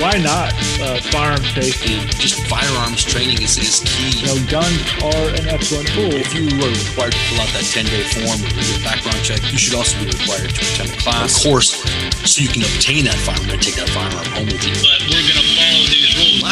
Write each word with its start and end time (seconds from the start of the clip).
why 0.00 0.14
not 0.18 0.54
uh, 0.80 1.00
firearm 1.10 1.42
safety? 1.58 1.98
Just 2.18 2.38
firearms 2.46 3.04
training 3.04 3.42
is, 3.42 3.58
is 3.58 3.82
key. 3.84 4.22
You 4.22 4.26
know, 4.30 4.38
guns 4.46 4.78
are 5.02 5.26
an 5.34 5.46
excellent 5.50 5.88
tool. 5.88 6.14
If 6.14 6.34
you 6.34 6.46
are 6.46 6.70
required 6.70 7.12
to 7.12 7.22
fill 7.26 7.40
out 7.42 7.50
that 7.54 7.66
10 7.66 7.84
day 7.86 8.06
form 8.14 8.38
or 8.38 8.62
your 8.62 8.80
background 8.86 9.18
check, 9.26 9.42
you 9.50 9.58
should 9.58 9.74
also 9.74 9.98
be 9.98 10.06
required 10.06 10.54
to 10.54 10.60
attend 10.62 10.90
a 10.90 10.96
class, 11.02 11.34
of 11.34 11.42
course, 11.42 11.82
so 12.22 12.42
you 12.42 12.48
can 12.48 12.62
obtain 12.62 13.04
that 13.10 13.18
firearm 13.26 13.50
and 13.50 13.62
take 13.62 13.74
that 13.74 13.90
firearm 13.90 14.26
home 14.38 14.46
with 14.46 14.62
you. 14.62 14.74
But 14.78 15.02
we're 15.10 15.26
going 15.26 15.42
to 15.42 15.47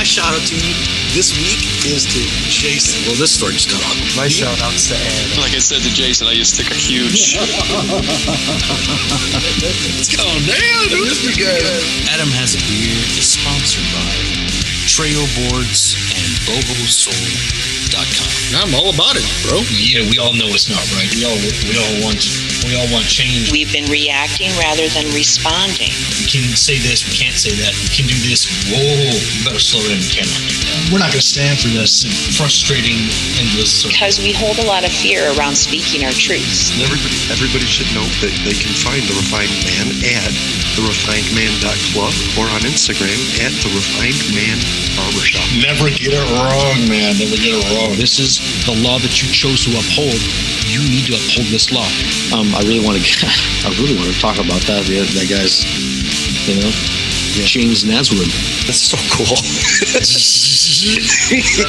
shout 0.07 0.30
out 0.30 0.46
to 0.46 0.54
you 0.54 0.70
this 1.18 1.34
week 1.34 1.59
is 1.82 2.06
to 2.06 2.23
Jason. 2.46 3.02
Well, 3.11 3.18
this 3.18 3.34
story 3.34 3.59
just 3.59 3.75
got 3.75 3.82
ugly. 3.91 4.06
My 4.14 4.30
shout 4.30 4.55
out's 4.62 4.86
to 4.86 4.95
Ed. 4.95 5.43
Like 5.43 5.50
I 5.50 5.59
said 5.59 5.82
to 5.82 5.91
Jason, 5.91 6.30
I 6.30 6.34
just 6.38 6.55
took 6.55 6.70
a 6.70 6.79
huge. 6.79 7.34
It's 9.98 10.14
going 10.14 10.46
down, 10.46 10.82
dude. 10.95 11.11
This 11.11 11.27
is 11.27 11.34
good. 11.34 11.59
Uh, 11.59 12.14
Adam 12.14 12.30
has 12.38 12.55
a 12.55 12.62
beard 12.70 13.02
is 13.19 13.34
sponsored 13.34 13.82
by 13.91 14.14
Trail 14.87 15.27
Boards 15.42 15.98
and 16.15 16.30
BoboSoul.com. 16.46 18.30
I'm 18.62 18.70
all 18.79 18.95
about 18.95 19.18
it, 19.18 19.27
bro. 19.43 19.59
Yeah, 19.74 20.07
we 20.07 20.23
all 20.23 20.38
know 20.38 20.46
it's 20.54 20.70
not 20.70 20.87
right. 20.95 21.10
We 21.18 21.27
all 21.27 21.34
we 21.66 21.74
all 21.74 22.07
want 22.07 22.23
we 22.66 22.75
all 22.75 22.91
want 22.91 23.06
change. 23.06 23.55
We've 23.55 23.70
been 23.70 23.87
reacting 23.87 24.51
rather 24.59 24.91
than 24.91 25.07
responding. 25.15 25.95
We 26.19 26.27
can 26.27 26.43
say 26.59 26.83
this, 26.83 27.07
we 27.07 27.15
can't 27.15 27.38
say 27.38 27.55
that. 27.62 27.73
We 27.79 27.91
can 27.95 28.11
do 28.11 28.19
this. 28.27 28.51
Whoa, 28.66 28.83
you 28.83 29.41
better 29.47 29.62
slow 29.62 29.87
down. 29.87 30.02
You 30.02 30.11
cannot 30.11 30.43
do 30.51 30.55
that. 30.66 30.91
We're 30.91 31.02
not 31.02 31.15
going 31.15 31.23
to 31.23 31.30
stand 31.30 31.62
for 31.62 31.71
this 31.71 32.02
frustrating, 32.34 32.98
endless. 33.38 33.87
Circle. 33.87 33.95
Because 33.95 34.19
we 34.19 34.34
hold 34.34 34.59
a 34.59 34.66
lot 34.66 34.83
of 34.83 34.91
fear 34.91 35.30
around 35.38 35.55
speaking 35.55 36.02
our 36.02 36.15
truths. 36.15 36.74
Everybody, 36.83 37.19
everybody 37.30 37.66
should 37.66 37.91
know 37.95 38.07
that 38.23 38.34
they 38.43 38.57
can 38.59 38.74
find 38.83 39.02
the 39.07 39.15
Refined 39.15 39.55
Man 39.66 39.87
at 40.16 40.33
therefinedman.club 40.74 42.15
or 42.35 42.46
on 42.51 42.62
Instagram 42.66 43.19
at 43.43 43.55
the 43.62 43.71
Refined 43.71 44.19
Man 44.35 44.59
Barbershop. 44.98 45.45
Never 45.60 45.93
get 45.95 46.16
it 46.16 46.27
wrong, 46.35 46.79
man. 46.90 47.15
Never 47.15 47.38
get 47.38 47.55
it 47.55 47.65
wrong. 47.71 47.95
This 47.95 48.18
is 48.18 48.43
the 48.66 48.74
law 48.83 48.99
that 48.99 49.23
you 49.23 49.29
chose 49.30 49.62
to 49.68 49.73
uphold. 49.77 50.18
You 50.66 50.83
need 50.88 51.07
to 51.12 51.15
uphold 51.15 51.46
this 51.52 51.71
law. 51.71 51.87
Um, 52.35 52.55
I 52.57 52.60
really 52.60 52.82
want 52.82 52.96
to. 52.96 53.26
I 53.66 53.71
really 53.79 53.96
want 53.99 54.15
to 54.15 54.18
talk 54.18 54.37
about 54.37 54.62
that. 54.62 54.87
The, 54.87 55.01
that 55.01 55.29
guy's, 55.29 55.60
you 56.49 56.54
know, 56.57 56.71
James 57.45 57.85
Nazwood. 57.85 58.32
That's 58.65 58.80
so 58.80 58.96
cool. 59.12 59.37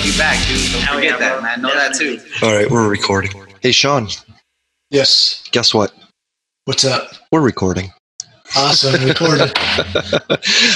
be 0.01 0.17
back, 0.17 0.39
dude. 0.47 0.71
Don't 0.71 0.95
forget 0.95 1.19
that, 1.19 1.43
man. 1.43 1.61
Know 1.61 1.73
that 1.73 1.93
too. 1.93 2.21
All 2.41 2.55
right, 2.55 2.71
we're 2.71 2.87
recording. 2.87 3.31
Hey, 3.61 3.73
Sean, 3.73 4.07
Yes. 4.89 5.43
guess 5.51 5.73
what? 5.73 5.93
What's 6.63 6.85
up? 6.85 7.11
We're 7.33 7.41
recording. 7.41 7.91
Awesome. 8.55 9.03
Recorded. 9.03 9.51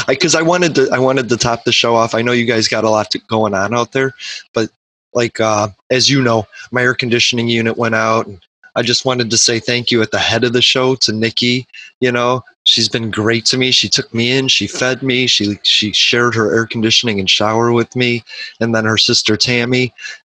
Because 0.09 0.36
I 0.36 0.42
wanted 0.42 0.76
to, 0.76 0.89
I 0.92 1.00
wanted 1.00 1.30
to 1.30 1.38
top 1.38 1.64
the 1.64 1.72
show 1.72 1.95
off. 1.95 2.14
I 2.14 2.22
know 2.22 2.34
you 2.34 2.45
guys 2.45 2.67
got 2.67 2.84
a 2.84 2.89
lot 2.89 3.12
to, 3.12 3.20
going 3.30 3.54
on 3.54 3.73
out 3.73 3.94
there, 3.94 4.14
but 4.54 4.72
like 5.14 5.39
uh, 5.39 5.70
as 5.89 6.09
you 6.09 6.22
know, 6.22 6.48
my 6.72 6.82
air 6.82 6.95
conditioning 6.95 7.48
unit 7.48 7.78
went 7.78 7.95
out, 7.95 8.28
and 8.28 8.45
I 8.75 8.81
just 8.81 9.05
wanted 9.05 9.30
to 9.30 9.38
say 9.38 9.59
thank 9.59 9.91
you 9.91 10.02
at 10.02 10.11
the 10.11 10.19
head 10.19 10.44
of 10.44 10.53
the 10.53 10.61
show 10.61 10.95
to 10.95 11.11
Nikki. 11.11 11.67
You 12.00 12.11
know, 12.11 12.44
she's 12.64 12.89
been 12.89 13.11
great 13.11 13.45
to 13.45 13.58
me. 13.58 13.72
She 13.72 13.89
took 13.89 14.14
me 14.14 14.31
in, 14.31 14.47
she 14.47 14.67
fed 14.67 15.03
me, 15.03 15.27
she 15.27 15.59
she 15.64 15.91
shared 15.94 16.36
her 16.36 16.53
air 16.53 16.66
conditioning 16.66 17.19
and 17.19 17.30
shower 17.30 17.72
with 17.72 17.95
me, 17.95 18.23
and 18.59 18.73
then 18.73 18.86
her 18.86 18.97
sister 18.97 19.38
Tammy. 19.38 19.94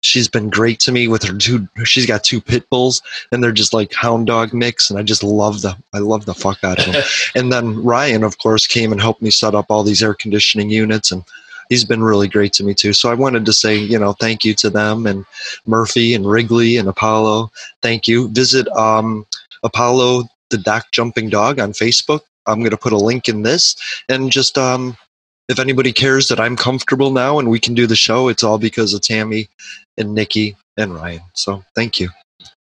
She's 0.04 0.26
been 0.26 0.50
great 0.50 0.80
to 0.80 0.90
me 0.90 1.06
with 1.06 1.22
her 1.22 1.36
two. 1.36 1.68
She's 1.84 2.06
got 2.06 2.24
two 2.24 2.40
pit 2.40 2.68
bulls, 2.70 3.02
and 3.30 3.42
they're 3.42 3.52
just 3.52 3.72
like 3.72 3.94
hound 3.94 4.26
dog 4.26 4.52
mix, 4.52 4.90
and 4.90 4.98
I 4.98 5.04
just 5.04 5.22
love 5.22 5.62
the. 5.62 5.76
I 5.92 5.98
love 5.98 6.24
the 6.24 6.34
fuck 6.34 6.64
out 6.64 6.80
of 6.80 6.92
them. 6.92 7.02
and 7.36 7.52
then 7.52 7.80
Ryan, 7.84 8.24
of 8.24 8.38
course, 8.38 8.66
came 8.66 8.90
and 8.90 9.00
helped 9.00 9.22
me 9.22 9.30
set 9.30 9.54
up 9.54 9.66
all 9.68 9.84
these 9.84 10.02
air 10.02 10.14
conditioning 10.14 10.70
units, 10.70 11.12
and 11.12 11.24
he's 11.72 11.84
been 11.86 12.02
really 12.02 12.28
great 12.28 12.52
to 12.52 12.64
me 12.64 12.74
too. 12.74 12.92
So 12.92 13.10
I 13.10 13.14
wanted 13.14 13.46
to 13.46 13.52
say, 13.52 13.74
you 13.74 13.98
know, 13.98 14.12
thank 14.12 14.44
you 14.44 14.52
to 14.56 14.68
them 14.68 15.06
and 15.06 15.24
Murphy 15.66 16.14
and 16.14 16.26
Wrigley 16.26 16.76
and 16.76 16.86
Apollo. 16.86 17.50
Thank 17.80 18.06
you. 18.06 18.28
Visit 18.28 18.68
um, 18.76 19.26
Apollo 19.62 20.24
the 20.50 20.58
Dock 20.58 20.92
Jumping 20.92 21.30
Dog 21.30 21.58
on 21.58 21.72
Facebook. 21.72 22.20
I'm 22.46 22.58
going 22.58 22.72
to 22.72 22.76
put 22.76 22.92
a 22.92 22.98
link 22.98 23.26
in 23.26 23.40
this, 23.42 23.74
and 24.08 24.30
just 24.30 24.58
um, 24.58 24.98
if 25.48 25.58
anybody 25.58 25.92
cares 25.92 26.28
that 26.28 26.40
I'm 26.40 26.56
comfortable 26.56 27.10
now 27.10 27.38
and 27.38 27.48
we 27.48 27.58
can 27.58 27.72
do 27.72 27.86
the 27.86 27.96
show, 27.96 28.28
it's 28.28 28.42
all 28.42 28.58
because 28.58 28.92
of 28.92 29.00
Tammy 29.00 29.48
and 29.96 30.12
Nikki 30.12 30.56
and 30.76 30.94
Ryan. 30.94 31.22
So 31.32 31.64
thank 31.74 32.00
you. 32.00 32.10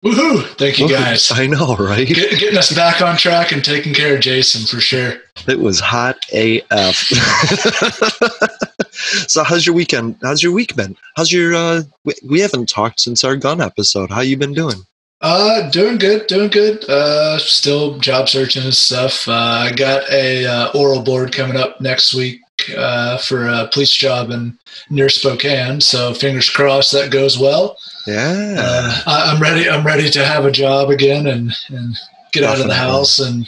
Woohoo! 0.04 0.44
Thank 0.56 0.78
you 0.78 0.88
guys. 0.88 1.32
I 1.32 1.46
know, 1.46 1.74
right? 1.74 2.06
Get, 2.06 2.38
getting 2.38 2.56
us 2.56 2.72
back 2.72 3.02
on 3.02 3.16
track 3.16 3.50
and 3.50 3.64
taking 3.64 3.92
care 3.92 4.14
of 4.14 4.20
Jason 4.20 4.64
for 4.64 4.80
sure. 4.80 5.14
It 5.48 5.58
was 5.58 5.80
hot 5.80 6.18
AF. 6.32 6.94
so 9.28 9.42
how's 9.42 9.66
your 9.66 9.74
weekend? 9.74 10.16
How's 10.22 10.40
your 10.40 10.52
week 10.52 10.76
been? 10.76 10.96
How's 11.16 11.32
your 11.32 11.52
uh 11.54 11.82
we, 12.04 12.14
we 12.24 12.40
haven't 12.40 12.68
talked 12.68 13.00
since 13.00 13.24
our 13.24 13.34
gun 13.34 13.60
episode. 13.60 14.10
How 14.10 14.20
you 14.20 14.36
been 14.36 14.54
doing? 14.54 14.76
Uh, 15.20 15.68
doing 15.70 15.98
good, 15.98 16.28
doing 16.28 16.48
good. 16.48 16.88
Uh, 16.88 17.38
still 17.38 17.98
job 17.98 18.28
searching 18.28 18.62
and 18.62 18.74
stuff. 18.74 19.26
Uh, 19.26 19.32
I 19.68 19.72
got 19.72 20.08
a 20.12 20.46
uh, 20.46 20.70
oral 20.74 21.02
board 21.02 21.32
coming 21.32 21.56
up 21.56 21.80
next 21.80 22.14
week 22.14 22.40
uh, 22.76 23.18
for 23.18 23.48
a 23.48 23.68
police 23.72 23.92
job 23.92 24.30
in 24.30 24.56
near 24.90 25.08
Spokane. 25.08 25.80
So 25.80 26.14
fingers 26.14 26.48
crossed 26.48 26.92
that 26.92 27.10
goes 27.10 27.36
well. 27.36 27.76
Yeah. 28.08 28.56
Uh, 28.58 29.02
I, 29.06 29.32
I'm 29.32 29.40
ready. 29.42 29.68
I'm 29.68 29.84
ready 29.86 30.08
to 30.10 30.24
have 30.24 30.44
a 30.44 30.50
job 30.50 30.90
again 30.90 31.26
and 31.26 31.52
and 31.70 31.96
get 32.32 32.44
out 32.44 32.60
of 32.60 32.66
the 32.66 32.74
house 32.74 33.18
and 33.18 33.46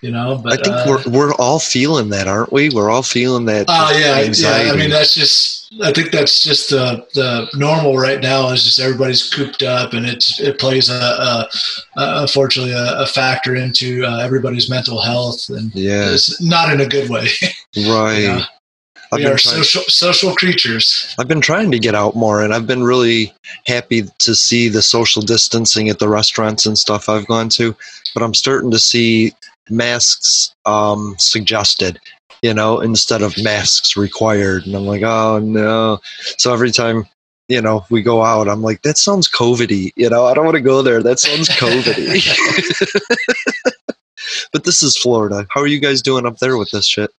you 0.00 0.10
know. 0.10 0.38
But 0.42 0.52
I 0.52 0.56
think 0.62 0.76
uh, 0.76 0.84
we're 0.86 1.12
we're 1.12 1.34
all 1.34 1.58
feeling 1.60 2.08
that, 2.10 2.26
aren't 2.28 2.52
we? 2.52 2.70
We're 2.70 2.90
all 2.90 3.02
feeling 3.02 3.44
that 3.46 3.66
Oh 3.68 3.96
yeah, 3.98 4.16
anxiety. 4.26 4.66
yeah. 4.66 4.72
I 4.72 4.76
mean, 4.76 4.90
that's 4.90 5.14
just. 5.14 5.56
I 5.84 5.92
think 5.92 6.12
that's 6.12 6.42
just 6.42 6.70
the 6.70 7.06
the 7.14 7.46
normal 7.54 7.98
right 7.98 8.20
now. 8.20 8.48
Is 8.50 8.64
just 8.64 8.80
everybody's 8.80 9.28
cooped 9.28 9.62
up, 9.62 9.92
and 9.92 10.06
it's 10.06 10.40
it 10.40 10.58
plays 10.58 10.88
a, 10.88 10.94
a, 10.94 11.48
a 11.98 12.22
unfortunately 12.22 12.72
a, 12.72 13.00
a 13.00 13.06
factor 13.06 13.54
into 13.54 14.02
uh, 14.06 14.18
everybody's 14.20 14.70
mental 14.70 14.98
health, 15.02 15.48
and 15.50 15.70
Yeah. 15.74 16.10
it's 16.14 16.40
not 16.40 16.72
in 16.72 16.80
a 16.80 16.86
good 16.86 17.10
way. 17.10 17.26
right. 17.76 18.18
Yeah. 18.18 18.44
I've 19.12 19.18
we 19.18 19.26
are 19.26 19.38
trying- 19.38 19.62
social 19.62 19.82
social 19.88 20.34
creatures. 20.34 21.14
I've 21.18 21.28
been 21.28 21.40
trying 21.40 21.70
to 21.70 21.78
get 21.78 21.94
out 21.94 22.14
more, 22.16 22.42
and 22.42 22.54
I've 22.54 22.66
been 22.66 22.82
really 22.82 23.32
happy 23.66 24.04
to 24.18 24.34
see 24.34 24.68
the 24.68 24.82
social 24.82 25.22
distancing 25.22 25.88
at 25.88 25.98
the 25.98 26.08
restaurants 26.08 26.66
and 26.66 26.76
stuff 26.76 27.08
I've 27.08 27.26
gone 27.26 27.48
to. 27.50 27.74
But 28.14 28.22
I'm 28.22 28.34
starting 28.34 28.70
to 28.70 28.78
see 28.78 29.32
masks 29.70 30.54
um, 30.66 31.14
suggested, 31.18 31.98
you 32.42 32.54
know, 32.54 32.80
instead 32.80 33.22
of 33.22 33.42
masks 33.42 33.96
required. 33.96 34.66
And 34.66 34.74
I'm 34.74 34.86
like, 34.86 35.02
oh 35.02 35.38
no. 35.38 36.00
So 36.38 36.52
every 36.52 36.70
time, 36.70 37.06
you 37.48 37.62
know, 37.62 37.84
we 37.90 38.02
go 38.02 38.22
out, 38.22 38.48
I'm 38.48 38.62
like, 38.62 38.82
that 38.82 38.98
sounds 38.98 39.28
COVIDy. 39.28 39.92
You 39.96 40.10
know, 40.10 40.26
I 40.26 40.34
don't 40.34 40.44
want 40.44 40.56
to 40.56 40.62
go 40.62 40.82
there. 40.82 41.02
That 41.02 41.18
sounds 41.18 41.48
COVIDy. 41.48 42.22
but 44.52 44.64
this 44.64 44.82
is 44.82 44.96
Florida. 44.96 45.46
How 45.50 45.60
are 45.60 45.66
you 45.66 45.80
guys 45.80 46.02
doing 46.02 46.26
up 46.26 46.38
there 46.38 46.56
with 46.56 46.70
this 46.70 46.86
shit? 46.86 47.10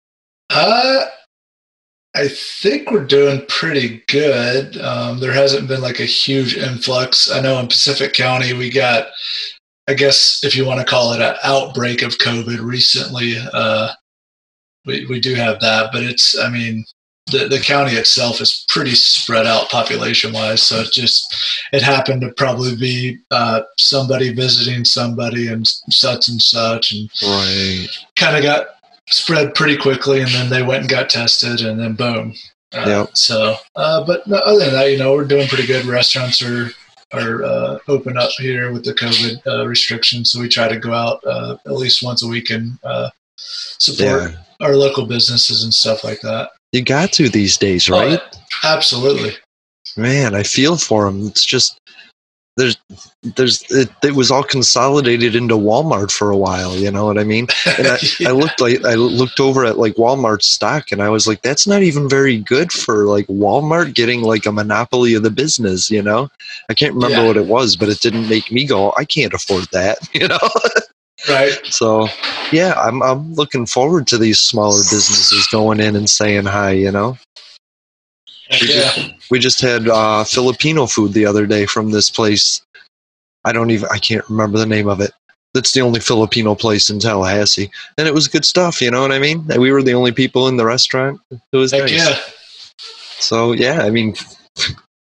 Uh, 0.50 1.06
I 2.19 2.28
think 2.28 2.91
we're 2.91 3.06
doing 3.06 3.46
pretty 3.47 4.03
good. 4.07 4.78
Um, 4.78 5.19
there 5.19 5.31
hasn't 5.31 5.68
been 5.69 5.81
like 5.81 6.00
a 6.00 6.06
huge 6.06 6.57
influx. 6.57 7.31
I 7.31 7.40
know 7.40 7.59
in 7.59 7.68
Pacific 7.68 8.13
County 8.13 8.52
we 8.53 8.69
got, 8.69 9.07
I 9.88 9.94
guess 9.94 10.44
if 10.44 10.56
you 10.56 10.66
want 10.66 10.80
to 10.81 10.85
call 10.85 11.13
it 11.13 11.22
an 11.22 11.35
outbreak 11.44 12.02
of 12.02 12.18
COVID 12.18 12.59
recently. 12.62 13.35
Uh, 13.53 13.90
we 14.85 15.06
we 15.07 15.19
do 15.19 15.34
have 15.35 15.59
that, 15.62 15.91
but 15.91 16.03
it's 16.03 16.38
I 16.38 16.50
mean 16.50 16.84
the 17.31 17.47
the 17.47 17.59
county 17.59 17.94
itself 17.96 18.41
is 18.41 18.66
pretty 18.69 18.96
spread 18.96 19.46
out 19.46 19.69
population 19.69 20.34
wise. 20.34 20.62
So 20.63 20.81
it 20.81 20.91
just 20.91 21.24
it 21.72 21.81
happened 21.81 22.22
to 22.22 22.31
probably 22.34 22.75
be 22.75 23.19
uh, 23.31 23.62
somebody 23.78 24.34
visiting 24.34 24.84
somebody 24.86 25.47
and 25.47 25.66
such 25.90 26.28
and 26.28 26.41
such 26.41 26.91
and 26.91 27.09
Right. 27.24 27.88
kind 28.16 28.36
of 28.38 28.44
got 28.44 28.68
spread 29.09 29.53
pretty 29.56 29.78
quickly, 29.78 30.22
and 30.22 30.30
then 30.31 30.50
they 30.50 30.64
went 30.64 30.81
and 30.81 30.90
got 30.90 31.09
tested, 31.09 31.62
and 31.62 31.80
then 31.80 31.94
boom. 31.94 32.34
Uh, 32.74 32.84
Yep. 32.88 33.18
So, 33.18 33.56
uh, 33.75 34.06
but 34.06 34.22
other 34.31 34.60
than 34.60 34.74
that, 34.74 34.92
you 34.92 34.98
know, 34.98 35.13
we're 35.13 35.25
doing 35.25 35.48
pretty 35.48 35.66
good. 35.68 35.86
Restaurants 35.86 36.42
are 36.42 36.69
are 37.12 37.44
uh, 37.44 37.80
open 37.88 38.18
up 38.19 38.30
here 38.38 38.72
with 38.72 38.86
the 38.86 38.94
COVID 38.94 39.42
uh, 39.48 39.68
restrictions, 39.68 40.31
so 40.31 40.39
we 40.39 40.48
try 40.48 40.68
to 40.68 40.78
go 40.78 40.94
out 40.94 41.19
uh, 41.25 41.57
at 41.66 41.72
least 41.74 42.04
once 42.04 42.24
a 42.24 42.28
week 42.28 42.51
and 42.51 42.78
uh, 42.84 43.10
support 43.36 44.31
Yeah. 44.31 44.38
our 44.62 44.75
local 44.75 45.07
businesses 45.07 45.63
and 45.63 45.74
stuff 45.74 46.04
like 46.04 46.22
that. 46.22 46.51
You 46.72 46.84
got 46.84 47.12
to 47.13 47.28
these 47.30 47.57
days, 47.57 47.89
Oh, 47.89 47.94
right? 48.00 48.22
Absolutely. 48.63 49.31
Man, 49.98 50.36
I 50.36 50.44
feel 50.44 50.78
for 50.78 51.06
them. 51.06 51.25
It's 51.25 51.44
just 51.44 51.80
there's 52.60 52.78
there's 53.36 53.64
it, 53.72 53.90
it 54.04 54.16
was 54.16 54.30
all 54.32 54.44
consolidated 54.44 55.36
into 55.36 55.56
Walmart 55.56 56.12
for 56.12 56.30
a 56.30 56.38
while. 56.38 56.76
You 56.76 56.92
know 56.92 57.06
what 57.06 57.18
I 57.18 57.24
mean? 57.24 57.48
And 57.78 57.88
I, 57.88 57.98
I 58.28 58.32
looked 58.32 58.60
like 58.62 58.84
I 58.86 58.96
looked 58.96 59.40
over 59.40 59.66
at 59.66 59.78
like 59.78 59.96
Walmart 59.96 60.42
stock, 60.44 60.92
and 60.92 61.02
I 61.02 61.10
was 61.10 61.28
like, 61.28 61.42
that's 61.42 61.66
not 61.66 61.82
even 61.82 62.10
very 62.10 62.38
good 62.38 62.72
for 62.72 63.06
like 63.06 63.26
Walmart 63.28 63.96
getting 63.96 64.22
like 64.22 64.46
a 64.46 64.52
monopoly 64.52 65.14
of 65.16 65.24
the 65.24 65.32
business. 65.32 65.90
You 65.90 66.02
know? 66.04 66.30
I 66.70 66.74
can't 66.74 66.94
remember 66.94 67.22
Yeah. 67.22 67.28
what 67.28 67.38
it 67.38 67.46
was, 67.48 67.76
but 67.76 67.90
it 67.90 68.02
didn't 68.02 68.30
make 68.30 68.52
me 68.52 68.66
go, 68.66 68.94
I 68.98 69.06
can't 69.06 69.34
afford 69.34 69.68
that. 69.72 69.98
You 70.14 70.28
know? 70.28 70.40
Right. 71.30 71.60
So, 71.66 72.08
yeah, 72.52 72.74
I'm 72.78 73.02
I'm 73.04 73.34
looking 73.34 73.66
forward 73.66 74.08
to 74.08 74.18
these 74.18 74.40
smaller 74.40 74.80
businesses 74.80 75.48
going 75.52 75.80
in 75.80 75.96
and 75.96 76.10
saying 76.10 76.46
hi. 76.46 76.72
You 76.72 76.92
know, 76.92 77.18
we 78.51 78.57
Yeah. 78.68 78.81
just, 78.94 79.31
we 79.31 79.40
just 79.40 79.62
had 79.62 79.88
uh, 79.88 80.24
Filipino 80.24 80.86
food 80.88 81.13
the 81.13 81.25
other 81.25 81.46
day 81.46 81.66
from 81.66 81.92
this 81.92 82.10
place. 82.10 82.62
I 83.46 83.51
don't 83.54 83.72
even 83.72 83.88
I 83.92 83.98
can't 84.00 84.28
remember 84.30 84.57
the 84.57 84.66
name 84.66 84.88
of 84.90 85.00
it. 85.01 85.12
That's 85.54 85.72
the 85.72 85.81
only 85.81 86.00
Filipino 86.00 86.54
place 86.56 86.90
in 86.90 87.00
Tallahassee, 87.00 87.72
and 87.98 88.07
it 88.07 88.13
was 88.13 88.28
good 88.28 88.46
stuff. 88.46 88.81
You 88.81 88.92
know 88.92 89.01
what 89.01 89.12
I 89.12 89.19
mean? 89.19 89.46
And 89.50 89.62
we 89.62 89.72
were 89.72 89.81
the 89.81 89.94
only 89.94 90.12
people 90.12 90.48
in 90.48 90.57
the 90.57 90.66
restaurant. 90.66 91.19
It 91.31 91.57
was 91.57 91.72
Heck 91.72 91.81
nice. 91.84 91.92
yeah. 91.94 92.16
So 93.19 93.54
yeah, 93.54 93.81
I 93.81 93.90
mean, 93.90 94.13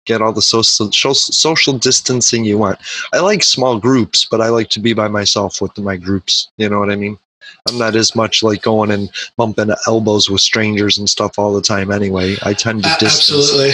get 0.06 0.22
all 0.22 0.32
the 0.34 0.42
social 0.42 0.64
social 0.64 1.14
social 1.14 1.78
distancing 1.78 2.46
you 2.46 2.58
want. 2.58 2.80
I 3.14 3.20
like 3.20 3.44
small 3.44 3.80
groups, 3.80 4.26
but 4.30 4.40
I 4.40 4.50
like 4.50 4.70
to 4.70 4.80
be 4.80 4.94
by 4.94 5.08
myself 5.08 5.62
with 5.62 5.78
my 5.78 5.98
groups. 5.98 6.50
You 6.58 6.70
know 6.70 6.80
what 6.80 6.90
I 6.92 6.96
mean? 6.96 7.18
I'm 7.70 7.78
not 7.78 7.96
as 7.96 8.16
much 8.16 8.44
like 8.44 8.62
going 8.62 8.92
and 8.92 9.10
bumping 9.36 9.72
elbows 9.88 10.30
with 10.30 10.42
strangers 10.42 10.98
and 10.98 11.10
stuff 11.10 11.38
all 11.38 11.54
the 11.54 11.62
time. 11.62 11.92
Anyway, 11.92 12.36
I 12.44 12.54
tend 12.54 12.84
to 12.84 12.90
distance. 13.00 13.52
absolutely. 13.52 13.74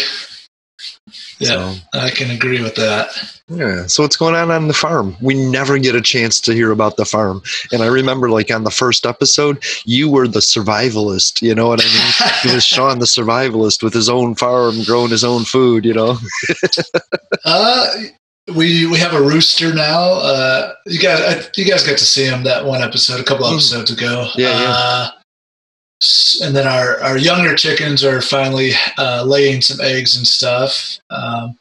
Yeah, 1.40 1.74
So, 1.74 1.75
I 1.94 2.10
can 2.10 2.31
agree 2.31 2.62
with 2.62 2.75
that. 2.75 3.08
yeah. 3.48 3.86
So 3.88 4.04
what's 4.04 4.16
going 4.16 4.36
on 4.36 4.52
on 4.52 4.68
the 4.68 4.74
farm? 4.74 5.16
We 5.22 5.34
never 5.34 5.78
get 5.78 5.96
a 5.96 6.02
chance 6.02 6.40
to 6.42 6.54
hear 6.54 6.72
about 6.72 6.98
the 6.98 7.06
farm. 7.06 7.42
And 7.72 7.81
I 7.84 7.88
remember, 7.88 8.30
like 8.30 8.52
on 8.52 8.64
the 8.64 8.72
first 8.72 9.06
episode, 9.06 9.64
you 9.86 10.10
were 10.10 10.28
the 10.28 10.40
survivalist. 10.40 11.42
You 11.42 11.54
know 11.56 11.68
what 11.68 11.81
I 11.84 11.88
mean? 11.88 12.31
it 12.52 12.56
was 12.56 12.66
Sean, 12.66 13.00
the 13.00 13.06
survivalist, 13.06 13.84
with 13.84 13.94
his 13.94 14.10
own 14.10 14.36
farm, 14.36 14.84
growing 14.84 15.12
his 15.12 15.24
own 15.24 15.44
food. 15.46 15.86
You 15.86 15.94
know? 15.94 16.18
Uh, 17.46 17.88
we 18.56 18.86
we 18.88 18.98
have 18.98 19.13
a 19.13 19.22
rooster 19.22 19.74
now. 19.74 20.01
Uh, 20.19 20.74
you 20.86 21.00
guys, 21.00 21.19
I, 21.22 21.50
you 21.56 21.66
guys 21.66 21.86
got 21.86 21.98
to 21.98 22.06
see 22.06 22.25
him 22.25 22.44
that 22.44 22.66
one 22.66 22.81
episode 22.81 23.19
a 23.19 23.24
couple 23.24 23.45
Mm. 23.45 23.54
episodes 23.54 23.92
ago. 23.92 24.28
Yeah, 24.36 24.50
yeah. 24.62 24.69
Uh, 24.75 25.10
s- 26.01 26.42
and 26.44 26.56
then 26.56 26.68
our 26.68 27.00
our 27.01 27.18
younger 27.18 27.56
chickens 27.56 28.04
are 28.04 28.22
finally 28.22 28.72
uh, 28.98 29.24
laying 29.25 29.62
some 29.62 29.80
eggs 29.81 30.18
and 30.18 30.28
stuff. 30.28 31.00
Um, 31.10 31.57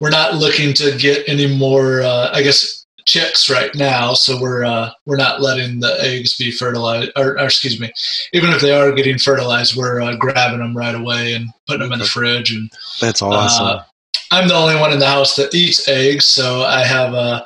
we're 0.00 0.10
not 0.10 0.36
looking 0.36 0.72
to 0.74 0.96
get 0.96 1.28
any 1.28 1.46
more, 1.58 2.02
uh, 2.02 2.30
I 2.32 2.42
guess, 2.42 2.86
chicks 3.04 3.50
right 3.50 3.74
now. 3.74 4.14
So 4.14 4.40
we're 4.40 4.64
uh, 4.64 4.90
we're 5.06 5.16
not 5.16 5.42
letting 5.42 5.80
the 5.80 5.96
eggs 6.00 6.36
be 6.36 6.50
fertilized, 6.52 7.10
or, 7.16 7.32
or 7.32 7.44
excuse 7.44 7.78
me, 7.80 7.92
even 8.32 8.50
if 8.50 8.60
they 8.60 8.72
are 8.72 8.92
getting 8.92 9.18
fertilized, 9.18 9.76
we're 9.76 10.00
uh, 10.00 10.16
grabbing 10.16 10.60
them 10.60 10.76
right 10.76 10.94
away 10.94 11.34
and 11.34 11.48
putting 11.66 11.82
them 11.82 11.92
in 11.92 11.98
the 11.98 12.04
fridge 12.06 12.50
and 12.52 12.70
That's 13.00 13.20
awesome. 13.22 13.80
I'm 14.30 14.48
the 14.48 14.54
only 14.54 14.76
one 14.76 14.92
in 14.92 14.98
the 14.98 15.06
house 15.06 15.36
that 15.36 15.54
eats 15.54 15.88
eggs, 15.88 16.26
so 16.26 16.62
I 16.62 16.84
have 16.84 17.14
uh, 17.14 17.42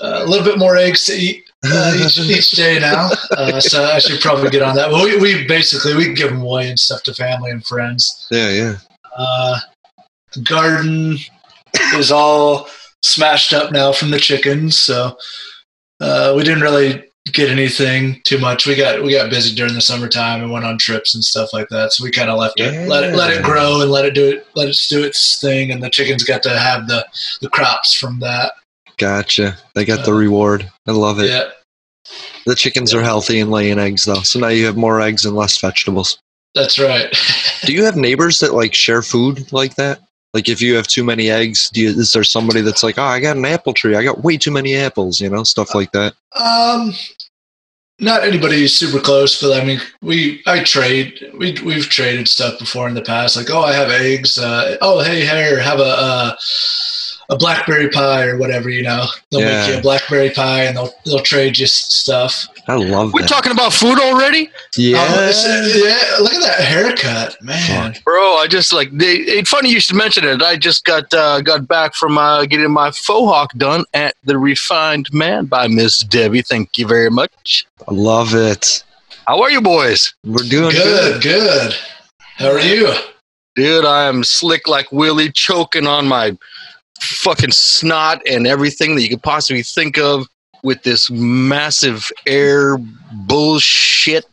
a 0.00 0.24
little 0.24 0.44
bit 0.44 0.58
more 0.58 0.76
eggs 0.76 1.04
to 1.06 1.12
eat 1.12 1.44
uh, 1.64 1.96
each, 2.04 2.18
each 2.18 2.50
day 2.52 2.78
now. 2.78 3.10
Uh, 3.30 3.60
so 3.60 3.84
I 3.84 3.98
should 3.98 4.20
probably 4.20 4.50
get 4.50 4.62
on 4.62 4.74
that. 4.76 4.90
Well, 4.90 5.04
we, 5.04 5.16
we 5.18 5.46
basically 5.46 5.94
we 5.94 6.14
give 6.14 6.30
them 6.30 6.42
away 6.42 6.68
and 6.68 6.78
stuff 6.78 7.02
to 7.04 7.14
family 7.14 7.50
and 7.50 7.64
friends. 7.64 8.26
yeah, 8.30 8.50
yeah. 8.50 8.76
Uh, 9.16 9.58
garden 10.44 11.16
is 11.94 12.12
all 12.12 12.68
smashed 13.02 13.52
up 13.52 13.72
now 13.72 13.92
from 13.92 14.10
the 14.10 14.18
chickens, 14.18 14.78
so 14.78 15.16
uh, 16.00 16.32
we 16.36 16.42
didn't 16.42 16.62
really 16.62 17.09
get 17.32 17.50
anything 17.50 18.20
too 18.24 18.38
much. 18.38 18.66
We 18.66 18.74
got 18.76 19.02
we 19.02 19.12
got 19.12 19.30
busy 19.30 19.54
during 19.54 19.74
the 19.74 19.80
summertime 19.80 20.42
and 20.42 20.50
went 20.52 20.64
on 20.64 20.78
trips 20.78 21.14
and 21.14 21.24
stuff 21.24 21.52
like 21.52 21.68
that. 21.68 21.92
So 21.92 22.04
we 22.04 22.10
kind 22.10 22.30
of 22.30 22.38
left 22.38 22.58
it, 22.60 22.88
let 22.88 23.04
it 23.04 23.14
let 23.14 23.30
it 23.36 23.42
grow 23.42 23.80
and 23.80 23.90
let 23.90 24.04
it 24.04 24.14
do 24.14 24.28
it, 24.28 24.46
let 24.54 24.68
it 24.68 24.76
do 24.88 25.02
its 25.04 25.40
thing. 25.40 25.70
And 25.70 25.82
the 25.82 25.90
chickens 25.90 26.24
got 26.24 26.42
to 26.44 26.58
have 26.58 26.86
the 26.88 27.06
the 27.40 27.48
crops 27.50 27.94
from 27.94 28.20
that. 28.20 28.52
Gotcha. 28.98 29.56
They 29.74 29.84
got 29.84 30.04
the 30.04 30.12
reward. 30.12 30.70
I 30.86 30.92
love 30.92 31.20
it. 31.20 31.30
Yeah, 31.30 31.50
The 32.46 32.54
chickens 32.54 32.92
are 32.92 33.02
healthy 33.02 33.40
and 33.40 33.50
laying 33.50 33.78
eggs 33.78 34.04
though, 34.04 34.22
so 34.22 34.38
now 34.38 34.48
you 34.48 34.66
have 34.66 34.76
more 34.76 35.00
eggs 35.00 35.24
and 35.24 35.34
less 35.34 35.58
vegetables. 35.58 36.18
that's 36.54 36.78
right. 36.78 37.10
Do 37.64 37.72
you 37.72 37.84
have 37.84 37.96
neighbors 37.96 38.38
that 38.40 38.52
like 38.54 38.74
share 38.74 39.02
food 39.02 39.52
like 39.52 39.76
that? 39.76 40.00
Like 40.32 40.48
if 40.48 40.60
you 40.62 40.74
have 40.76 40.86
too 40.86 41.02
many 41.02 41.28
eggs, 41.28 41.70
do 41.70 41.80
you, 41.80 41.88
is 41.88 42.12
there 42.12 42.22
somebody 42.22 42.60
that's 42.60 42.84
like, 42.84 42.98
oh, 42.98 43.02
I 43.02 43.18
got 43.18 43.36
an 43.36 43.44
apple 43.44 43.74
tree, 43.74 43.96
I 43.96 44.04
got 44.04 44.22
way 44.22 44.36
too 44.36 44.52
many 44.52 44.76
apples, 44.76 45.20
you 45.20 45.28
know, 45.28 45.42
stuff 45.42 45.74
like 45.74 45.90
that? 45.90 46.14
Um, 46.36 46.92
not 48.00 48.24
anybody 48.24 48.66
super 48.66 48.98
close, 48.98 49.40
but 49.40 49.60
I 49.60 49.64
mean, 49.64 49.80
we 50.00 50.42
I 50.46 50.62
trade. 50.62 51.32
We 51.36 51.56
we've 51.64 51.88
traded 51.88 52.28
stuff 52.28 52.58
before 52.58 52.88
in 52.88 52.94
the 52.94 53.02
past. 53.02 53.36
Like, 53.36 53.50
oh, 53.50 53.62
I 53.62 53.72
have 53.72 53.90
eggs. 53.90 54.38
Uh, 54.38 54.76
oh, 54.80 55.02
hey, 55.02 55.20
here, 55.20 55.60
have 55.60 55.80
a 55.80 55.82
uh, 55.82 56.36
a 57.30 57.36
blackberry 57.36 57.88
pie 57.88 58.26
or 58.26 58.36
whatever. 58.36 58.68
You 58.68 58.82
know, 58.82 59.06
they'll 59.30 59.40
Yeah. 59.40 59.60
make 59.62 59.70
you 59.70 59.78
a 59.78 59.80
blackberry 59.80 60.30
pie 60.30 60.64
and 60.64 60.76
they'll 60.76 60.92
they'll 61.06 61.20
trade 61.20 61.58
you 61.58 61.66
stuff. 61.66 62.46
I 62.68 62.74
love 62.74 63.08
that. 63.08 63.14
We're 63.14 63.20
that. 63.22 63.28
talking 63.28 63.52
about 63.52 63.72
food 63.72 63.98
already, 63.98 64.50
yeah. 64.76 64.98
Oh, 65.08 65.72
yeah, 65.74 66.22
look 66.22 66.34
at 66.34 66.42
that 66.42 66.60
haircut, 66.60 67.40
man. 67.42 67.96
bro. 68.04 68.36
I 68.36 68.46
just 68.48 68.72
like 68.72 68.90
they, 68.92 69.14
it's 69.14 69.48
funny 69.50 69.70
you 69.70 69.80
should 69.80 69.96
mention 69.96 70.24
it. 70.24 70.42
I 70.42 70.56
just 70.56 70.84
got 70.84 71.12
uh, 71.14 71.40
got 71.40 71.66
back 71.66 71.94
from 71.94 72.18
uh, 72.18 72.44
getting 72.46 72.70
my 72.70 72.90
faux 72.90 73.28
hawk 73.32 73.52
done 73.56 73.84
at 73.94 74.14
the 74.24 74.36
Refined 74.38 75.06
Man 75.12 75.46
by 75.46 75.66
Miss 75.68 75.98
Debbie. 75.98 76.42
Thank 76.42 76.76
you 76.78 76.86
very 76.86 77.10
much. 77.10 77.66
I 77.88 77.94
love 77.94 78.34
it. 78.34 78.84
How 79.26 79.40
are 79.42 79.50
you 79.50 79.60
boys? 79.60 80.12
We're 80.24 80.42
doing 80.48 80.72
good. 80.72 81.22
Good, 81.22 81.22
good. 81.22 81.74
How 82.18 82.50
are 82.52 82.60
you? 82.60 82.92
Dude, 83.56 83.84
I 83.84 84.04
am 84.06 84.24
slick 84.24 84.66
like 84.68 84.90
Willie, 84.92 85.30
choking 85.32 85.86
on 85.86 86.06
my 86.08 86.36
fucking 87.00 87.52
snot 87.52 88.22
and 88.28 88.46
everything 88.46 88.94
that 88.94 89.02
you 89.02 89.08
could 89.08 89.22
possibly 89.22 89.62
think 89.62 89.98
of 89.98 90.26
with 90.62 90.82
this 90.82 91.10
massive 91.10 92.10
air 92.26 92.76
bullshit. 93.12 94.26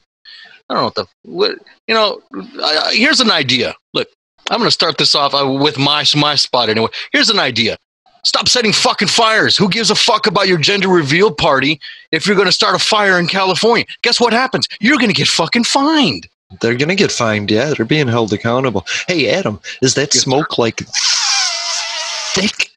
I 0.69 0.74
don't 0.74 0.81
know 0.81 0.86
what 0.86 0.96
the 0.96 1.06
what 1.24 1.60
you 1.88 1.94
know. 1.94 2.22
I, 2.62 2.78
I, 2.88 2.94
here's 2.94 3.22
an 3.22 3.31
idea. 3.31 3.74
Look, 3.94 4.10
I'm 4.50 4.58
going 4.58 4.68
to 4.68 4.72
start 4.72 4.98
this 4.98 5.16
off 5.16 5.34
uh, 5.34 5.48
with 5.50 5.78
my 5.78 6.04
my 6.16 6.36
spot 6.36 6.69
anyway. 6.69 6.90
Here's 7.14 7.30
an 7.30 7.40
idea. 7.40 7.78
Stop 8.25 8.50
setting 8.50 8.74
fucking 8.74 9.08
fires. 9.08 9.56
Who 9.56 9.70
gives 9.70 9.90
a 9.90 9.96
fuck 9.96 10.28
about 10.28 10.50
your 10.50 10.58
gender 10.58 10.90
reveal 10.90 11.34
party 11.34 11.80
if 12.12 12.28
you're 12.28 12.36
going 12.36 12.48
to 12.48 12.52
start 12.52 12.75
a 12.75 12.80
fire 12.80 13.18
in 13.18 13.28
California? 13.28 13.86
Guess 14.02 14.20
what 14.20 14.34
happens? 14.34 14.68
You're 14.81 14.98
going 14.98 15.10
to 15.10 15.16
get 15.16 15.30
fucking 15.30 15.63
fined. 15.63 16.28
They're 16.62 16.75
gonna 16.75 16.96
get 16.96 17.12
fined. 17.12 17.52
Yeah, 17.52 17.74
they're 17.75 17.86
being 17.86 18.08
held 18.08 18.31
accountable. 18.31 18.86
Hey, 19.08 19.30
Adam, 19.30 19.60
is 19.81 19.96
that 19.96 20.13
smoke 20.13 20.58
like 20.58 20.81
thick? 22.33 22.71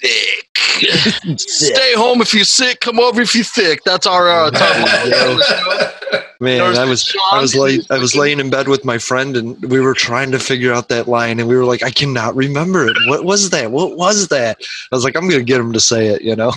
thick. 0.00 1.38
Stay 1.38 1.94
home 1.94 2.20
if 2.20 2.32
you're 2.32 2.44
sick. 2.44 2.80
Come 2.80 2.98
over 3.00 3.20
if 3.20 3.34
you're 3.34 3.44
thick. 3.44 3.82
That's 3.84 4.06
our 4.06 4.30
uh, 4.30 4.50
top 4.50 4.76
line. 4.86 6.22
Man, 6.40 6.58
There's 6.58 6.78
I 6.78 6.84
was 6.84 7.02
Sean. 7.02 7.22
I 7.32 7.40
was 7.40 7.56
late. 7.56 7.84
I 7.90 7.98
was 7.98 8.14
laying 8.14 8.38
in 8.38 8.48
bed 8.48 8.68
with 8.68 8.84
my 8.84 8.96
friend, 8.98 9.36
and 9.36 9.60
we 9.70 9.80
were 9.80 9.94
trying 9.94 10.30
to 10.30 10.38
figure 10.38 10.72
out 10.72 10.88
that 10.88 11.08
line, 11.08 11.40
and 11.40 11.48
we 11.48 11.56
were 11.56 11.64
like, 11.64 11.82
I 11.82 11.90
cannot 11.90 12.36
remember 12.36 12.86
it. 12.86 12.96
What 13.08 13.24
was 13.24 13.50
that? 13.50 13.72
What 13.72 13.96
was 13.96 14.28
that? 14.28 14.58
I 14.92 14.96
was 14.96 15.02
like, 15.02 15.16
I'm 15.16 15.28
gonna 15.28 15.42
get 15.42 15.60
him 15.60 15.72
to 15.72 15.80
say 15.80 16.06
it. 16.06 16.22
You 16.22 16.36
know? 16.36 16.52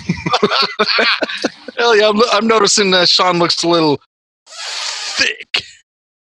Hell 1.76 1.96
yeah, 1.96 2.08
I'm, 2.08 2.20
I'm 2.32 2.46
noticing 2.46 2.92
that 2.92 3.08
Sean 3.08 3.40
looks 3.40 3.64
a 3.64 3.68
little 3.68 4.00
thick 4.46 5.64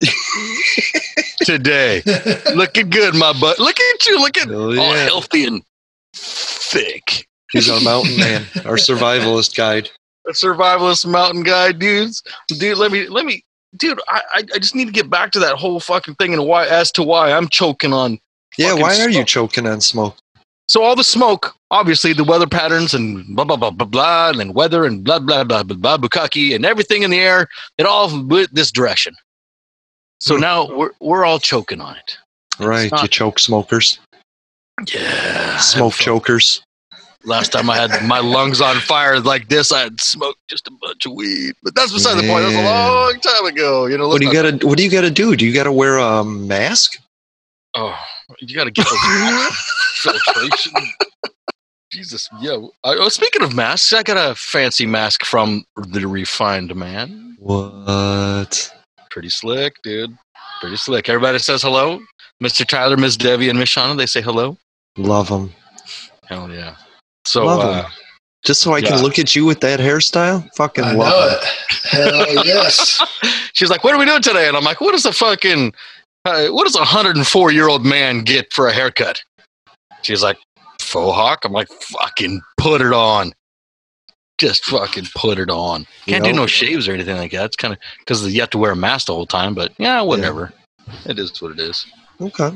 today. 1.48 2.04
Looking 2.54 2.90
good, 2.90 3.16
my 3.16 3.34
butt. 3.40 3.58
Look 3.58 3.80
at 3.80 4.06
you, 4.06 4.20
looking 4.20 4.52
Oh, 4.52 4.78
all 4.78 4.94
healthy 4.94 5.46
and 5.46 5.64
thick. 6.14 7.26
He's 7.54 7.70
our 7.70 7.80
mountain 7.82 8.18
man, 8.18 8.44
our 8.66 8.76
survivalist 8.76 9.56
guide. 9.56 9.90
A 10.28 10.32
survivalist 10.32 11.08
mountain 11.08 11.44
guy, 11.44 11.72
dudes. 11.72 12.22
Dude, 12.50 12.78
let 12.78 12.92
me 12.92 13.08
let 13.08 13.26
me 13.26 13.46
dude, 13.78 14.00
I, 14.10 14.22
I 14.34 14.60
just 14.60 14.76
need 14.76 14.86
to 14.86 14.92
get 14.92 15.10
back 15.10 15.32
to 15.32 15.40
that 15.40 15.56
whole 15.56 15.80
fucking 15.80 16.16
thing 16.16 16.34
and 16.34 16.46
why 16.46 16.68
as 16.68 16.92
to 16.94 17.04
why 17.04 17.32
I'm 17.32 17.48
choking 17.48 17.94
on 17.94 18.20
Yeah, 18.58 18.74
why 18.74 19.00
are 19.00 19.10
you 19.10 19.24
choking 19.24 19.66
on 19.68 19.80
smoke? 19.80 20.18
So 20.68 20.84
all 20.84 20.98
the 20.98 21.04
smoke, 21.04 21.56
obviously 21.72 22.12
the 22.12 22.26
weather 22.26 22.48
patterns 22.48 22.94
and 22.94 23.26
blah 23.34 23.46
blah 23.46 23.56
blah 23.56 23.72
blah 23.72 23.88
blah, 23.88 24.32
and 24.38 24.54
weather 24.54 24.84
and 24.84 25.02
blah 25.02 25.20
blah 25.20 25.46
blah 25.46 25.64
blah 25.64 25.78
blah 25.78 25.98
bukkake 25.98 26.54
and 26.54 26.66
everything 26.66 27.04
in 27.04 27.12
the 27.12 27.20
air, 27.20 27.48
it 27.78 27.86
all 27.86 28.10
went 28.26 28.54
this 28.54 28.70
direction. 28.70 29.16
So 30.20 30.36
hmm. 30.36 30.42
now 30.42 30.76
we're 30.76 30.92
we're 31.00 31.26
all 31.26 31.40
choking 31.40 31.82
on 31.82 31.96
it. 31.96 32.18
Right, 32.60 32.92
not- 32.92 33.04
you 33.04 33.08
choke 33.08 33.40
smokers, 33.40 34.00
Yeah. 34.94 35.58
smoke 35.58 35.94
chokers. 35.94 36.64
Last 37.24 37.52
time 37.52 37.70
I 37.70 37.76
had 37.76 38.08
my 38.08 38.20
lungs 38.20 38.62
on 38.62 38.78
fire 38.78 39.20
like 39.20 39.50
this, 39.50 39.72
I 39.74 39.82
had 39.82 40.00
smoked 40.00 40.40
just 40.48 40.66
a 40.68 40.72
bunch 40.72 41.06
of 41.06 41.12
weed. 41.12 41.56
But 41.62 41.76
that's 41.76 41.92
beside 41.92 42.16
the 42.16 42.28
point. 42.28 42.44
That 42.44 42.48
was 42.48 42.56
a 42.56 42.64
long 42.64 43.20
time 43.20 43.46
ago. 43.46 43.86
You 43.88 43.98
know. 43.98 44.08
What 44.08 44.22
do 44.22 44.28
you 44.28 44.34
gotta? 44.34 44.66
What 44.66 44.78
do 44.78 44.84
you 44.84 44.90
gotta 44.90 45.12
do? 45.12 45.36
Do 45.36 45.46
you 45.46 45.54
gotta 45.54 45.72
wear 45.72 45.98
a 45.98 46.24
mask? 46.24 46.98
Oh, 47.76 47.96
you 48.40 48.56
got 48.56 48.64
to 48.64 48.72
get 48.72 48.88
filtration. 49.96 50.74
Jesus, 51.92 52.28
yo. 52.42 52.72
I, 52.84 52.96
oh, 52.96 53.10
speaking 53.10 53.44
of 53.44 53.56
masks, 53.56 53.94
I 53.94 54.04
got 54.04 54.18
a 54.18 54.34
fancy 54.36 54.86
mask 54.86 55.24
from 55.24 55.64
the 55.76 56.08
Refined 56.08 56.76
Man. 56.76 57.36
What? 57.40 58.74
Pretty 59.10 59.30
slick, 59.30 59.76
dude. 59.84 60.18
Pretty 60.62 60.78
slick. 60.78 61.10
Everybody 61.10 61.40
says 61.40 61.62
hello. 61.62 62.00
Mr. 62.44 62.66
Tyler, 62.66 62.98
Miss 62.98 63.18
Debbie, 63.18 63.50
and 63.50 63.58
Miss 63.58 63.70
Shauna, 63.70 63.98
they 63.98 64.06
say 64.06 64.22
hello. 64.22 64.58
Love 64.98 65.30
them. 65.30 65.54
Hell 66.26 66.52
yeah. 66.52 66.76
So, 67.26 67.46
Love 67.46 67.60
uh, 67.62 67.80
'em. 67.80 67.86
Just 68.46 68.62
so 68.62 68.74
I 68.74 68.82
can 68.82 69.02
look 69.02 69.20
at 69.20 69.36
you 69.36 69.46
with 69.46 69.60
that 69.62 69.80
hairstyle? 69.80 70.48
Fucking 70.56 70.84
I 70.84 70.94
love 70.94 71.10
know 71.10 71.28
it. 71.28 71.44
it. 71.44 72.36
Hell 72.36 72.46
yes. 72.46 73.02
She's 73.54 73.70
like, 73.70 73.84
"What 73.84 73.94
are 73.94 74.00
we 74.00 74.06
doing 74.06 74.22
today?" 74.22 74.48
And 74.48 74.56
I'm 74.56 74.64
like, 74.64 74.80
"What 74.80 74.92
does 74.92 75.06
a 75.06 75.12
fucking 75.12 75.74
uh, 76.24 76.48
what 76.50 76.64
does 76.64 76.76
a 76.76 76.80
104 76.80 77.52
year 77.52 77.68
old 77.68 77.86
man 77.86 78.24
get 78.24 78.54
for 78.54 78.68
a 78.68 78.74
haircut?" 78.74 79.20
She's 80.04 80.24
like, 80.24 80.38
"Faux 80.80 81.16
hawk." 81.16 81.44
I'm 81.44 81.52
like, 81.52 81.68
"Fucking 81.68 82.40
put 82.58 82.82
it 82.82 82.94
on." 82.94 83.34
Just 84.38 84.66
fucking 84.66 85.08
put 85.16 85.40
it 85.40 85.50
on. 85.50 85.82
You 86.06 86.14
Can't 86.14 86.24
do 86.24 86.32
know- 86.32 86.42
no 86.42 86.48
shaves 86.48 86.88
or 86.88 86.94
anything 86.94 87.18
like 87.18 87.32
that. 87.32 87.46
It's 87.46 87.56
kind 87.56 87.74
of 87.74 87.80
because 88.00 88.26
you 88.32 88.40
have 88.42 88.50
to 88.52 88.58
wear 88.58 88.72
a 88.72 88.76
mask 88.76 89.08
the 89.08 89.14
whole 89.16 89.26
time. 89.26 89.54
But 89.56 89.74
yeah, 89.78 90.02
whatever. 90.02 90.54
It 91.06 91.18
is 91.20 91.42
what 91.42 91.52
it 91.54 91.60
is. 91.60 91.86
Okay. 92.22 92.52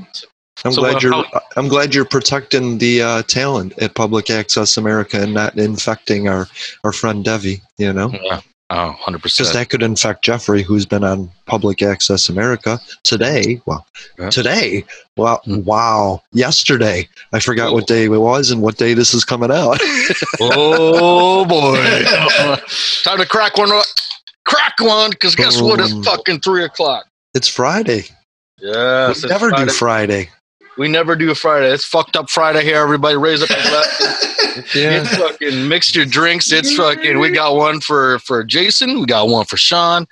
I'm 0.64 0.72
So, 0.74 0.82
glad 0.82 0.96
uh, 0.96 1.00
you're. 1.02 1.14
how- 1.14 1.42
I'm 1.58 1.68
glad 1.68 1.96
you're 1.96 2.06
protecting 2.06 2.78
the 2.78 3.02
uh, 3.02 3.24
talent 3.24 3.74
at 3.82 3.96
Public 3.96 4.30
Access 4.30 4.78
America 4.78 5.20
and 5.22 5.34
not 5.34 5.58
infecting 5.58 6.28
our 6.28 6.48
our 6.84 6.92
friend 6.94 7.26
Debbie. 7.26 7.62
You 7.78 7.94
know, 7.94 8.12
Yeah. 8.12 8.42
Oh, 8.74 8.88
100 8.92 9.22
because 9.22 9.52
that 9.52 9.70
could 9.70 9.84
infect 9.84 10.24
Jeffrey, 10.24 10.64
who's 10.64 10.86
been 10.86 11.04
on 11.04 11.30
Public 11.46 11.82
Access 11.82 12.30
America 12.30 12.80
today. 13.04 13.62
Well, 13.66 13.86
Yeah. 14.18 14.30
today. 14.30 14.86
Well, 15.18 15.42
Hmm. 15.44 15.64
wow. 15.66 16.24
Yesterday, 16.32 17.10
I 17.34 17.42
forgot 17.42 17.74
what 17.74 17.86
day 17.86 18.06
it 18.06 18.08
was 18.10 18.50
and 18.50 18.62
what 18.62 18.78
day 18.78 18.94
this 18.94 19.14
is 19.14 19.26
coming 19.26 19.52
out. 19.52 19.80
Oh 20.40 21.44
boy! 21.46 21.76
Time 23.04 23.18
to 23.18 23.26
crack 23.26 23.58
one. 23.58 23.70
Crack 24.46 24.74
one, 24.80 25.10
because 25.12 25.36
guess 25.36 25.62
what? 25.62 25.80
It's 25.82 25.94
fucking 26.06 26.40
three 26.40 26.64
o'clock. 26.64 27.06
it's 27.34 27.48
Friday. 27.48 28.06
Yes, 28.60 29.08
we 29.08 29.12
it's 29.12 29.24
never 29.24 29.50
Friday. 29.50 29.66
do 29.66 29.72
Friday. 29.74 30.30
We 30.78 30.88
never 30.88 31.16
do 31.16 31.30
a 31.32 31.36
Friday. 31.36 31.72
It's 31.72 31.86
fucked 31.86 32.16
up 32.16 32.30
Friday 32.30 32.64
here. 32.64 32.78
Everybody 32.78 33.18
raise 33.18 33.42
up 33.44 33.50
your 33.50 33.60
glass. 33.60 34.28
It's 34.76 35.16
fucking 35.16 35.70
mix 35.70 35.96
your 35.96 36.04
drinks. 36.04 36.52
It's 36.52 36.76
fucking. 36.76 37.20
We 37.20 37.30
got 37.32 37.56
one 37.56 37.80
for 37.80 38.20
for 38.20 38.44
Jason. 38.44 39.00
We 39.00 39.06
got 39.06 39.30
one 39.30 39.46
for 39.46 39.56
Sean, 39.56 40.06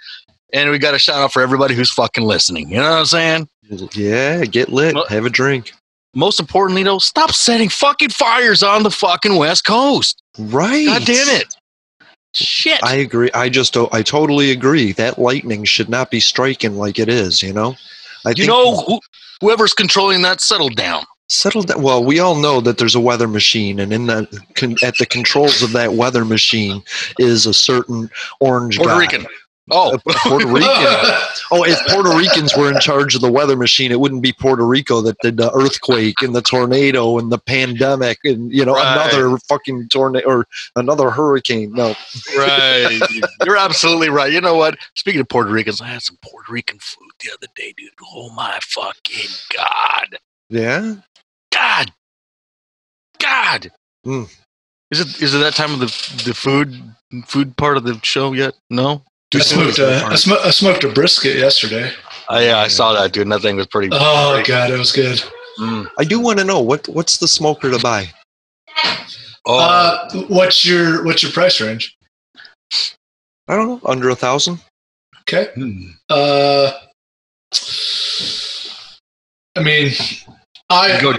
and 0.54 0.70
we 0.72 0.80
got 0.80 0.94
a 0.94 1.00
shout 1.00 1.18
out 1.18 1.34
for 1.34 1.42
everybody 1.42 1.76
who's 1.76 1.92
fucking 1.92 2.24
listening. 2.24 2.70
You 2.70 2.78
know 2.78 2.90
what 2.90 3.00
I'm 3.00 3.06
saying? 3.06 3.50
Yeah, 3.92 4.46
get 4.46 4.70
lit. 4.70 4.96
Well- 4.96 5.08
Have 5.10 5.26
a 5.26 5.30
drink. 5.30 5.74
Most 6.16 6.40
importantly, 6.40 6.84
though, 6.84 7.00
stop 7.00 7.32
setting 7.34 7.68
fucking 7.68 8.10
fires 8.12 8.64
on 8.64 8.84
the 8.84 8.92
fucking 8.92 9.36
West 9.36 9.66
Coast. 9.66 10.24
Right. 10.38 10.86
God 10.86 11.06
damn 11.06 11.28
it! 11.42 11.54
Shit. 12.34 12.82
I 12.82 12.96
agree. 12.96 13.30
I 13.34 13.50
just, 13.50 13.76
oh, 13.76 13.90
I 13.92 14.02
totally 14.04 14.52
agree. 14.52 14.94
That 14.94 15.20
lightning 15.20 15.66
should 15.66 15.90
not 15.90 16.12
be 16.12 16.22
striking 16.22 16.78
like 16.78 16.98
it 16.98 17.10
is. 17.10 17.44
You 17.44 17.52
know. 17.52 17.76
I 18.26 18.34
you 18.36 18.48
know, 18.48 18.78
who, 18.78 19.00
whoever's 19.42 19.74
controlling 19.74 20.22
that, 20.24 20.42
settle 20.42 20.70
down. 20.70 21.04
settle 21.30 21.62
down. 21.64 21.82
Well, 21.82 22.04
we 22.04 22.20
all 22.20 22.36
know 22.36 22.62
that 22.62 22.78
there's 22.78 22.96
a 22.96 23.00
weather 23.00 23.28
machine, 23.28 23.80
and 23.80 23.94
in 23.94 24.08
that, 24.08 24.28
con, 24.56 24.76
at 24.84 24.98
the 24.98 25.06
controls 25.06 25.62
of 25.62 25.72
that 25.74 25.94
weather 25.94 26.26
machine 26.26 26.82
is 27.20 27.46
a 27.46 27.54
certain 27.54 28.10
orange 28.40 28.78
Puerto 28.78 28.94
guy. 28.94 29.00
Rican. 29.00 29.28
Oh, 29.72 29.94
uh, 29.94 29.98
Puerto 30.28 30.48
Rican. 30.48 30.70
Oh, 31.52 31.64
if 31.64 31.80
Puerto 31.88 32.16
Ricans 32.16 32.56
were 32.56 32.72
in 32.72 32.80
charge 32.80 33.16
of 33.16 33.22
the 33.22 33.32
weather 33.32 33.56
machine, 33.56 33.92
it 33.92 34.00
wouldn't 34.00 34.22
be 34.22 34.32
Puerto 34.32 34.64
Rico 34.68 35.02
that 35.02 35.18
did 35.24 35.38
the 35.38 35.52
earthquake 35.52 36.22
and 36.22 36.36
the 36.36 36.44
tornado 36.44 37.18
and 37.18 37.32
the 37.32 37.40
pandemic 37.40 38.20
and 38.24 38.52
you 38.52 38.64
know 38.64 38.76
Right. 38.76 39.12
another 39.12 39.36
fucking 39.48 39.90
tornado 39.90 40.28
or 40.28 40.46
another 40.76 41.10
hurricane. 41.10 41.72
No, 41.74 41.96
right. 42.38 43.00
You're 43.46 43.58
absolutely 43.58 44.10
right. 44.10 44.32
You 44.32 44.42
know 44.42 44.54
what? 44.56 44.78
Speaking 44.96 45.22
of 45.22 45.28
Puerto 45.30 45.50
Ricans, 45.52 45.82
I 45.82 45.88
had 45.88 46.04
some 46.04 46.18
Puerto 46.22 46.52
Rican 46.52 46.78
food 46.80 47.09
the 47.20 47.32
other 47.34 47.48
day, 47.56 47.74
dude. 47.78 47.90
Oh 48.14 48.30
my 48.32 48.60
fucking 48.64 49.30
god. 49.56 50.18
yeah, 50.50 50.96
God. 51.54 51.92
God. 53.20 53.72
Mm. 54.06 54.30
Is 54.92 55.00
it 55.02 55.22
is 55.22 55.36
it 55.36 55.40
that 55.40 55.56
time 55.56 55.74
of 55.74 55.80
the 55.80 56.24
the 56.26 56.34
food 56.34 56.82
food 57.26 57.56
part 57.58 57.78
of 57.78 57.84
the 57.84 58.00
show 58.04 58.34
yet? 58.34 58.54
No. 58.70 59.04
I 59.36 59.40
smoked, 59.40 59.78
a, 59.78 60.04
I, 60.06 60.16
sm- 60.16 60.32
I 60.44 60.50
smoked 60.50 60.84
a 60.84 60.90
brisket 60.90 61.36
yesterday. 61.38 61.92
Oh, 62.30 62.40
yeah, 62.40 62.58
I 62.58 62.68
saw 62.68 62.94
that, 62.94 63.14
dude. 63.14 63.24
And 63.24 63.32
that 63.32 63.42
thing 63.44 63.58
was 63.58 63.68
pretty. 63.68 63.90
Oh 63.92 64.32
pretty- 64.34 64.48
god, 64.48 64.72
it 64.72 64.78
was 64.80 64.92
good. 64.92 65.22
Mm. 65.60 65.88
I 66.00 66.04
do 66.04 66.20
want 66.20 66.40
to 66.40 66.46
know 66.46 66.60
what 66.62 66.88
what's 66.88 67.18
the 67.18 67.28
smoker 67.28 67.70
to 67.70 67.78
buy. 67.78 68.10
Oh, 69.46 69.60
Uh, 69.60 70.10
what's 70.30 70.66
your 70.66 71.04
what's 71.06 71.22
your 71.22 71.32
price 71.32 71.62
range? 71.62 71.96
I 73.48 73.56
don't 73.56 73.68
know, 73.68 73.82
under 73.86 74.10
a 74.10 74.16
thousand. 74.16 74.60
Okay. 75.22 75.50
hmm. 75.54 75.90
Uh, 76.10 76.72
I 79.56 79.64
mean, 79.64 79.92
I 80.70 81.00
Go- 81.02 81.14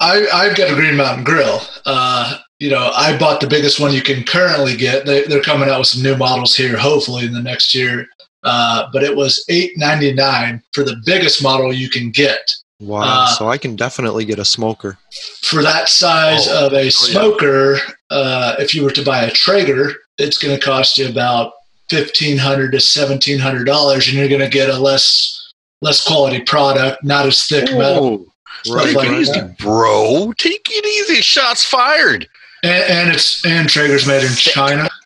I 0.00 0.26
I've 0.32 0.56
got 0.56 0.70
a 0.70 0.74
Green 0.74 0.96
Mountain 0.96 1.24
Grill. 1.24 1.60
Uh, 1.86 2.38
you 2.58 2.70
know, 2.70 2.90
I 2.94 3.16
bought 3.18 3.40
the 3.40 3.46
biggest 3.46 3.80
one 3.80 3.92
you 3.92 4.02
can 4.02 4.24
currently 4.24 4.76
get. 4.76 5.06
They, 5.06 5.24
they're 5.24 5.42
coming 5.42 5.68
out 5.68 5.78
with 5.80 5.88
some 5.88 6.02
new 6.02 6.16
models 6.16 6.54
here, 6.56 6.76
hopefully 6.76 7.24
in 7.26 7.32
the 7.32 7.42
next 7.42 7.74
year. 7.74 8.06
Uh, 8.44 8.86
but 8.92 9.02
it 9.02 9.14
was 9.16 9.44
eight 9.48 9.72
ninety 9.76 10.12
nine 10.12 10.62
for 10.72 10.84
the 10.84 10.96
biggest 11.04 11.42
model 11.42 11.72
you 11.72 11.88
can 11.90 12.10
get. 12.10 12.38
Wow, 12.80 13.02
Uh, 13.02 13.26
so 13.26 13.48
I 13.48 13.58
can 13.58 13.74
definitely 13.74 14.24
get 14.24 14.38
a 14.38 14.44
smoker. 14.44 14.96
For 15.42 15.62
that 15.62 15.88
size 15.88 16.46
Oh. 16.48 16.66
of 16.66 16.72
a 16.74 16.90
smoker, 16.90 17.78
uh, 18.10 18.54
if 18.60 18.72
you 18.72 18.84
were 18.84 18.92
to 18.92 19.02
buy 19.04 19.24
a 19.24 19.30
Traeger, 19.32 19.94
it's 20.18 20.38
going 20.38 20.56
to 20.56 20.64
cost 20.64 20.96
you 20.96 21.08
about 21.08 21.54
fifteen 21.90 22.38
hundred 22.38 22.70
to 22.72 22.80
seventeen 22.80 23.40
hundred 23.40 23.64
dollars, 23.64 24.06
and 24.06 24.16
you're 24.16 24.28
going 24.28 24.40
to 24.40 24.48
get 24.48 24.70
a 24.70 24.78
less 24.78 25.37
less 25.82 26.04
quality 26.06 26.40
product, 26.40 27.02
not 27.04 27.26
as 27.26 27.44
thick 27.44 27.64
metal, 27.72 28.24
Oh, 28.26 28.32
stuff 28.64 28.84
take 28.84 28.96
like 28.96 29.08
it 29.10 29.20
easy, 29.20 29.32
that. 29.32 29.58
bro. 29.58 30.32
Take 30.38 30.66
it 30.70 30.84
easy. 30.86 31.20
Shots 31.22 31.64
fired. 31.64 32.26
And, 32.64 32.84
and 32.90 33.10
it's 33.14 33.44
and 33.46 33.68
Traeger's 33.68 34.06
made 34.06 34.22
in 34.24 34.32
China. 34.34 34.88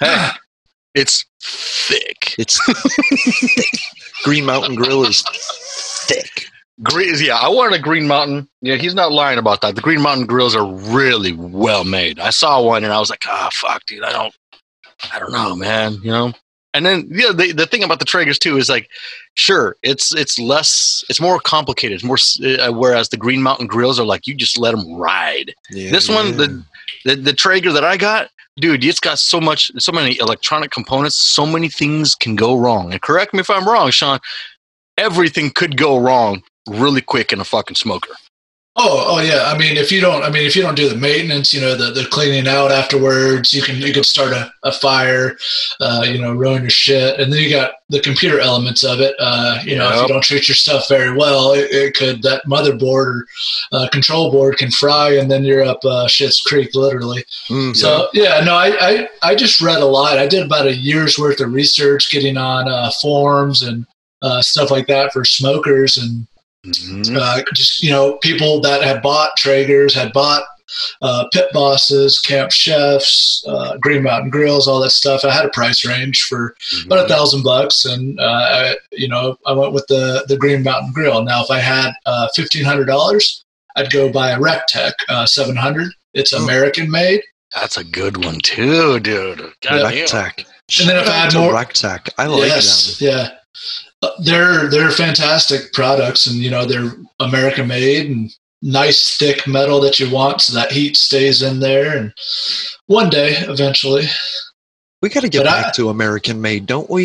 Hey, 0.00 0.28
it's 0.94 1.26
thick. 1.42 2.34
It's 2.38 2.58
Green 4.24 4.46
Mountain 4.46 4.74
Grill 4.76 5.04
is 5.04 5.22
thick. 6.06 6.46
Green, 6.82 7.14
yeah, 7.18 7.36
I 7.36 7.50
wanted 7.50 7.78
a 7.78 7.82
Green 7.82 8.06
Mountain. 8.06 8.48
Yeah, 8.62 8.76
he's 8.76 8.94
not 8.94 9.12
lying 9.12 9.38
about 9.38 9.60
that. 9.60 9.74
The 9.74 9.82
Green 9.82 10.00
Mountain 10.00 10.26
grills 10.26 10.56
are 10.56 10.64
really 10.66 11.34
well 11.34 11.84
made. 11.84 12.18
I 12.18 12.30
saw 12.30 12.62
one 12.62 12.84
and 12.84 12.92
I 12.92 12.98
was 12.98 13.10
like, 13.10 13.24
ah, 13.26 13.50
fuck, 13.52 13.84
dude, 13.86 14.02
I 14.02 14.12
don't, 14.12 14.34
I 15.12 15.18
don't 15.18 15.32
know, 15.32 15.54
man. 15.54 15.94
You 16.02 16.10
know. 16.10 16.32
And 16.76 16.84
then 16.84 17.08
yeah, 17.10 17.32
the 17.32 17.52
the 17.52 17.66
thing 17.66 17.82
about 17.82 18.00
the 18.00 18.04
Traegers 18.04 18.38
too 18.38 18.58
is 18.58 18.68
like, 18.68 18.90
sure, 19.34 19.76
it's 19.82 20.14
it's 20.14 20.38
less, 20.38 21.02
it's 21.08 21.20
more 21.20 21.40
complicated. 21.40 21.94
It's 21.94 22.04
more, 22.04 22.18
uh, 22.60 22.70
whereas 22.72 23.08
the 23.08 23.16
Green 23.16 23.42
Mountain 23.42 23.66
grills 23.66 23.98
are 23.98 24.04
like 24.04 24.26
you 24.26 24.34
just 24.34 24.58
let 24.58 24.72
them 24.72 24.94
ride. 24.94 25.54
Yeah, 25.70 25.90
This 25.90 26.08
one, 26.08 26.26
yeah. 26.26 26.32
the, 26.32 26.64
the 27.06 27.16
the 27.16 27.32
Traeger 27.32 27.72
that 27.72 27.84
I 27.84 27.96
got, 27.96 28.28
dude, 28.56 28.84
it's 28.84 29.00
got 29.00 29.18
so 29.18 29.40
much, 29.40 29.72
so 29.78 29.90
many 29.90 30.18
electronic 30.18 30.70
components. 30.70 31.16
So 31.16 31.46
many 31.46 31.68
things 31.70 32.14
can 32.14 32.36
go 32.36 32.54
wrong. 32.56 32.92
And 32.92 33.00
correct 33.00 33.32
me 33.32 33.40
if 33.40 33.48
I'm 33.48 33.66
wrong, 33.66 33.90
Sean. 33.90 34.20
Everything 34.98 35.50
could 35.50 35.76
go 35.76 35.98
wrong 35.98 36.42
really 36.68 37.00
quick 37.00 37.32
in 37.32 37.40
a 37.40 37.44
fucking 37.44 37.76
smoker. 37.76 38.12
Oh, 38.78 39.06
oh 39.08 39.20
yeah. 39.22 39.44
I 39.46 39.56
mean, 39.56 39.78
if 39.78 39.90
you 39.90 40.02
don't, 40.02 40.22
I 40.22 40.28
mean, 40.28 40.46
if 40.46 40.54
you 40.54 40.60
don't 40.60 40.74
do 40.74 40.86
the 40.88 40.96
maintenance, 40.96 41.54
you 41.54 41.62
know, 41.62 41.74
the, 41.74 41.92
the 41.92 42.06
cleaning 42.10 42.46
out 42.46 42.70
afterwards, 42.70 43.54
you 43.54 43.62
can 43.62 43.76
you 43.80 43.90
could 43.94 44.04
start 44.04 44.32
a, 44.34 44.52
a 44.64 44.72
fire, 44.72 45.38
uh, 45.80 46.04
you 46.06 46.20
know, 46.20 46.34
ruin 46.34 46.60
your 46.60 46.68
shit, 46.70 47.18
and 47.18 47.32
then 47.32 47.40
you 47.40 47.48
got 47.48 47.72
the 47.88 48.00
computer 48.00 48.38
elements 48.38 48.84
of 48.84 49.00
it. 49.00 49.14
Uh, 49.18 49.60
you 49.64 49.76
know, 49.76 49.88
if 49.88 50.02
you 50.02 50.08
don't 50.08 50.22
treat 50.22 50.46
your 50.46 50.54
stuff 50.54 50.88
very 50.90 51.16
well, 51.16 51.54
it, 51.54 51.70
it 51.70 51.94
could 51.94 52.22
that 52.22 52.42
motherboard 52.46 52.82
or 52.82 53.26
uh, 53.72 53.88
control 53.90 54.30
board 54.30 54.58
can 54.58 54.70
fry, 54.70 55.12
and 55.16 55.30
then 55.30 55.42
you're 55.42 55.64
up 55.64 55.82
uh, 55.86 56.06
shit's 56.06 56.42
creek, 56.42 56.74
literally. 56.74 57.24
Mm, 57.48 57.74
So 57.74 58.08
yeah, 58.12 58.40
no, 58.44 58.54
I, 58.56 58.76
I 58.78 59.08
I 59.22 59.34
just 59.34 59.62
read 59.62 59.80
a 59.80 59.86
lot. 59.86 60.18
I 60.18 60.26
did 60.26 60.44
about 60.44 60.66
a 60.66 60.76
year's 60.76 61.18
worth 61.18 61.40
of 61.40 61.54
research, 61.54 62.10
getting 62.10 62.36
on 62.36 62.68
uh, 62.68 62.90
forums 63.00 63.62
and 63.62 63.86
uh, 64.20 64.42
stuff 64.42 64.70
like 64.70 64.86
that 64.88 65.14
for 65.14 65.24
smokers 65.24 65.96
and 65.96 66.26
Mm-hmm. 66.66 67.16
uh, 67.18 67.42
just 67.54 67.82
you 67.82 67.90
know 67.90 68.16
people 68.18 68.60
that 68.60 68.82
had 68.82 69.02
bought 69.02 69.30
Traegers, 69.38 69.94
had 69.94 70.12
bought 70.12 70.42
uh, 71.00 71.26
pit 71.32 71.46
bosses, 71.52 72.18
camp 72.18 72.50
chefs, 72.50 73.44
uh, 73.46 73.76
Green 73.78 74.02
Mountain 74.02 74.30
grills, 74.30 74.66
all 74.66 74.80
that 74.80 74.90
stuff. 74.90 75.24
I 75.24 75.30
had 75.32 75.44
a 75.46 75.50
price 75.50 75.86
range 75.86 76.22
for 76.22 76.56
about 76.86 77.04
a 77.04 77.08
thousand 77.08 77.42
bucks, 77.44 77.84
and 77.84 78.18
uh, 78.18 78.24
I, 78.24 78.76
you 78.92 79.08
know 79.08 79.36
I 79.46 79.52
went 79.52 79.72
with 79.72 79.86
the 79.88 80.24
the 80.28 80.36
Green 80.36 80.62
Mountain 80.62 80.92
grill. 80.92 81.22
Now, 81.22 81.42
if 81.42 81.50
I 81.50 81.60
had 81.60 81.92
uh, 82.06 82.28
fifteen 82.34 82.64
hundred 82.64 82.86
dollars, 82.86 83.44
I'd 83.76 83.92
go 83.92 84.10
buy 84.10 84.30
a 84.30 84.40
Rec 84.40 84.66
Tec 84.68 84.94
uh, 85.08 85.26
seven 85.26 85.56
hundred. 85.56 85.92
It's 86.14 86.32
Oh. 86.32 86.42
American 86.42 86.90
made. 86.90 87.22
That's 87.54 87.76
a 87.76 87.84
good 87.84 88.24
one 88.24 88.40
too, 88.40 88.98
dude. 89.00 89.38
God 89.62 89.94
Yeah. 89.94 90.00
Rec 90.00 90.06
Tec. 90.06 90.46
And 90.80 90.88
then 90.88 90.96
if 90.96 91.08
I 91.08 91.12
had 91.12 91.34
more- 91.34 91.52
Rec 91.54 91.72
Tec. 91.74 92.08
I 92.18 92.26
like 92.26 92.48
yes, 92.48 92.98
them. 92.98 93.08
yeah. 93.08 93.28
Uh, 94.02 94.10
they're 94.22 94.68
they're 94.68 94.90
fantastic 94.90 95.72
products, 95.72 96.26
and 96.26 96.36
you 96.36 96.50
know 96.50 96.64
they're 96.64 96.92
American 97.20 97.66
made 97.66 98.10
and 98.10 98.30
nice 98.62 99.16
thick 99.16 99.46
metal 99.46 99.80
that 99.80 99.98
you 100.00 100.10
want, 100.10 100.40
so 100.42 100.52
that 100.54 100.72
heat 100.72 100.96
stays 100.96 101.42
in 101.42 101.60
there. 101.60 101.96
And 101.96 102.12
one 102.86 103.08
day, 103.10 103.36
eventually, 103.48 104.04
We 105.02 105.08
got 105.08 105.20
to 105.20 105.28
get 105.28 105.44
But 105.44 105.48
I- 105.52 105.62
back 105.62 105.74
to 105.74 105.88
American 105.88 106.40
made, 106.40 106.66
don't 106.66 106.90
we? 106.90 107.04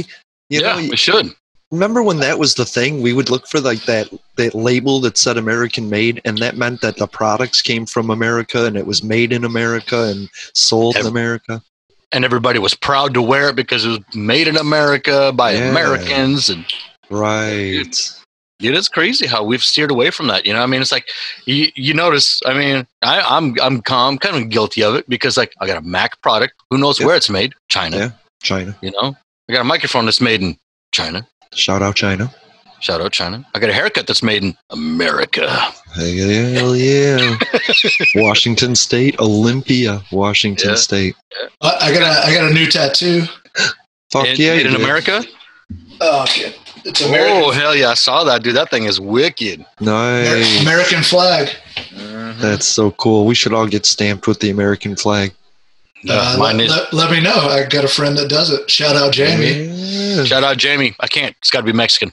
You 0.49 0.59
yeah, 0.61 0.73
know, 0.81 0.89
we 0.89 0.97
should. 0.97 1.33
remember 1.71 2.03
when 2.03 2.17
that 2.19 2.37
was 2.39 2.55
the 2.55 2.65
thing? 2.65 3.01
We 3.01 3.13
would 3.13 3.29
look 3.29 3.47
for 3.47 3.61
like 3.61 3.83
that 3.85 4.09
that 4.35 4.53
label 4.53 4.99
that 5.01 5.17
said 5.17 5.37
American 5.37 5.89
made, 5.89 6.21
and 6.25 6.37
that 6.39 6.57
meant 6.57 6.81
that 6.81 6.97
the 6.97 7.07
products 7.07 7.61
came 7.61 7.85
from 7.85 8.09
America 8.09 8.65
and 8.65 8.75
it 8.75 8.85
was 8.85 9.01
made 9.01 9.31
in 9.31 9.45
America 9.45 10.03
and 10.09 10.27
sold 10.53 10.97
in 10.97 11.05
America. 11.05 11.61
And 12.13 12.25
everybody 12.25 12.59
was 12.59 12.73
proud 12.73 13.13
to 13.13 13.21
wear 13.21 13.49
it 13.49 13.55
because 13.55 13.85
it 13.85 13.89
was 13.89 13.99
made 14.15 14.47
in 14.47 14.57
America 14.57 15.31
by 15.33 15.53
Yeah. 15.53 15.69
Americans. 15.69 16.49
And 16.49 16.65
Right. 17.09 17.87
it 18.61 18.75
is 18.75 18.89
crazy 18.89 19.27
how 19.27 19.43
we've 19.43 19.63
steered 19.63 19.91
away 19.91 20.11
from 20.11 20.27
that. 20.27 20.45
You 20.45 20.53
know, 20.53 20.61
I 20.61 20.65
mean, 20.65 20.81
it's 20.81 20.91
like 20.91 21.07
you, 21.45 21.71
you 21.75 21.93
notice. 21.93 22.39
I 22.45 22.53
mean, 22.53 22.85
I, 23.01 23.21
I'm 23.21 23.55
I'm 23.61 23.81
I'm 23.89 24.17
kind 24.17 24.35
of 24.37 24.49
guilty 24.49 24.83
of 24.83 24.95
it 24.95 25.07
because 25.09 25.37
like 25.37 25.53
I 25.61 25.67
got 25.67 25.77
a 25.77 25.81
Mac 25.81 26.21
product. 26.21 26.53
Who 26.69 26.77
knows 26.77 26.99
Yeah. 26.99 27.07
where 27.07 27.15
it's 27.15 27.29
made? 27.29 27.53
China. 27.69 27.97
Yeah. 27.97 28.11
China. 28.43 28.75
You 28.81 28.91
know, 28.91 29.15
I 29.49 29.53
got 29.53 29.61
a 29.61 29.65
microphone 29.65 30.05
that's 30.05 30.21
made 30.21 30.41
in 30.41 30.57
China. 30.91 31.25
Shout 31.53 31.81
out 31.81 31.95
China. 31.95 32.33
Shout 32.81 32.99
out 32.99 33.11
China. 33.11 33.45
I 33.53 33.59
got 33.59 33.69
a 33.69 33.73
haircut 33.73 34.07
that's 34.07 34.23
made 34.23 34.43
in 34.43 34.57
America. 34.71 35.47
Hell 35.95 36.75
yeah. 36.75 37.37
Washington 38.15 38.75
State, 38.75 39.19
Olympia, 39.19 40.01
Washington 40.11 40.69
Yeah. 40.71 40.75
State. 40.75 41.15
I, 41.61 41.77
I 41.81 41.93
got 41.93 42.01
a 42.03 42.27
I 42.27 42.33
got 42.33 42.49
a 42.49 42.53
new 42.53 42.65
tattoo. 42.67 43.23
Fuck 44.11 44.25
In- 44.27 44.35
yeah. 44.37 44.55
made 44.57 44.65
in 44.65 44.71
did. 44.73 44.81
America. 44.81 45.23
Oh, 46.01 46.23
okay. 46.23 46.55
It's 46.83 46.99
American, 47.01 47.43
Oh 47.43 47.51
hell 47.51 47.75
yeah! 47.75 47.89
I 47.89 47.93
saw 47.93 48.23
that 48.23 48.41
dude. 48.41 48.55
That 48.55 48.71
thing 48.71 48.85
is 48.85 48.99
wicked. 48.99 49.63
Nice. 49.79 50.61
American 50.63 51.03
flag. 51.03 51.55
That's 52.39 52.65
so 52.65 52.89
cool. 52.91 53.25
We 53.27 53.35
should 53.35 53.53
all 53.53 53.67
get 53.67 53.85
stamped 53.85 54.25
with 54.27 54.39
the 54.39 54.49
American 54.49 54.95
flag. 54.95 55.31
Uh, 56.09 56.35
Uh, 56.39 56.41
let, 56.41 56.59
is. 56.59 56.71
let, 56.71 56.91
let 56.91 57.11
me 57.11 57.21
know. 57.21 57.35
I 57.35 57.67
got 57.67 57.83
a 57.85 57.87
friend 57.87 58.17
that 58.17 58.27
does 58.29 58.49
it. 58.49 58.71
Shout 58.71 58.95
out 58.95 59.13
Jamie. 59.13 59.65
Yeah. 59.69 60.23
Shout 60.23 60.43
out 60.43 60.57
Jamie. 60.57 60.95
I 60.99 61.05
can't. 61.05 61.35
It's 61.37 61.51
got 61.51 61.59
to 61.59 61.65
be 61.65 61.73
Mexican. 61.73 62.11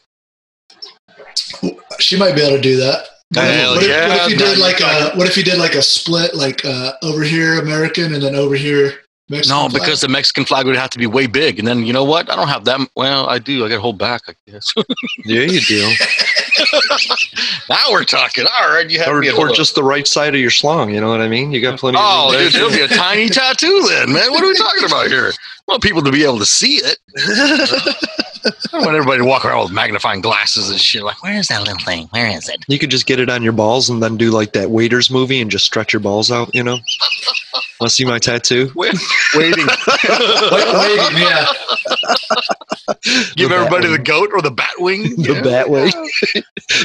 She 1.99 2.17
might 2.19 2.35
be 2.35 2.43
able 2.43 2.57
to 2.57 2.62
do 2.62 2.76
that. 2.78 3.07
What 3.31 3.45
if- 3.45 3.55
Hell 3.55 3.75
what, 3.75 3.83
if, 3.83 4.09
what 4.09 4.19
if 4.25 4.31
you 4.31 4.38
did 4.38 4.59
like 4.59 4.81
a 4.81 5.17
what 5.17 5.28
if 5.28 5.37
you 5.37 5.43
did 5.43 5.59
like 5.59 5.75
a 5.75 5.83
split 5.83 6.35
like 6.35 6.64
uh, 6.64 6.93
over 7.02 7.23
here 7.23 7.59
American 7.61 8.14
and 8.14 8.23
then 8.23 8.35
over 8.35 8.55
here 8.55 9.00
Mexican? 9.28 9.55
No, 9.64 9.69
flag? 9.69 9.83
because 9.83 10.00
the 10.00 10.09
Mexican 10.09 10.47
flag 10.47 10.64
would 10.64 10.76
have 10.76 10.88
to 10.90 10.99
be 10.99 11.07
way 11.07 11.26
big, 11.26 11.59
and 11.59 11.69
then 11.69 11.85
you 11.85 11.93
know 11.93 12.05
what? 12.05 12.31
I 12.31 12.37
don't 12.37 12.49
have 12.49 12.64
that. 12.64 12.81
Well, 12.97 13.28
I 13.28 13.38
do. 13.38 13.67
I 13.67 13.69
got 13.69 13.75
to 13.75 13.81
hold 13.83 13.99
back. 13.99 14.23
I 14.28 14.35
guess. 14.50 14.73
Yeah, 15.25 15.43
you 15.43 15.61
do. 15.61 15.81
now 17.69 17.85
we're 17.90 18.05
talking. 18.05 18.47
All 18.61 18.73
right, 18.73 18.88
you 18.88 18.99
have 19.00 19.09
or, 19.09 19.21
me. 19.21 19.31
or 19.31 19.50
just 19.50 19.75
the 19.75 19.83
right 19.83 20.07
side 20.07 20.35
of 20.35 20.40
your 20.40 20.50
schlong. 20.50 20.95
You 20.95 21.00
know 21.00 21.09
what 21.11 21.21
I 21.21 21.28
mean? 21.28 21.52
You 21.52 21.61
got 21.61 21.78
plenty. 21.78 21.99
Oh, 22.00 22.28
of 22.33 22.38
dude, 22.38 22.55
it'll 22.55 22.71
be 22.71 22.81
a 22.81 22.88
tiny 22.88 23.28
tattoo 23.28 23.85
then, 23.88 24.12
man. 24.12 24.31
What 24.31 24.43
are 24.43 24.47
we 24.47 24.55
talking 24.55 24.85
about 24.85 25.09
here? 25.09 25.28
I 25.28 25.73
want 25.73 25.83
people 25.83 26.02
to 26.02 26.12
be 26.12 26.25
able 26.25 26.38
to 26.38 26.47
see 26.47 26.81
it. 26.83 26.97
I 28.45 28.50
don't 28.73 28.85
want 28.85 28.97
everybody 28.97 29.18
to 29.18 29.25
walk 29.25 29.45
around 29.45 29.62
with 29.64 29.73
magnifying 29.73 30.21
glasses 30.21 30.71
and 30.71 30.78
shit. 30.80 31.02
Like, 31.02 31.23
where's 31.23 31.49
that 31.49 31.61
little 31.62 31.78
thing? 31.85 32.07
Where 32.11 32.26
is 32.26 32.49
it? 32.49 32.64
You 32.68 32.78
could 32.78 32.90
just 32.90 33.07
get 33.07 33.21
it 33.21 33.28
on 33.30 33.42
your 33.42 33.52
balls 33.52 33.88
and 33.90 34.02
then 34.02 34.16
do 34.16 34.30
like 34.30 34.52
that 34.52 34.71
waiters 34.71 35.11
movie 35.11 35.40
and 35.40 35.50
just 35.50 35.64
stretch 35.64 35.92
your 35.92 36.00
balls 36.00 36.30
out. 36.30 36.54
You 36.54 36.62
know? 36.62 36.78
Want 37.80 37.90
to 37.90 37.95
see 37.95 38.04
my 38.04 38.18
tattoo? 38.18 38.73
Wait, 38.75 38.92
waiting. 39.37 39.66
Wait, 39.66 40.75
waiting, 40.75 41.16
yeah. 41.18 41.47
Give 43.37 43.50
The 43.50 43.54
everybody 43.57 43.87
bat 43.87 43.97
the 43.99 44.02
goat 44.04 44.30
or 44.33 44.42
the 44.42 44.50
bat 44.50 44.73
wing. 44.78 45.14
The 45.16 45.35
Yeah. 45.35 45.42
bat 45.42 45.71
wing. 45.71 45.92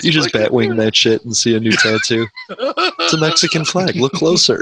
you 0.03 0.12
just 0.12 0.31
bat 0.31 0.51
wing 0.53 0.75
that 0.75 0.95
shit 0.95 1.24
and 1.25 1.36
see 1.36 1.55
a 1.55 1.60
new 1.60 1.72
tattoo. 1.72 2.27
It's 2.50 3.13
a 3.13 3.17
Mexican 3.19 3.65
flag. 3.65 3.95
Look 3.95 4.13
closer. 4.13 4.60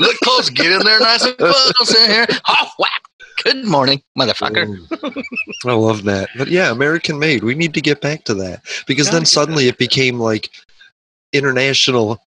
Look 0.00 0.16
close. 0.22 0.50
Get 0.50 0.70
in 0.70 0.80
there 0.80 1.00
nice 1.00 1.24
and 1.24 1.36
close 1.38 1.94
in 1.96 2.10
here. 2.10 2.26
Oh, 2.48 2.68
whack. 2.78 2.90
Good 3.42 3.64
morning, 3.66 4.02
motherfucker. 4.18 4.78
I 5.66 5.72
love 5.72 6.04
that. 6.04 6.28
But 6.36 6.48
yeah, 6.48 6.70
American 6.70 7.18
made. 7.18 7.42
We 7.42 7.54
need 7.54 7.74
to 7.74 7.80
get 7.80 8.00
back 8.00 8.24
to 8.24 8.34
that 8.34 8.62
because 8.86 9.10
then 9.10 9.24
suddenly 9.26 9.68
it 9.68 9.78
became 9.78 10.18
like 10.18 10.50
international 11.32 12.20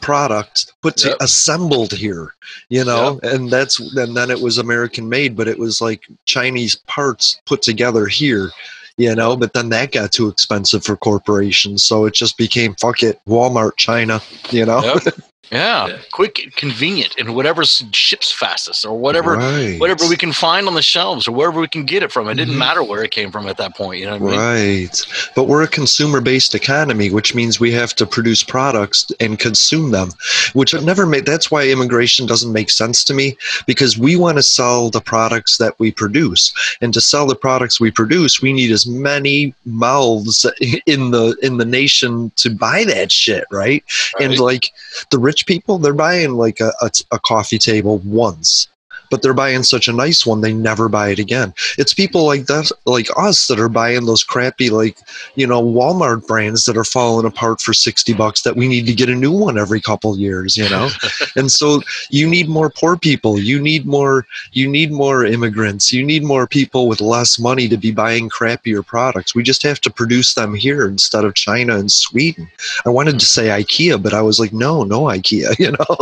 product 0.00 0.72
put 0.82 0.96
to, 0.98 1.08
Yep. 1.08 1.16
assembled 1.20 1.92
here, 1.92 2.34
you 2.68 2.84
know, 2.84 3.20
and 3.22 3.50
that's 3.50 3.78
and 3.96 4.16
then 4.16 4.30
it 4.30 4.40
was 4.40 4.58
American 4.58 5.08
made, 5.08 5.36
but 5.36 5.48
it 5.48 5.58
was 5.58 5.80
like 5.80 6.02
Chinese 6.26 6.74
parts 6.74 7.40
put 7.46 7.62
together 7.62 8.06
here. 8.06 8.50
You 8.98 9.14
know, 9.14 9.36
but 9.36 9.54
then 9.54 9.70
that 9.70 9.92
got 9.92 10.12
too 10.12 10.28
expensive 10.28 10.84
for 10.84 10.98
corporations, 10.98 11.82
so 11.82 12.04
it 12.04 12.12
just 12.12 12.36
became 12.36 12.74
fuck 12.74 13.02
it, 13.02 13.20
Walmart, 13.26 13.76
China. 13.78 14.20
You 14.50 14.66
know, 14.66 14.82
Yep. 14.82 15.14
Yeah, 15.52 15.98
quick, 16.12 16.38
and 16.38 16.54
convenient, 16.56 17.16
and 17.18 17.34
whatever 17.34 17.64
ships 17.64 18.30
fastest, 18.32 18.86
or 18.86 18.96
whatever, 18.96 19.34
Right. 19.36 19.78
whatever 19.78 20.06
we 20.08 20.16
can 20.16 20.32
find 20.32 20.66
on 20.68 20.74
the 20.74 20.82
shelves, 20.82 21.26
or 21.28 21.32
wherever 21.32 21.60
we 21.60 21.68
can 21.68 21.84
get 21.84 22.02
it 22.02 22.10
from. 22.12 22.28
It 22.28 22.36
didn't 22.36 22.54
Mhm. 22.54 22.58
matter 22.58 22.82
where 22.82 23.02
it 23.02 23.10
came 23.10 23.30
from 23.32 23.46
at 23.48 23.58
that 23.58 23.76
point. 23.76 23.98
You 24.00 24.06
know 24.06 24.16
what 24.18 24.34
I 24.38 24.64
mean? 24.64 24.86
Right. 24.88 25.06
But 25.34 25.44
we're 25.48 25.62
a 25.62 25.68
consumer 25.68 26.20
based 26.20 26.54
economy, 26.54 27.10
which 27.10 27.34
means 27.34 27.58
we 27.58 27.72
have 27.72 27.94
to 27.96 28.06
produce 28.06 28.42
products 28.42 29.04
and 29.20 29.38
consume 29.38 29.90
them, 29.90 30.12
which 30.54 30.74
I've 30.74 30.84
never 30.84 31.06
made. 31.06 31.26
That's 31.26 31.50
why 31.50 31.66
immigration 31.68 32.24
doesn't 32.24 32.52
make 32.52 32.70
sense 32.70 33.02
to 33.04 33.12
me 33.12 33.36
because 33.66 33.98
we 33.98 34.14
want 34.16 34.36
to 34.38 34.42
sell 34.44 34.90
the 34.90 35.00
products 35.02 35.58
that 35.58 35.74
we 35.78 35.90
produce. 35.90 36.52
And 36.80 36.94
to 36.94 37.00
sell 37.00 37.26
the 37.26 37.34
products 37.34 37.80
we 37.80 37.90
produce, 37.90 38.40
we 38.40 38.52
need 38.54 38.70
as 38.70 38.86
many 38.86 39.54
mouths 39.66 40.46
in 40.86 41.10
the 41.10 41.36
in 41.42 41.58
the 41.58 41.64
nation 41.66 42.30
to 42.36 42.48
buy 42.48 42.84
that 42.84 43.10
shit, 43.12 43.44
right? 43.50 43.82
And 44.20 44.38
like 44.38 44.70
the 45.10 45.18
rich 45.32 45.46
people, 45.46 45.78
they're 45.78 45.94
buying 45.94 46.32
like 46.32 46.60
a, 46.60 46.72
a, 46.82 46.90
a 47.10 47.18
coffee 47.18 47.58
table 47.58 47.98
once. 47.98 48.68
But 49.12 49.20
they're 49.20 49.34
buying 49.34 49.62
such 49.62 49.86
a 49.86 49.92
nice 49.92 50.24
one, 50.24 50.40
they 50.40 50.54
never 50.54 50.88
buy 50.88 51.10
it 51.10 51.18
again. 51.18 51.52
It's 51.76 51.92
people 51.92 52.24
like 52.24 52.46
that, 52.46 52.72
like 52.86 53.08
us, 53.16 53.46
that 53.46 53.60
are 53.60 53.68
buying 53.68 54.06
those 54.06 54.24
crappy, 54.24 54.70
like 54.70 54.96
you 55.34 55.46
know, 55.46 55.62
Walmart 55.62 56.26
brands 56.26 56.64
that 56.64 56.78
are 56.78 56.84
falling 56.84 57.26
apart 57.26 57.60
for 57.60 57.74
sixty 57.74 58.14
bucks. 58.14 58.42
That 58.42 58.56
we 58.56 58.66
need 58.66 58.86
to 58.86 58.94
get 58.94 59.10
a 59.10 59.14
new 59.14 59.30
one 59.30 59.58
every 59.58 59.80
couple 59.80 60.18
years, 60.18 60.56
you 60.56 60.68
know. 60.70 60.88
and 61.36 61.52
so 61.52 61.82
you 62.10 62.26
need 62.26 62.48
more 62.48 62.70
poor 62.70 62.96
people. 62.96 63.38
You 63.38 63.60
need 63.60 63.84
more. 63.86 64.26
You 64.52 64.66
need 64.66 64.90
more 64.90 65.24
immigrants. 65.26 65.92
You 65.92 66.04
need 66.04 66.24
more 66.24 66.46
people 66.46 66.88
with 66.88 67.00
less 67.00 67.38
money 67.38 67.68
to 67.68 67.76
be 67.76 67.92
buying 67.92 68.30
crappier 68.30 68.84
products. 68.84 69.34
We 69.34 69.42
just 69.42 69.62
have 69.62 69.80
to 69.82 69.90
produce 69.90 70.34
them 70.34 70.54
here 70.54 70.88
instead 70.88 71.24
of 71.24 71.34
China 71.34 71.76
and 71.76 71.92
Sweden. 71.92 72.50
I 72.86 72.88
wanted 72.88 73.20
to 73.20 73.26
say 73.26 73.48
IKEA, 73.48 74.02
but 74.02 74.14
I 74.14 74.22
was 74.22 74.40
like, 74.40 74.52
no, 74.52 74.84
no 74.84 75.02
IKEA. 75.02 75.58
You 75.62 75.72
know. 75.72 75.96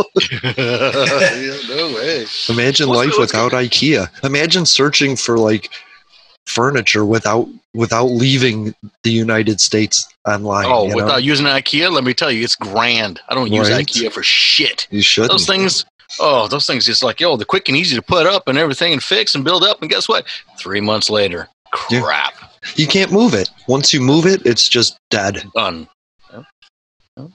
Yeah, 1.40 1.56
no 1.68 1.94
way. 1.94 2.26
Imagine 2.48 2.88
life 3.06 3.18
without 3.18 3.52
IKEA. 3.52 4.08
Imagine 4.24 4.66
searching 4.66 5.16
for 5.16 5.38
like 5.38 5.70
furniture 6.46 7.04
without 7.04 7.48
without 7.74 8.06
leaving 8.06 8.74
the 9.04 9.10
United 9.10 9.60
States 9.60 10.08
online. 10.26 10.66
Oh, 10.66 10.84
you 10.84 10.90
know? 10.90 10.96
without 10.96 11.22
using 11.22 11.46
IKEA, 11.46 11.90
let 11.92 12.02
me 12.04 12.12
tell 12.14 12.30
you, 12.30 12.42
it's 12.42 12.56
grand. 12.56 13.20
I 13.28 13.34
don't 13.34 13.52
use 13.52 13.68
IKEA 13.70 14.10
for 14.12 14.22
shit. 14.22 14.88
you 14.90 15.02
should. 15.02 15.30
Those 15.30 15.46
things, 15.46 15.84
oh, 16.18 16.48
those 16.48 16.66
things 16.66 16.84
just 16.84 17.02
like, 17.04 17.20
yo, 17.20 17.36
they're 17.36 17.44
quick 17.44 17.68
and 17.68 17.76
easy 17.76 17.94
to 17.94 18.02
put 18.02 18.26
up 18.26 18.48
and 18.48 18.58
everything 18.58 18.92
and 18.92 19.02
fix 19.02 19.34
and 19.36 19.44
build 19.44 19.62
up. 19.62 19.80
And 19.82 19.90
guess 19.90 20.08
what? 20.08 20.26
Three 20.58 20.80
months 20.80 21.08
later, 21.10 21.48
Yeah. 21.90 22.00
crap, 22.02 22.34
You 22.74 22.88
can't 22.88 23.12
move 23.12 23.34
it. 23.34 23.48
Once 23.68 23.94
you 23.94 24.00
move 24.00 24.26
it, 24.26 24.44
it's 24.44 24.68
just 24.68 24.98
dead. 25.10 25.44
done. 25.54 25.86
No, 26.32 26.44
no, 27.16 27.30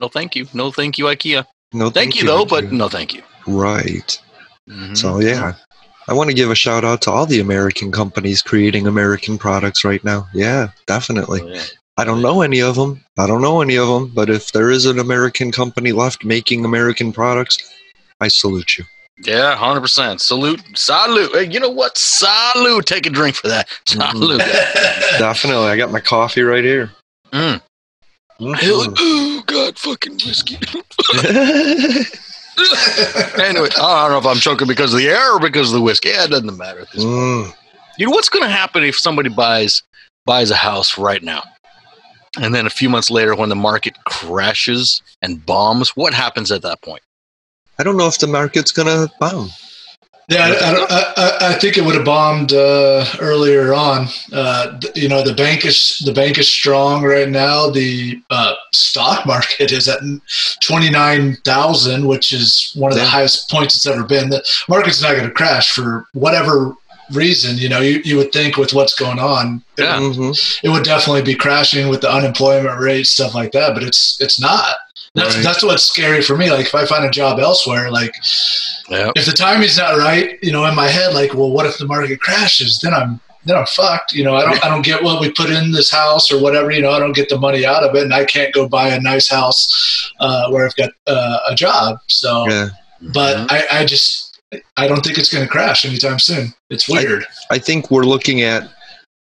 no, 0.00 0.08
thank 0.08 0.36
you. 0.36 0.46
No, 0.54 0.70
thank 0.70 0.98
you, 0.98 1.06
IKEA. 1.06 1.44
No, 1.72 1.90
Thank, 1.90 2.14
you, 2.14 2.24
though, 2.24 2.44
but 2.44 2.70
no, 2.70 2.88
thank 2.88 3.12
you. 3.14 3.22
right. 3.48 4.20
Mhm. 4.68 4.96
So 4.96 5.20
yeah, 5.20 5.54
I 6.08 6.12
want 6.14 6.30
to 6.30 6.34
give 6.34 6.50
a 6.50 6.54
shout 6.54 6.84
out 6.84 7.02
to 7.02 7.10
all 7.10 7.26
the 7.26 7.40
American 7.40 7.92
companies 7.92 8.42
creating 8.42 8.86
American 8.86 9.38
products 9.38 9.84
right 9.84 10.02
now. 10.04 10.26
Yeah, 10.32 10.68
definitely. 10.86 11.40
Oh, 11.42 11.48
yeah. 11.48 11.62
I 11.96 12.04
don't 12.04 12.22
know 12.22 12.42
any 12.42 12.60
of 12.60 12.74
them. 12.74 13.04
I 13.18 13.26
don't 13.26 13.42
know 13.42 13.60
any 13.60 13.76
of 13.76 13.86
them. 13.88 14.08
But 14.14 14.28
if 14.28 14.52
there 14.52 14.70
is 14.70 14.84
an 14.86 14.98
American 14.98 15.52
company 15.52 15.92
left 15.92 16.24
making 16.24 16.64
American 16.64 17.12
products, 17.12 17.58
I 18.20 18.28
salute 18.28 18.78
you. 18.78 18.84
Yeah, 19.24 19.54
hundred 19.54 19.82
percent. 19.82 20.20
Salute, 20.20 20.60
salute. 20.74 21.30
Hey, 21.32 21.48
you 21.48 21.60
know 21.60 21.70
what? 21.70 21.96
Salute. 21.96 22.86
Take 22.86 23.06
a 23.06 23.10
drink 23.10 23.36
for 23.36 23.46
that. 23.48 23.68
Salute. 23.86 24.38
Definitely. 25.18 25.66
I 25.66 25.76
got 25.76 25.92
my 25.92 26.00
coffee 26.00 26.42
right 26.42 26.64
here. 26.64 26.90
Mm. 27.32 27.60
Mhm. 28.40 28.96
oh 28.98 29.42
God, 29.46 29.78
fucking 29.78 30.18
whiskey. 30.24 30.58
anyway, 33.38 33.68
I 33.80 34.08
don't 34.08 34.12
know 34.12 34.18
if 34.18 34.26
I'm 34.26 34.40
choking 34.40 34.68
because 34.68 34.92
of 34.94 35.00
the 35.00 35.08
air 35.08 35.34
or 35.34 35.40
because 35.40 35.68
of 35.68 35.74
the 35.74 35.80
whiskey. 35.80 36.10
Yeah, 36.10 36.24
it 36.24 36.30
doesn't 36.30 36.56
matter. 36.56 36.84
Mm. 36.94 37.52
You 37.98 38.06
know 38.06 38.12
what's 38.12 38.28
going 38.28 38.44
to 38.44 38.50
happen 38.50 38.82
if 38.82 38.98
somebody 38.98 39.28
buys 39.28 39.82
buys 40.26 40.50
a 40.50 40.56
house 40.56 40.96
right 40.96 41.22
now, 41.22 41.42
and 42.40 42.54
then 42.54 42.66
a 42.66 42.70
few 42.70 42.88
months 42.88 43.10
later, 43.10 43.34
when 43.34 43.48
the 43.48 43.56
market 43.56 43.96
crashes 44.04 45.02
and 45.22 45.44
bombs, 45.44 45.90
what 45.90 46.14
happens 46.14 46.50
at 46.50 46.62
that 46.62 46.80
point? 46.82 47.02
I 47.78 47.82
don't 47.82 47.96
know 47.96 48.06
if 48.06 48.18
the 48.18 48.26
market's 48.26 48.72
gonna 48.72 49.08
bomb. 49.20 49.50
Yeah, 50.28 50.54
I, 50.58 51.14
I, 51.16 51.50
I, 51.50 51.54
think 51.54 51.76
it 51.76 51.84
would 51.84 51.96
have 51.96 52.04
bombed 52.06 52.54
uh, 52.54 53.04
earlier 53.20 53.74
on. 53.74 54.06
Uh, 54.32 54.80
you 54.94 55.06
know, 55.06 55.22
the 55.22 55.34
bank 55.34 55.66
is 55.66 56.02
the 56.06 56.14
bank 56.14 56.38
is 56.38 56.48
strong 56.48 57.04
right 57.04 57.28
now. 57.28 57.68
The 57.68 58.22
uh, 58.30 58.54
stock 58.72 59.26
market 59.26 59.70
is 59.70 59.86
at 59.86 60.00
twenty 60.62 60.88
nine 60.88 61.36
thousand, 61.44 62.06
which 62.06 62.32
is 62.32 62.72
one 62.74 62.90
of 62.90 62.96
the 62.96 63.04
highest 63.04 63.50
points 63.50 63.76
it's 63.76 63.86
ever 63.86 64.02
been. 64.02 64.30
The 64.30 64.42
market's 64.66 65.02
not 65.02 65.12
going 65.12 65.28
to 65.28 65.34
crash 65.34 65.72
for 65.72 66.06
whatever 66.14 66.74
reason. 67.12 67.58
You 67.58 67.68
know, 67.68 67.80
you, 67.80 68.00
you 68.04 68.16
would 68.16 68.32
think 68.32 68.56
with 68.56 68.72
what's 68.72 68.94
going 68.94 69.18
on, 69.18 69.62
Yeah. 69.78 69.96
Mhm. 69.98 70.36
it 70.62 70.68
would 70.70 70.84
definitely 70.84 71.22
be 71.22 71.34
crashing 71.34 71.88
with 71.88 72.00
the 72.00 72.10
unemployment 72.10 72.78
rate, 72.80 73.06
stuff 73.06 73.34
like 73.34 73.52
that. 73.52 73.74
But 73.74 73.82
it's 73.82 74.16
it's 74.20 74.40
not. 74.40 74.74
That's 75.14 75.34
Right. 75.36 75.44
that's 75.44 75.62
what's 75.62 75.84
scary 75.84 76.22
for 76.22 76.36
me. 76.36 76.50
Like 76.50 76.66
if 76.66 76.74
I 76.74 76.86
find 76.86 77.04
a 77.04 77.10
job 77.10 77.38
elsewhere, 77.38 77.90
like 77.90 78.14
Yeah. 78.88 79.10
if 79.14 79.26
the 79.26 79.32
timing's 79.32 79.78
not 79.78 79.96
right, 79.96 80.38
you 80.42 80.50
know, 80.52 80.64
in 80.66 80.74
my 80.74 80.88
head, 80.88 81.14
like, 81.14 81.34
well, 81.34 81.50
what 81.50 81.66
if 81.66 81.78
the 81.78 81.86
market 81.86 82.20
crashes? 82.20 82.80
Then 82.82 82.94
I'm 82.94 83.20
then 83.46 83.56
I'm 83.58 83.66
fucked. 83.66 84.12
You 84.12 84.24
know, 84.24 84.34
I 84.36 84.44
don't 84.46 84.64
I 84.64 84.68
don't 84.70 84.82
get 84.84 85.02
what 85.02 85.20
we 85.20 85.30
put 85.30 85.50
in 85.50 85.70
this 85.72 85.90
house 85.90 86.32
or 86.32 86.38
whatever. 86.40 86.70
You 86.70 86.80
know, 86.82 86.90
I 86.90 86.98
don't 86.98 87.14
get 87.14 87.28
the 87.28 87.38
money 87.38 87.64
out 87.66 87.84
of 87.84 87.94
it, 87.94 88.02
and 88.02 88.14
I 88.14 88.24
can't 88.24 88.52
go 88.54 88.66
buy 88.68 88.88
a 88.88 88.98
nice 89.00 89.28
house 89.28 90.10
uh, 90.18 90.48
where 90.50 90.64
I've 90.66 90.74
got 90.76 90.90
uh, 91.06 91.38
a 91.50 91.54
job. 91.54 91.98
So, 92.08 92.48
Yeah. 92.48 92.68
but 93.12 93.52
I, 93.52 93.64
I 93.70 93.84
just 93.84 94.33
I 94.76 94.86
don't 94.86 95.04
think 95.04 95.18
it's 95.18 95.32
going 95.32 95.44
to 95.44 95.50
crash 95.50 95.84
anytime 95.84 96.18
soon. 96.18 96.54
It's 96.70 96.88
weird. 96.88 97.26
I 97.50 97.58
think 97.58 97.90
we're 97.90 98.04
looking 98.04 98.42
at 98.42 98.64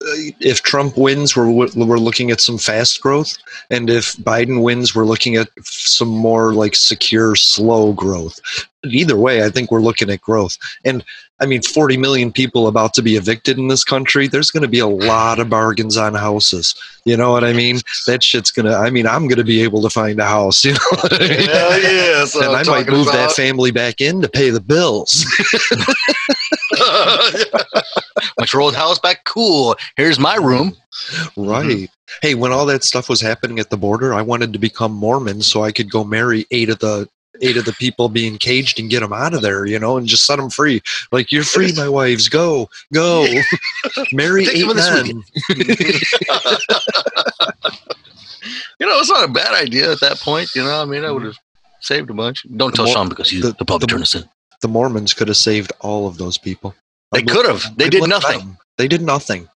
uh, 0.03 0.31
if 0.41 0.61
Trump 0.61 0.97
wins, 0.97 1.35
we're 1.35 1.49
we're 1.49 1.97
looking 1.97 2.29
at 2.29 2.41
some 2.41 2.57
fast 2.57 3.01
growth, 3.01 3.37
and 3.69 3.89
if 3.89 4.13
Biden 4.17 4.61
wins, 4.61 4.93
we're 4.93 5.05
looking 5.05 5.37
at 5.37 5.47
some 5.63 6.09
more 6.09 6.53
like 6.53 6.75
secure, 6.75 7.35
slow 7.35 7.93
growth. 7.93 8.39
Either 8.83 9.15
way, 9.15 9.43
I 9.43 9.49
think 9.49 9.71
we're 9.71 9.81
looking 9.81 10.09
at 10.09 10.21
growth. 10.21 10.57
And 10.83 11.03
I 11.41 11.45
mean, 11.45 11.61
40 11.61 11.97
million 11.97 12.31
people 12.31 12.67
about 12.67 12.93
to 12.93 13.01
be 13.01 13.17
evicted 13.17 13.57
in 13.57 13.67
this 13.67 13.83
country. 13.83 14.27
There's 14.27 14.51
going 14.51 14.63
to 14.63 14.69
be 14.69 14.79
a 14.79 14.87
lot 14.87 15.39
of 15.39 15.49
bargains 15.49 15.97
on 15.97 16.13
houses. 16.13 16.75
You 17.03 17.17
know 17.17 17.31
what 17.31 17.43
I 17.43 17.51
mean? 17.51 17.79
That 18.07 18.23
shit's 18.23 18.51
gonna. 18.51 18.73
I 18.73 18.89
mean, 18.89 19.05
I'm 19.05 19.27
going 19.27 19.37
to 19.37 19.43
be 19.43 19.61
able 19.61 19.81
to 19.81 19.89
find 19.89 20.19
a 20.19 20.25
house. 20.25 20.63
You 20.65 20.73
know 20.73 20.79
what 21.01 21.13
I 21.13 21.27
mean? 21.27 21.47
Hell 21.47 21.81
yeah, 21.81 22.21
what 22.21 22.35
and 22.35 22.55
I'm 22.55 22.69
I 22.69 22.71
might 22.71 22.89
move 22.89 23.07
that 23.07 23.33
family 23.33 23.71
back 23.71 24.01
in 24.01 24.21
to 24.21 24.29
pay 24.29 24.49
the 24.49 24.59
bills. 24.59 25.25
Your 28.53 28.61
old 28.61 28.75
house 28.75 28.99
back? 28.99 29.23
Cool. 29.25 29.75
Here's 29.97 30.19
my 30.19 30.35
room. 30.35 30.75
Right. 31.35 31.65
Mm-hmm. 31.65 31.85
Hey, 32.21 32.35
when 32.35 32.51
all 32.51 32.65
that 32.67 32.83
stuff 32.83 33.09
was 33.09 33.19
happening 33.21 33.59
at 33.59 33.69
the 33.69 33.77
border, 33.77 34.13
I 34.13 34.21
wanted 34.21 34.53
to 34.53 34.59
become 34.59 34.93
Mormon 34.93 35.41
so 35.41 35.63
I 35.63 35.71
could 35.71 35.91
go 35.91 36.03
marry 36.03 36.45
eight 36.51 36.69
of 36.69 36.79
the 36.79 37.09
eight 37.41 37.57
of 37.57 37.65
the 37.65 37.73
people 37.73 38.09
being 38.09 38.37
caged 38.37 38.79
and 38.79 38.89
get 38.89 39.01
them 39.01 39.13
out 39.13 39.33
of 39.33 39.41
there, 39.41 39.65
you 39.65 39.77
know, 39.79 39.97
and 39.97 40.07
just 40.07 40.25
set 40.25 40.37
them 40.37 40.49
free. 40.49 40.81
Like 41.11 41.31
you're 41.31 41.43
free, 41.43 41.71
my 41.75 41.89
wives. 41.89 42.29
Go, 42.29 42.69
go, 42.93 43.25
marry 44.11 44.45
Take 44.45 44.55
eight 44.57 44.67
them 44.67 44.75
this 44.77 44.89
men. 44.89 45.23
You 48.79 48.85
know, 48.87 48.99
it's 48.99 49.09
not 49.09 49.27
a 49.29 49.31
bad 49.31 49.53
idea 49.53 49.91
at 49.91 50.01
that 50.01 50.19
point. 50.19 50.49
You 50.53 50.63
know, 50.63 50.81
I 50.81 50.85
mean, 50.85 51.05
I 51.05 51.11
would 51.11 51.23
have 51.23 51.37
saved 51.79 52.09
a 52.09 52.13
bunch. 52.13 52.45
Don't 52.57 52.71
The 52.71 52.75
tell 52.75 52.85
more- 52.85 52.93
Sean 52.93 53.09
because 53.09 53.29
he's 53.29 53.41
the- 53.41 53.53
the, 53.57 53.65
public 53.65 53.89
the- 53.89 53.95
innocent. 53.95 54.27
The 54.61 54.67
Mormons 54.67 55.13
could 55.13 55.27
have 55.27 55.37
saved 55.37 55.71
all 55.81 56.07
of 56.07 56.17
those 56.17 56.37
people. 56.37 56.75
They 57.11 57.19
I'd 57.19 57.27
could 57.27 57.45
have. 57.45 57.63
They 57.77 57.85
I'd 57.85 57.91
did 57.91 58.07
nothing. 58.07 58.57
They 58.77 58.87
did 58.87 59.01
nothing. 59.01 59.47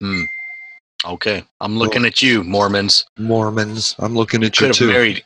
Hmm. 0.00 0.22
Okay, 1.04 1.44
I'm 1.60 1.76
looking 1.78 2.04
at 2.04 2.22
you, 2.22 2.42
Mormons. 2.44 3.04
Mormons. 3.18 3.94
I'm 3.98 4.14
looking 4.14 4.42
at 4.44 4.56
Could 4.56 4.68
you 4.68 4.86
too. 4.86 4.92
married. 4.92 5.24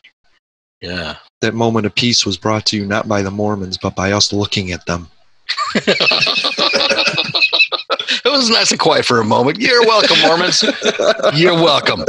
Yeah. 0.81 1.17
That 1.41 1.55
moment 1.55 1.87
of 1.87 1.95
peace 1.95 2.25
was 2.27 2.37
brought 2.37 2.67
to 2.67 2.77
you 2.77 2.85
not 2.87 3.09
by 3.09 3.23
the 3.23 3.31
Mormons, 3.31 3.79
but 3.79 3.95
by 3.97 4.13
us 4.13 4.33
looking 4.33 4.73
at 4.73 4.85
them. 4.87 5.09
It 8.25 8.31
was 8.31 8.51
nice 8.51 8.71
and 8.71 8.81
quiet 8.81 9.05
for 9.05 9.21
a 9.21 9.25
moment. 9.25 9.61
You're 9.61 9.83
welcome, 9.87 10.19
Mormons. 10.21 10.63
You're 11.35 11.55
welcome. 11.55 12.01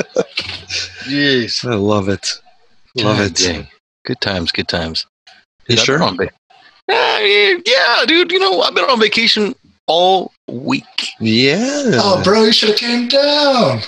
Jeez. 1.06 1.64
I 1.68 1.76
love 1.76 2.10
it. 2.10 2.34
Love 2.96 3.18
God 3.18 3.26
it. 3.28 3.36
dang. 3.36 3.68
Good 4.06 4.20
times, 4.22 4.52
good 4.52 4.68
times. 4.68 5.06
You 5.68 5.76
Dude, 5.76 5.80
I've 5.80 5.86
sure? 5.86 6.00
been 6.00 6.08
on 6.08 6.18
va- 6.18 6.30
yeah, 6.90 7.58
yeah, 7.66 8.06
dude. 8.06 8.32
You 8.32 8.40
know, 8.40 8.62
I've 8.62 8.74
been 8.76 8.86
on 8.86 9.00
vacation 9.00 9.54
all 9.88 10.32
week. 10.48 10.86
Yeah. 11.20 11.92
Oh, 11.96 12.22
bro, 12.24 12.44
you 12.46 12.52
should 12.54 12.70
have 12.70 12.78
came 12.80 13.08
down. 13.08 13.82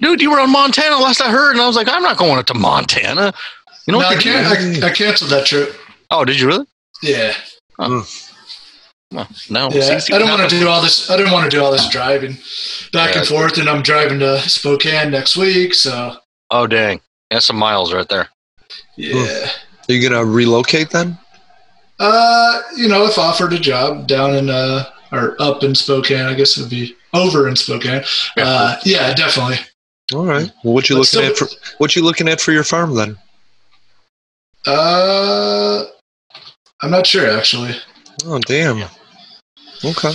Dude, 0.00 0.20
you 0.22 0.30
were 0.30 0.40
on 0.40 0.50
Montana 0.50 0.96
last 0.96 1.20
I 1.20 1.30
heard, 1.30 1.52
and 1.52 1.60
I 1.60 1.66
was 1.66 1.76
like, 1.76 1.88
I'm 1.88 2.02
not 2.02 2.16
going 2.16 2.38
up 2.38 2.46
to 2.46 2.54
Montana. 2.54 3.32
You 3.86 3.92
know 3.92 4.00
no, 4.00 4.06
what 4.06 4.18
I, 4.18 4.20
can't, 4.20 4.82
I, 4.84 4.88
I 4.88 4.90
canceled 4.92 5.30
that 5.30 5.46
trip. 5.46 5.74
Oh, 6.10 6.24
did 6.24 6.38
you 6.40 6.46
really? 6.46 6.66
Yeah, 7.02 7.32
Well, 7.78 8.06
no. 9.12 9.26
yeah. 9.72 9.80
see- 9.80 10.00
see 10.00 10.14
I 10.14 10.18
don't 10.18 10.28
want 10.28 10.48
to 10.48 10.58
do 10.58 10.68
all 10.68 10.82
this. 10.82 11.10
I 11.10 11.16
didn't 11.16 11.32
want 11.32 11.50
to 11.50 11.56
do 11.56 11.62
all 11.64 11.72
this 11.72 11.88
driving 11.88 12.34
back 12.92 13.14
Yeah. 13.14 13.20
and 13.20 13.28
forth, 13.28 13.58
and 13.58 13.68
I'm 13.68 13.82
driving 13.82 14.18
to 14.20 14.38
Spokane 14.48 15.10
next 15.10 15.36
week. 15.36 15.74
So 15.74 16.16
Oh, 16.50 16.66
dang. 16.66 17.00
That's 17.30 17.46
some 17.46 17.56
miles 17.56 17.92
right 17.92 18.08
there. 18.08 18.28
yeah. 18.96 19.48
Are 19.88 19.92
you 19.92 20.08
gonna 20.08 20.24
relocate 20.24 20.90
then? 20.90 21.18
Uh, 21.98 22.60
you 22.76 22.88
know, 22.88 23.04
if 23.06 23.18
offered 23.18 23.52
a 23.52 23.58
job 23.58 24.06
down 24.06 24.34
in 24.34 24.48
uh 24.50 24.84
or 25.12 25.36
up 25.40 25.64
in 25.64 25.74
Spokane, 25.74 26.26
I 26.26 26.34
guess 26.34 26.56
it 26.56 26.60
would 26.62 26.70
be 26.70 26.94
over 27.14 27.48
in 27.48 27.56
Spokane. 27.56 28.04
Uh, 28.36 28.76
yeah, 28.84 29.12
definitely. 29.14 29.56
All 30.14 30.24
right. 30.26 30.50
Well, 30.62 30.74
what 30.74 30.88
you 30.88 30.96
But 30.96 31.00
looking 31.00 31.06
still- 31.06 31.24
at 31.30 31.36
for 31.36 31.48
what 31.78 31.96
you 31.96 32.04
looking 32.04 32.28
at 32.28 32.40
for 32.40 32.52
your 32.52 32.64
farm 32.64 32.94
then? 32.94 33.16
Uh, 34.66 35.84
I'm 36.82 36.90
not 36.90 37.06
sure 37.06 37.28
actually. 37.30 37.74
Oh 38.24 38.38
damn. 38.40 38.88
Okay. 39.84 40.12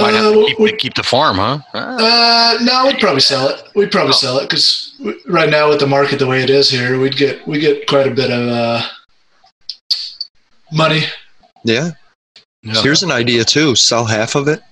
Might 0.00 0.14
have 0.14 0.24
Uh, 0.24 0.32
to 0.32 0.46
keep, 0.46 0.58
we- 0.58 0.76
keep 0.76 0.94
the 0.94 1.02
farm, 1.02 1.36
huh? 1.36 1.58
Ah, 1.74 2.54
Uh, 2.54 2.58
no, 2.62 2.86
we'd 2.86 2.98
probably 2.98 3.20
sell 3.20 3.48
it. 3.48 3.62
We'd 3.74 3.92
probably 3.92 4.14
Oh. 4.14 4.16
sell 4.16 4.38
it 4.38 4.48
because 4.48 4.92
right 5.26 5.50
now 5.50 5.68
with 5.68 5.80
the 5.80 5.86
market 5.86 6.18
the 6.18 6.26
way 6.26 6.42
it 6.42 6.48
is 6.50 6.70
here, 6.70 6.98
we'd 6.98 7.16
get 7.16 7.46
we 7.46 7.58
get 7.58 7.86
quite 7.86 8.06
a 8.06 8.10
bit 8.10 8.30
of 8.30 8.48
uh, 8.48 8.82
money. 10.72 11.04
Yeah. 11.64 11.90
yeah. 12.62 12.82
Here's 12.82 13.02
an 13.02 13.10
idea 13.12 13.44
too. 13.44 13.74
Sell 13.76 14.04
half 14.06 14.34
of 14.34 14.48
it 14.48 14.62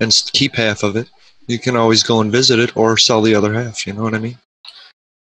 and 0.00 0.12
keep 0.32 0.54
half 0.56 0.82
of 0.82 0.96
it. 0.96 1.08
You 1.46 1.58
can 1.58 1.76
always 1.76 2.02
go 2.02 2.20
and 2.20 2.30
visit 2.32 2.58
it 2.58 2.76
or 2.76 2.96
sell 2.96 3.22
the 3.22 3.34
other 3.34 3.52
half. 3.54 3.86
You 3.86 3.92
know 3.94 4.02
what 4.02 4.14
I 4.14 4.18
mean? 4.18 4.38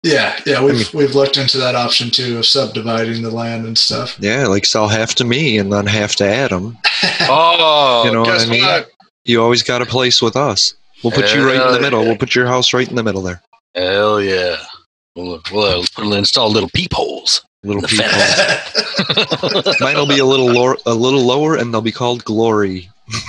Yeah, 0.05 0.39
yeah, 0.45 0.63
we've 0.63 0.75
mean- 0.75 0.87
we've 0.93 1.15
looked 1.15 1.39
into 1.39 1.57
that 1.59 1.75
option 1.75 2.11
too 2.11 2.37
of 2.39 2.45
subdividing 2.47 3.23
the 3.23 3.31
land 3.31 3.65
and 3.67 3.77
stuff. 3.79 4.17
Yeah, 4.21 4.47
like 4.47 4.67
sell 4.67 4.87
half 4.87 5.15
to 5.17 5.25
me 5.25 5.57
and 5.57 5.73
then 5.73 5.87
half 5.87 6.15
to 6.17 6.25
Adam. 6.27 6.77
Oh, 7.27 8.03
You 8.05 8.13
know 8.13 8.21
what 8.23 8.47
I 8.47 8.51
mean? 8.51 8.61
what? 8.63 8.91
You 9.25 9.43
always 9.43 9.63
got 9.63 9.81
a 9.81 9.87
place 9.87 10.21
with 10.21 10.37
us. 10.37 10.75
We'll 11.03 11.13
put 11.13 11.35
you 11.35 11.47
right 11.47 11.57
in 11.61 11.73
the 11.73 11.81
middle. 11.81 12.03
yeah. 12.03 12.09
We'll 12.09 12.19
put 12.19 12.35
your 12.35 12.47
house 12.47 12.73
right 12.75 12.87
in 12.89 12.97
the 12.97 13.03
middle 13.03 13.23
there. 13.23 13.41
Hell 13.75 14.21
yeah. 14.21 14.57
We'll, 15.17 15.41
we'll, 15.53 15.81
uh, 15.81 15.87
we'll 15.99 16.15
install 16.15 16.51
little 16.51 16.69
peepholes. 16.75 17.43
Little 17.63 17.83
peepholes. 17.83 19.77
Mine 19.81 19.97
will 19.97 20.07
be 20.07 20.19
a 20.19 20.25
little 20.25 20.47
lower, 20.53 20.77
a 20.87 20.93
little 20.95 21.23
lower, 21.25 21.57
and 21.57 21.73
they'll 21.73 21.81
be 21.81 21.93
called 21.93 22.25
Glory. 22.25 22.91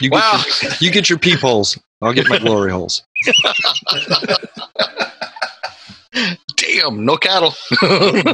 You 0.00 0.10
get, 0.10 0.16
wow. 0.16 0.42
your, 0.62 0.72
you 0.80 0.90
get 0.90 1.08
your 1.10 1.18
peepholes. 1.18 1.78
I'll 2.02 2.12
get 2.14 2.28
my 2.28 2.38
glory 2.38 2.70
holes. 2.70 3.02
Damn, 6.56 7.04
no 7.04 7.16
cattle. 7.16 7.54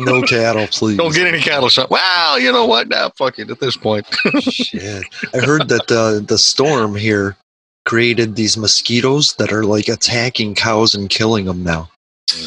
No 0.02 0.22
cattle, 0.22 0.66
please. 0.68 0.96
Don't 0.96 1.14
get 1.14 1.26
any 1.26 1.40
cattle 1.40 1.68
shot. 1.68 1.90
Well, 1.90 2.38
you 2.38 2.52
know 2.52 2.66
what? 2.66 2.88
Now, 2.88 3.10
fuck 3.10 3.38
it. 3.38 3.50
At 3.50 3.60
this 3.60 3.76
point, 3.76 4.06
Shit. 4.40 5.04
I 5.34 5.38
heard 5.38 5.68
that 5.68 5.86
the 5.88 6.24
the 6.26 6.38
storm 6.38 6.94
here 6.94 7.36
created 7.84 8.36
these 8.36 8.56
mosquitoes 8.56 9.34
that 9.34 9.52
are 9.52 9.64
like 9.64 9.88
attacking 9.88 10.54
cows 10.54 10.94
and 10.94 11.08
killing 11.10 11.44
them 11.46 11.62
now. 11.64 11.90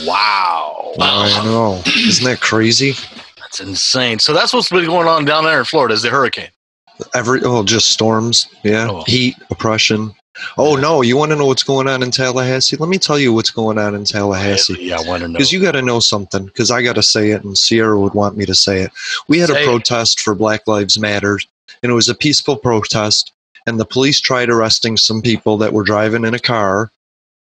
wow, 0.06 0.93
I 1.00 1.43
know. 1.43 1.82
Isn't 1.86 2.26
that 2.26 2.39
crazy? 2.41 2.93
that's 3.39 3.60
insane. 3.60 4.19
So 4.19 4.34
that's 4.34 4.54
what's 4.54 4.69
been 4.69 4.86
going 4.86 5.08
on 5.08 5.26
down 5.26 5.43
there 5.43 5.60
in 5.60 5.65
Florida 5.65 5.93
is 5.93 6.02
the 6.02 6.10
hurricane. 6.10 6.50
Every 7.13 7.41
oh, 7.43 7.63
just 7.63 7.91
storms. 7.91 8.48
Yeah, 8.63 8.88
Oh. 8.89 9.04
heat, 9.06 9.36
oppression. 9.50 10.13
Oh 10.58 10.76
no, 10.76 11.02
you 11.02 11.17
want 11.17 11.32
to 11.32 11.36
know 11.36 11.45
what's 11.45 11.63
going 11.63 11.88
on 11.88 12.04
in 12.04 12.12
Tallahassee? 12.12 12.78
Let 12.78 12.89
me 12.89 12.98
tell 12.98 13.17
you 13.19 13.34
what's 13.34 13.50
going 13.52 13.78
on 13.78 13.95
in 13.95 14.04
Tallahassee. 14.04 14.76
Yeah, 14.80 15.00
I 15.00 15.08
want 15.08 15.21
to 15.21 15.28
know. 15.28 15.34
Because 15.34 15.54
you 15.54 15.62
got 15.62 15.74
to 15.74 15.82
know 15.82 16.00
something. 16.00 16.45
Because 16.45 16.71
I 16.71 16.82
got 16.82 16.95
to 16.95 17.04
say 17.04 17.32
it, 17.32 17.43
and 17.43 17.58
Sierra 17.58 18.00
would 18.00 18.13
want 18.13 18.38
me 18.38 18.45
to 18.45 18.56
say 18.56 18.82
it. 18.82 18.91
We 19.28 19.39
had 19.39 19.50
Say 19.50 19.62
a 19.62 19.63
it. 19.63 19.65
protest 19.65 20.19
for 20.19 20.36
Black 20.36 20.67
Lives 20.67 21.00
Matter, 21.00 21.39
and 21.84 21.91
it 21.91 21.95
was 21.95 22.10
a 22.10 22.15
peaceful 22.15 22.58
protest. 22.58 23.32
And 23.67 23.80
the 23.80 23.86
police 23.86 24.19
tried 24.21 24.50
arresting 24.50 24.98
some 24.98 25.21
people 25.21 25.58
that 25.58 25.74
were 25.74 25.84
driving 25.84 26.26
in 26.26 26.34
a 26.36 26.39
car, 26.39 26.91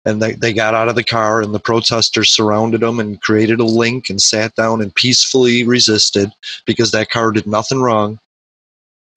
and 0.07 0.23
they, 0.23 0.33
they 0.33 0.55
got 0.55 0.73
out 0.75 0.89
of 0.89 0.95
the 0.95 1.05
car, 1.05 1.43
and 1.43 1.55
the 1.55 1.61
protesters 1.61 2.31
surrounded 2.31 2.81
them 2.81 2.99
and 3.01 3.21
created 3.21 3.61
a 3.61 3.65
link 3.65 4.09
and 4.09 4.23
sat 4.23 4.55
down 4.55 4.81
and 4.81 4.95
peacefully 4.95 5.65
resisted 5.65 6.31
because 6.65 6.93
that 6.93 7.11
car 7.11 7.31
did 7.33 7.47
nothing 7.47 7.81
wrong. 7.83 8.19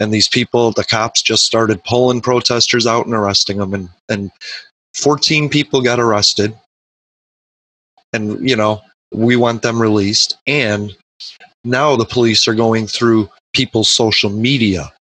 And 0.02 0.12
these 0.12 0.28
people, 0.28 0.72
the 0.72 0.84
cops, 0.84 1.22
just 1.22 1.46
started 1.46 1.84
pulling 1.84 2.22
protesters 2.22 2.88
out 2.88 3.06
and 3.06 3.16
arresting 3.16 3.58
them, 3.58 3.74
and 3.74 3.90
and 4.10 4.32
14 4.96 5.48
people 5.48 5.82
got 5.82 6.00
arrested. 6.00 6.54
And 8.12 8.48
you 8.48 8.56
know 8.56 8.82
we 9.14 9.36
want 9.36 9.62
them 9.62 9.82
released. 9.82 10.38
And 10.48 10.96
now 11.64 11.96
the 11.96 12.06
police 12.06 12.48
are 12.48 12.56
going 12.56 12.88
through 12.88 13.30
people's 13.54 13.90
social 13.90 14.30
media. 14.30 14.92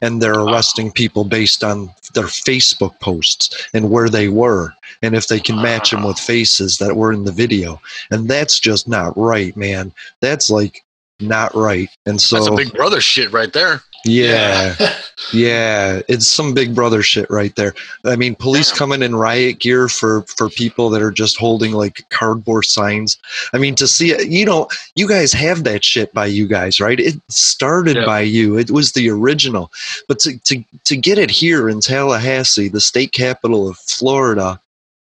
And 0.00 0.22
they're 0.22 0.40
arresting 0.40 0.90
people 0.90 1.22
based 1.22 1.62
on 1.62 1.92
their 2.14 2.24
facebook 2.24 2.98
posts 3.00 3.68
and 3.74 3.90
where 3.90 4.08
they 4.08 4.30
were 4.30 4.72
and 5.02 5.14
if 5.14 5.28
they 5.28 5.38
can 5.38 5.56
match 5.56 5.90
them 5.90 6.02
with 6.02 6.18
faces 6.18 6.78
that 6.78 6.96
were 6.96 7.12
in 7.12 7.24
the 7.24 7.32
video. 7.32 7.78
And 8.10 8.26
that's 8.26 8.58
just 8.58 8.88
not 8.88 9.14
right 9.18 9.54
man. 9.54 9.92
That's 10.22 10.48
like 10.48 10.82
not 11.20 11.54
right. 11.54 11.90
And 12.06 12.18
so 12.18 12.36
that's 12.36 12.48
a 12.48 12.56
big 12.56 12.72
brother 12.72 13.02
shit 13.02 13.32
right 13.32 13.52
there. 13.52 13.82
Yeah. 14.04 14.74
yeah. 15.32 16.00
It's 16.08 16.26
some 16.26 16.54
big 16.54 16.74
brother 16.74 17.02
shit 17.02 17.30
right 17.30 17.54
there. 17.56 17.74
I 18.04 18.16
mean, 18.16 18.34
police 18.34 18.70
Damn. 18.70 18.78
coming 18.78 19.02
in 19.02 19.14
riot 19.16 19.60
gear 19.60 19.88
for 19.88 20.22
for 20.22 20.48
people 20.48 20.90
that 20.90 21.02
are 21.02 21.10
just 21.12 21.36
holding 21.38 21.72
like 21.72 22.08
cardboard 22.10 22.64
signs. 22.64 23.18
I 23.52 23.58
mean, 23.58 23.74
to 23.76 23.86
see 23.86 24.10
it, 24.12 24.28
you 24.28 24.44
know, 24.44 24.68
you 24.96 25.08
guys 25.08 25.32
have 25.32 25.64
that 25.64 25.84
shit 25.84 26.12
by 26.12 26.26
you 26.26 26.46
guys, 26.46 26.80
right? 26.80 26.98
It 26.98 27.14
started 27.28 27.96
Yeah. 27.96 28.04
by 28.06 28.20
you. 28.22 28.58
It 28.58 28.70
was 28.70 28.92
the 28.92 29.08
original. 29.10 29.70
But 30.08 30.18
to 30.20 30.38
to 30.38 30.64
to 30.84 30.96
get 30.96 31.18
it 31.18 31.30
here 31.30 31.68
in 31.68 31.80
Tallahassee, 31.80 32.68
the 32.68 32.80
state 32.80 33.12
capital 33.12 33.68
of 33.68 33.78
Florida, 33.78 34.60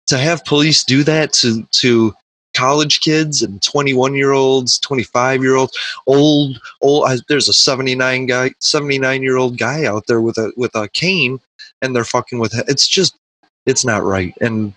to 0.06 0.18
have 0.18 0.44
police 0.44 0.84
do 0.84 1.02
that 1.04 1.32
to 1.34 1.62
to 1.80 2.14
college 2.56 3.00
kids 3.00 3.42
and 3.42 3.62
21 3.62 4.14
year 4.14 4.32
olds 4.32 4.78
25 4.80 5.42
year 5.42 5.54
olds 5.54 5.76
old 6.06 6.60
old 6.80 7.08
I, 7.08 7.18
there's 7.28 7.48
a 7.48 7.52
79 7.52 8.26
guy 8.26 8.50
79 8.60 9.22
year 9.22 9.36
old 9.36 9.58
guy 9.58 9.84
out 9.84 10.06
there 10.06 10.20
with 10.20 10.38
a 10.38 10.52
with 10.56 10.74
a 10.74 10.88
cane 10.88 11.38
and 11.82 11.94
they're 11.94 12.04
fucking 12.04 12.38
with 12.38 12.54
it 12.54 12.64
it's 12.68 12.88
just 12.88 13.16
it's 13.66 13.84
not 13.84 14.02
right 14.02 14.34
and 14.40 14.72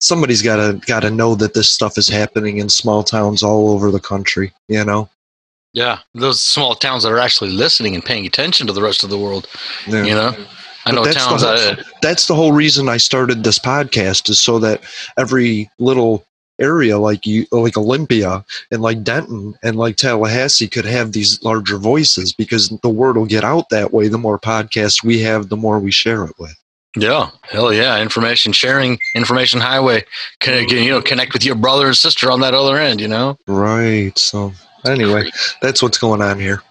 somebody's 0.00 0.42
got 0.42 0.56
to 0.56 0.80
got 0.86 1.00
to 1.00 1.10
know 1.10 1.34
that 1.34 1.54
this 1.54 1.72
stuff 1.72 1.98
is 1.98 2.08
happening 2.08 2.58
in 2.58 2.68
small 2.68 3.02
towns 3.02 3.42
all 3.42 3.70
over 3.70 3.90
the 3.90 4.00
country 4.00 4.52
you 4.68 4.84
know 4.84 5.08
Yeah, 5.76 5.98
those 6.14 6.40
small 6.40 6.74
towns 6.74 7.02
that 7.02 7.12
are 7.12 7.18
actually 7.18 7.50
listening 7.50 7.94
and 7.94 8.02
paying 8.02 8.24
attention 8.24 8.66
to 8.66 8.72
the 8.72 8.82
rest 8.82 9.04
of 9.04 9.10
the 9.10 9.18
world. 9.18 9.46
Yeah. 9.86 10.04
You 10.04 10.14
know, 10.14 10.46
I 10.86 10.92
know 10.92 11.04
that's 11.04 11.16
towns 11.16 11.42
the 11.42 11.48
whole, 11.48 11.56
that 11.56 11.86
that's 12.00 12.26
the 12.28 12.34
whole 12.34 12.52
reason 12.52 12.88
I 12.88 12.96
started 12.96 13.44
this 13.44 13.58
podcast 13.58 14.30
is 14.30 14.40
so 14.40 14.58
that 14.60 14.82
every 15.18 15.68
little 15.78 16.24
area 16.58 16.98
like 16.98 17.26
you 17.26 17.46
like 17.52 17.76
Olympia 17.76 18.44
and 18.70 18.82
like 18.82 19.02
Denton 19.04 19.54
and 19.62 19.76
like 19.76 19.96
Tallahassee 19.96 20.68
could 20.68 20.84
have 20.86 21.12
these 21.12 21.42
larger 21.42 21.76
voices 21.78 22.32
because 22.32 22.68
the 22.82 22.88
word 22.88 23.16
will 23.16 23.26
get 23.26 23.44
out 23.44 23.68
that 23.70 23.92
way 23.92 24.08
the 24.08 24.18
more 24.18 24.38
podcasts 24.38 25.04
we 25.04 25.20
have 25.20 25.48
the 25.48 25.56
more 25.56 25.78
we 25.78 25.90
share 25.92 26.24
it 26.24 26.32
with 26.38 26.54
Yeah, 26.96 27.30
hell 27.42 27.72
yeah! 27.72 28.00
Information 28.00 28.52
sharing, 28.52 28.98
information 29.14 29.60
highway. 29.60 30.04
Can 30.40 30.66
you 30.68 30.90
know 30.90 31.02
connect 31.02 31.32
with 31.34 31.44
your 31.44 31.54
brother 31.56 31.86
and 31.88 31.96
sister 31.96 32.30
on 32.30 32.40
that 32.40 32.54
other 32.54 32.78
end? 32.78 33.00
You 33.00 33.08
know. 33.08 33.36
right 33.46 34.16
so 34.18 34.52
anyway 34.86 35.28
that's 35.60 35.82
what's 35.82 35.98
going 35.98 36.22
on 36.22 36.38
here 36.38 36.62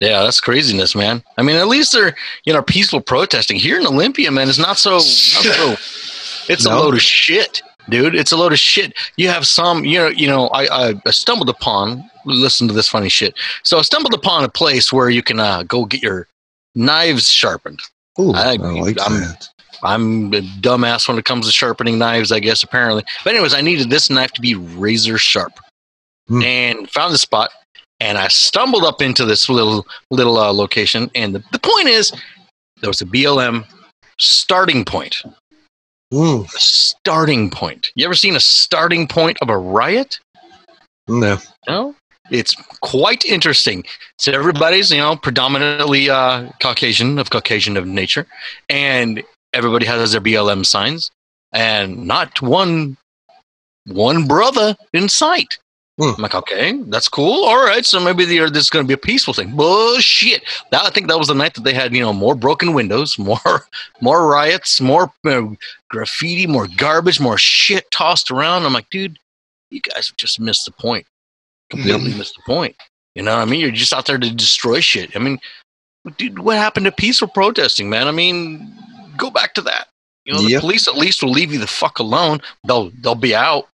Yeah, 0.00 0.22
that's 0.22 0.40
craziness, 0.40 0.94
man. 0.94 1.22
I 1.38 1.42
mean, 1.42 1.56
at 1.56 1.68
least 1.68 1.92
they're 1.92 2.14
you 2.46 2.52
know 2.54 2.62
peaceful 2.62 3.00
protesting 3.00 3.56
here 3.58 3.78
in 3.78 3.86
Olympia, 3.86 4.30
man. 4.30 4.48
It's 4.48 4.58
not 4.58 4.78
so. 4.78 4.92
Not 4.92 5.02
so 5.02 5.72
it's 6.52 6.66
a 6.66 6.68
No. 6.70 6.78
load 6.80 6.94
of 6.94 7.02
shit, 7.02 7.62
dude. 7.88 8.14
It's 8.14 8.32
a 8.32 8.36
load 8.36 8.52
of 8.52 8.58
shit. 8.58 8.94
You 9.16 9.28
have 9.28 9.46
some, 9.46 9.84
you 9.84 9.98
know, 9.98 10.08
you 10.08 10.26
know. 10.26 10.48
I, 10.48 10.94
I, 11.06 11.10
stumbled 11.10 11.48
upon. 11.48 12.08
Listen 12.24 12.66
to 12.68 12.74
this 12.74 12.88
funny 12.88 13.08
shit. 13.08 13.34
So 13.62 13.78
I 13.78 13.82
stumbled 13.82 14.14
upon 14.14 14.44
a 14.44 14.48
place 14.48 14.92
where 14.92 15.10
you 15.10 15.22
can 15.22 15.38
uh, 15.40 15.62
go 15.64 15.84
get 15.84 16.02
your 16.02 16.26
knives 16.74 17.28
sharpened. 17.30 17.80
Ooh, 18.20 18.32
I- 18.32 18.52
I, 18.52 18.56
like 18.56 19.00
I'm- 19.00 19.20
that 19.20 19.48
I'm 19.82 20.32
a 20.32 20.40
dumbass 20.60 21.08
when 21.08 21.18
it 21.18 21.26
comes 21.26 21.44
to 21.46 21.52
sharpening 21.52 21.98
knives, 21.98 22.32
I 22.32 22.40
guess, 22.40 22.62
apparently. 22.62 23.04
But, 23.22 23.34
anyways, 23.34 23.52
I 23.52 23.60
needed 23.60 23.90
this 23.90 24.08
knife 24.08 24.32
to 24.32 24.40
be 24.40 24.54
razor 24.54 25.18
sharp 25.18 25.52
Hmm. 26.28 26.42
and 26.42 26.90
found 26.90 27.12
the 27.12 27.18
spot. 27.18 27.50
And 28.00 28.16
I 28.16 28.28
stumbled 28.28 28.84
up 28.84 29.02
into 29.02 29.26
this 29.26 29.48
little 29.50 29.86
little 30.10 30.38
uh, 30.38 30.52
location. 30.52 31.10
And 31.14 31.34
the, 31.34 31.44
the 31.52 31.58
point 31.58 31.88
is, 31.88 32.12
there 32.80 32.88
was 32.88 33.02
a 33.02 33.04
BLM 33.06 33.66
starting 34.18 34.84
point. 34.84 35.16
Mm, 36.14 36.44
A 36.44 36.60
starting 36.60 37.50
point. 37.50 37.88
You 37.96 38.04
ever 38.04 38.14
seen 38.14 38.36
a 38.36 38.40
starting 38.40 39.08
point 39.08 39.36
of 39.42 39.48
a 39.48 39.58
riot? 39.58 40.20
no 41.08 41.38
No? 41.68 41.94
It's 42.30 42.54
quite 42.80 43.24
interesting. 43.24 43.84
So 44.18 44.32
everybody's, 44.32 44.90
you 44.90 44.98
know, 44.98 45.16
predominantly 45.16 46.08
uh, 46.08 46.50
Caucasian, 46.60 47.18
of 47.18 47.30
Caucasian 47.30 47.76
of 47.76 47.86
nature, 47.86 48.26
and 48.68 49.22
everybody 49.52 49.84
has 49.86 50.12
their 50.12 50.20
BLM 50.20 50.64
signs, 50.64 51.10
and 51.52 52.06
not 52.06 52.40
one 52.40 52.96
one 53.86 54.26
brother 54.26 54.76
in 54.94 55.08
sight. 55.08 55.58
Hmm. 55.98 56.10
I'm 56.16 56.22
like, 56.22 56.34
okay, 56.34 56.72
that's 56.86 57.08
cool. 57.08 57.44
All 57.44 57.64
right, 57.64 57.84
so 57.86 58.00
maybe 58.00 58.24
the, 58.24 58.50
this 58.50 58.64
is 58.64 58.70
going 58.70 58.84
to 58.84 58.88
be 58.88 58.94
a 58.94 58.98
peaceful 58.98 59.32
thing. 59.32 59.54
Bullshit. 59.54 60.42
That, 60.72 60.82
I 60.84 60.90
think 60.90 61.06
that 61.06 61.18
was 61.18 61.28
the 61.28 61.34
night 61.34 61.54
that 61.54 61.62
they 61.62 61.72
had, 61.72 61.94
you 61.94 62.02
know, 62.02 62.12
more 62.12 62.34
broken 62.34 62.74
windows, 62.74 63.16
more 63.18 63.66
more 64.00 64.26
riots, 64.26 64.80
more 64.80 65.12
uh, 65.24 65.42
graffiti, 65.90 66.46
more 66.48 66.66
garbage, 66.76 67.20
more 67.20 67.38
shit 67.38 67.88
tossed 67.92 68.30
around. 68.32 68.64
I'm 68.64 68.72
like, 68.72 68.90
dude, 68.90 69.18
you 69.70 69.80
guys 69.80 70.08
have 70.08 70.16
just 70.16 70.40
missed 70.40 70.64
the 70.64 70.72
point. 70.72 71.06
Completely 71.70 72.12
missed 72.18 72.34
the 72.34 72.42
point. 72.44 72.74
You 73.14 73.22
know 73.22 73.36
what 73.36 73.42
I 73.42 73.44
mean? 73.44 73.60
You're 73.60 73.70
just 73.70 73.92
out 73.92 74.06
there 74.06 74.18
to 74.18 74.30
destroy 74.34 74.80
shit. 74.80 75.14
I 75.14 75.20
mean, 75.20 75.38
dude, 76.16 76.40
what 76.40 76.56
happened 76.56 76.86
to 76.86 76.92
peaceful 76.92 77.28
protesting, 77.28 77.88
man? 77.88 78.08
I 78.08 78.10
mean, 78.10 78.74
go 79.16 79.30
back 79.30 79.54
to 79.54 79.60
that. 79.62 79.86
You 80.24 80.32
know, 80.32 80.42
the 80.42 80.50
Yep. 80.50 80.60
police 80.62 80.88
at 80.88 80.96
least 80.96 81.22
will 81.22 81.30
leave 81.30 81.52
you 81.52 81.60
the 81.60 81.66
fuck 81.68 82.00
alone. 82.00 82.40
They'll 82.66 82.90
they'll 83.00 83.14
be 83.14 83.34
out. 83.36 83.68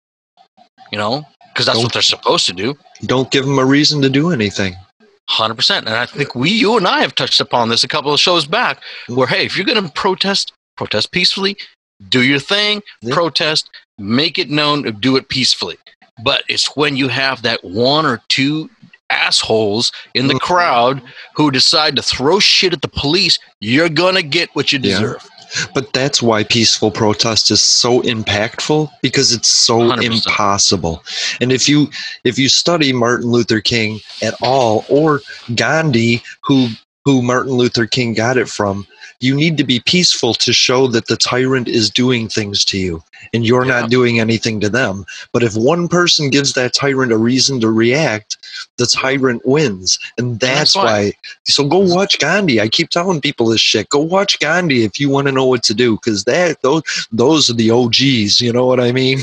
You 0.93 0.99
know, 0.99 1.25
because 1.53 1.67
that's 1.67 1.77
what 1.79 1.85
Don't- 1.85 1.93
they're 1.95 2.03
supposed 2.03 2.47
to 2.47 2.53
do. 2.53 2.77
don't 3.07 3.31
give 3.31 3.45
them 3.45 3.59
a 3.59 3.65
reason 3.65 4.01
to 4.03 4.09
do 4.11 4.31
anything 4.31 4.77
Hundred 5.29 5.55
percent. 5.55 5.87
And 5.87 5.95
I 5.95 6.07
think 6.07 6.35
we, 6.35 6.51
you 6.51 6.77
and 6.77 6.89
I, 6.89 7.03
have 7.03 7.15
touched 7.15 7.41
upon 7.41 7.69
this 7.69 7.85
a 7.85 7.89
couple 7.89 8.13
of 8.13 8.19
shows 8.19 8.47
back. 8.47 8.83
Where 9.07 9.29
hey, 9.29 9.45
if 9.47 9.57
you're 9.57 9.65
going 9.65 9.81
to 9.81 9.89
protest, 9.93 10.53
protest 10.77 11.13
peacefully. 11.13 11.57
Do 12.09 12.23
your 12.25 12.41
thing. 12.41 12.83
Yeah. 13.01 13.15
Protest. 13.15 13.71
Make 13.97 14.41
it 14.41 14.51
known. 14.51 14.83
Do 14.99 15.17
it 15.17 15.29
peacefully. 15.29 15.77
But 16.25 16.43
it's 16.49 16.75
when 16.75 16.97
you 16.97 17.07
have 17.07 17.43
that 17.43 17.63
one 17.63 18.07
or 18.07 18.21
two 18.29 18.69
assholes 19.11 19.93
in 20.15 20.27
the 20.27 20.35
Mhm. 20.35 20.41
crowd 20.41 21.03
who 21.37 21.53
decide 21.53 21.95
to 21.95 22.03
throw 22.03 22.41
shit 22.41 22.73
at 22.73 22.83
the 22.83 22.89
police. 22.89 23.39
You're 23.61 23.89
gonna 23.89 24.23
get 24.23 24.51
what 24.55 24.73
you 24.73 24.81
Yeah. 24.83 24.99
But 25.75 25.93
that's 25.93 26.23
why 26.23 26.45
peaceful 26.45 26.91
protest 26.91 27.51
is 27.51 27.63
so 27.63 28.03
impactful 28.03 28.91
because 29.03 29.33
it's 29.33 29.49
so 29.49 29.79
100%. 29.79 30.03
impossible. 30.05 31.03
And 31.41 31.53
if 31.53 31.69
you 31.69 31.89
if 32.25 32.39
you 32.39 32.49
study 32.49 32.93
Martin 32.93 33.31
Luther 33.31 33.61
King 33.61 34.01
at 34.23 34.35
all 34.43 34.85
or 34.89 35.21
Gandhi 35.55 36.23
who 36.45 36.69
who 37.05 37.23
Martin 37.23 37.53
Luther 37.53 37.87
King 37.87 38.15
got 38.15 38.37
it 38.37 38.49
from, 38.49 38.87
you 39.21 39.35
need 39.35 39.57
to 39.59 39.65
be 39.65 39.81
peaceful 39.81 40.33
to 40.35 40.53
show 40.53 40.87
that 40.89 41.07
the 41.07 41.17
tyrant 41.17 41.69
is 41.69 41.91
doing 41.91 42.27
things 42.29 42.65
to 42.65 42.79
you 42.79 43.03
and 43.35 43.45
you're 43.45 43.67
Yeah. 43.67 43.81
not 43.81 43.91
doing 43.91 44.19
anything 44.19 44.61
to 44.61 44.69
them. 44.71 45.05
But 45.33 45.43
if 45.43 45.55
one 45.55 45.89
person 45.89 46.31
gives 46.31 46.55
that 46.55 46.73
tyrant 46.73 47.13
a 47.13 47.19
reason 47.19 47.61
to 47.61 47.71
react, 47.71 48.39
the 48.79 48.87
tyrant 48.87 49.45
wins. 49.45 49.99
And 50.17 50.41
that's, 50.41 50.73
That's 50.73 50.77
why-. 50.77 51.13
So 51.45 51.65
go 51.69 51.79
watch 51.79 52.19
Gandhi. 52.19 52.61
I 52.61 52.69
keep 52.69 52.89
telling 52.91 53.21
people 53.21 53.47
this 53.47 53.61
shit. 53.61 53.89
Go 53.91 54.01
watch 54.01 54.39
Gandhi 54.41 54.85
if 54.85 54.99
you 54.99 55.11
want 55.11 55.27
to 55.29 55.33
know 55.33 55.45
what 55.47 55.63
to 55.65 55.75
do 55.75 55.97
because 55.97 56.25
that 56.25 56.63
those 56.63 56.83
those 57.13 57.51
are 57.51 57.55
the 57.55 57.71
OGs. 57.71 58.41
You 58.41 58.53
know 58.53 58.65
what 58.67 58.81
I 58.81 58.91
mean? 58.91 59.19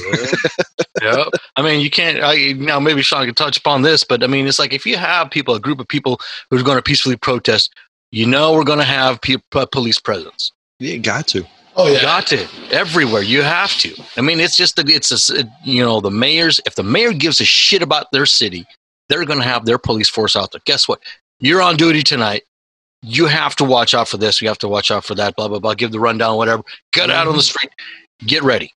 yeah. 1.02 1.26
I 1.56 1.62
mean, 1.62 1.82
you 1.82 1.90
can't. 1.90 2.20
I, 2.24 2.54
now, 2.54 2.80
maybe 2.80 3.02
Sean 3.02 3.26
can 3.26 3.34
touch 3.36 3.58
upon 3.58 3.82
this, 3.82 4.04
but 4.04 4.24
I 4.24 4.28
mean, 4.28 4.48
it's 4.48 4.60
like 4.60 4.74
if 4.74 4.86
you 4.86 4.98
have 4.98 5.32
people, 5.32 5.56
a 5.56 5.60
group 5.60 5.80
of 5.80 5.88
people 5.88 6.20
who 6.50 6.58
are 6.60 6.64
going 6.64 6.78
to 6.78 6.82
peacefully 6.84 7.16
protest, 7.16 7.74
you 8.12 8.26
know, 8.26 8.54
we're 8.54 8.64
going 8.64 8.80
to 8.80 8.86
have 8.86 9.22
pe- 9.22 9.38
p- 9.52 9.66
police 9.72 10.00
presence. 10.00 10.52
You 10.80 11.00
got 11.00 11.28
to. 11.28 11.46
Oh 11.76 11.92
yeah. 11.92 12.02
Got 12.02 12.28
to 12.28 12.48
everywhere. 12.72 13.22
You 13.22 13.44
have 13.44 13.78
to. 13.80 13.96
I 14.18 14.22
mean, 14.22 14.40
it's 14.40 14.56
just 14.56 14.78
the 14.78 14.84
it's 14.88 15.12
a, 15.12 15.16
s- 15.16 15.46
you 15.64 15.84
know 15.84 16.02
the 16.02 16.10
mayors. 16.10 16.60
If 16.66 16.76
the 16.76 16.84
mayor 16.84 17.14
gives 17.14 17.40
a 17.40 17.46
shit 17.46 17.84
about 17.84 18.12
their 18.12 18.26
city, 18.26 18.66
they're 19.10 19.26
going 19.26 19.40
to 19.40 19.46
have 19.46 19.66
their 19.66 19.78
police 19.78 20.10
force 20.10 20.36
out 20.36 20.52
there. 20.52 20.62
Guess 20.66 20.88
what? 20.88 21.00
You're 21.40 21.62
on 21.62 21.78
duty 21.78 22.02
tonight. 22.02 22.44
You 23.04 23.28
have 23.28 23.56
to 23.58 23.64
watch 23.64 23.94
out 23.94 24.08
for 24.08 24.18
this. 24.18 24.42
You 24.42 24.48
have 24.48 24.58
to 24.60 24.68
watch 24.68 24.90
out 24.90 25.06
for 25.06 25.14
that. 25.16 25.36
Blah 25.36 25.50
blah 25.50 25.60
blah. 25.60 25.76
Give 25.76 25.92
the 25.92 26.00
rundown. 26.00 26.38
Whatever. 26.38 26.64
Get 26.94 27.12
out 27.12 27.28
on 27.28 27.34
the 27.34 27.40
mm-hmm. 27.40 27.42
street. 27.42 27.72
Get 28.26 28.42
ready. 28.42 28.72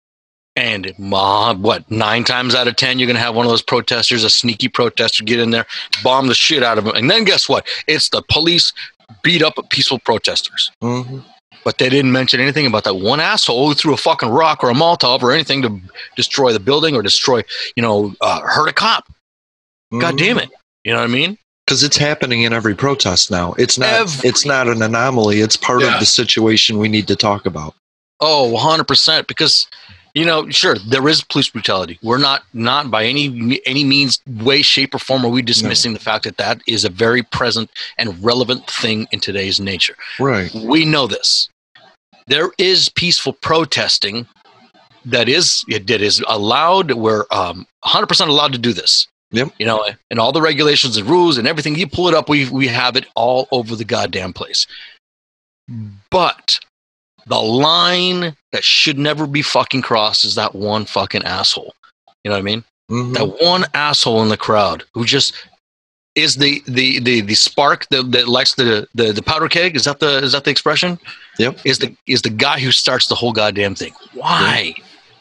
And 0.56 0.92
ma, 0.98 1.54
what 1.54 1.90
nine 1.92 2.24
times 2.24 2.56
out 2.56 2.68
of 2.68 2.78
ten, 2.78 2.98
you're 2.98 3.06
going 3.06 3.16
to 3.16 3.22
have 3.22 3.36
one 3.36 3.46
of 3.46 3.52
those 3.52 3.62
protesters, 3.62 4.24
a 4.24 4.30
sneaky 4.30 4.70
protester, 4.70 5.24
get 5.24 5.40
in 5.40 5.52
there, 5.52 5.68
bomb 6.02 6.26
the 6.26 6.34
shit 6.34 6.64
out 6.64 6.80
of 6.80 6.86
them, 6.86 6.96
and 6.96 7.12
then 7.12 7.26
guess 7.26 7.48
what? 7.48 7.68
It's 7.86 8.10
the 8.10 8.24
police 8.28 8.74
beat 9.24 9.42
up 9.42 9.56
peaceful 9.70 10.00
protesters. 10.00 10.72
hmm 10.82 11.20
But 11.64 11.78
they 11.78 11.90
didn't 11.90 12.12
mention 12.12 12.40
anything 12.40 12.66
about 12.66 12.84
that 12.86 12.96
one 12.96 13.20
asshole 13.20 13.68
who 13.70 13.74
threw 13.74 13.94
a 13.94 13.98
fucking 13.98 14.30
rock 14.30 14.64
or 14.64 14.70
a 14.70 14.74
Molotov 14.74 15.22
or 15.24 15.32
anything 15.32 15.62
to 15.64 15.80
destroy 16.16 16.54
the 16.54 16.60
building 16.60 16.96
or 16.96 17.02
destroy, 17.02 17.42
you 17.76 17.84
know, 17.84 18.14
uh, 18.22 18.42
hurt 18.42 18.70
a 18.70 18.74
cop. 18.74 19.06
God 20.00 20.18
damn 20.18 20.38
it. 20.38 20.50
You 20.84 20.92
know 20.94 21.00
what 21.00 21.10
I 21.10 21.14
mean? 21.14 21.38
Because 21.66 21.84
it's 21.84 21.98
happening 21.98 22.44
in 22.44 22.54
every 22.54 22.76
protest 22.76 23.30
now. 23.32 23.54
It's 23.54 23.78
not. 23.78 23.90
Every- 23.94 24.30
It's 24.30 24.46
not 24.46 24.68
an 24.68 24.82
anomaly. 24.82 25.42
It's 25.42 25.58
part 25.58 25.82
Yeah. 25.82 25.94
of 25.94 26.00
the 26.00 26.06
situation 26.06 26.78
we 26.78 26.88
need 26.88 27.08
to 27.08 27.16
talk 27.16 27.46
about. 27.46 27.74
Oh, 28.20 28.52
100%. 28.52 29.28
Because, 29.28 29.68
you 30.18 30.26
know, 30.26 30.50
sure, 30.50 30.76
there 30.80 31.08
is 31.08 31.24
police 31.24 31.48
brutality. 31.48 32.00
We're 32.02 32.18
not, 32.18 32.42
not 32.52 32.90
by 32.90 33.06
any 33.06 33.62
any 33.68 33.84
means, 33.84 34.20
way, 34.42 34.64
shape, 34.64 34.96
or 34.96 35.00
form 35.00 35.24
are 35.24 35.30
we 35.30 35.44
dismissing 35.44 35.94
the 35.94 36.00
fact 36.00 36.24
that 36.24 36.38
that 36.38 36.60
is 36.68 36.84
a 36.84 36.90
very 36.90 37.22
present 37.22 37.70
and 38.00 38.24
relevant 38.24 38.68
thing 38.68 39.08
in 39.12 39.20
today's 39.20 39.60
nature. 39.60 39.96
Right. 40.20 40.52
We 40.56 40.86
know 40.86 41.06
this. 41.06 41.50
There 42.26 42.50
is 42.58 42.90
peaceful 42.90 43.34
protesting 43.34 44.26
that 45.06 45.30
is 45.30 45.64
it 45.68 45.86
that 45.86 46.02
is 46.02 46.24
allowed. 46.28 46.94
We're 46.94 47.26
um, 47.30 47.68
100% 47.86 48.28
allowed 48.28 48.54
to 48.54 48.58
do 48.58 48.74
this. 48.74 49.08
Yep. 49.30 49.52
You 49.60 49.68
know, 49.68 49.88
and 50.10 50.20
all 50.20 50.32
the 50.32 50.42
regulations 50.42 50.98
and 50.98 51.08
rules 51.08 51.38
and 51.38 51.48
everything. 51.48 51.76
You 51.76 51.86
pull 51.86 52.08
it 52.08 52.16
up, 52.16 52.28
we 52.28 52.50
we 52.50 52.68
have 52.68 52.96
it 52.96 53.06
all 53.16 53.48
over 53.52 53.76
the 53.76 53.86
goddamn 53.86 54.34
place. 54.34 54.66
But 56.10 56.60
the 57.28 57.40
line 57.40 58.36
that 58.52 58.64
should 58.64 58.98
never 58.98 59.28
be 59.28 59.42
fucking 59.42 59.82
crossed 59.82 60.26
is 60.26 60.36
that 60.36 60.56
one 60.56 60.86
fucking 60.86 61.24
asshole. 61.24 61.74
You 62.24 62.30
know 62.30 62.36
what 62.36 62.40
I 62.40 62.44
mean? 62.44 62.64
Mhm. 62.92 63.14
That 63.16 63.44
one 63.44 63.66
asshole 63.74 64.22
in 64.24 64.30
the 64.30 64.38
crowd 64.38 64.84
who 64.94 65.06
just 65.06 65.34
is 66.16 66.36
the 66.36 66.64
the 66.68 67.00
the, 67.00 67.22
the 67.22 67.36
spark 67.36 67.88
that, 67.90 68.12
that 68.12 68.28
lights 68.28 68.56
the, 68.56 68.88
the 68.96 69.12
the 69.12 69.22
powder 69.22 69.48
keg. 69.48 69.76
Is 69.76 69.84
that 69.84 70.00
the 70.00 70.18
is 70.24 70.32
that 70.32 70.46
the 70.46 70.52
expression? 70.52 70.98
Yep. 71.38 71.60
Is 71.66 71.80
the 71.80 71.96
is 72.08 72.22
the 72.22 72.30
guy 72.30 72.60
who 72.60 72.72
starts 72.72 73.08
the 73.08 73.16
whole 73.16 73.34
goddamn 73.34 73.76
thing? 73.76 73.94
Why? 74.14 74.74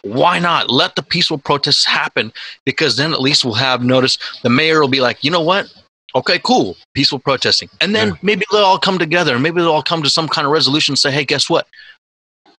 Why 0.03 0.38
not 0.38 0.71
let 0.71 0.95
the 0.95 1.03
peaceful 1.03 1.38
protests 1.38 1.85
happen? 1.85 2.33
Because 2.64 2.97
then 2.97 3.12
at 3.12 3.21
least 3.21 3.45
we'll 3.45 3.55
have 3.55 3.83
notice. 3.83 4.19
The 4.45 4.51
mayor 4.51 4.81
will 4.81 4.88
be 4.88 5.01
like, 5.01 5.25
you 5.25 5.31
know 5.33 5.40
what? 5.42 5.66
Okay, 6.14 6.38
cool, 6.45 6.77
peaceful 6.95 7.19
protesting, 7.19 7.69
and 7.83 7.95
then 7.95 8.09
Yeah. 8.09 8.14
maybe 8.23 8.47
they'll 8.51 8.62
all 8.64 8.79
come 8.79 8.99
together. 8.99 9.38
Maybe 9.38 9.61
they'll 9.61 9.73
all 9.73 9.83
come 9.83 10.03
to 10.03 10.09
some 10.09 10.29
kind 10.29 10.47
of 10.47 10.53
resolution. 10.53 10.92
And 10.92 10.99
say, 10.99 11.11
hey, 11.11 11.25
guess 11.27 11.51
what? 11.51 11.66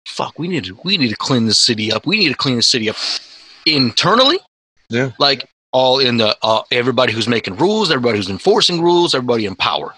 Fuck, 0.07 0.39
we 0.39 0.49
need 0.49 0.65
to 0.65 0.79
we 0.85 0.97
need 0.97 1.11
to 1.11 1.17
clean 1.17 1.47
the 1.47 1.55
city 1.55 1.93
up. 1.93 2.07
We 2.07 2.17
need 2.17 2.29
to 2.29 2.37
clean 2.37 2.57
the 2.57 2.63
city 2.63 2.89
up 2.89 2.97
internally. 3.67 4.39
Yeah. 4.89 5.11
Like 5.19 5.49
all 5.73 5.99
in 5.99 6.17
the 6.17 6.37
uh, 6.43 6.63
everybody 6.71 7.13
who's 7.13 7.29
making 7.29 7.57
rules, 7.57 7.91
everybody 7.91 8.17
who's 8.19 8.31
enforcing 8.31 8.81
rules, 8.81 9.15
everybody 9.15 9.47
in 9.47 9.57
power, 9.57 9.95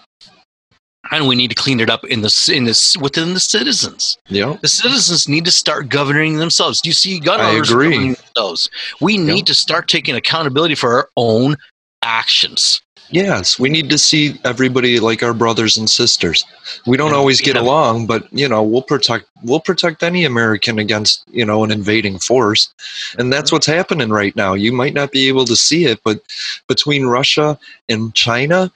and 1.11 1.27
we 1.27 1.35
need 1.35 1.49
to 1.49 1.55
clean 1.55 1.79
it 1.79 1.89
up 1.89 2.03
in 2.05 2.21
the 2.21 2.51
in 2.53 2.65
this 2.65 2.97
within 2.97 3.33
the 3.35 3.39
citizens. 3.39 4.17
Yep. 4.27 4.61
The 4.61 4.67
citizens 4.67 5.29
need 5.29 5.45
to 5.45 5.51
start 5.51 5.89
governing 5.89 6.37
themselves. 6.37 6.81
Do 6.81 6.89
you 6.89 6.93
see 6.93 7.19
gun 7.19 7.39
I 7.39 7.51
owners 7.51 7.71
agree. 7.71 7.91
governing 7.91 8.13
themselves? 8.15 8.69
We 8.99 9.17
need 9.17 9.45
to 9.47 9.53
start 9.53 9.87
taking 9.87 10.15
accountability 10.15 10.75
for 10.75 10.91
our 10.91 11.09
own 11.17 11.55
actions. 12.01 12.81
Yes, 13.11 13.57
we 13.57 13.69
need 13.69 13.89
to 13.89 13.97
see 13.97 14.39
everybody 14.45 14.99
like 14.99 15.23
our 15.23 15.33
brothers 15.33 15.77
and 15.77 15.89
sisters. 15.89 16.45
We 16.85 16.95
don't 16.95 17.13
always 17.13 17.41
get 17.41 17.57
along, 17.57 18.05
but 18.05 18.27
you 18.31 18.47
know, 18.47 18.61
we'll 18.61 18.83
protect 18.83 19.25
we'll 19.43 19.59
protect 19.59 20.03
any 20.03 20.25
American 20.25 20.77
against, 20.77 21.23
you 21.31 21.43
know, 21.43 21.63
an 21.63 21.71
invading 21.71 22.19
force. 22.19 22.71
And 23.17 23.33
that's 23.33 23.49
mm-hmm. 23.49 23.55
what's 23.55 23.65
happening 23.65 24.09
right 24.09 24.35
now. 24.35 24.53
You 24.53 24.71
might 24.71 24.93
not 24.93 25.11
be 25.11 25.27
able 25.27 25.45
to 25.45 25.55
see 25.55 25.85
it, 25.85 26.01
but 26.03 26.21
between 26.67 27.05
Russia 27.05 27.57
and 27.87 28.13
China, 28.13 28.71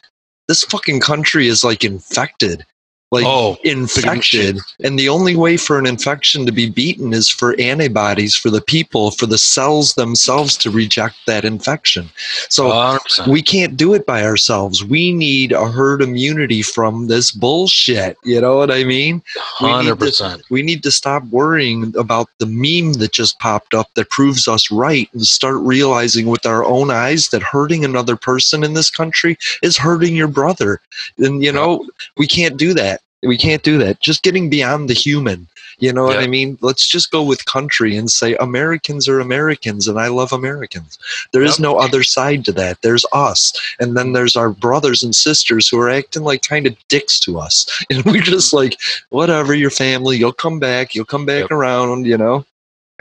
this 0.48 0.63
fucking 0.63 1.02
country 1.02 1.48
is 1.48 1.63
like 1.63 1.84
infected. 1.84 2.65
Like 3.13 3.28
Oh, 3.28 3.58
infected. 3.63 4.58
And 4.84 4.97
the 4.97 5.08
only 5.08 5.36
way 5.36 5.56
for 5.56 5.78
an 5.78 5.86
infection 5.86 6.47
to 6.47 6.52
be 6.52 6.67
beaten 6.67 7.13
is 7.13 7.30
for 7.30 7.56
antibodies 7.60 8.36
for 8.36 8.49
the 8.49 8.60
people, 8.60 9.12
for 9.12 9.28
the 9.28 9.38
cells 9.38 9.93
themselves 9.93 10.58
to 10.58 10.71
reject 10.71 11.17
that 11.28 11.45
infection. 11.45 12.10
So 12.49 12.69
100%. 12.69 13.28
we 13.28 13.43
can't 13.43 13.78
do 13.78 13.93
it 13.93 14.08
by 14.08 14.26
ourselves. 14.26 14.84
We 14.84 15.12
need 15.12 15.52
a 15.52 15.69
herd 15.69 16.02
immunity 16.02 16.63
from 16.63 17.06
this 17.06 17.30
bullshit. 17.30 18.17
You 18.23 18.41
know 18.41 18.58
what 18.58 18.71
I 18.71 18.84
mean? 18.84 19.21
We 19.62 19.67
need 19.67 19.89
to- 19.89 19.95
100%. 19.95 20.41
We 20.49 20.63
need 20.63 20.82
to 20.82 20.89
stop 20.89 21.23
worrying 21.26 21.93
about 21.95 22.30
the 22.39 22.47
meme 22.47 22.93
that 22.93 23.12
just 23.12 23.38
popped 23.38 23.76
up 23.76 23.93
that 23.93 24.10
proves 24.10 24.47
us 24.47 24.71
right 24.71 25.08
and 25.13 25.23
start 25.23 25.58
realizing 25.58 26.26
with 26.26 26.47
our 26.47 26.65
own 26.65 26.89
eyes 26.89 27.30
that 27.30 27.43
hurting 27.43 27.86
another 27.86 28.15
person 28.15 28.63
in 28.63 28.73
this 28.73 28.89
country 28.89 29.38
is 29.62 29.78
hurting 29.78 30.15
your 30.15 30.28
brother. 30.28 30.82
And, 31.19 31.43
you 31.43 31.52
know, 31.52 31.86
we 32.17 32.26
can't 32.26 32.58
do 32.58 32.73
that. 32.73 33.02
We 33.25 33.38
can't 33.38 33.63
do 33.63 33.77
that. 33.79 33.99
Just 34.01 34.23
getting 34.23 34.49
beyond 34.49 34.89
the 34.89 34.93
human. 34.93 35.47
You 35.79 35.91
know 35.91 36.03
what 36.03 36.19
I 36.19 36.27
mean? 36.27 36.57
Let's 36.62 36.88
just 36.88 37.09
go 37.12 37.23
with 37.23 37.45
country 37.45 37.97
and 37.97 38.09
say 38.09 38.36
Americans 38.36 39.07
are 39.09 39.19
Americans 39.19 39.88
and 39.88 39.99
I 39.99 40.07
love 40.07 40.31
Americans. 40.31 40.99
There 41.31 41.41
is 41.41 41.53
Yep. 41.57 41.59
no 41.59 41.77
other 41.77 42.03
side 42.03 42.45
to 42.45 42.51
that. 42.53 42.81
There's 42.83 43.05
us. 43.12 43.51
And 43.79 43.97
then 43.97 44.13
there's 44.13 44.36
our 44.36 44.49
brothers 44.51 45.01
and 45.03 45.15
sisters 45.15 45.67
who 45.67 45.79
are 45.79 45.89
acting 45.89 46.23
like 46.23 46.43
kind 46.47 46.67
of 46.67 46.75
dicks 46.89 47.19
to 47.21 47.39
us. 47.39 47.65
And 47.89 48.05
we're 48.05 48.21
just 48.21 48.53
like, 48.53 48.79
whatever, 49.09 49.53
your 49.55 49.71
family, 49.71 50.17
you'll 50.17 50.31
come 50.33 50.59
back, 50.59 50.93
you'll 50.93 51.05
come 51.05 51.25
back 51.25 51.41
Yep. 51.43 51.51
around, 51.51 52.05
you 52.05 52.17
know? 52.17 52.45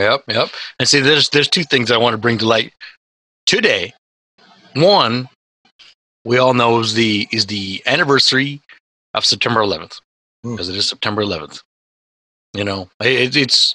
Yep, 0.01 0.25
yep. 0.29 0.49
And 0.79 0.89
see, 0.89 1.01
there's 1.01 1.29
there's 1.29 1.49
two 1.49 1.65
things 1.65 1.91
I 1.91 1.99
want 1.99 2.15
to 2.15 2.19
bring 2.19 2.39
to 2.39 2.47
light 2.47 2.73
today. 3.47 3.93
One, 4.75 5.29
we 6.25 6.39
all 6.39 6.55
know 6.55 6.81
is 6.81 6.95
the 6.95 7.29
is 7.31 7.47
the 7.47 7.83
anniversary 7.87 8.61
of 9.15 9.25
September 9.27 9.61
11th 9.61 10.01
Hmm. 10.01 10.12
Because 10.43 10.69
it 10.69 10.77
is 10.77 10.89
September 10.89 11.23
11th. 11.23 11.63
You 12.55 12.65
know, 12.65 12.89
it, 13.01 13.37
it's 13.37 13.75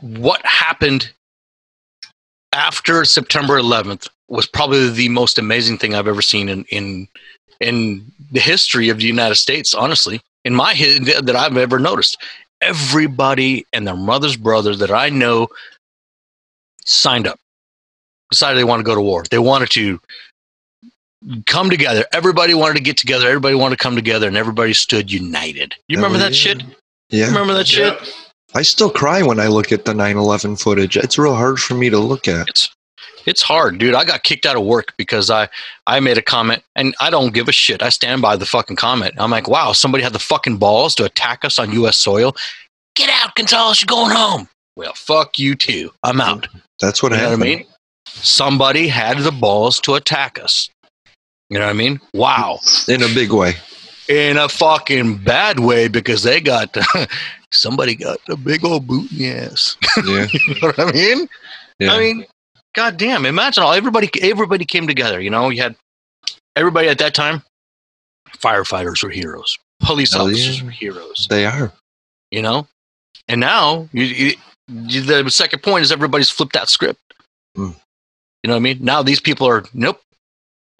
what 0.00 0.44
happened 0.44 1.12
after 2.52 3.04
September 3.04 3.60
11th 3.60 4.08
was 4.28 4.46
probably 4.46 4.88
the 4.90 5.08
most 5.08 5.38
amazing 5.38 5.78
thing 5.78 5.94
I've 5.94 6.08
ever 6.08 6.22
seen 6.22 6.48
in 6.48 6.64
in 6.70 7.08
in 7.60 8.04
the 8.32 8.40
history 8.40 8.88
of 8.88 8.98
the 8.98 9.04
United 9.04 9.36
States. 9.36 9.74
Honestly, 9.74 10.20
in 10.44 10.54
my 10.54 10.74
that 10.74 11.36
I've 11.36 11.56
ever 11.56 11.78
noticed, 11.78 12.16
everybody 12.60 13.66
and 13.72 13.86
their 13.86 13.96
mother's 13.96 14.36
brother 14.36 14.74
that 14.76 14.90
I 14.90 15.10
know 15.10 15.48
signed 16.84 17.26
up, 17.26 17.38
decided 18.30 18.58
they 18.58 18.64
want 18.64 18.80
to 18.80 18.84
go 18.84 18.94
to 18.94 19.00
war. 19.00 19.24
They 19.30 19.38
wanted 19.38 19.70
to 19.70 20.00
come 21.46 21.70
together. 21.70 22.04
Everybody 22.12 22.54
wanted 22.54 22.76
to 22.76 22.82
get 22.82 22.96
together. 22.96 23.26
Everybody 23.28 23.54
wanted 23.54 23.78
to 23.78 23.82
come 23.82 23.94
together, 23.96 24.26
and 24.28 24.36
everybody 24.36 24.72
stood 24.74 25.10
united. 25.12 25.74
You 25.88 25.96
remember 25.96 26.16
Oh, 26.16 26.20
that 26.20 26.32
yeah. 26.32 26.36
shit? 26.54 26.62
Yeah. 27.10 27.26
Remember 27.26 27.54
that 27.54 27.66
shit? 27.68 28.14
I 28.54 28.62
still 28.62 28.90
cry 28.90 29.22
when 29.22 29.40
I 29.40 29.46
look 29.46 29.72
at 29.72 29.84
the 29.84 29.94
9 29.94 30.16
11 30.16 30.56
footage. 30.56 30.96
It's 30.96 31.18
real 31.18 31.34
hard 31.34 31.58
for 31.58 31.74
me 31.74 31.88
to 31.90 31.98
look 31.98 32.28
at. 32.28 32.48
It's 32.48 32.70
it's 33.24 33.40
hard, 33.42 33.78
dude. 33.78 33.94
I 33.94 34.04
got 34.04 34.24
kicked 34.24 34.46
out 34.46 34.56
of 34.56 34.64
work 34.64 34.94
because 34.96 35.30
I 35.30 35.48
I 35.86 36.00
made 36.00 36.18
a 36.18 36.22
comment, 36.22 36.62
and 36.74 36.94
I 37.00 37.08
don't 37.08 37.32
give 37.32 37.48
a 37.48 37.52
shit. 37.52 37.80
I 37.82 37.88
stand 37.88 38.20
by 38.20 38.34
the 38.36 38.44
fucking 38.46 38.76
comment. 38.76 39.14
I'm 39.16 39.30
like, 39.30 39.46
wow, 39.48 39.72
somebody 39.72 40.02
had 40.02 40.12
the 40.12 40.18
fucking 40.18 40.56
balls 40.58 40.94
to 40.96 41.04
attack 41.04 41.44
us 41.44 41.58
on 41.58 41.70
U.S. 41.72 41.96
soil. 41.96 42.34
Get 42.96 43.08
out, 43.22 43.34
Gonzalez. 43.36 43.80
You're 43.80 43.86
going 43.86 44.10
home. 44.14 44.48
Well, 44.74 44.92
fuck 44.94 45.38
you 45.38 45.54
too. 45.54 45.92
I'm 46.02 46.20
out. 46.20 46.48
That's 46.80 47.02
what 47.02 47.12
You 47.12 47.18
know 47.18 47.22
what 47.24 47.26
I 47.28 47.30
happened. 47.30 47.58
mean? 47.60 47.66
Somebody 48.06 48.88
had 48.88 49.18
the 49.18 49.32
balls 49.32 49.78
to 49.80 49.94
attack 49.94 50.38
us. 50.42 50.68
You 51.52 51.58
know 51.58 51.66
what 51.66 51.70
I 51.70 51.74
mean? 51.74 52.00
Wow. 52.14 52.60
In 52.88 53.02
a 53.02 53.08
big 53.08 53.30
way. 53.30 53.52
In 54.08 54.38
a 54.38 54.48
fucking 54.48 55.18
bad 55.18 55.60
way 55.60 55.86
because 55.86 56.22
they 56.22 56.40
got 56.40 56.74
somebody 57.50 57.94
got 57.94 58.20
a 58.30 58.38
big 58.38 58.64
old 58.64 58.86
boot 58.86 59.12
in 59.12 59.18
the 59.18 59.28
ass. 59.32 59.76
Yeah. 60.06 60.26
you 60.32 60.54
know 60.54 60.68
what 60.68 60.80
I 60.80 60.92
mean? 60.92 61.28
Yeah. 61.78 61.92
I 61.92 61.98
mean, 61.98 62.24
goddamn! 62.74 63.26
Imagine 63.26 63.64
all 63.64 63.74
everybody. 63.74 64.08
Everybody 64.22 64.64
came 64.64 64.86
together. 64.86 65.20
You 65.20 65.28
know, 65.28 65.50
you 65.50 65.60
had 65.60 65.76
everybody 66.56 66.88
at 66.88 66.96
that 66.98 67.12
time. 67.12 67.42
Firefighters 68.38 69.02
were 69.02 69.10
heroes. 69.10 69.58
Police 69.80 70.14
Hell 70.14 70.28
officers 70.28 70.60
yeah. 70.60 70.64
were 70.64 70.70
heroes. 70.70 71.26
they 71.28 71.44
are. 71.44 71.70
You 72.30 72.40
know, 72.40 72.66
and 73.28 73.42
now 73.42 73.90
you, 73.92 74.36
you, 74.68 75.02
the 75.02 75.28
second 75.28 75.62
point 75.62 75.82
is 75.82 75.92
everybody's 75.92 76.30
flipped 76.30 76.54
that 76.54 76.70
script. 76.70 77.00
Hmm. 77.54 77.72
You 78.42 78.48
know 78.48 78.54
what 78.54 78.56
I 78.56 78.60
mean? 78.60 78.78
Now 78.80 79.02
these 79.02 79.20
people 79.20 79.46
are 79.46 79.64
nope, 79.74 80.00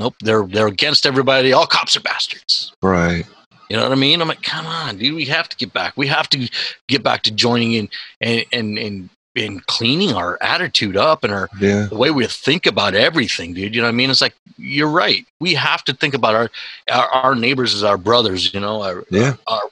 nope. 0.03 0.15
They're 0.21 0.45
they're 0.47 0.67
against 0.67 1.07
everybody. 1.07 1.53
All 1.53 1.67
cops 1.67 1.97
are 1.97 2.01
bastards. 2.01 2.73
Right. 2.83 3.25
You 3.71 3.77
know 3.77 3.85
what 3.85 3.93
I 3.93 4.01
mean? 4.01 4.21
I'm 4.21 4.29
like, 4.29 4.43
come 4.43 4.67
on, 4.67 4.99
dude. 4.99 5.15
We 5.15 5.25
have 5.27 5.49
to 5.49 5.57
get 5.57 5.73
back. 5.73 5.95
We 5.97 6.07
have 6.09 6.29
to 6.31 6.49
get 6.89 7.03
back 7.03 7.23
to 7.23 7.31
joining 7.31 7.73
in 7.73 7.89
and 8.21 8.45
and 8.53 8.79
and, 8.79 9.09
and 9.35 9.67
cleaning 9.67 10.13
our 10.13 10.37
attitude 10.43 10.97
up 10.97 11.25
and 11.25 11.33
our 11.33 11.49
Yeah. 11.59 11.87
the 11.87 11.97
way 11.97 12.11
we 12.11 12.27
think 12.27 12.67
about 12.67 12.95
everything, 12.95 13.55
dude. 13.55 13.75
You 13.75 13.81
know 13.81 13.87
what 13.87 13.95
I 13.95 13.97
mean? 13.97 14.11
It's 14.11 14.21
like 14.21 14.35
you're 14.59 14.91
right. 14.91 15.25
We 15.41 15.55
have 15.55 15.85
to 15.85 15.95
think 15.95 16.13
about 16.15 16.35
our 16.35 16.51
our, 16.91 17.09
our 17.09 17.35
neighbors 17.35 17.75
as 17.75 17.83
our 17.85 17.97
brothers. 17.97 18.53
You 18.53 18.61
know, 18.61 18.83
our, 18.83 19.05
Yeah. 19.11 19.37
our 19.47 19.63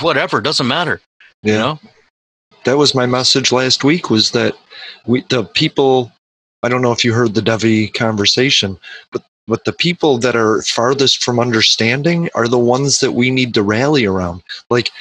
whatever 0.00 0.40
doesn't 0.40 0.68
matter. 0.68 1.00
Yeah. 1.42 1.52
You 1.52 1.58
know, 1.58 1.80
that 2.64 2.76
was 2.76 2.94
my 2.94 3.06
message 3.06 3.50
last 3.50 3.82
week 3.84 4.10
was 4.10 4.30
that 4.32 4.54
we 5.06 5.22
the 5.30 5.44
people 5.44 6.12
i 6.62 6.68
don't 6.68 6.82
know 6.82 6.92
if 6.92 7.04
you 7.04 7.12
heard 7.12 7.34
the 7.34 7.42
devi 7.42 7.88
conversation 7.88 8.78
but 9.12 9.22
but 9.50 9.64
the 9.64 9.72
people 9.72 10.16
that 10.18 10.36
are 10.36 10.62
farthest 10.62 11.24
from 11.24 11.40
understanding 11.40 12.30
are 12.36 12.46
the 12.46 12.58
ones 12.58 13.00
that 13.00 13.12
we 13.12 13.32
need 13.32 13.52
to 13.54 13.64
rally 13.64 14.06
around. 14.06 14.44
Like 14.70 14.92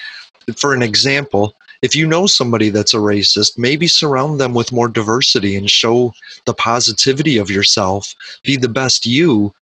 for 0.57 0.73
an 0.73 0.81
example 0.81 1.53
if 1.81 1.95
you 1.95 2.05
know 2.05 2.25
somebody 2.25 2.69
that's 2.69 2.93
a 2.93 2.97
racist 2.97 3.57
maybe 3.57 3.87
surround 3.87 4.39
them 4.39 4.53
with 4.53 4.71
more 4.71 4.87
diversity 4.87 5.55
and 5.55 5.69
show 5.69 6.11
the 6.45 6.53
positivity 6.53 7.37
of 7.37 7.51
yourself 7.51 8.15
be 8.43 8.57
the 8.57 8.67
best 8.67 9.05
you 9.05 9.53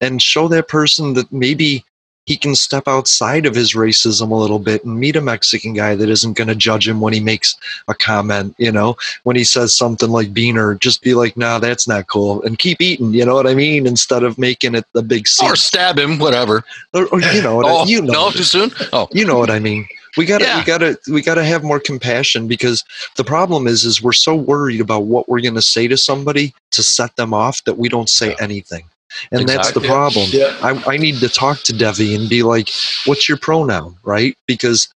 and 0.00 0.20
show 0.20 0.48
that 0.48 0.66
person 0.66 1.14
that 1.14 1.30
maybe 1.32 1.84
he 2.26 2.36
can 2.36 2.54
step 2.54 2.86
outside 2.86 3.46
of 3.46 3.54
his 3.54 3.74
racism 3.74 4.30
a 4.30 4.34
little 4.34 4.60
bit 4.60 4.84
and 4.84 4.98
meet 5.00 5.16
a 5.16 5.20
Mexican 5.20 5.72
guy 5.74 5.96
that 5.96 6.08
isn't 6.08 6.34
going 6.36 6.46
to 6.48 6.54
judge 6.54 6.86
him 6.86 7.00
when 7.00 7.12
he 7.12 7.18
makes 7.20 7.56
a 7.88 7.94
comment, 7.94 8.54
you 8.58 8.70
know, 8.70 8.96
when 9.24 9.34
he 9.34 9.42
says 9.42 9.74
something 9.74 10.08
like 10.10 10.32
beaner, 10.32 10.78
just 10.78 11.02
be 11.02 11.14
like, 11.14 11.36
nah, 11.36 11.58
that's 11.58 11.88
not 11.88 12.06
cool 12.06 12.40
and 12.42 12.58
keep 12.58 12.80
eating, 12.80 13.12
you 13.12 13.24
know 13.24 13.34
what 13.34 13.46
I 13.48 13.54
mean? 13.54 13.86
Instead 13.86 14.22
of 14.22 14.38
making 14.38 14.74
it 14.76 14.84
the 14.92 15.02
big 15.02 15.26
scene. 15.26 15.50
or 15.50 15.56
stab 15.56 15.98
him, 15.98 16.18
whatever. 16.18 16.62
Or, 16.94 17.06
or, 17.08 17.20
you 17.20 17.42
know, 17.42 17.60
I- 17.62 17.70
Oh, 17.72 17.86
you 17.86 18.00
know, 18.02 18.12
no, 18.12 18.30
too 18.30 18.44
soon. 18.44 18.70
Oh, 18.92 19.08
you 19.12 19.24
know 19.24 19.38
what 19.38 19.50
I 19.50 19.58
mean. 19.58 19.88
We 20.16 20.26
gotta, 20.26 20.44
Yeah. 20.44 20.58
we 20.58 20.64
gotta, 20.64 20.98
we 21.10 21.22
gotta 21.22 21.42
have 21.44 21.64
more 21.64 21.80
compassion 21.80 22.46
because 22.46 22.84
the 23.16 23.24
problem 23.24 23.66
is, 23.66 23.84
is 23.84 24.02
we're 24.02 24.12
so 24.12 24.34
worried 24.34 24.80
about 24.80 25.04
what 25.04 25.26
we're 25.28 25.40
gonna 25.40 25.62
say 25.62 25.88
to 25.88 25.96
somebody 25.96 26.54
to 26.72 26.82
set 26.82 27.16
them 27.16 27.32
off 27.34 27.64
that 27.64 27.78
we 27.78 27.88
don't 27.88 28.10
say 28.10 28.36
anything, 28.38 28.84
and 29.30 29.48
that's 29.48 29.72
the 29.72 29.80
problem. 29.80 30.28
Yeah. 30.32 30.56
I, 30.62 30.94
I 30.94 30.96
need 30.96 31.16
to 31.16 31.28
talk 31.28 31.60
to 31.64 31.72
Devi 31.72 32.14
and 32.14 32.28
be 32.28 32.42
like, 32.42 32.70
"What's 33.06 33.28
your 33.28 33.38
pronoun?" 33.38 33.96
Right? 34.04 34.36
Because 34.46 34.88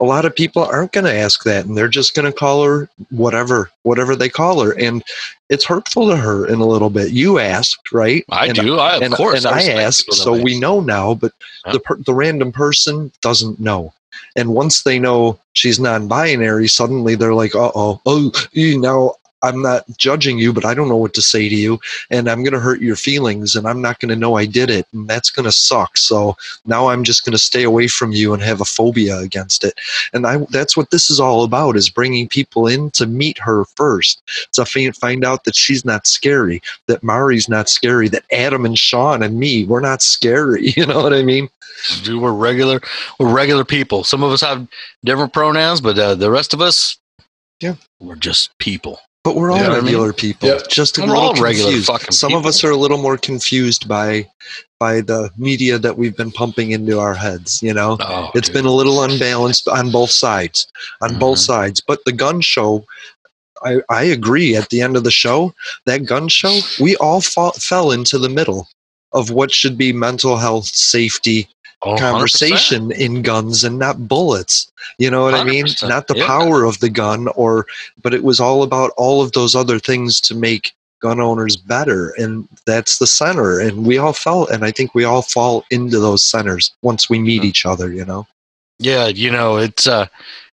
a 0.00 0.04
lot 0.04 0.24
of 0.24 0.34
people 0.34 0.62
aren't 0.64 0.92
going 0.92 1.04
to 1.04 1.14
ask 1.14 1.44
that, 1.44 1.64
and 1.66 1.76
they're 1.76 1.88
just 1.88 2.14
going 2.14 2.30
to 2.30 2.36
call 2.36 2.64
her 2.64 2.88
whatever, 3.10 3.70
whatever 3.84 4.16
they 4.16 4.28
call 4.28 4.60
her, 4.60 4.72
and 4.78 5.02
it's 5.48 5.64
hurtful 5.64 6.08
to 6.10 6.16
her 6.16 6.46
in 6.46 6.56
a 6.60 6.66
little 6.66 6.90
bit. 6.90 7.12
You 7.12 7.38
asked, 7.38 7.92
right? 7.92 8.24
I 8.28 8.46
And- 8.48 8.56
do. 8.56 8.78
I, 8.78 8.96
of 8.96 9.02
and, 9.02 9.14
course. 9.14 9.44
and 9.44 9.54
I, 9.54 9.58
respect 9.58 9.78
asked, 9.78 10.12
so 10.14 10.32
way. 10.32 10.42
we 10.42 10.58
know 10.60 10.80
now, 10.80 11.14
but 11.14 11.32
Yeah. 11.64 11.72
the 11.74 11.80
per, 11.80 11.96
the 11.96 12.12
random 12.14 12.50
person 12.52 13.12
doesn't 13.20 13.60
know. 13.60 13.92
And 14.36 14.50
once 14.50 14.82
they 14.82 14.98
know 14.98 15.38
she's 15.52 15.78
non-binary, 15.78 16.68
suddenly 16.68 17.14
they're 17.14 17.34
like, 17.34 17.54
"Uh 17.54 17.70
oh, 17.74 18.00
oh, 18.04 18.32
you 18.52 18.78
know, 18.80 19.14
I'm 19.44 19.62
not 19.62 19.84
judging 19.96 20.38
you, 20.38 20.52
but 20.52 20.64
I 20.64 20.74
don't 20.74 20.88
know 20.88 20.96
what 20.96 21.14
to 21.14 21.22
say 21.22 21.48
to 21.48 21.54
you, 21.54 21.78
and 22.10 22.28
I'm 22.28 22.42
going 22.42 22.54
to 22.54 22.60
hurt 22.60 22.80
your 22.80 22.96
feelings, 22.96 23.54
and 23.54 23.66
I'm 23.66 23.80
not 23.82 24.00
going 24.00 24.08
to 24.08 24.16
know 24.16 24.34
I 24.34 24.46
did 24.46 24.70
it, 24.70 24.86
and 24.92 25.06
that's 25.08 25.30
going 25.30 25.44
to 25.44 25.52
suck. 25.52 25.96
So 25.96 26.36
now 26.64 26.88
I'm 26.88 27.04
just 27.04 27.24
going 27.24 27.32
to 27.32 27.38
stay 27.38 27.62
away 27.62 27.86
from 27.88 28.12
you 28.12 28.34
and 28.34 28.42
have 28.42 28.60
a 28.60 28.64
phobia 28.64 29.18
against 29.18 29.64
it. 29.64 29.74
And 30.12 30.26
I, 30.26 30.38
that's 30.50 30.76
what 30.76 30.90
this 30.90 31.10
is 31.10 31.20
all 31.20 31.44
about: 31.44 31.76
is 31.76 31.90
bringing 31.90 32.28
people 32.28 32.66
in 32.66 32.90
to 32.92 33.06
meet 33.06 33.38
her 33.38 33.64
first, 33.76 34.22
to 34.52 34.64
find 34.92 35.24
out 35.24 35.44
that 35.44 35.54
she's 35.56 35.84
not 35.84 36.06
scary, 36.06 36.60
that 36.86 37.02
Mari's 37.02 37.48
not 37.48 37.68
scary, 37.68 38.08
that 38.08 38.24
Adam 38.32 38.64
and 38.64 38.78
Sean 38.78 39.22
and 39.22 39.38
me, 39.38 39.64
we're 39.64 39.80
not 39.80 40.02
scary. 40.02 40.72
You 40.84 40.86
know 40.86 41.02
what 41.02 41.14
I 41.14 41.22
mean? 41.22 41.48
Dude, 42.02 42.20
we're 42.20 42.32
regular. 42.32 42.80
We're 43.18 43.32
regular 43.32 43.64
people. 43.64 44.02
Some 44.04 44.22
of 44.24 44.32
us 44.32 44.40
have 44.40 44.66
different 45.04 45.32
pronouns, 45.32 45.80
but 45.80 45.98
uh, 45.98 46.14
the 46.16 46.30
rest 46.30 46.52
of 46.52 46.60
us, 46.60 46.98
Yeah. 47.60 47.76
we're 48.00 48.16
just 48.16 48.56
people. 48.58 49.00
But 49.24 49.36
we're 49.36 49.50
all 49.50 49.56
You 49.56 49.62
know 49.64 49.68
what 49.70 49.76
I 49.78 49.80
mean? 49.80 49.84
regular 49.86 50.12
people. 50.12 50.48
Yeah. 50.50 50.58
Just 50.68 50.98
a 50.98 51.00
We're 51.00 51.08
little 51.08 51.22
all 51.22 51.34
regular 51.34 51.68
confused. 51.70 51.86
fucking 51.86 52.12
Some 52.12 52.34
of 52.34 52.44
us 52.44 52.62
are 52.62 52.70
a 52.70 52.76
little 52.76 52.98
more 52.98 53.16
confused 53.16 53.88
by 53.88 54.28
by 54.78 55.00
the 55.00 55.30
media 55.38 55.78
that 55.78 55.96
we've 55.96 56.14
been 56.16 56.30
pumping 56.30 56.72
into 56.72 57.00
our 57.00 57.14
heads. 57.14 57.62
You 57.62 57.72
know, 57.72 57.96
Oh, 58.00 58.30
it's 58.34 58.48
dude. 58.48 58.54
been 58.56 58.66
a 58.66 58.70
little 58.72 59.02
unbalanced 59.02 59.66
on 59.66 59.90
both 59.90 60.10
sides. 60.10 60.66
On 61.00 61.18
both 61.18 61.38
Mhm. 61.38 61.46
sides. 61.46 61.80
But 61.80 62.00
the 62.04 62.12
gun 62.12 62.40
show. 62.42 62.84
I, 63.64 63.78
I 63.88 64.02
agree. 64.02 64.56
At 64.56 64.68
the 64.68 64.82
end 64.82 64.94
of 64.94 65.04
the 65.04 65.10
show, 65.10 65.54
that 65.86 66.04
gun 66.04 66.28
show, 66.28 66.60
we 66.78 66.96
all 66.96 67.22
fall, 67.22 67.52
fell 67.52 67.92
into 67.92 68.18
the 68.18 68.28
middle 68.28 68.68
of 69.12 69.30
what 69.30 69.50
should 69.52 69.78
be 69.78 69.90
mental 69.90 70.36
health, 70.36 70.66
safety, 70.66 71.48
Oh, 71.84 71.96
100%. 71.96 71.98
conversation 71.98 72.92
in 72.92 73.22
guns 73.22 73.62
and 73.62 73.78
not 73.78 74.08
bullets. 74.08 74.70
You 74.98 75.10
know 75.10 75.22
what 75.22 75.34
I 75.34 75.44
mean? 75.44 75.66
Not 75.82 76.08
the 76.08 76.16
yeah. 76.16 76.26
power 76.26 76.64
of 76.64 76.80
the 76.80 76.88
gun 76.88 77.28
or 77.28 77.66
but 78.02 78.14
it 78.14 78.24
was 78.24 78.40
all 78.40 78.62
about 78.62 78.92
all 78.96 79.22
of 79.22 79.32
those 79.32 79.54
other 79.54 79.78
things 79.78 80.20
to 80.22 80.34
make 80.34 80.72
gun 81.00 81.20
owners 81.20 81.56
better 81.56 82.14
and 82.16 82.48
that's 82.64 82.96
the 82.98 83.06
center 83.06 83.60
and 83.60 83.84
we 83.84 83.98
all 83.98 84.14
fell 84.14 84.46
and 84.46 84.64
I 84.64 84.70
think 84.70 84.94
we 84.94 85.04
all 85.04 85.20
fall 85.20 85.64
into 85.70 85.98
those 86.00 86.22
centers 86.22 86.74
once 86.82 87.10
we 87.10 87.18
meet 87.18 87.44
each 87.44 87.66
other, 87.66 87.92
you 87.92 88.04
know. 88.04 88.26
Yeah, 88.78 89.08
you 89.08 89.30
know, 89.30 89.58
it's 89.58 89.86
uh, 89.86 90.06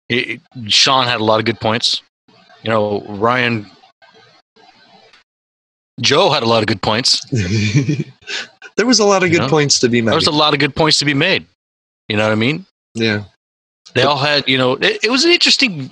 it, 0.08 0.40
Sean 0.66 1.06
had 1.06 1.20
a 1.20 1.24
lot 1.24 1.38
of 1.38 1.44
good 1.44 1.60
points. 1.60 2.02
You 2.62 2.70
know, 2.70 3.02
Ryan, 3.08 3.70
Joe 6.00 6.30
had 6.30 6.42
a 6.42 6.46
lot 6.46 6.62
of 6.62 6.66
good 6.66 6.82
points. 6.82 7.20
there 8.78 8.86
was 8.86 8.98
a 9.00 9.04
lot 9.04 9.22
of 9.22 9.28
You 9.28 9.34
good 9.36 9.42
know? 9.44 9.48
points 9.50 9.78
to 9.80 9.88
be 9.90 10.00
made. 10.00 10.12
There 10.12 10.16
was 10.16 10.26
a 10.26 10.30
lot 10.32 10.54
of 10.54 10.60
good 10.60 10.74
points 10.74 10.98
to 11.00 11.04
be 11.04 11.12
made. 11.14 11.44
You 12.08 12.16
know 12.16 12.22
what 12.24 12.32
I 12.32 12.36
mean? 12.36 12.64
yeah. 12.94 13.24
They 13.94 14.02
all 14.02 14.18
had, 14.18 14.46
you 14.48 14.56
know, 14.58 14.72
it, 14.74 15.04
it 15.04 15.10
was 15.10 15.24
an 15.24 15.32
interesting, 15.32 15.90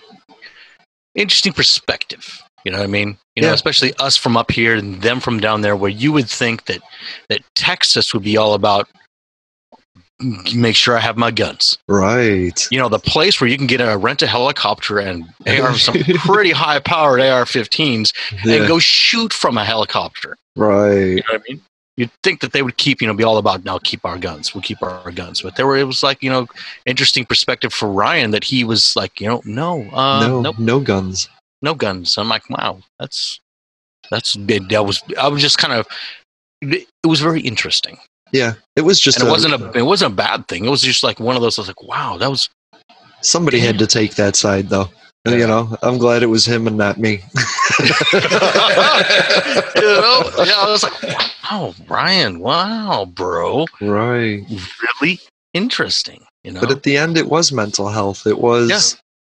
interesting 1.14 1.52
perspective. 1.54 2.42
You 2.64 2.70
know 2.72 2.78
what 2.78 2.84
I 2.84 2.88
mean? 2.88 3.16
You 3.34 3.42
know, 3.42 3.48
Yeah. 3.48 3.54
especially 3.54 3.94
us 3.98 4.16
from 4.16 4.36
up 4.36 4.50
here 4.50 4.74
and 4.74 5.00
them 5.02 5.18
from 5.20 5.40
down 5.40 5.60
there, 5.62 5.76
where 5.76 5.90
you 5.90 6.12
would 6.12 6.28
think 6.28 6.66
that 6.66 6.80
that 7.30 7.40
Texas 7.54 8.12
would 8.14 8.22
be 8.22 8.36
all 8.36 8.54
about 8.54 8.88
make 10.54 10.74
sure 10.76 10.96
I 10.96 11.00
have 11.00 11.16
my 11.16 11.30
guns. 11.30 11.78
Right. 11.88 12.66
You 12.70 12.78
know, 12.78 12.88
the 12.88 12.98
place 12.98 13.40
where 13.40 13.48
you 13.48 13.58
can 13.58 13.66
get 13.66 13.80
a 13.80 13.96
rent 13.98 14.22
a 14.22 14.26
helicopter 14.26 14.98
and 14.98 15.24
AR 15.46 15.74
some 15.74 15.94
pretty 16.18 16.52
high 16.52 16.80
powered 16.80 17.20
AR-15s 17.20 18.12
and 18.46 18.66
go 18.68 18.78
shoot 18.78 19.32
from 19.32 19.58
a 19.58 19.64
helicopter. 19.64 20.36
Right. 20.56 20.94
You 20.94 21.16
know 21.16 21.22
what 21.32 21.40
I 21.40 21.50
mean? 21.52 21.60
You'd 21.96 22.10
think 22.22 22.40
that 22.40 22.52
they 22.52 22.60
would 22.60 22.76
keep, 22.76 23.00
you 23.00 23.06
know, 23.06 23.14
be 23.14 23.24
all 23.24 23.38
about 23.38 23.64
now 23.64 23.78
keep 23.78 24.04
our 24.04 24.18
guns, 24.18 24.54
we'll 24.54 24.62
keep 24.62 24.82
our, 24.82 25.10
guns. 25.12 25.40
But 25.40 25.56
there 25.56 25.66
were, 25.66 25.78
it 25.78 25.84
was 25.84 26.02
like, 26.02 26.22
you 26.22 26.28
know, 26.28 26.46
interesting 26.84 27.24
perspective 27.24 27.72
for 27.72 27.90
Ryan 27.90 28.32
that 28.32 28.44
he 28.44 28.64
was 28.64 28.94
like, 28.96 29.18
you 29.20 29.26
know, 29.28 29.40
no, 29.46 29.88
uh, 29.92 30.20
no, 30.20 30.42
nope, 30.42 30.58
no 30.58 30.78
guns. 30.80 31.28
no 31.62 31.74
guns. 31.74 32.18
I'm 32.18 32.28
like, 32.28 32.48
wow, 32.50 32.80
that's 32.98 33.40
that's 34.10 34.34
that 34.34 34.84
was 34.86 35.02
I 35.18 35.28
was 35.28 35.40
just 35.40 35.58
kind 35.58 35.72
of 35.72 35.86
it 36.62 36.86
was 37.06 37.20
very 37.20 37.40
interesting, 37.40 37.98
Yeah. 38.32 38.54
It 38.76 38.82
was 38.82 39.00
just 39.00 39.18
and 39.18 39.26
it 39.26 39.28
a- 39.28 39.32
wasn't 39.32 39.54
a 39.54 39.78
it 39.78 39.82
wasn't 39.82 40.12
a 40.12 40.16
bad 40.16 40.48
thing. 40.48 40.64
It 40.64 40.70
was 40.70 40.82
just 40.82 41.02
like 41.02 41.18
one 41.18 41.36
of 41.36 41.42
those. 41.42 41.58
I 41.58 41.62
was 41.62 41.68
like, 41.68 41.82
wow, 41.82 42.18
that 42.18 42.30
was 42.30 42.48
somebody 43.22 43.58
had 43.58 43.78
to 43.78 43.86
take 43.86 44.14
that 44.16 44.36
side 44.36 44.68
though. 44.68 44.90
You 45.26 45.46
know, 45.46 45.76
I'm 45.82 45.98
glad 45.98 46.22
it 46.22 46.26
was 46.26 46.46
him 46.46 46.66
and 46.66 46.76
not 46.76 46.98
me. 46.98 47.12
you 47.82 47.88
know, 49.82 50.30
yeah. 50.38 50.54
I 50.58 50.66
was 50.68 50.82
like, 50.82 51.02
wow, 51.50 51.74
Ryan, 51.88 52.38
wow, 52.40 53.04
bro, 53.06 53.66
right. 53.80 54.44
really 55.00 55.20
interesting. 55.54 56.24
You 56.44 56.52
know, 56.52 56.60
But 56.60 56.70
at 56.70 56.82
the 56.84 56.96
end, 56.96 57.16
it 57.18 57.28
was 57.28 57.50
mental 57.52 57.88
health. 57.88 58.26
It 58.26 58.38
was 58.38 58.70
Yeah. 58.70 58.78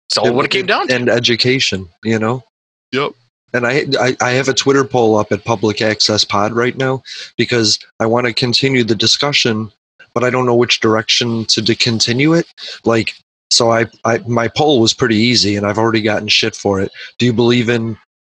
so 0.08 0.32
what 0.32 0.44
it 0.44 0.50
came 0.50 0.66
down 0.66 0.88
to. 0.88 0.94
and 0.94 1.08
education. 1.08 1.88
You 2.04 2.18
know. 2.18 2.44
Yep. 2.92 3.12
And 3.54 3.66
I, 3.66 3.86
I 3.98 4.16
I 4.20 4.30
have 4.32 4.48
a 4.48 4.54
Twitter 4.54 4.84
poll 4.84 5.16
up 5.16 5.32
at 5.32 5.44
Public 5.44 5.80
Access 5.82 6.22
Pod 6.24 6.52
right 6.52 6.76
now 6.76 7.02
because 7.36 7.78
I 7.98 8.06
want 8.06 8.26
to 8.26 8.32
continue 8.32 8.84
the 8.84 8.94
discussion, 8.94 9.72
but 10.14 10.22
I 10.22 10.30
don't 10.30 10.46
know 10.46 10.54
which 10.54 10.80
direction 10.80 11.44
to, 11.46 11.62
to 11.62 11.74
continue 11.74 12.34
it. 12.34 12.46
Like, 12.84 13.14
so 13.50 13.72
I, 13.72 13.86
I 14.04 14.18
my 14.18 14.48
poll 14.48 14.80
was 14.80 14.94
pretty 14.94 15.16
easy, 15.16 15.56
and 15.56 15.66
I've 15.66 15.78
already 15.78 16.02
gotten 16.02 16.28
shit 16.28 16.54
for 16.54 16.80
it. 16.80 16.90
Do 17.18 17.26
you 17.26 17.32
believe 17.32 17.68
in 17.68 17.96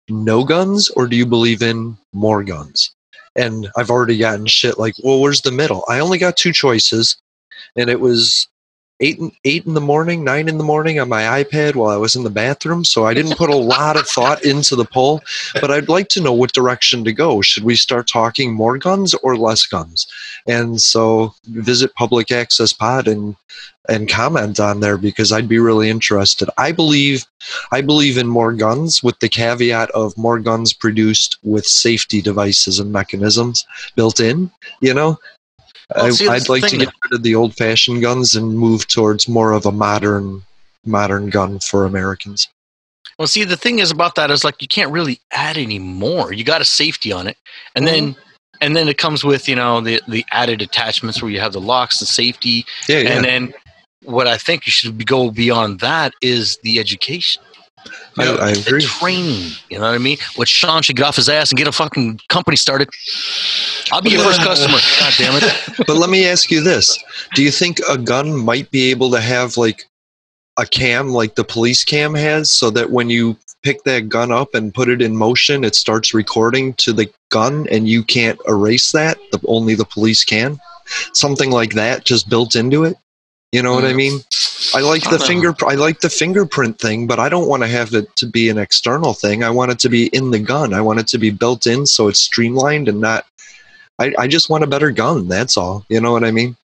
no 0.09 0.43
guns 0.43 0.89
or 0.91 1.07
do 1.07 1.15
you 1.15 1.25
believe 1.25 1.61
in 1.61 1.97
more 2.13 2.43
guns? 2.43 2.93
And 3.35 3.69
I've 3.77 3.91
already 3.91 4.17
gotten 4.17 4.47
shit 4.47 4.79
like, 4.79 4.95
well, 5.03 5.21
where's 5.21 5.41
the 5.41 5.51
middle? 5.51 5.83
I 5.87 5.99
only 5.99 6.17
got 6.17 6.35
two 6.35 6.51
choices, 6.51 7.17
and 7.75 7.89
it 7.89 7.99
was 7.99 8.47
eight 8.99 9.19
eight 9.45 9.65
in 9.65 9.73
the 9.73 9.81
morning, 9.81 10.23
nine 10.23 10.47
in 10.47 10.57
the 10.57 10.63
morning 10.63 10.99
on 10.99 11.09
my 11.09 11.43
iPad 11.43 11.75
while 11.75 11.89
I 11.89 11.97
was 11.97 12.15
in 12.15 12.23
the 12.23 12.29
bathroom. 12.29 12.83
So 12.83 13.05
I 13.05 13.13
didn't 13.13 13.37
put 13.37 13.49
a 13.49 13.55
lot 13.55 13.97
of 13.97 14.07
thought 14.07 14.43
into 14.43 14.75
the 14.75 14.85
poll, 14.85 15.21
but 15.53 15.71
I'd 15.71 15.89
like 15.89 16.09
to 16.09 16.21
know 16.21 16.33
what 16.33 16.53
direction 16.53 17.03
to 17.05 17.13
go. 17.13 17.41
Should 17.41 17.63
we 17.63 17.75
start 17.75 18.07
talking 18.07 18.53
more 18.53 18.77
guns 18.77 19.13
or 19.15 19.37
less 19.37 19.65
guns? 19.65 20.07
And 20.47 20.81
so 20.81 21.33
visit 21.45 21.95
Public 21.95 22.31
Access 22.31 22.73
Pod 22.73 23.07
and 23.07 23.35
and 23.87 24.07
comment 24.07 24.59
on 24.59 24.79
there 24.79 24.97
because 24.97 25.31
I'd 25.31 25.49
be 25.49 25.57
really 25.57 25.89
interested. 25.89 26.49
I 26.57 26.71
believe 26.71 27.25
I 27.71 27.81
believe 27.81 28.17
in 28.17 28.27
more 28.27 28.53
guns 28.53 29.01
with 29.01 29.19
the 29.19 29.29
caveat 29.29 29.89
of 29.91 30.17
more 30.17 30.39
guns 30.39 30.73
produced 30.73 31.37
with 31.43 31.65
safety 31.65 32.21
devices 32.21 32.79
and 32.79 32.91
mechanisms 32.91 33.65
built 33.95 34.19
in, 34.19 34.51
you 34.81 34.93
know. 34.93 35.17
Well, 35.95 36.05
I, 36.05 36.09
see, 36.11 36.27
that's 36.27 36.43
I'd 36.43 36.49
like 36.49 36.69
to 36.69 36.77
get 36.77 36.93
rid 37.03 37.13
of 37.13 37.23
the 37.23 37.35
old 37.35 37.55
fashioned 37.55 38.01
guns 38.01 38.35
and 38.35 38.57
move 38.57 38.87
towards 38.87 39.27
more 39.27 39.53
of 39.53 39.65
a 39.65 39.71
modern 39.71 40.43
modern 40.85 41.29
gun 41.29 41.59
for 41.59 41.85
Americans. 41.85 42.47
Well, 43.17 43.27
see, 43.27 43.43
the 43.43 43.57
thing 43.57 43.79
is 43.79 43.91
about 43.91 44.15
that 44.15 44.31
is 44.31 44.43
like 44.43 44.61
you 44.61 44.67
can't 44.67 44.91
really 44.91 45.19
add 45.31 45.57
any 45.57 45.79
more. 45.79 46.31
You 46.31 46.43
got 46.43 46.61
a 46.61 46.65
safety 46.65 47.11
on 47.11 47.27
it, 47.27 47.37
and 47.75 47.85
then 47.85 48.13
mm-hmm. 48.13 48.21
and 48.61 48.75
then 48.75 48.87
it 48.87 48.97
comes 48.97 49.23
with 49.23 49.49
you 49.49 49.55
know 49.55 49.81
the 49.81 50.01
the 50.07 50.25
added 50.31 50.61
attachments 50.61 51.21
where 51.21 51.31
you 51.31 51.39
have 51.39 51.53
the 51.53 51.61
locks, 51.61 51.99
the 51.99 52.05
safety, 52.05 52.65
Yeah, 52.87 52.99
yeah. 52.99 53.09
and 53.09 53.25
then 53.25 53.53
what 54.03 54.27
I 54.27 54.37
think 54.37 54.65
you 54.65 54.71
should 54.71 54.97
be- 54.97 55.05
go 55.05 55.31
beyond 55.31 55.81
that 55.81 56.13
is 56.21 56.57
the 56.63 56.79
education, 56.79 57.43
I, 58.17 58.25
I 58.25 58.49
agree. 58.51 58.81
training. 58.81 59.51
You 59.69 59.79
know 59.79 59.85
what 59.85 59.95
I 59.95 59.97
mean? 59.97 60.17
What 60.35 60.47
Sean 60.47 60.81
should 60.81 60.95
get 60.95 61.05
off 61.05 61.15
his 61.15 61.29
ass 61.29 61.51
and 61.51 61.57
get 61.57 61.67
a 61.67 61.71
fucking 61.71 62.19
company 62.29 62.57
started. 62.57 62.89
I'll 63.91 64.01
be 64.01 64.11
your 64.11 64.23
first 64.23 64.41
customer. 64.41 64.77
God 64.99 65.13
damn 65.17 65.33
it! 65.35 65.87
but 65.87 65.95
let 65.95 66.09
me 66.09 66.27
ask 66.27 66.51
you 66.51 66.61
this: 66.61 67.01
Do 67.35 67.43
you 67.43 67.51
think 67.51 67.79
a 67.89 67.97
gun 67.97 68.35
might 68.35 68.69
be 68.71 68.89
able 68.91 69.11
to 69.11 69.21
have 69.21 69.57
like 69.57 69.85
a 70.57 70.65
cam, 70.65 71.09
like 71.09 71.35
the 71.35 71.43
police 71.43 71.83
cam 71.83 72.13
has, 72.13 72.51
so 72.51 72.69
that 72.71 72.91
when 72.91 73.09
you 73.09 73.37
pick 73.63 73.83
that 73.83 74.09
gun 74.09 74.31
up 74.31 74.53
and 74.53 74.73
put 74.73 74.89
it 74.89 75.01
in 75.01 75.15
motion, 75.15 75.63
it 75.63 75.75
starts 75.75 76.13
recording 76.13 76.73
to 76.75 76.93
the 76.93 77.11
gun, 77.29 77.67
and 77.71 77.87
you 77.87 78.03
can't 78.03 78.39
erase 78.47 78.91
that? 78.91 79.17
The, 79.31 79.39
only 79.47 79.75
the 79.75 79.85
police 79.85 80.23
can. 80.23 80.59
Something 81.13 81.51
like 81.51 81.73
that, 81.73 82.03
just 82.03 82.29
built 82.29 82.55
into 82.55 82.83
it. 82.83 82.97
You 83.51 83.63
know 83.63 83.73
what 83.73 83.85
I 83.85 83.93
mm. 83.93 83.97
mean? 83.97 84.19
I 84.75 84.81
like 84.81 85.03
the 85.03 85.17
don't 85.17 85.27
finger. 85.27 85.55
I 85.65 85.75
like 85.75 86.01
the 86.01 86.09
fingerprint 86.09 86.79
thing, 86.79 87.07
but 87.07 87.19
I 87.19 87.29
don't 87.29 87.47
want 87.47 87.63
to 87.63 87.67
have 87.69 87.93
it 87.93 88.13
to 88.17 88.25
be 88.25 88.49
an 88.49 88.57
external 88.57 89.13
thing. 89.13 89.43
I 89.43 89.49
want 89.49 89.71
it 89.71 89.79
to 89.79 89.89
be 89.89 90.07
in 90.07 90.31
the 90.31 90.39
gun. 90.39 90.73
I 90.73 90.81
want 90.81 90.99
it 90.99 91.07
to 91.07 91.17
be 91.17 91.29
built 91.29 91.65
in, 91.67 91.85
so 91.85 92.07
it's 92.07 92.19
streamlined 92.19 92.87
and 92.87 92.99
not. 92.99 93.25
I, 93.99 94.13
I 94.17 94.27
just 94.27 94.49
want 94.49 94.63
a 94.63 94.67
better 94.67 94.91
gun. 94.91 95.27
That's 95.27 95.57
all. 95.57 95.85
You 95.89 96.01
know 96.01 96.11
what 96.11 96.23
I 96.23 96.31
mean? 96.31 96.55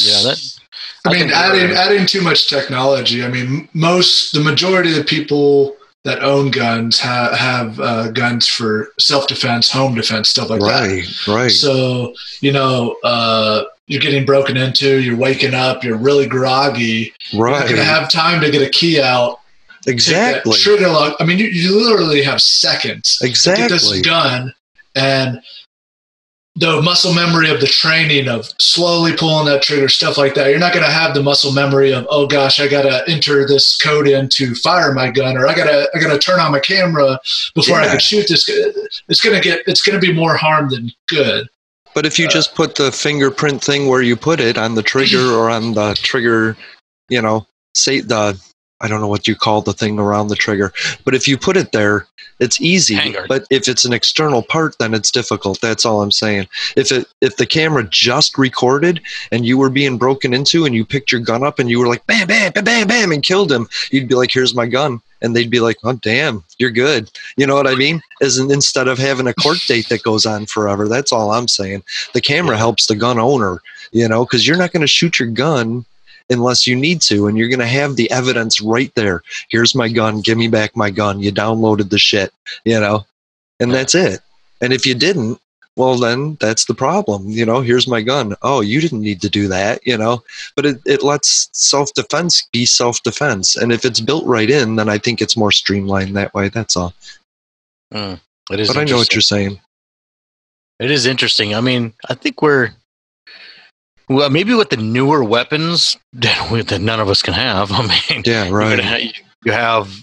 Yeah, 0.00 0.22
that. 0.22 0.58
I, 1.04 1.10
I 1.10 1.12
mean, 1.12 1.30
adding 1.32 1.60
you're- 1.60 1.74
adding 1.76 2.06
too 2.06 2.22
much 2.22 2.48
technology. 2.48 3.24
I 3.24 3.28
mean, 3.28 3.68
most 3.74 4.32
the 4.32 4.40
majority 4.40 4.90
of 4.90 4.96
the 4.96 5.04
people 5.04 5.76
that 6.04 6.22
own 6.24 6.50
guns 6.50 6.98
ha- 6.98 7.34
have 7.36 7.78
uh, 7.78 8.10
guns 8.10 8.46
for 8.48 8.88
self 8.98 9.28
defense, 9.28 9.70
home 9.70 9.94
defense, 9.94 10.28
stuff 10.28 10.50
like 10.50 10.60
that. 10.60 10.66
right, 10.66 11.28
right. 11.28 11.50
So 11.50 12.14
you 12.40 12.52
know, 12.52 12.96
uh, 13.04 13.64
you're 13.92 14.00
getting 14.00 14.24
broken 14.24 14.56
into. 14.56 15.00
You're 15.00 15.16
waking 15.16 15.54
up. 15.54 15.84
You're 15.84 15.98
really 15.98 16.26
groggy. 16.26 17.12
Right. 17.34 17.50
You're 17.50 17.50
not 17.50 17.64
going 17.66 17.76
to 17.76 17.84
have 17.84 18.10
time 18.10 18.40
to 18.40 18.50
get 18.50 18.66
a 18.66 18.70
key 18.70 19.00
out. 19.00 19.40
Exactly. 19.86 20.56
Trigger 20.58 20.88
lock. 20.88 21.16
I 21.20 21.24
mean, 21.24 21.38
you, 21.38 21.46
you 21.46 21.76
literally 21.76 22.22
have 22.22 22.40
seconds 22.40 23.18
to 23.18 23.26
get 23.26 23.34
this 23.68 23.92
Exactly. 23.92 24.02
gun 24.02 24.54
and 24.94 25.40
the 26.56 26.82
muscle 26.82 27.14
memory 27.14 27.50
of 27.50 27.60
the 27.60 27.66
training 27.66 28.28
of 28.28 28.46
slowly 28.60 29.16
pulling 29.16 29.46
that 29.46 29.62
trigger, 29.62 29.88
stuff 29.88 30.18
like 30.18 30.34
that. 30.34 30.50
You're 30.50 30.58
not 30.58 30.74
going 30.74 30.84
to 30.84 30.92
have 30.92 31.14
the 31.14 31.22
muscle 31.22 31.50
memory 31.52 31.92
of, 31.92 32.06
oh 32.10 32.26
gosh, 32.26 32.60
I 32.60 32.68
got 32.68 32.82
to 32.82 33.02
enter 33.10 33.46
this 33.46 33.76
code 33.78 34.06
in 34.06 34.28
to 34.34 34.54
fire 34.56 34.92
my 34.92 35.10
gun, 35.10 35.36
or 35.36 35.46
I 35.48 35.54
got 35.54 35.64
to 35.64 35.88
I 35.94 35.98
got 35.98 36.12
to 36.12 36.18
turn 36.18 36.40
on 36.40 36.52
my 36.52 36.60
camera 36.60 37.18
before 37.54 37.76
I 37.76 37.88
can 37.88 38.00
shoot 38.00 38.28
this. 38.28 38.48
It's 39.08 39.20
going 39.20 39.34
to 39.34 39.42
get 39.42 39.60
it's 39.66 39.80
going 39.80 39.98
to 39.98 40.06
be 40.06 40.12
more 40.12 40.36
harm 40.36 40.68
than 40.68 40.92
good. 41.08 41.48
But 41.94 42.06
if 42.06 42.18
you 42.18 42.28
just 42.28 42.52
uh, 42.52 42.56
put 42.56 42.74
the 42.74 42.92
fingerprint 42.92 43.62
thing 43.62 43.88
where 43.88 44.02
you 44.02 44.16
put 44.16 44.40
it 44.40 44.56
on 44.56 44.74
the 44.74 44.82
trigger 44.82 45.32
or 45.32 45.50
on 45.50 45.74
the 45.74 45.94
trigger, 45.94 46.56
you 47.08 47.20
know, 47.20 47.46
say 47.74 48.00
the 48.00 48.40
I 48.80 48.88
don't 48.88 49.00
know 49.00 49.08
what 49.08 49.28
you 49.28 49.36
call 49.36 49.62
the 49.62 49.72
thing 49.72 49.98
around 50.00 50.26
the 50.26 50.36
trigger, 50.36 50.72
but 51.04 51.14
if 51.14 51.28
you 51.28 51.38
put 51.38 51.56
it 51.56 51.70
there, 51.70 52.08
it's 52.40 52.60
easy. 52.60 52.96
Handguard. 52.96 53.28
But 53.28 53.46
if 53.48 53.68
it's 53.68 53.84
an 53.84 53.92
external 53.92 54.42
part, 54.42 54.76
then 54.80 54.92
it's 54.92 55.12
difficult. 55.12 55.60
That's 55.60 55.84
all 55.84 56.02
I'm 56.02 56.10
saying. 56.10 56.48
If 56.76 56.90
it 56.90 57.06
if 57.20 57.36
the 57.36 57.46
camera 57.46 57.84
just 57.84 58.36
recorded 58.36 59.00
and 59.30 59.46
you 59.46 59.56
were 59.56 59.70
being 59.70 59.98
broken 59.98 60.34
into 60.34 60.64
and 60.64 60.74
you 60.74 60.84
picked 60.84 61.12
your 61.12 61.20
gun 61.20 61.44
up 61.44 61.60
and 61.60 61.70
you 61.70 61.78
were 61.78 61.86
like 61.86 62.04
bam 62.06 62.26
bam 62.26 62.52
bam 62.52 62.64
bam 62.64 62.88
bam 62.88 63.12
and 63.12 63.22
killed 63.22 63.52
him, 63.52 63.68
you'd 63.92 64.08
be 64.08 64.16
like, 64.16 64.32
"Here's 64.32 64.54
my 64.54 64.66
gun," 64.66 65.00
and 65.22 65.34
they'd 65.34 65.50
be 65.50 65.60
like, 65.60 65.78
"Oh 65.84 65.94
damn, 65.94 66.44
you're 66.58 66.70
good." 66.70 67.10
You 67.36 67.46
know 67.46 67.54
what 67.54 67.66
I 67.66 67.74
mean? 67.74 68.02
As 68.20 68.38
in, 68.38 68.50
instead 68.50 68.88
of 68.88 68.98
having 68.98 69.26
a 69.26 69.34
court 69.34 69.58
date 69.66 69.88
that 69.88 70.02
goes 70.02 70.26
on 70.26 70.46
forever. 70.46 70.88
That's 70.88 71.12
all 71.12 71.30
I'm 71.30 71.48
saying. 71.48 71.82
The 72.12 72.20
camera 72.20 72.56
helps 72.56 72.86
the 72.86 72.96
gun 72.96 73.18
owner, 73.18 73.60
you 73.92 74.08
know, 74.08 74.24
because 74.24 74.46
you're 74.46 74.58
not 74.58 74.72
going 74.72 74.82
to 74.82 74.86
shoot 74.86 75.18
your 75.18 75.28
gun 75.28 75.84
unless 76.30 76.66
you 76.66 76.76
need 76.76 77.00
to, 77.02 77.26
and 77.26 77.38
you're 77.38 77.48
going 77.48 77.58
to 77.60 77.66
have 77.66 77.96
the 77.96 78.10
evidence 78.10 78.60
right 78.60 78.94
there. 78.94 79.22
Here's 79.48 79.74
my 79.74 79.88
gun. 79.88 80.20
Give 80.20 80.38
me 80.38 80.48
back 80.48 80.76
my 80.76 80.90
gun. 80.90 81.20
You 81.20 81.32
downloaded 81.32 81.90
the 81.90 81.98
shit, 81.98 82.32
you 82.64 82.78
know, 82.78 83.06
and 83.60 83.72
that's 83.72 83.94
it. 83.94 84.20
And 84.60 84.72
if 84.72 84.86
you 84.86 84.94
didn't, 84.94 85.40
well, 85.76 85.96
then 85.98 86.36
that's 86.40 86.66
the 86.66 86.74
problem. 86.74 87.28
You 87.28 87.46
know, 87.46 87.60
here's 87.60 87.88
my 87.88 88.02
gun. 88.02 88.34
Oh, 88.42 88.60
you 88.60 88.80
didn't 88.80 89.00
need 89.00 89.20
to 89.22 89.30
do 89.30 89.48
that, 89.48 89.86
you 89.86 89.96
know, 89.96 90.22
but 90.54 90.66
it, 90.66 90.80
it 90.84 91.02
lets 91.02 91.48
self 91.52 91.92
defense 91.94 92.46
be 92.52 92.66
self 92.66 93.02
defense. 93.02 93.56
And 93.56 93.72
if 93.72 93.84
it's 93.84 94.00
built 94.00 94.26
right 94.26 94.50
in, 94.50 94.76
then 94.76 94.88
I 94.88 94.98
think 94.98 95.20
it's 95.22 95.36
more 95.36 95.52
streamlined 95.52 96.16
that 96.16 96.34
way. 96.34 96.48
That's 96.48 96.76
all. 96.76 96.94
Mm, 97.92 98.20
it 98.50 98.60
is. 98.60 98.68
But 98.68 98.76
I 98.78 98.84
know 98.84 98.96
what 98.96 99.14
you're 99.14 99.22
saying. 99.22 99.60
It 100.78 100.90
is 100.90 101.06
interesting. 101.06 101.54
I 101.54 101.60
mean, 101.60 101.92
I 102.08 102.14
think 102.14 102.42
we're 102.42 102.72
well, 104.08 104.30
maybe 104.30 104.54
with 104.54 104.70
the 104.70 104.76
newer 104.76 105.24
weapons 105.24 105.96
that, 106.12 106.50
we, 106.50 106.62
that 106.62 106.80
none 106.80 107.00
of 107.00 107.08
us 107.08 107.22
can 107.22 107.34
have. 107.34 107.70
I 107.72 107.82
mean, 108.10 108.22
Yeah, 108.26 108.50
right. 108.50 108.80
ha- 108.80 109.12
you 109.44 109.52
have 109.52 109.94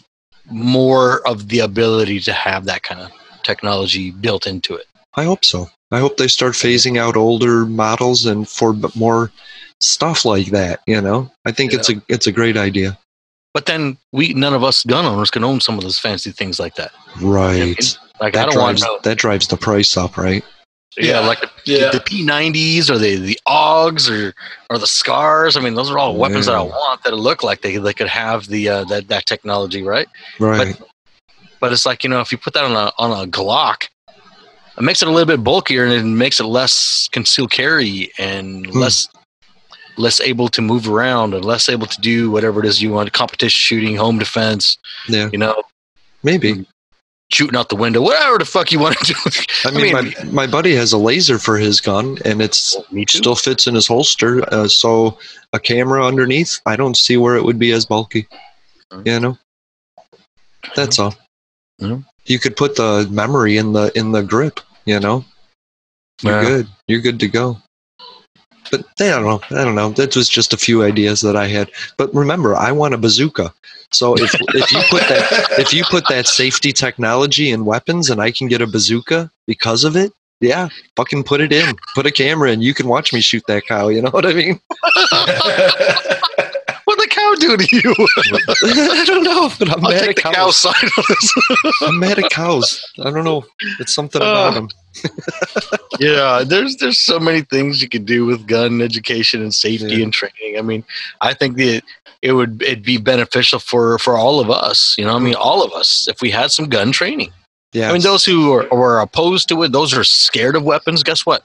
more 0.50 1.26
of 1.28 1.48
the 1.50 1.60
ability 1.60 2.20
to 2.22 2.34
have 2.34 2.66
that 2.66 2.82
kind 2.82 3.02
of 3.02 3.12
technology 3.44 4.12
built 4.12 4.48
into 4.48 4.76
it. 4.76 4.86
I 5.16 5.24
hope 5.24 5.44
so. 5.46 5.70
I 5.92 6.00
hope 6.00 6.18
they 6.18 6.28
start 6.28 6.54
phasing 6.54 6.98
out 6.98 7.16
older 7.16 7.66
models 7.66 8.26
and 8.26 8.48
for 8.48 8.76
more 8.96 9.32
stuff 9.82 10.24
like 10.26 10.48
that. 10.48 10.82
You 10.88 11.02
know, 11.02 11.32
I 11.46 11.52
think 11.52 11.74
it's 11.74 11.90
a 11.90 12.02
it's 12.08 12.28
a 12.28 12.32
great 12.32 12.58
idea. 12.58 12.98
But 13.54 13.66
then 13.66 13.98
we, 14.14 14.34
none 14.34 14.54
of 14.54 14.64
us 14.64 14.84
gun 14.84 15.06
owners, 15.06 15.32
can 15.32 15.44
own 15.44 15.60
some 15.60 15.76
of 15.78 15.84
those 15.84 15.98
fancy 15.98 16.32
things 16.32 16.60
like 16.60 16.76
that. 16.76 16.92
Right. 17.20 17.98
Like 18.22 18.36
I 18.36 18.46
that 18.46 18.52
don't 18.52 18.62
want 18.62 18.78
drives 18.78 19.02
that 19.04 19.18
drives 19.18 19.48
the 19.48 19.58
price 19.58 19.98
up, 19.98 20.18
right? 20.18 20.44
yeah, 20.98 21.20
like 21.20 21.42
the, 21.42 21.50
Yeah. 21.66 21.90
the 21.92 22.00
P90s 22.00 22.90
or 22.90 22.98
the 22.98 23.16
the 23.16 23.40
AUGs 23.48 24.10
or 24.10 24.34
or 24.70 24.78
the 24.78 24.88
Scars. 24.88 25.58
I 25.58 25.62
mean, 25.62 25.74
those 25.74 25.90
are 25.90 25.98
all 25.98 26.16
weapons 26.16 26.46
that 26.46 26.56
I 26.56 26.62
want 26.62 27.04
that 27.04 27.14
look 27.16 27.42
like 27.44 27.62
they 27.62 27.78
they 27.78 27.94
could 27.94 28.08
have 28.08 28.48
the 28.48 28.70
uh, 28.70 28.84
that 28.86 29.08
that 29.08 29.26
technology, 29.26 29.82
right? 29.82 30.08
Right. 30.40 30.80
But 31.60 31.74
it's 31.74 31.86
like 31.86 32.04
you 32.04 32.10
know, 32.10 32.22
if 32.22 32.32
you 32.32 32.38
put 32.38 32.54
that 32.54 32.64
on 32.64 32.72
a 32.74 32.92
on 32.98 33.12
a 33.12 33.30
Glock, 33.30 33.89
it 34.80 34.84
makes 34.84 35.02
it 35.02 35.08
a 35.08 35.12
little 35.12 35.28
bit 35.28 35.44
bulkier 35.44 35.84
and 35.84 35.94
it 35.94 36.04
makes 36.04 36.40
it 36.40 36.46
less 36.46 37.10
concealed 37.12 37.52
carry 37.52 38.12
and 38.18 38.66
Hmm. 38.68 38.80
less 38.80 39.08
less 39.98 40.22
able 40.22 40.48
to 40.50 40.62
move 40.62 40.88
around 40.88 41.34
and 41.34 41.44
less 41.44 41.68
able 41.68 41.86
to 41.88 42.00
do 42.00 42.32
whatever 42.32 42.62
it 42.62 42.66
is 42.66 42.82
you 42.82 42.92
want 42.92 43.12
competition 43.12 43.60
shooting 43.60 43.98
home 43.98 44.18
defense 44.18 44.78
yeah. 45.10 45.30
you 45.32 45.38
know 45.38 45.62
Maybe. 46.24 46.66
shooting 47.32 47.58
out 47.58 47.68
the 47.70 47.76
window 47.76 48.02
whatever 48.02 48.38
the 48.38 48.46
fuck 48.46 48.72
you 48.72 48.80
want 48.80 48.98
to 49.00 49.14
do 49.14 49.30
I 49.66 49.72
mean, 49.72 49.92
my 49.94 50.14
my 50.32 50.48
buddy 50.48 50.74
has 50.76 50.94
a 50.94 50.98
laser 50.98 51.38
for 51.38 51.58
his 51.58 51.82
gun, 51.82 52.18
and 52.24 52.42
it's 52.42 52.78
me 52.92 53.06
still 53.10 53.36
fits 53.36 53.68
in 53.68 53.76
his 53.76 53.88
holster. 53.88 54.42
Uh, 54.54 54.70
so 54.70 55.18
a 55.52 55.60
camera 55.60 56.06
underneath, 56.06 56.62
I 56.66 56.78
don't 56.78 56.96
see 56.96 57.18
where 57.18 57.36
it 57.36 57.44
would 57.44 57.60
be 57.60 57.74
as 57.74 57.86
bulky. 57.86 58.26
You 59.04 59.20
know, 59.20 59.38
that's 60.78 60.98
all. 60.98 61.14
Yeah. 61.80 62.00
You 62.26 62.40
could 62.40 62.56
put 62.56 62.78
the 62.78 63.06
memory 63.12 63.58
in 63.58 63.74
the 63.74 63.92
in 63.98 64.14
the 64.14 64.24
grip. 64.24 64.62
You 64.90 65.00
know, 65.00 65.24
you're 66.24 66.34
Yeah. 66.34 66.50
good. 66.50 66.68
You're 66.88 67.02
good 67.02 67.20
to 67.20 67.28
go. 67.28 67.58
But 68.72 68.82
I 69.00 69.10
don't 69.10 69.24
know. 69.24 69.40
I 69.52 69.64
don't 69.64 69.76
know. 69.76 69.90
That 69.92 70.16
was 70.16 70.28
just 70.28 70.52
a 70.52 70.58
few 70.58 70.82
ideas 70.84 71.22
that 71.22 71.36
I 71.36 71.48
had. 71.48 71.70
But 71.98 72.14
remember, 72.14 72.56
I 72.56 72.72
want 72.72 72.96
a 72.96 72.98
bazooka. 72.98 73.54
So 73.92 74.16
if 74.16 74.34
if 74.56 74.72
you 74.72 74.82
put 74.90 75.04
that 75.10 75.24
if 75.64 75.74
you 75.76 75.84
put 75.86 76.08
that 76.10 76.26
safety 76.28 76.72
technology 76.74 77.52
in 77.52 77.66
weapons, 77.66 78.10
and 78.10 78.20
I 78.20 78.32
can 78.32 78.48
get 78.48 78.62
a 78.62 78.68
bazooka 78.68 79.30
because 79.46 79.84
of 79.84 79.96
it, 79.96 80.12
yeah, 80.42 80.70
fucking 80.96 81.24
put 81.24 81.40
it 81.42 81.54
in. 81.54 81.76
Put 81.94 82.08
a 82.08 82.12
camera 82.12 82.52
in. 82.52 82.62
You 82.64 82.74
can 82.74 82.88
watch 82.88 83.14
me 83.14 83.22
shoot 83.22 83.44
that 83.48 83.68
cow. 83.68 83.90
You 83.90 84.02
know 84.02 84.10
what 84.12 84.26
I 84.26 84.34
mean? 84.34 84.60
what 86.90 86.98
the 86.98 87.08
cow 87.10 87.36
do 87.40 87.58
to 87.58 87.68
you 87.72 87.94
I 89.02 89.06
don't 89.06 89.24
know, 89.24 89.50
but 89.60 89.70
I'm 89.70 89.86
I'll 89.86 89.92
mad 89.92 90.10
at 90.10 90.16
cows 90.18 90.36
cow 90.36 90.50
side 90.52 90.90
i'm 91.84 92.00
mad 92.00 92.18
at 92.20 92.30
cows. 92.32 92.82
I 93.00 93.10
don't 93.12 93.24
know. 93.24 93.46
It's 93.80 93.94
something 93.94 94.22
Uh, 94.22 94.26
about 94.26 94.54
them. 94.56 94.68
yeah 96.00 96.44
there's 96.46 96.76
there's 96.78 97.00
so 97.00 97.20
many 97.20 97.42
things 97.42 97.82
you 97.82 97.90
could 97.90 98.06
do 98.06 98.26
with 98.26 98.48
gun 98.48 98.82
education 98.82 99.42
and 99.42 99.54
safety 99.54 99.96
Yeah. 99.98 100.04
and 100.04 100.14
training 100.14 100.58
i 100.58 100.62
mean 100.62 100.84
i 101.22 101.34
think 101.34 101.58
that 101.58 101.84
it 102.22 102.34
would 102.34 102.62
it'd 102.62 102.84
be 102.84 102.98
beneficial 102.98 103.60
for 103.60 104.00
for 104.00 104.18
all 104.18 104.40
of 104.40 104.50
us 104.50 104.96
you 104.98 105.06
know 105.06 105.16
i 105.16 105.20
mean 105.20 105.36
all 105.36 105.64
of 105.64 105.72
us 105.74 106.08
if 106.10 106.22
we 106.22 106.32
had 106.32 106.52
some 106.52 106.68
gun 106.70 106.92
training 106.92 107.32
Yeah. 107.74 107.90
i 107.90 107.94
mean 107.94 108.02
those 108.02 108.26
who 108.26 108.52
are, 108.54 108.72
are 108.74 109.02
opposed 109.02 109.48
to 109.50 109.64
it 109.64 109.72
those 109.72 109.94
who 109.94 110.00
are 110.00 110.04
scared 110.04 110.56
of 110.56 110.64
weapons 110.64 111.04
guess 111.04 111.26
what 111.26 111.44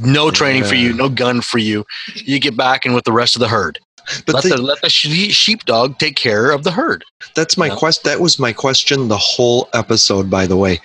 no 0.00 0.30
training 0.30 0.64
for 0.64 0.74
you 0.76 0.92
no 0.92 1.08
gun 1.08 1.40
for 1.40 1.58
you 1.58 1.84
you 2.14 2.38
get 2.38 2.56
back 2.56 2.86
in 2.86 2.92
with 2.92 3.04
the 3.04 3.12
rest 3.12 3.34
of 3.34 3.40
the 3.40 3.48
herd 3.48 3.78
but 4.26 4.34
let 4.36 4.42
the- 4.44 4.48
the 4.50 4.62
let 4.62 4.80
the 4.82 4.88
she- 4.90 5.30
sheepdog 5.30 5.98
take 5.98 6.16
care 6.16 6.50
of 6.50 6.64
the 6.64 6.70
herd 6.70 7.04
That's 7.34 7.56
my 7.56 7.66
Yeah. 7.66 7.76
quest. 7.76 8.02
That 8.04 8.18
was 8.20 8.38
my 8.38 8.52
question 8.52 9.08
the 9.08 9.16
whole 9.18 9.68
episode, 9.74 10.28
by 10.30 10.46
the 10.46 10.56
way. 10.56 10.80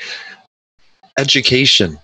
Education. 1.17 1.97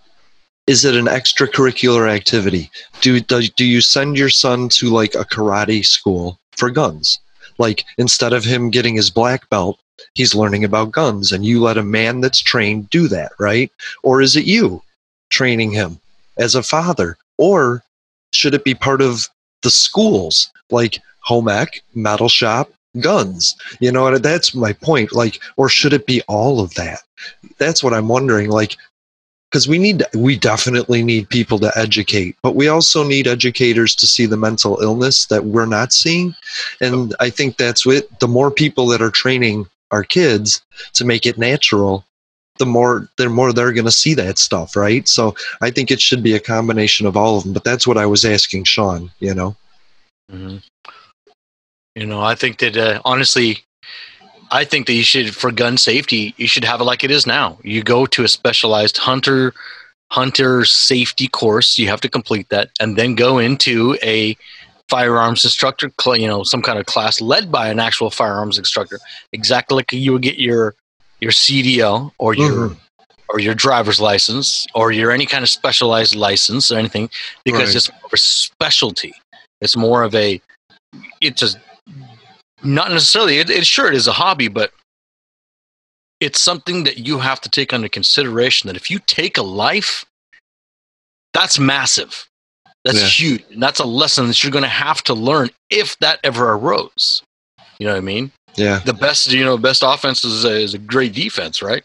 Is 0.67 0.85
it 0.85 0.95
an 0.95 1.05
extracurricular 1.05 2.09
activity? 2.09 2.71
Do, 3.01 3.19
do 3.19 3.41
do 3.41 3.65
you 3.65 3.81
send 3.81 4.17
your 4.17 4.29
son 4.29 4.69
to 4.69 4.89
like 4.89 5.15
a 5.15 5.25
karate 5.25 5.83
school 5.85 6.39
for 6.55 6.69
guns? 6.69 7.19
Like 7.57 7.83
instead 7.97 8.31
of 8.31 8.45
him 8.45 8.69
getting 8.69 8.95
his 8.95 9.09
black 9.09 9.49
belt, 9.49 9.79
he's 10.13 10.33
learning 10.33 10.63
about 10.63 10.91
guns, 10.91 11.31
and 11.31 11.45
you 11.45 11.61
let 11.61 11.77
a 11.77 11.83
man 11.83 12.21
that's 12.21 12.39
trained 12.39 12.89
do 12.89 13.07
that, 13.09 13.33
right? 13.39 13.71
Or 14.03 14.21
is 14.21 14.35
it 14.35 14.45
you 14.45 14.81
training 15.29 15.71
him 15.71 15.99
as 16.37 16.55
a 16.55 16.63
father? 16.63 17.17
Or 17.37 17.83
should 18.33 18.53
it 18.53 18.63
be 18.63 18.75
part 18.75 19.01
of 19.01 19.27
the 19.61 19.71
schools 19.71 20.49
like 20.69 20.99
home 21.19 21.49
ec, 21.49 21.81
metal 21.93 22.29
shop, 22.29 22.71
guns? 22.99 23.55
You 23.79 23.91
know, 23.91 24.17
that's 24.17 24.55
my 24.55 24.73
point. 24.73 25.11
Like, 25.11 25.39
or 25.57 25.67
should 25.67 25.93
it 25.93 26.05
be 26.05 26.21
all 26.29 26.61
of 26.61 26.73
that? 26.75 27.01
That's 27.57 27.83
what 27.83 27.93
I'm 27.93 28.07
wondering. 28.07 28.49
Like, 28.49 28.77
because 29.51 29.67
we 29.67 29.77
need, 29.77 30.03
we 30.15 30.37
definitely 30.37 31.03
need 31.03 31.27
people 31.27 31.59
to 31.59 31.71
educate, 31.75 32.37
but 32.41 32.55
we 32.55 32.69
also 32.69 33.03
need 33.03 33.27
educators 33.27 33.93
to 33.95 34.07
see 34.07 34.25
the 34.25 34.37
mental 34.37 34.79
illness 34.81 35.25
that 35.25 35.43
we're 35.43 35.65
not 35.65 35.91
seeing. 35.91 36.33
And 36.79 37.13
I 37.19 37.29
think 37.29 37.57
that's 37.57 37.85
what 37.85 38.07
the 38.21 38.29
more 38.29 38.49
people 38.49 38.87
that 38.87 39.01
are 39.01 39.11
training 39.11 39.67
our 39.91 40.03
kids 40.03 40.61
to 40.93 41.03
make 41.03 41.25
it 41.25 41.37
natural, 41.37 42.05
the 42.59 42.65
more 42.65 43.09
the 43.17 43.27
more 43.27 43.51
they're 43.51 43.73
going 43.73 43.85
to 43.85 43.91
see 43.91 44.13
that 44.13 44.37
stuff, 44.37 44.75
right? 44.75 45.07
So 45.07 45.35
I 45.61 45.69
think 45.69 45.91
it 45.91 45.99
should 45.99 46.23
be 46.23 46.35
a 46.35 46.39
combination 46.39 47.05
of 47.05 47.17
all 47.17 47.37
of 47.37 47.43
them. 47.43 47.53
But 47.53 47.65
that's 47.65 47.85
what 47.85 47.97
I 47.97 48.05
was 48.05 48.23
asking 48.23 48.63
Sean. 48.63 49.11
You 49.19 49.33
know, 49.33 49.55
hmm 50.29 50.57
You 51.95 52.05
know, 52.05 52.21
I 52.21 52.35
think 52.35 52.59
that 52.59 52.77
uh, 52.77 53.01
honestly, 53.03 53.65
I 54.51 54.65
think 54.65 54.87
that 54.87 54.93
you 54.93 55.03
should, 55.03 55.33
for 55.35 55.51
gun 55.51 55.77
safety, 55.77 56.33
you 56.37 56.47
should 56.47 56.65
have 56.65 56.81
it 56.81 56.83
like 56.83 57.03
it 57.03 57.11
is 57.11 57.25
now. 57.25 57.57
You 57.63 57.83
go 57.83 58.05
to 58.07 58.23
a 58.23 58.27
specialized 58.27 58.97
hunter 58.97 59.53
hunter 60.11 60.65
safety 60.65 61.29
course. 61.29 61.77
You 61.77 61.87
have 61.87 62.01
to 62.01 62.09
complete 62.09 62.49
that, 62.49 62.69
and 62.81 62.97
then 62.97 63.15
go 63.15 63.37
into 63.39 63.97
a 64.03 64.35
firearms 64.89 65.45
instructor, 65.45 65.89
you 66.15 66.27
know, 66.27 66.43
some 66.43 66.61
kind 66.61 66.77
of 66.77 66.85
class 66.85 67.21
led 67.21 67.49
by 67.49 67.69
an 67.69 67.79
actual 67.79 68.09
firearms 68.09 68.57
instructor, 68.57 68.99
exactly 69.31 69.77
like 69.77 69.93
you 69.93 70.11
would 70.11 70.21
get 70.21 70.37
your 70.37 70.75
your 71.21 71.31
CDL 71.31 72.11
or 72.17 72.33
your 72.33 72.69
Mhm. 72.69 72.77
or 73.29 73.39
your 73.39 73.53
driver's 73.55 74.01
license 74.01 74.67
or 74.75 74.91
your 74.91 75.11
any 75.11 75.25
kind 75.25 75.43
of 75.43 75.49
specialized 75.49 76.15
license 76.15 76.71
or 76.71 76.77
anything, 76.77 77.09
because 77.45 77.69
Right. 77.69 77.75
it's 77.77 77.89
more 77.89 78.01
of 78.05 78.13
a 78.13 78.17
specialty. 78.17 79.13
It's 79.61 79.77
more 79.77 80.03
of 80.03 80.13
a 80.13 80.41
it's 81.21 81.41
a 81.41 81.49
not 82.63 82.91
necessarily 82.91 83.39
it, 83.39 83.49
it 83.49 83.65
sure 83.65 83.87
it 83.87 83.95
is 83.95 84.07
a 84.07 84.11
hobby, 84.11 84.47
but 84.47 84.71
it's 86.19 86.39
something 86.39 86.83
that 86.83 86.99
you 86.99 87.17
have 87.19 87.41
to 87.41 87.49
take 87.49 87.73
under 87.73 87.87
consideration 87.89 88.67
that 88.67 88.75
if 88.75 88.91
you 88.91 88.99
take 88.99 89.37
a 89.37 89.43
life, 89.43 90.05
that's 91.33 91.57
massive. 91.57 92.27
That's 92.83 93.01
Yeah. 93.01 93.07
huge. 93.07 93.43
And 93.51 93.61
that's 93.61 93.79
a 93.79 93.85
lesson 93.85 94.27
that 94.27 94.43
you're 94.43 94.51
going 94.51 94.63
to 94.63 94.69
have 94.69 95.03
to 95.03 95.13
learn 95.13 95.49
if 95.69 95.97
that 95.99 96.19
ever 96.23 96.51
arose. 96.53 97.23
You 97.79 97.87
know 97.87 97.93
what 97.93 97.97
I 97.97 98.01
mean? 98.01 98.31
Yeah. 98.55 98.79
The 98.79 98.93
best, 98.93 99.31
you 99.31 99.43
know, 99.43 99.57
best 99.57 99.81
offense 99.85 100.23
is 100.23 100.45
a, 100.45 100.51
is 100.51 100.73
a 100.73 100.77
great 100.77 101.13
defense, 101.13 101.61
right? 101.61 101.83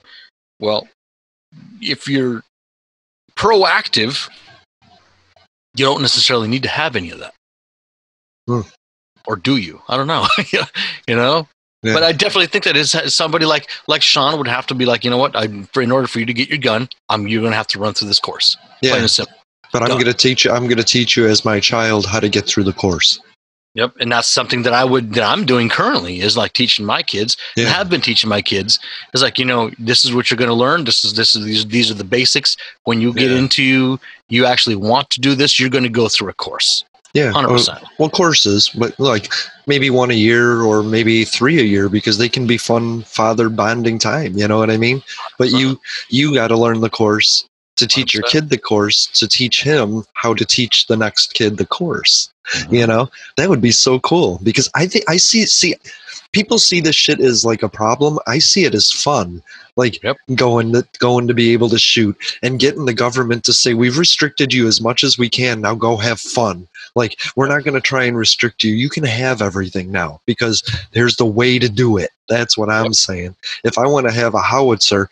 Well, 0.61 0.89
if 1.81 2.09
you're 2.09 2.43
proactive, 3.37 4.29
you 5.77 5.85
don't 5.85 6.03
necessarily 6.03 6.49
need 6.49 6.62
to 6.64 6.68
have 6.68 6.97
any 6.97 7.11
of 7.11 7.20
that. 7.20 7.35
Hmm. 8.47 8.61
Or 9.27 9.37
do 9.37 9.57
you? 9.57 9.81
I 9.89 9.97
don't 9.97 10.07
know. 10.07 10.27
you 11.09 11.16
know? 11.16 11.49
Yeah. 11.83 11.93
But 11.95 12.03
I 12.03 12.12
definitely 12.12 12.47
think 12.47 12.64
that 12.64 12.77
is 12.77 12.93
somebody 13.14 13.45
like 13.45 13.68
like 13.87 14.03
Sean 14.03 14.37
would 14.39 14.49
have 14.49 14.66
to 14.68 14.74
be 14.74 14.87
like, 14.87 15.05
you 15.05 15.11
know 15.11 15.18
what? 15.18 15.37
I, 15.37 15.47
for 15.72 15.83
in 15.83 15.93
order 15.93 16.07
for 16.09 16.18
you 16.20 16.27
to 16.27 16.33
get 16.35 16.49
your 16.49 16.59
gun, 16.59 16.89
I'm 17.09 17.29
you're 17.29 17.43
going 17.43 17.53
to 17.53 17.57
have 17.57 17.66
to 17.68 17.79
run 17.79 17.95
through 17.95 18.09
this 18.09 18.18
course. 18.18 18.57
Plain 18.81 18.95
Yeah. 18.95 19.01
and 19.01 19.11
simple. 19.11 19.35
But 19.72 19.83
I'm 19.83 19.89
Done. 19.89 20.05
to 20.05 20.14
teach 20.14 20.45
you. 20.45 20.53
I'm 20.53 20.64
going 20.64 20.79
to 20.79 20.85
teach 20.85 21.16
you 21.16 21.27
as 21.27 21.45
my 21.45 21.61
child 21.61 22.07
how 22.07 22.18
to 22.20 22.29
get 22.29 22.47
through 22.47 22.64
the 22.64 22.72
course. 22.72 23.20
Yep, 23.74 23.93
and 24.01 24.11
that's 24.11 24.27
something 24.27 24.62
that 24.62 24.72
I 24.72 24.85
would 24.87 25.12
that 25.14 25.22
I'm 25.22 25.45
doing 25.45 25.68
currently 25.68 26.20
is 26.20 26.35
like 26.35 26.55
teaching 26.55 26.87
my 26.87 27.03
kids 27.03 27.37
and 27.59 27.66
Yeah. 27.66 27.72
have 27.72 27.91
been 27.91 28.01
teaching 28.01 28.31
my 28.31 28.41
kids 28.41 28.79
is 29.12 29.22
like 29.22 29.39
you 29.39 29.45
know 29.45 29.70
this 29.79 30.03
is 30.03 30.14
what 30.14 30.31
you're 30.31 30.39
going 30.39 30.49
to 30.49 30.55
learn. 30.55 30.85
This 30.85 31.05
is 31.05 31.12
this 31.12 31.37
is 31.37 31.45
these 31.45 31.66
these 31.66 31.91
are 31.91 31.95
the 31.95 32.03
basics. 32.05 32.57
When 32.85 33.03
you 33.03 33.12
get 33.12 33.31
Yeah. 33.31 33.37
into 33.37 34.01
you 34.31 34.47
actually 34.47 34.77
want 34.77 35.11
to 35.11 35.20
do 35.20 35.35
this, 35.35 35.61
you're 35.61 35.68
going 35.68 35.85
to 35.85 35.91
go 35.91 36.09
through 36.09 36.31
a 36.31 36.33
course. 36.35 36.85
Yeah. 37.17 37.33
Hundred 37.33 37.49
percent. 37.49 37.83
well, 37.99 38.11
courses, 38.11 38.69
but 38.69 38.99
like 39.01 39.33
maybe 39.67 39.89
one 39.89 40.11
a 40.11 40.14
year 40.14 40.61
or 40.61 40.83
maybe 40.83 41.25
three 41.25 41.59
a 41.59 41.62
year 41.62 41.89
because 41.89 42.19
they 42.19 42.29
can 42.29 42.47
be 42.47 42.59
fun 42.59 43.05
father 43.05 43.49
bonding 43.49 43.99
time. 43.99 44.37
You 44.37 44.47
know 44.47 44.59
what 44.59 44.71
I 44.71 44.77
mean? 44.77 45.03
But 45.39 45.49
you 45.51 45.81
you 46.11 46.35
got 46.35 46.49
to 46.49 46.59
learn 46.59 46.83
the 46.83 46.91
course 46.91 47.49
to 47.77 47.87
teach 47.87 48.12
your 48.12 48.23
100%. 48.25 48.31
kid 48.33 48.51
the 48.51 48.59
course 48.59 49.07
to 49.07 49.27
teach 49.27 49.62
him 49.62 50.05
how 50.12 50.35
to 50.35 50.45
teach 50.45 50.89
the 50.89 50.97
next 50.97 51.33
kid 51.33 51.57
the 51.57 51.64
course. 51.64 52.31
Mm-hmm. 52.53 52.75
You 52.75 52.87
know 52.87 53.11
that 53.39 53.49
would 53.49 53.62
be 53.62 53.73
so 53.73 53.99
cool 54.01 54.39
because 54.43 54.69
I 54.75 54.87
think 54.87 55.07
I 55.09 55.17
see 55.17 55.47
see 55.47 55.75
people 56.37 56.59
see 56.59 56.80
this 56.82 56.95
shit 56.95 57.18
as 57.18 57.47
like 57.47 57.62
a 57.62 57.68
problem. 57.68 58.18
I 58.26 58.41
see 58.41 58.64
it 58.66 58.74
as 58.74 58.93
fun. 58.93 59.43
Like 59.76 60.03
Yep. 60.03 60.18
going 60.34 60.72
to 60.72 60.87
going 60.99 61.26
to 61.28 61.34
be 61.34 61.55
able 61.55 61.70
to 61.70 61.78
shoot 61.78 62.14
and 62.43 62.61
getting 62.61 62.84
the 62.84 62.93
government 62.93 63.45
to 63.45 63.55
say 63.55 63.72
we've 63.72 63.97
restricted 63.97 64.53
you 64.53 64.66
as 64.66 64.80
much 64.80 65.03
as 65.03 65.16
we 65.16 65.30
can. 65.30 65.62
Now 65.62 65.74
go 65.74 65.97
have 65.97 66.20
fun. 66.20 66.68
Like 66.95 67.18
we're 67.37 67.49
not 67.49 67.64
going 67.64 67.74
to 67.74 67.80
try 67.80 68.05
and 68.05 68.18
restrict 68.18 68.62
you. 68.64 68.74
You 68.74 68.91
can 68.91 69.05
have 69.05 69.41
everything 69.41 69.91
now 69.91 70.20
because 70.26 70.62
there's 70.93 71.16
the 71.16 71.24
way 71.24 71.59
to 71.59 71.70
do 71.70 71.97
it. 71.97 72.11
That's 72.28 72.59
what 72.59 72.68
I'm 72.68 72.93
saying. 72.93 73.34
If 73.64 73.78
I 73.78 73.87
want 73.87 74.07
to 74.07 74.12
have 74.12 74.34
a 74.34 74.43
howitzer, 74.43 75.09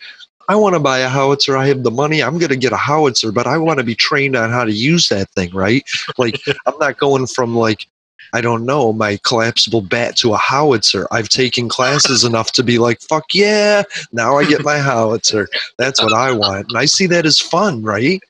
I 0.48 0.56
want 0.56 0.74
to 0.74 0.80
buy 0.80 0.98
a 0.98 1.08
howitzer. 1.08 1.56
I 1.56 1.66
have 1.68 1.84
the 1.84 1.90
money. 1.90 2.22
I'm 2.22 2.38
going 2.38 2.50
to 2.50 2.56
get 2.56 2.72
a 2.72 2.76
howitzer, 2.76 3.32
but 3.32 3.46
I 3.46 3.56
want 3.56 3.78
to 3.78 3.84
be 3.84 3.94
trained 3.94 4.36
on 4.36 4.50
how 4.50 4.64
to 4.64 4.72
use 4.72 5.08
that 5.08 5.30
thing, 5.30 5.50
right? 5.54 5.82
Like 6.18 6.38
I'm 6.66 6.76
not 6.78 6.98
going 6.98 7.26
from 7.26 7.56
like 7.56 7.86
I 8.34 8.40
don't 8.42 8.66
know, 8.66 8.92
my 8.92 9.18
collapsible 9.24 9.80
bat 9.80 10.16
to 10.16 10.34
a 10.34 10.36
howitzer. 10.36 11.06
I've 11.10 11.28
taken 11.28 11.68
classes 11.68 12.24
enough 12.24 12.52
to 12.52 12.62
be 12.64 12.78
like, 12.78 13.00
fuck 13.00 13.26
yeah, 13.32 13.84
now 14.12 14.36
I 14.36 14.44
get 14.44 14.64
my 14.64 14.78
howitzer. 14.78 15.48
That's 15.78 16.02
what 16.02 16.12
I 16.12 16.32
want. 16.32 16.66
And 16.68 16.76
I 16.76 16.84
see 16.84 17.06
that 17.06 17.24
as 17.24 17.38
fun, 17.38 17.82
right? 17.82 18.20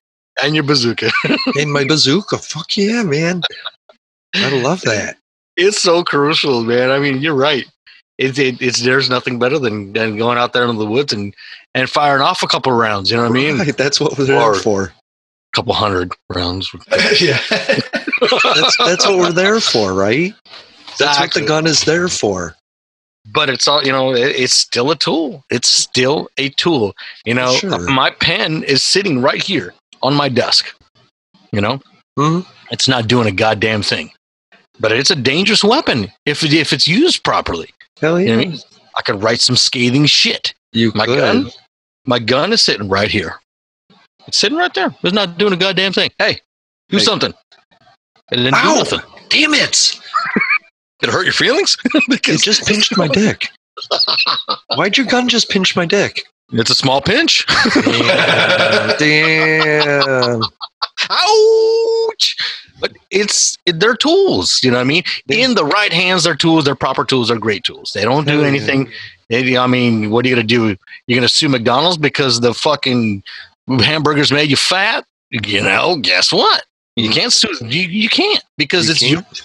And 0.43 0.55
your 0.55 0.65
bazooka. 0.65 1.11
And 1.59 1.73
my 1.73 1.85
bazooka, 1.85 2.39
fuck 2.39 2.77
yeah, 2.77 3.03
man. 3.03 3.43
I 4.35 4.51
love 4.61 4.83
that. 4.83 5.17
it's 5.57 5.81
so 5.81 6.03
crucial, 6.05 6.63
man. 6.65 6.91
I 6.91 6.99
mean, 6.99 7.21
you're 7.23 7.35
right. 7.35 7.65
It's 8.19 8.39
it, 8.39 8.61
it's 8.63 8.83
there's 8.83 9.09
nothing 9.11 9.39
better 9.41 9.59
than, 9.59 9.93
than 9.93 10.17
going 10.17 10.39
out 10.39 10.53
there 10.53 10.65
into 10.65 10.79
the 10.79 10.87
woods 10.87 11.13
and 11.13 11.35
and 11.75 11.89
firing 11.91 12.23
off 12.23 12.43
a 12.43 12.47
couple 12.47 12.73
rounds. 12.73 13.11
You 13.11 13.17
know 13.17 13.25
what 13.25 13.31
I 13.31 13.35
mean? 13.35 13.59
Right, 13.59 13.77
that's 13.77 14.01
what 14.01 14.17
we're 14.19 14.27
there 14.27 14.41
Or- 14.41 14.55
for. 14.55 14.93
couple 15.55 15.73
hundred 15.73 16.13
rounds. 16.35 16.69
yeah. 17.21 17.39
That's 18.55 18.77
that's 18.79 19.07
what 19.07 19.18
we're 19.18 19.33
there 19.33 19.61
for, 19.61 19.93
right? 19.95 20.35
That's 20.99 21.18
what 21.20 21.35
the 21.35 21.43
gun 21.45 21.66
is 21.66 21.83
there 21.85 22.09
for. 22.09 22.55
but 23.33 23.49
it's 23.49 23.66
all 23.66 23.83
you 23.85 23.91
know 23.93 24.12
it, 24.14 24.37
it's 24.37 24.53
still 24.53 24.91
a 24.91 24.97
tool 24.97 25.43
it's 25.51 25.66
still 25.68 26.29
a 26.37 26.51
tool 26.51 26.95
you 27.25 27.33
know 27.33 27.55
Sure. 27.55 27.79
my 27.91 28.11
pen 28.11 28.62
is 28.64 28.83
sitting 28.83 29.22
right 29.22 29.43
here 29.43 29.72
on 30.03 30.12
my 30.14 30.29
desk 30.29 30.66
you 31.51 31.61
know 31.62 31.81
Mhm. 32.18 32.45
it's 32.70 32.87
not 32.87 33.09
doing 33.09 33.27
a 33.27 33.33
goddamn 33.33 33.83
thing 33.83 34.11
but 34.79 34.93
it's 34.93 35.11
a 35.11 35.16
dangerous 35.16 35.64
weapon 35.64 36.12
if 36.27 36.43
it, 36.45 36.53
if 36.53 36.75
it's 36.75 36.87
used 36.87 37.25
properly 37.25 37.70
Hell 37.99 38.20
you 38.20 38.27
yeah. 38.29 38.35
know 38.37 38.43
I, 38.43 38.45
mean? 38.45 38.59
I 38.99 39.03
could 39.03 39.22
write 39.22 39.41
some 39.41 39.57
scathing 39.57 40.05
shit 40.05 40.53
You 40.75 40.93
my 40.95 41.07
could. 41.07 41.16
gun 41.18 41.51
my 42.05 42.18
gun 42.18 42.53
is 42.53 42.61
sitting 42.61 42.91
right 42.91 43.11
here 43.11 43.41
it's 44.29 44.37
sitting 44.37 44.59
right 44.59 44.75
there 44.75 44.95
it's 45.03 45.14
not 45.14 45.39
doing 45.39 45.55
a 45.55 45.57
goddamn 45.57 45.95
thing 45.95 46.11
hey 46.18 46.35
do 46.91 46.99
Hey. 46.99 47.05
something 47.05 47.33
it 48.33 48.37
didn't 48.37 48.55
Ow! 48.55 48.72
do 48.72 48.79
nothing 48.79 49.01
Damn 49.29 49.55
it! 49.55 50.01
did 51.01 51.09
it 51.09 51.12
hurt 51.12 51.25
your 51.25 51.33
feelings 51.33 51.77
It 52.09 52.43
just 52.43 52.66
pinched 52.66 52.97
my 52.97 53.09
dick. 53.12 53.49
Why'd 54.77 54.97
your 54.97 55.07
gun 55.07 55.29
just 55.29 55.51
pinch 55.51 55.77
my 55.77 55.87
dick? 55.87 56.22
it's 56.53 56.70
a 56.70 56.75
small 56.75 57.01
pinch 57.01 57.47
Damn. 58.99 60.43
Ouch! 61.11 62.37
But 62.81 62.93
it's 63.11 63.57
it, 63.66 63.81
they're 63.81 63.97
tools. 63.97 64.61
You 64.62 64.70
know 64.70 64.77
what 64.79 64.83
I 64.83 64.85
mean? 64.85 65.03
In 65.29 65.55
the 65.55 65.64
right 65.64 65.93
hands, 65.93 66.25
they're 66.25 66.35
tools. 66.35 66.64
They're 66.64 66.75
proper 66.75 67.05
tools. 67.05 67.29
They're 67.29 67.39
great 67.39 67.64
tools. 67.64 67.93
They 67.95 68.03
don't 68.03 68.27
do 68.27 68.41
yeah. 68.41 68.47
anything. 68.47 68.91
They, 69.29 69.57
I 69.57 69.66
mean, 69.66 70.11
what 70.11 70.25
are 70.25 70.29
you 70.29 70.35
gonna 70.35 70.47
do? 70.47 70.77
You're 71.07 71.16
gonna 71.16 71.29
sue 71.29 71.49
McDonald's 71.49 71.97
because 71.99 72.41
the 72.41 72.55
fucking 72.55 73.22
hamburgers 73.68 74.33
made 74.33 74.51
you 74.51 74.57
fat? 74.57 75.05
You 75.31 75.62
know? 75.62 75.97
Guess 75.97 76.33
what? 76.33 76.64
You 76.97 77.11
can't 77.11 77.32
sue. 77.32 77.49
You, 77.61 77.82
you 77.88 78.09
can't 78.09 78.42
because 78.57 78.86
You 78.86 78.92
it's 78.92 79.01
can't? 79.01 79.42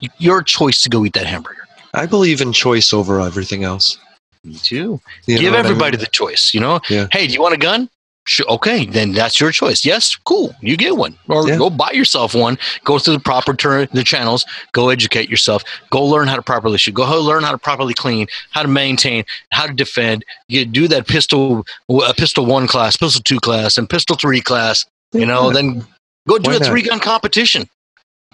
your 0.00 0.10
your 0.18 0.42
choice 0.42 0.82
to 0.82 0.88
go 0.88 1.04
eat 1.04 1.14
that 1.14 1.26
hamburger. 1.26 1.66
I 1.94 2.06
believe 2.06 2.40
in 2.40 2.52
choice 2.52 2.92
over 2.92 3.20
everything 3.20 3.64
else. 3.64 3.98
Me 4.44 4.54
too. 4.54 5.00
You 5.26 5.38
Give 5.38 5.50
what 5.52 5.56
I 5.56 5.60
everybody 5.60 5.96
mean? 5.96 6.00
the 6.04 6.10
choice. 6.10 6.52
You 6.54 6.60
know? 6.60 6.80
Yeah. 6.88 7.08
Hey, 7.12 7.26
do 7.26 7.32
you 7.32 7.40
want 7.42 7.54
a 7.54 7.58
gun? 7.58 7.88
Sure, 8.26 8.46
okay, 8.50 8.84
then 8.84 9.12
that's 9.12 9.40
your 9.40 9.50
choice. 9.50 9.86
Yes, 9.86 10.14
cool. 10.14 10.54
You 10.60 10.76
get 10.76 10.98
one, 10.98 11.16
or 11.28 11.48
Yeah. 11.48 11.56
go 11.56 11.70
buy 11.70 11.92
yourself 11.92 12.34
one. 12.34 12.58
Go 12.84 12.98
through 12.98 13.14
the 13.14 13.20
proper 13.20 13.54
tur- 13.54 13.86
the 13.86 14.04
channels. 14.04 14.44
Go 14.72 14.90
educate 14.90 15.30
yourself. 15.30 15.64
Go 15.90 16.04
learn 16.04 16.28
how 16.28 16.36
to 16.36 16.42
properly 16.42 16.76
shoot. 16.76 16.92
Go 16.92 17.04
learn 17.22 17.42
how 17.42 17.52
to 17.52 17.58
properly 17.58 17.94
clean, 17.94 18.26
how 18.50 18.60
to 18.60 18.68
maintain, 18.68 19.24
how 19.50 19.66
to 19.66 19.72
defend. 19.72 20.26
You 20.46 20.66
do 20.66 20.88
that 20.88 21.06
pistol, 21.08 21.64
a 21.88 22.12
pistol 22.12 22.44
one 22.44 22.66
class, 22.68 22.98
pistol 22.98 23.22
two 23.24 23.40
class, 23.40 23.78
and 23.78 23.88
pistol 23.88 24.14
three 24.14 24.42
class. 24.42 24.84
You 25.14 25.24
know, 25.24 25.46
Yeah. 25.46 25.54
then 25.54 25.86
go 26.28 26.38
do 26.38 26.50
Why 26.50 26.56
a 26.56 26.60
three 26.60 26.82
gun 26.82 27.00
competition. 27.00 27.68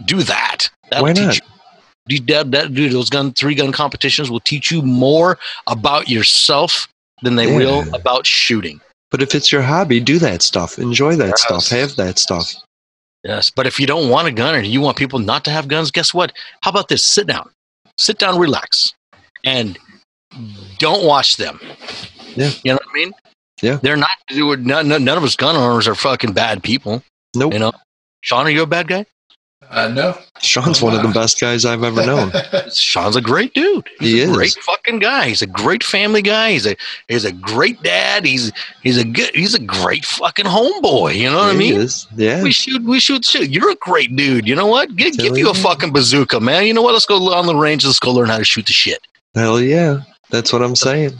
Do 0.04 0.22
that. 0.24 0.68
That'll 0.90 1.06
Why 1.06 1.12
teach 1.12 1.40
not? 1.40 1.40
you. 2.08 2.20
That, 2.26 2.50
that, 2.50 2.74
dude, 2.74 2.92
those 2.92 3.08
gun 3.08 3.32
three 3.32 3.54
gun 3.54 3.72
competitions 3.72 4.30
will 4.30 4.40
teach 4.40 4.70
you 4.70 4.82
more 4.82 5.38
about 5.68 6.08
yourself 6.08 6.88
than 7.22 7.36
they 7.36 7.48
Yeah. 7.48 7.56
will 7.56 7.94
about 7.94 8.26
shooting. 8.26 8.80
But 9.10 9.22
if 9.22 9.34
it's 9.34 9.50
your 9.52 9.62
hobby, 9.62 10.00
do 10.00 10.18
that 10.18 10.42
stuff. 10.42 10.78
Enjoy 10.78 11.16
that 11.16 11.28
Yes. 11.28 11.42
stuff. 11.42 11.68
Have 11.68 11.96
that 11.96 12.18
stuff. 12.18 12.52
Yes, 13.22 13.48
but 13.48 13.66
if 13.66 13.80
you 13.80 13.86
don't 13.86 14.10
want 14.10 14.28
a 14.28 14.32
gun 14.32 14.54
or 14.54 14.60
you 14.60 14.82
want 14.82 14.98
people 14.98 15.18
not 15.18 15.44
to 15.46 15.50
have 15.50 15.66
guns, 15.68 15.90
guess 15.90 16.12
what? 16.12 16.32
How 16.62 16.70
about 16.70 16.88
this? 16.88 17.02
Sit 17.06 17.26
down, 17.26 17.48
sit 17.98 18.18
down, 18.18 18.38
relax, 18.38 18.92
and 19.46 19.78
don't 20.78 21.04
watch 21.06 21.38
them. 21.38 21.58
Yeah. 22.36 22.50
you 22.64 22.72
know 22.72 22.74
what 22.74 22.88
I 22.90 22.92
mean. 22.92 23.12
Yeah. 23.62 23.78
they're 23.80 23.96
not. 23.96 24.10
None 24.30 24.88
none 24.88 25.08
of 25.16 25.24
us 25.24 25.36
gun 25.36 25.56
owners 25.56 25.88
are 25.88 25.94
fucking 25.94 26.32
bad 26.32 26.62
people. 26.62 27.02
Nope. 27.34 27.52
You 27.52 27.58
know, 27.58 27.72
Sean, 28.20 28.46
are 28.46 28.50
you 28.50 28.62
a 28.62 28.66
bad 28.66 28.88
guy? 28.88 29.06
Uh, 29.70 29.88
no. 29.88 30.16
Sean's 30.42 30.82
one 30.82 30.94
of 30.94 31.02
the 31.02 31.08
best 31.08 31.40
guys 31.40 31.64
I've 31.64 31.82
ever 31.82 32.04
known. 32.04 32.30
Sean's 32.74 33.16
a 33.16 33.22
great 33.22 33.54
dude. 33.54 33.88
He's 33.98 34.12
He 34.12 34.20
a 34.20 34.24
is. 34.28 34.36
great 34.36 34.52
fucking 34.60 34.98
guy. 34.98 35.28
He's 35.28 35.40
a 35.40 35.46
great 35.46 35.82
family 35.82 36.20
guy. 36.20 36.52
He's 36.52 36.66
a 36.66 36.76
he's 37.08 37.24
a 37.24 37.32
great 37.32 37.82
dad. 37.82 38.26
He's 38.26 38.52
he's 38.82 38.98
a 38.98 39.04
good 39.04 39.34
he's 39.34 39.54
a 39.54 39.58
great 39.58 40.04
fucking 40.04 40.44
homeboy. 40.44 41.14
You 41.16 41.30
know 41.30 41.38
what 41.38 41.54
I 41.54 41.58
mean? 41.58 41.80
is. 41.80 42.06
Yeah. 42.14 42.42
We 42.42 42.52
shoot, 42.52 42.82
we 42.82 43.00
shoot 43.00 43.24
shit. 43.24 43.48
You're 43.50 43.70
a 43.70 43.76
great 43.76 44.14
dude. 44.14 44.46
You 44.46 44.54
know 44.54 44.66
what? 44.66 44.94
Give, 44.96 45.14
Hell 45.16 45.24
give 45.28 45.38
you 45.38 45.50
a 45.50 45.54
fucking 45.54 45.92
bazooka, 45.94 46.40
man. 46.40 46.66
You 46.66 46.74
know 46.74 46.82
what? 46.82 46.92
Let's 46.92 47.06
go 47.06 47.32
on 47.32 47.46
the 47.46 47.56
range. 47.56 47.86
Let's 47.86 47.98
go 47.98 48.12
learn 48.12 48.28
how 48.28 48.38
to 48.38 48.44
shoot 48.44 48.66
the 48.66 48.72
shit. 48.74 49.00
Hell 49.34 49.60
yeah. 49.60 50.02
That's 50.30 50.52
what 50.52 50.62
I'm 50.62 50.76
saying. 50.76 51.12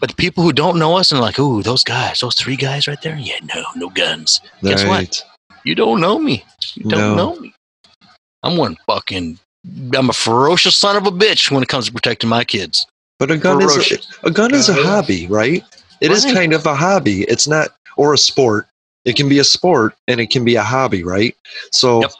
But 0.00 0.10
the 0.10 0.16
people 0.16 0.42
who 0.42 0.52
don't 0.52 0.80
know 0.80 0.96
us 0.96 1.12
and 1.12 1.20
like, 1.20 1.38
ooh, 1.38 1.62
those 1.62 1.84
guys, 1.84 2.20
those 2.20 2.34
three 2.34 2.56
guys 2.56 2.88
right 2.88 3.00
there, 3.02 3.16
yeah, 3.16 3.38
no, 3.54 3.62
no 3.76 3.88
guns. 3.90 4.40
Guess 4.62 4.84
what? 4.84 5.24
Right. 5.64 5.70
You 5.70 5.74
don't 5.74 6.00
know 6.00 6.18
me. 6.18 6.44
You 6.74 6.84
don't 6.90 7.00
No. 7.00 7.14
know 7.14 7.36
me. 7.40 7.54
I'm 8.42 8.56
one 8.56 8.76
fucking. 8.86 9.38
I'm 9.96 10.10
a 10.10 10.12
ferocious 10.12 10.76
son 10.76 10.96
of 10.96 11.06
a 11.06 11.10
bitch 11.10 11.50
when 11.50 11.62
it 11.62 11.68
comes 11.68 11.86
to 11.86 11.92
protecting 11.92 12.28
my 12.28 12.44
kids. 12.44 12.86
But 13.18 13.30
a 13.30 13.38
gun 13.38 13.62
is 13.62 13.76
a, 14.22 14.26
a 14.26 14.30
gun 14.30 14.52
is 14.52 14.68
a 14.68 14.72
Yeah, 14.72 14.78
yeah. 14.78 14.84
hobby, 14.86 15.26
right? 15.28 15.64
It 16.02 16.10
is 16.10 16.24
Right. 16.26 16.34
kind 16.34 16.52
of 16.52 16.66
a 16.66 16.74
hobby. 16.74 17.22
It's 17.24 17.48
not 17.48 17.68
or 17.96 18.12
a 18.12 18.18
sport. 18.18 18.66
It 19.06 19.16
can 19.16 19.28
be 19.28 19.38
a 19.38 19.44
sport 19.44 19.94
and 20.08 20.20
it 20.20 20.30
can 20.30 20.44
be 20.44 20.56
a 20.56 20.62
hobby, 20.62 21.02
right? 21.02 21.34
So 21.72 22.02
Yep. 22.02 22.12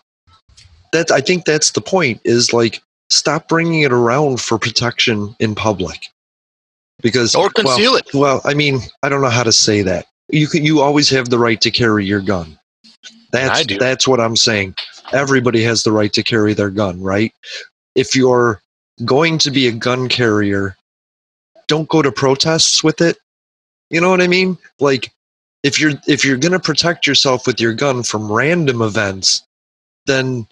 that 0.92 1.10
I 1.10 1.20
think 1.20 1.44
that's 1.44 1.72
the 1.72 1.80
point 1.82 2.20
is 2.24 2.52
like 2.54 2.80
stop 3.10 3.48
bringing 3.48 3.82
it 3.82 3.92
around 3.92 4.40
for 4.40 4.58
protection 4.58 5.36
in 5.40 5.54
public. 5.54 6.08
Because 7.02 7.34
Or 7.34 7.50
conceal 7.50 7.92
well, 7.92 7.96
it. 7.98 8.14
Well, 8.14 8.40
I 8.44 8.54
mean, 8.54 8.80
I 9.02 9.08
don't 9.10 9.20
know 9.20 9.28
how 9.28 9.42
to 9.42 9.52
say 9.52 9.82
that. 9.82 10.06
You 10.30 10.46
can 10.46 10.64
you 10.64 10.80
always 10.80 11.10
have 11.10 11.28
the 11.28 11.38
right 11.38 11.60
to 11.60 11.70
carry 11.70 12.06
your 12.06 12.20
gun. 12.20 12.58
That's 13.34 13.66
that's 13.78 14.06
what 14.06 14.20
I'm 14.20 14.36
saying. 14.36 14.76
Everybody 15.12 15.62
has 15.64 15.82
the 15.82 15.92
right 15.92 16.12
to 16.12 16.22
carry 16.22 16.54
their 16.54 16.70
gun, 16.70 17.02
right? 17.02 17.32
If 17.96 18.14
you're 18.14 18.62
going 19.04 19.38
to 19.38 19.50
be 19.50 19.66
a 19.66 19.72
gun 19.72 20.08
carrier, 20.08 20.76
don't 21.66 21.88
go 21.88 22.00
to 22.00 22.12
protests 22.12 22.84
with 22.84 23.00
it. 23.00 23.18
You 23.90 24.00
know 24.00 24.08
what 24.08 24.22
I 24.22 24.28
mean? 24.28 24.56
Like 24.78 25.12
if 25.64 25.80
you're 25.80 25.92
if 26.06 26.24
you're 26.24 26.36
going 26.36 26.52
to 26.52 26.60
protect 26.60 27.08
yourself 27.08 27.46
with 27.46 27.60
your 27.60 27.74
gun 27.74 28.04
from 28.04 28.30
random 28.30 28.80
events, 28.82 29.42
then 30.06 30.46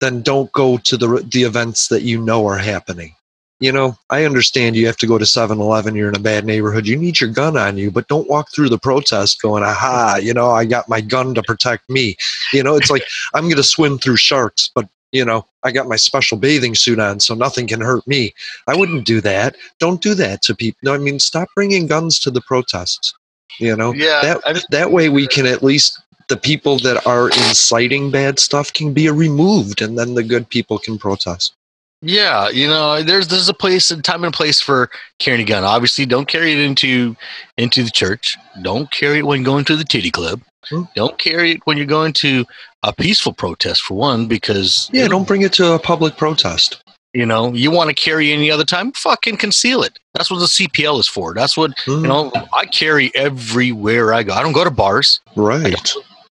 then 0.00 0.22
don't 0.22 0.50
go 0.52 0.78
to 0.78 0.96
the 0.96 1.28
the 1.30 1.42
events 1.42 1.88
that 1.88 2.02
you 2.02 2.20
know 2.20 2.46
are 2.46 2.58
happening. 2.58 3.14
You 3.60 3.72
know, 3.72 3.98
I 4.08 4.24
understand 4.24 4.76
you 4.76 4.86
have 4.86 4.96
to 4.98 5.06
go 5.06 5.18
to 5.18 5.24
7-Eleven, 5.24 5.96
you're 5.96 6.08
in 6.10 6.14
a 6.16 6.20
bad 6.20 6.44
neighborhood, 6.44 6.86
you 6.86 6.96
need 6.96 7.20
your 7.20 7.30
gun 7.30 7.56
on 7.56 7.76
you, 7.76 7.90
but 7.90 8.06
don't 8.06 8.28
walk 8.28 8.52
through 8.52 8.68
the 8.68 8.78
protest 8.78 9.42
going, 9.42 9.64
"Aha, 9.64 10.20
you 10.22 10.32
know, 10.32 10.50
I 10.50 10.64
got 10.64 10.88
my 10.88 11.00
gun 11.00 11.34
to 11.34 11.42
protect 11.42 11.88
me." 11.90 12.16
You 12.52 12.62
know, 12.62 12.76
it's 12.76 12.90
like 12.90 13.02
I'm 13.34 13.44
going 13.44 13.56
to 13.56 13.64
swim 13.64 13.98
through 13.98 14.16
sharks, 14.16 14.70
but 14.72 14.88
you 15.10 15.24
know, 15.24 15.44
I 15.64 15.72
got 15.72 15.88
my 15.88 15.96
special 15.96 16.36
bathing 16.38 16.74
suit 16.76 17.00
on, 17.00 17.18
so 17.18 17.34
nothing 17.34 17.66
can 17.66 17.80
hurt 17.80 18.06
me. 18.06 18.32
I 18.68 18.76
wouldn't 18.76 19.06
do 19.06 19.20
that. 19.22 19.56
Don't 19.80 20.02
do 20.02 20.14
that 20.14 20.42
to 20.42 20.54
people. 20.54 20.78
No, 20.82 20.94
I 20.94 20.98
mean, 20.98 21.18
stop 21.18 21.48
bringing 21.56 21.86
guns 21.88 22.20
to 22.20 22.30
the 22.30 22.42
protests. 22.42 23.12
You 23.58 23.74
know, 23.74 23.92
Yeah, 23.92 24.20
that 24.22 24.54
just- 24.54 24.70
that 24.70 24.92
way 24.92 25.08
we 25.08 25.26
can 25.26 25.46
at 25.46 25.64
least 25.64 25.98
the 26.28 26.36
people 26.36 26.78
that 26.80 27.04
are 27.06 27.30
inciting 27.30 28.10
bad 28.10 28.38
stuff 28.38 28.72
can 28.72 28.92
be 28.92 29.08
removed, 29.10 29.82
and 29.82 29.98
then 29.98 30.14
the 30.14 30.22
good 30.22 30.48
people 30.48 30.78
can 30.78 30.96
protest. 30.98 31.54
Yeah, 32.00 32.48
you 32.50 32.66
know, 32.68 33.02
there's 33.02 33.26
there's 33.28 33.48
a 33.48 33.54
place, 33.54 33.90
and 33.90 34.04
time 34.04 34.22
and 34.24 34.32
place 34.32 34.60
for 34.60 34.88
carrying 35.18 35.42
a 35.42 35.48
gun. 35.48 35.64
Obviously, 35.64 36.06
don't 36.06 36.28
carry 36.28 36.52
it 36.52 36.58
into 36.58 37.16
into 37.56 37.82
the 37.82 37.90
church. 37.90 38.36
Don't 38.62 38.90
carry 38.90 39.18
it 39.18 39.26
when 39.26 39.42
going 39.42 39.64
to 39.64 39.76
the 39.76 39.84
titty 39.84 40.10
club. 40.12 40.40
Hmm. 40.68 40.82
Don't 40.94 41.18
carry 41.18 41.52
it 41.52 41.60
when 41.64 41.76
you're 41.76 41.86
going 41.86 42.12
to 42.14 42.44
a 42.84 42.92
peaceful 42.92 43.32
protest 43.32 43.82
for 43.82 43.94
one, 43.96 44.28
because 44.28 44.88
Yeah, 44.92 45.08
don't 45.08 45.26
bring 45.26 45.42
it 45.42 45.52
to 45.54 45.72
a 45.72 45.78
public 45.78 46.16
protest. 46.16 46.82
you 47.14 47.24
know 47.26 47.52
you 47.54 47.70
want 47.72 47.88
to 47.90 47.94
carry 47.94 48.32
any 48.32 48.48
other 48.50 48.64
time. 48.64 48.92
Fucking 48.92 49.38
conceal 49.38 49.82
it. 49.82 49.98
That's 50.14 50.30
what 50.30 50.38
the 50.38 50.46
CPL 50.46 51.00
is 51.00 51.08
for. 51.08 51.34
That's 51.34 51.56
what 51.56 51.72
Hmm. 51.80 51.90
you 52.02 52.08
know. 52.08 52.30
I 52.52 52.66
carry 52.66 53.10
everywhere 53.16 54.14
I 54.14 54.22
go. 54.22 54.34
I 54.34 54.42
don't 54.42 54.52
go 54.52 54.62
to 54.62 54.70
bars. 54.70 55.20
Right. 55.34 55.92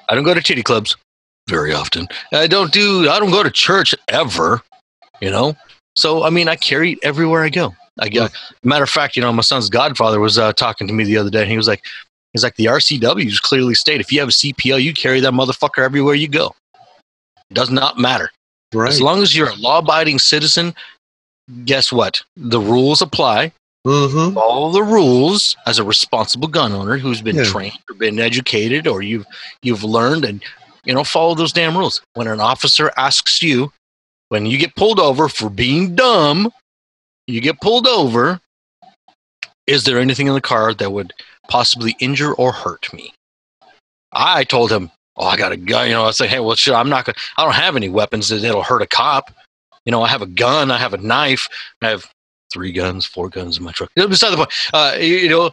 I 0.09 0.15
don't 0.15 0.25
go 0.25 0.33
to 0.33 0.41
titty 0.41 0.63
clubs 0.63 0.97
very 1.49 1.75
often. 1.75 2.09
I 2.33 2.47
don't 2.47 2.73
do. 2.73 3.11
I 3.11 3.19
don't 3.21 3.31
go 3.31 3.43
to 3.43 3.51
church 3.51 3.95
ever. 4.09 4.63
You 5.21 5.31
know. 5.31 5.57
So 5.97 6.25
I 6.25 6.31
mean, 6.31 6.49
I 6.49 6.57
carry 6.57 6.93
it 6.93 6.99
everywhere 7.03 7.43
I 7.43 7.49
go. 7.49 7.75
I 7.99 8.09
go. 8.09 8.29
Matter 8.65 8.85
of 8.85 8.91
fact, 8.91 9.17
you 9.17 9.23
know, 9.23 9.33
my 9.33 9.43
son's 9.43 9.69
godfather 9.69 10.21
was 10.21 10.39
uh, 10.39 10.53
talking 10.55 10.87
to 10.87 10.93
me 10.95 11.05
the 11.05 11.19
other 11.19 11.29
day. 11.31 11.43
And 11.43 11.51
he 11.51 11.57
was 11.57 11.69
like, 11.69 11.83
he's 12.33 12.43
like, 12.43 12.57
the 12.57 12.67
RCWs 12.67 13.43
clearly 13.43 13.75
state 13.75 14.01
if 14.01 14.11
you 14.11 14.21
have 14.21 14.29
a 14.29 14.33
CPL, 14.33 14.83
you 14.83 14.95
carry 14.95 15.21
that 15.21 15.33
motherfucker 15.33 15.85
everywhere 15.85 16.15
you 16.15 16.29
go. 16.29 16.55
It 17.51 17.55
does 17.55 17.71
not 17.71 17.99
matter. 17.99 18.31
Right. 18.73 18.89
As 18.89 19.03
long 19.03 19.21
as 19.21 19.37
you're 19.37 19.51
a 19.51 19.55
law-abiding 19.57 20.21
citizen, 20.21 20.75
guess 21.65 21.93
what? 21.93 22.23
The 22.37 22.61
rules 22.61 23.03
apply. 23.03 23.53
Mm-hmm. 23.87 24.35
Follow 24.35 24.71
the 24.71 24.83
rules 24.83 25.57
as 25.67 25.79
a 25.79 25.85
responsible 25.85 26.49
gun 26.49 26.73
owner 26.73 26.97
who's 26.99 27.21
been 27.21 27.37
Yeah. 27.37 27.45
trained 27.45 27.79
or 27.91 27.95
been 27.97 28.21
educated 28.21 28.87
or 28.87 29.03
you've 29.03 29.27
you've 29.63 29.83
learned 29.83 30.25
and 30.25 30.43
you 30.85 30.93
know 30.95 31.03
follow 31.03 31.35
those 31.35 31.53
damn 31.53 31.77
rules. 31.77 32.01
When 32.15 32.29
an 32.29 32.41
officer 32.41 32.93
asks 32.99 33.43
you, 33.43 33.73
when 34.31 34.47
you 34.47 34.57
get 34.57 34.75
pulled 34.75 34.99
over 34.99 35.29
for 35.29 35.51
being 35.51 35.95
dumb, 35.95 36.51
you 37.27 37.41
get 37.41 37.61
pulled 37.61 37.87
over. 37.87 38.41
Is 39.67 39.85
there 39.85 39.99
anything 39.99 40.27
in 40.27 40.35
the 40.35 40.41
car 40.41 40.73
that 40.73 40.91
would 40.91 41.13
possibly 41.49 41.95
injure 42.01 42.33
or 42.33 42.53
hurt 42.53 42.93
me? 42.93 43.13
I 44.13 44.45
told 44.45 44.73
him, 44.73 44.91
"Oh, 45.17 45.27
I 45.27 45.37
got 45.37 45.53
a 45.53 45.57
gun." 45.57 45.89
You 45.89 45.95
know, 45.95 46.07
I 46.07 46.13
said, 46.13 46.31
"Hey, 46.31 46.41
well, 46.41 46.57
shit, 46.57 46.75
I'm 46.75 46.89
not 46.89 47.05
gonna. 47.05 47.19
I 47.37 47.45
don't 47.45 47.55
have 47.55 47.77
any 47.77 47.89
weapons 47.89 48.29
that 48.29 48.39
that'll 48.39 48.63
hurt 48.63 48.83
a 48.83 48.87
cop. 48.87 49.31
You 49.85 49.93
know, 49.93 50.03
I 50.03 50.09
have 50.09 50.23
a 50.23 50.27
gun, 50.27 50.71
I 50.71 50.79
have 50.79 50.95
a 50.95 50.99
knife, 50.99 51.49
I 51.83 51.89
have 51.89 52.09
three 52.53 52.73
guns, 52.73 53.07
four 53.07 53.29
guns 53.29 53.59
in 53.59 53.65
my 53.65 53.73
truck. 53.73 53.91
Beside 53.95 54.31
the 54.31 54.37
point, 54.37 54.53
uh, 54.73 54.97
you 55.01 55.29
know, 55.29 55.51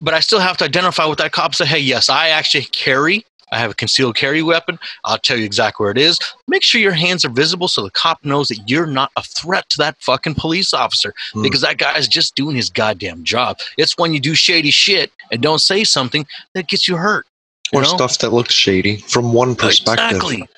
but 0.00 0.14
I 0.14 0.20
still 0.20 0.40
have 0.40 0.56
to 0.58 0.64
identify 0.64 1.06
with 1.06 1.18
that 1.18 1.32
cop. 1.32 1.54
Say, 1.54 1.66
hey, 1.66 1.78
yes, 1.78 2.08
I 2.08 2.28
actually 2.28 2.64
carry. 2.64 3.24
I 3.52 3.58
have 3.58 3.70
a 3.70 3.74
concealed 3.74 4.16
carry 4.16 4.42
weapon. 4.42 4.78
I'll 5.04 5.18
tell 5.18 5.36
you 5.36 5.44
exactly 5.44 5.84
where 5.84 5.92
it 5.92 5.98
is. 5.98 6.18
Make 6.48 6.62
sure 6.62 6.80
your 6.80 6.92
hands 6.92 7.24
are 7.24 7.28
visible 7.30 7.68
so 7.68 7.82
the 7.82 7.90
cop 7.90 8.24
knows 8.24 8.48
that 8.48 8.68
you're 8.68 8.86
not 8.86 9.12
a 9.16 9.22
threat 9.22 9.68
to 9.70 9.78
that 9.78 9.96
fucking 10.00 10.34
police 10.36 10.72
officer 10.74 11.14
Hmm. 11.32 11.42
because 11.42 11.60
that 11.60 11.76
guy's 11.78 12.08
just 12.08 12.34
doing 12.34 12.56
his 12.56 12.70
goddamn 12.70 13.22
job. 13.24 13.58
It's 13.76 13.96
when 13.98 14.12
you 14.14 14.20
do 14.20 14.34
shady 14.34 14.70
shit 14.70 15.12
and 15.30 15.40
don't 15.42 15.60
say 15.60 15.84
something 15.84 16.26
that 16.54 16.66
gets 16.68 16.88
you 16.88 16.96
hurt. 16.96 17.26
you 17.72 17.78
Or 17.78 17.82
know? 17.82 17.88
stuff 17.96 18.18
that 18.18 18.32
looks 18.32 18.54
shady 18.54 18.96
from 19.08 19.32
one 19.32 19.54
perspective. 19.54 20.06
Exactly. 20.16 20.48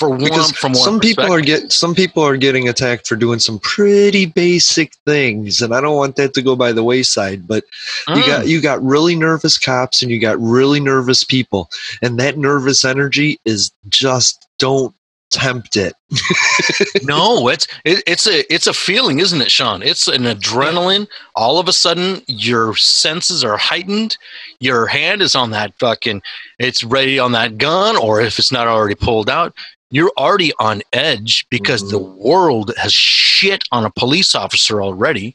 For 0.00 0.08
one, 0.08 0.18
because 0.24 0.50
from 0.52 0.74
some 0.74 0.98
people 0.98 1.30
are 1.30 1.42
get 1.42 1.70
some 1.72 1.94
people 1.94 2.22
are 2.24 2.38
getting 2.38 2.70
attacked 2.70 3.06
for 3.06 3.16
doing 3.16 3.38
some 3.38 3.58
pretty 3.58 4.24
basic 4.24 4.94
things 5.06 5.60
and 5.60 5.74
i 5.74 5.80
don't 5.80 5.96
want 5.96 6.16
that 6.16 6.32
to 6.34 6.42
go 6.42 6.56
by 6.56 6.72
the 6.72 6.82
wayside 6.82 7.46
but 7.46 7.64
you 8.08 8.14
Mm. 8.14 8.26
got 8.26 8.48
you 8.48 8.60
got 8.62 8.82
really 8.82 9.14
nervous 9.14 9.58
cops 9.58 10.00
and 10.02 10.10
you 10.10 10.18
got 10.18 10.40
really 10.40 10.80
nervous 10.80 11.22
people 11.22 11.68
and 12.00 12.18
that 12.18 12.38
nervous 12.38 12.82
energy 12.82 13.38
is 13.44 13.70
just 13.90 14.48
don't 14.58 14.94
tempt 15.30 15.76
it 15.76 15.92
no, 17.02 17.46
it's 17.48 17.66
it, 17.84 18.02
it's 18.06 18.26
a 18.26 18.52
it's 18.52 18.66
a 18.66 18.72
feeling, 18.72 19.20
isn't 19.20 19.40
it, 19.40 19.50
Sean? 19.50 19.80
It's 19.82 20.08
an 20.08 20.22
adrenaline. 20.22 21.06
All 21.36 21.58
of 21.60 21.68
a 21.68 21.72
sudden, 21.72 22.22
your 22.26 22.74
senses 22.74 23.44
are 23.44 23.56
heightened. 23.56 24.16
Your 24.58 24.86
hand 24.86 25.22
is 25.22 25.36
on 25.36 25.50
that 25.50 25.72
fucking. 25.78 26.20
It's 26.58 26.82
ready 26.82 27.20
on 27.20 27.30
that 27.32 27.58
gun, 27.58 27.96
or 27.96 28.20
if 28.20 28.40
it's 28.40 28.50
not 28.50 28.66
already 28.66 28.96
pulled 28.96 29.30
out, 29.30 29.54
you're 29.90 30.12
already 30.16 30.52
on 30.58 30.82
edge 30.92 31.46
because 31.50 31.90
the 31.90 31.98
mm-hmm. 31.98 32.22
world 32.22 32.72
has 32.76 32.92
shit 32.92 33.64
on 33.72 33.84
a 33.84 33.90
police 33.90 34.34
officer 34.34 34.82
already. 34.82 35.34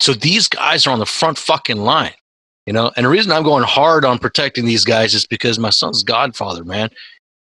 So 0.00 0.14
these 0.14 0.48
guys 0.48 0.86
are 0.86 0.90
on 0.90 0.98
the 0.98 1.06
front 1.06 1.38
fucking 1.38 1.78
line, 1.78 2.14
you 2.66 2.72
know. 2.72 2.92
And 2.96 3.04
the 3.04 3.10
reason 3.10 3.32
I'm 3.32 3.42
going 3.42 3.64
hard 3.64 4.04
on 4.04 4.18
protecting 4.18 4.64
these 4.64 4.84
guys 4.84 5.14
is 5.14 5.26
because 5.26 5.58
my 5.58 5.70
son's 5.70 6.02
godfather, 6.02 6.64
man. 6.64 6.90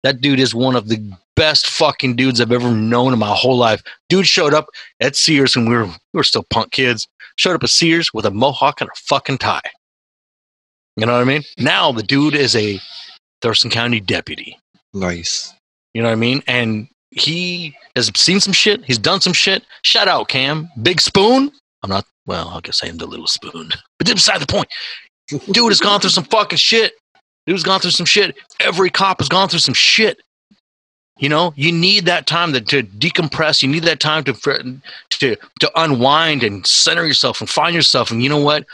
That 0.04 0.22
dude 0.22 0.40
is 0.40 0.54
one 0.54 0.76
of 0.76 0.88
the 0.88 1.14
best 1.36 1.68
fucking 1.68 2.16
dudes 2.16 2.40
I've 2.40 2.52
ever 2.52 2.72
known 2.72 3.14
in 3.14 3.20
my 3.20 3.34
whole 3.34 3.58
life. 3.58 3.82
Dude 4.10 4.28
showed 4.28 4.54
up 4.54 4.68
at 5.00 5.16
Sears 5.16 5.56
when 5.56 5.68
we 5.68 5.76
were 5.76 5.86
we 5.86 5.94
were 6.14 6.24
still 6.24 6.46
punk 6.50 6.72
kids. 6.72 7.08
Showed 7.36 7.56
up 7.56 7.64
at 7.64 7.70
Sears 7.70 8.14
with 8.14 8.26
a 8.26 8.32
mohawk 8.32 8.80
and 8.82 8.90
a 8.90 8.96
fucking 8.96 9.40
tie. 9.40 9.62
You 10.96 11.06
know 11.08 11.14
what 11.14 11.22
I 11.22 11.26
mean? 11.26 11.44
Now 11.58 11.92
the 11.92 12.04
dude 12.04 12.36
is 12.36 12.56
a 12.56 12.80
Thurston 13.42 13.72
County 13.72 14.00
deputy. 14.00 14.60
nice 14.94 15.54
You 15.94 16.02
know 16.02 16.10
what 16.10 16.14
I 16.14 16.16
mean? 16.16 16.41
And 16.48 16.88
he 17.12 17.76
has 17.96 18.12
seen 18.16 18.39
some 18.39 18.54
shit. 18.54 18.84
He's 18.86 18.98
done 18.98 19.22
some 19.22 19.34
shit. 19.34 19.64
Shout 19.84 20.08
out 20.08 20.28
Cam, 20.28 20.70
Big 20.82 21.00
Spoon. 21.00 21.52
I'm 21.84 21.89
not. 21.89 22.06
Well, 22.26 22.50
I 22.50 22.62
guess 22.62 22.84
I 22.84 22.88
am 22.88 22.98
the 22.98 23.06
little 23.06 23.28
spoon. 23.28 23.70
But 23.98 24.08
that's 24.08 24.14
beside 24.14 24.41
the 24.41 24.48
point. 24.48 24.68
Dude 25.28 25.72
has 25.72 25.80
gone 25.80 26.00
through 26.00 26.12
some 26.12 26.24
fucking 26.24 26.58
shit. 26.58 26.94
Dude's 27.46 27.64
gone 27.64 27.82
through 27.82 27.91
some 27.91 28.06
shit. 28.06 28.38
Every 28.60 28.89
cop 28.89 29.20
has 29.20 29.28
gone 29.28 29.50
through 29.50 29.60
some 29.60 29.74
shit. 29.74 30.22
You 31.20 31.30
know, 31.30 31.54
you 31.56 31.72
need 31.72 32.06
that 32.06 32.26
time 32.26 32.54
to, 32.54 32.62
to 32.62 32.84
decompress. 32.84 33.62
You 33.62 33.70
need 33.70 33.84
that 33.84 34.00
time 34.00 34.24
to 34.24 34.34
to 34.34 35.36
to 35.60 35.72
unwind 35.76 36.44
and 36.44 36.66
center 36.66 37.06
yourself 37.06 37.39
and 37.39 37.50
find 37.50 37.76
yourself. 37.76 38.10
And 38.10 38.24
you 38.24 38.30
know 38.30 38.39
what? 38.39 38.66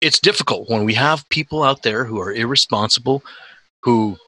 It's 0.00 0.18
difficult 0.18 0.68
when 0.68 0.84
we 0.84 0.94
have 0.94 1.28
people 1.28 1.62
out 1.62 1.82
there 1.82 2.04
who 2.04 2.20
are 2.20 2.32
irresponsible, 2.32 3.22
who 3.82 4.18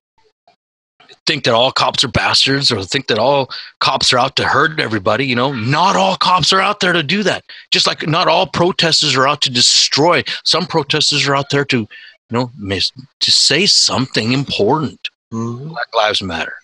think 1.27 1.45
that 1.45 1.55
all 1.55 1.73
cops 1.73 2.03
are 2.05 2.09
bastards 2.09 2.71
or 2.71 2.83
think 2.85 3.09
that 3.09 3.19
all 3.19 3.51
cops 3.81 4.13
are 4.13 4.19
out 4.19 4.37
to 4.37 4.47
hurt 4.47 4.79
everybody. 4.81 5.27
You 5.27 5.37
know, 5.37 5.53
not 5.53 5.97
all 5.97 6.17
cops 6.17 6.53
are 6.53 6.61
out 6.61 6.81
there 6.81 6.93
to 6.93 7.03
do 7.03 7.23
that. 7.25 7.45
Just 7.71 7.87
like 7.87 8.07
not 8.07 8.29
all 8.29 8.47
protesters 8.47 9.17
are 9.17 9.27
out 9.27 9.41
to 9.43 9.51
destroy. 9.51 10.23
Some 10.45 10.67
protesters 10.67 11.27
are 11.29 11.35
out 11.35 11.51
there 11.51 11.65
to, 11.67 11.79
you 11.81 11.89
know, 12.31 12.51
mis- 12.59 12.93
to 13.21 13.31
say 13.33 13.67
something 13.67 14.33
important. 14.33 15.09
Mhm. 15.33 15.69
Black 15.71 15.95
Lives 15.95 16.23
Matter. 16.23 16.55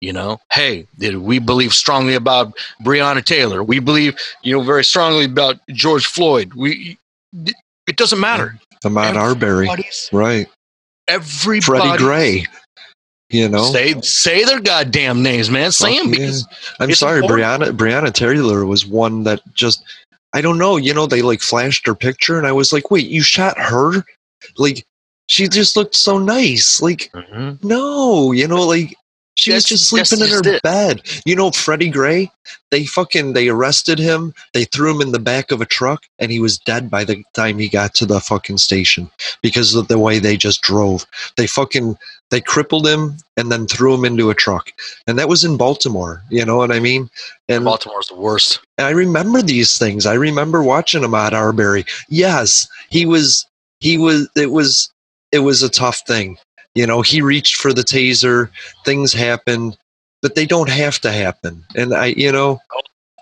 You 0.00 0.12
know, 0.12 0.38
hey, 0.52 0.86
we 0.98 1.40
believe 1.40 1.74
strongly 1.74 2.14
about 2.14 2.52
Breonna 2.84 3.24
Taylor? 3.24 3.64
We 3.64 3.80
believe, 3.80 4.16
you 4.42 4.56
know, 4.56 4.62
very 4.62 4.84
strongly 4.84 5.24
about 5.24 5.56
George 5.70 6.06
Floyd. 6.06 6.54
We 6.54 6.98
It 7.88 7.96
doesn't 7.96 8.20
matter. 8.20 8.58
Ahmaud 8.84 9.16
Arbery, 9.16 9.66
Everybody's- 9.66 10.08
right? 10.12 10.46
Everybody. 11.08 11.62
Freddie 11.80 11.98
Gray. 11.98 12.46
You 13.30 13.48
know, 13.48 13.64
Say 13.72 14.00
say 14.00 14.44
their 14.44 14.60
goddamn 14.60 15.22
names, 15.22 15.50
man. 15.50 15.70
Say 15.70 15.98
them 15.98 16.14
yeah. 16.14 16.32
I'm 16.80 16.92
sorry, 16.94 17.20
important. 17.20 17.76
Breonna. 17.76 17.76
Breonna 17.76 18.12
Taylor 18.12 18.64
was 18.64 18.86
one 18.86 19.24
that 19.24 19.42
just, 19.52 19.84
I 20.32 20.40
don't 20.40 20.56
know. 20.56 20.78
You 20.78 20.94
know, 20.94 21.06
they 21.06 21.20
like 21.20 21.42
flashed 21.42 21.86
her 21.86 21.94
picture, 21.94 22.38
and 22.38 22.46
I 22.46 22.52
was 22.52 22.72
like, 22.72 22.90
wait, 22.90 23.06
you 23.06 23.22
shot 23.22 23.58
her? 23.58 24.02
Like, 24.56 24.86
she 25.26 25.46
just 25.46 25.76
looked 25.76 25.94
so 25.94 26.16
nice. 26.18 26.80
Like, 26.80 27.10
Mhm. 27.14 27.62
no, 27.62 28.32
you 28.32 28.48
know, 28.48 28.62
like 28.66 28.96
she 29.38 29.52
was 29.52 29.64
just 29.64 29.88
sleeping 29.88 30.20
in 30.20 30.28
her 30.30 30.56
it. 30.56 30.62
bed. 30.62 31.00
You 31.24 31.36
know, 31.36 31.52
Freddie 31.52 31.90
Gray. 31.90 32.32
They 32.72 32.84
fucking 32.86 33.34
they 33.34 33.48
arrested 33.48 33.98
him. 33.98 34.34
They 34.52 34.64
threw 34.64 34.92
him 34.92 35.00
in 35.00 35.12
the 35.12 35.20
back 35.20 35.52
of 35.52 35.60
a 35.60 35.66
truck, 35.66 36.06
and 36.18 36.32
he 36.32 36.40
was 36.40 36.58
dead 36.58 36.90
by 36.90 37.04
the 37.04 37.22
time 37.34 37.58
he 37.58 37.68
got 37.68 37.94
to 37.94 38.06
the 38.06 38.18
fucking 38.18 38.58
station 38.58 39.08
because 39.40 39.76
of 39.76 39.86
the 39.86 39.98
way 39.98 40.18
they 40.18 40.36
just 40.36 40.60
drove. 40.62 41.06
They 41.36 41.46
fucking 41.46 41.96
they 42.30 42.40
crippled 42.40 42.86
him 42.86 43.16
and 43.36 43.52
then 43.52 43.68
threw 43.68 43.94
him 43.94 44.04
into 44.04 44.28
a 44.28 44.34
truck, 44.34 44.72
and 45.06 45.16
that 45.20 45.28
was 45.28 45.44
in 45.44 45.56
Baltimore. 45.56 46.20
You 46.30 46.44
know 46.44 46.56
what 46.56 46.72
I 46.72 46.80
mean? 46.80 47.08
And 47.48 47.64
Baltimore's 47.64 48.08
the 48.08 48.16
worst. 48.16 48.60
I 48.76 48.90
remember 48.90 49.40
these 49.40 49.78
things. 49.78 50.04
I 50.04 50.14
remember 50.14 50.64
watching 50.64 51.02
Ahmaud 51.02 51.32
Arbery. 51.32 51.84
Yes, 52.08 52.66
he 52.90 53.06
was. 53.06 53.46
He 53.78 53.98
was. 53.98 54.28
It 54.34 54.50
was. 54.50 54.90
It 55.30 55.40
was 55.40 55.62
a 55.62 55.68
tough 55.68 56.00
thing. 56.08 56.38
You 56.78 56.86
know, 56.86 57.02
he 57.02 57.20
reached 57.20 57.56
for 57.56 57.72
the 57.72 57.82
taser. 57.82 58.50
Things 58.84 59.12
happened, 59.12 59.76
but 60.22 60.36
they 60.36 60.46
don't 60.46 60.68
have 60.68 61.00
to 61.00 61.10
happen. 61.10 61.64
And 61.74 61.92
I, 61.92 62.06
you 62.16 62.30
know, 62.30 62.60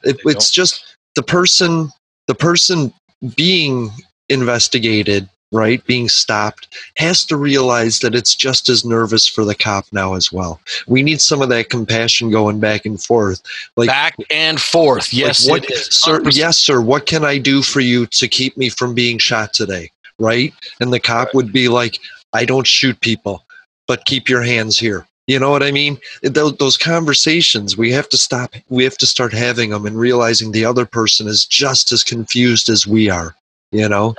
it, 0.04 0.18
it's 0.26 0.50
just 0.50 0.98
the 1.14 1.22
person. 1.22 1.90
The 2.28 2.34
person 2.34 2.92
being 3.34 3.88
investigated, 4.28 5.26
right, 5.52 5.82
being 5.86 6.10
stopped, 6.10 6.68
has 6.98 7.24
to 7.26 7.36
realize 7.38 8.00
that 8.00 8.14
it's 8.14 8.34
just 8.34 8.68
as 8.68 8.84
nervous 8.84 9.26
for 9.26 9.44
the 9.46 9.54
cop 9.54 9.86
now 9.90 10.14
as 10.14 10.30
well. 10.30 10.60
We 10.86 11.02
need 11.02 11.22
some 11.22 11.40
of 11.40 11.48
that 11.48 11.70
compassion 11.70 12.30
going 12.30 12.60
back 12.60 12.84
and 12.84 13.02
forth. 13.02 13.40
Like 13.76 13.88
Back 13.88 14.16
and 14.28 14.60
forth. 14.60 15.14
Yes, 15.14 15.48
like, 15.48 15.62
what, 15.62 15.72
sir, 15.72 16.20
yes, 16.30 16.58
sir. 16.58 16.82
What 16.82 17.06
can 17.06 17.24
I 17.24 17.38
do 17.38 17.62
for 17.62 17.80
you 17.80 18.04
to 18.06 18.28
keep 18.28 18.58
me 18.58 18.68
from 18.68 18.92
being 18.92 19.16
shot 19.16 19.54
today? 19.54 19.90
Right? 20.18 20.52
And 20.80 20.92
the 20.92 21.00
cop 21.00 21.32
would 21.32 21.52
be 21.54 21.68
like, 21.68 22.00
I 22.32 22.44
don't 22.44 22.66
shoot 22.66 23.00
people, 23.00 23.44
but 23.86 24.04
keep 24.04 24.28
your 24.28 24.42
hands 24.42 24.78
here. 24.78 25.06
You 25.26 25.40
know 25.40 25.50
what 25.50 25.62
I 25.62 25.72
mean? 25.72 25.98
Those, 26.22 26.56
those 26.58 26.76
conversations, 26.76 27.76
we 27.76 27.90
have 27.92 28.08
to 28.10 28.16
stop. 28.16 28.54
We 28.68 28.84
have 28.84 28.96
to 28.98 29.06
start 29.06 29.32
having 29.32 29.70
them 29.70 29.84
and 29.84 29.98
realizing 29.98 30.52
the 30.52 30.64
other 30.64 30.86
person 30.86 31.26
is 31.26 31.44
just 31.44 31.90
as 31.90 32.04
confused 32.04 32.68
as 32.68 32.86
we 32.86 33.10
are. 33.10 33.34
You 33.72 33.88
know? 33.88 34.14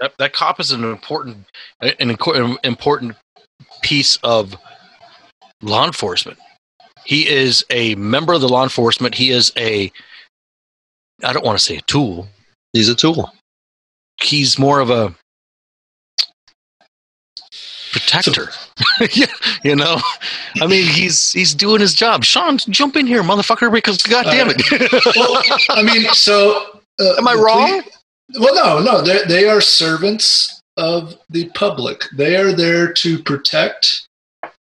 that, 0.00 0.16
that 0.18 0.32
cop 0.32 0.60
is 0.60 0.72
an 0.72 0.84
important 0.84 1.46
an 1.80 2.16
important 2.64 3.16
piece 3.82 4.16
of 4.22 4.54
law 5.62 5.86
enforcement. 5.86 6.38
He 7.04 7.28
is 7.28 7.64
a 7.70 7.94
member 7.94 8.32
of 8.32 8.40
the 8.40 8.48
law 8.48 8.62
enforcement. 8.62 9.14
He 9.14 9.30
is 9.30 9.52
a 9.56 9.90
I 11.22 11.32
don't 11.32 11.44
want 11.44 11.58
to 11.58 11.64
say 11.64 11.76
a 11.76 11.82
tool. 11.82 12.28
He's 12.72 12.88
a 12.88 12.94
tool. 12.94 13.32
He's 14.20 14.58
more 14.58 14.80
of 14.80 14.90
a 14.90 15.14
protector. 17.98 18.50
yeah, 19.14 19.26
you 19.62 19.76
know. 19.76 19.98
I 20.60 20.66
mean, 20.66 20.86
he's 20.86 21.32
he's 21.32 21.54
doing 21.54 21.80
his 21.80 21.94
job. 21.94 22.24
Sean, 22.24 22.58
jump 22.58 22.96
in 22.96 23.06
here, 23.06 23.22
motherfucker, 23.22 23.72
because 23.72 24.02
god 24.02 24.24
damn 24.24 24.48
it. 24.50 25.16
well, 25.16 25.42
I 25.70 25.82
mean, 25.82 26.04
so 26.12 26.80
uh, 27.00 27.14
Am 27.18 27.28
I 27.28 27.34
wrong? 27.34 27.82
well, 28.38 28.54
no, 28.54 28.92
no. 28.92 29.02
They 29.02 29.24
they 29.26 29.48
are 29.48 29.60
servants 29.60 30.62
of 30.76 31.16
the 31.30 31.48
public. 31.50 32.04
They 32.14 32.36
are 32.36 32.52
there 32.52 32.92
to 32.92 33.22
protect 33.22 34.06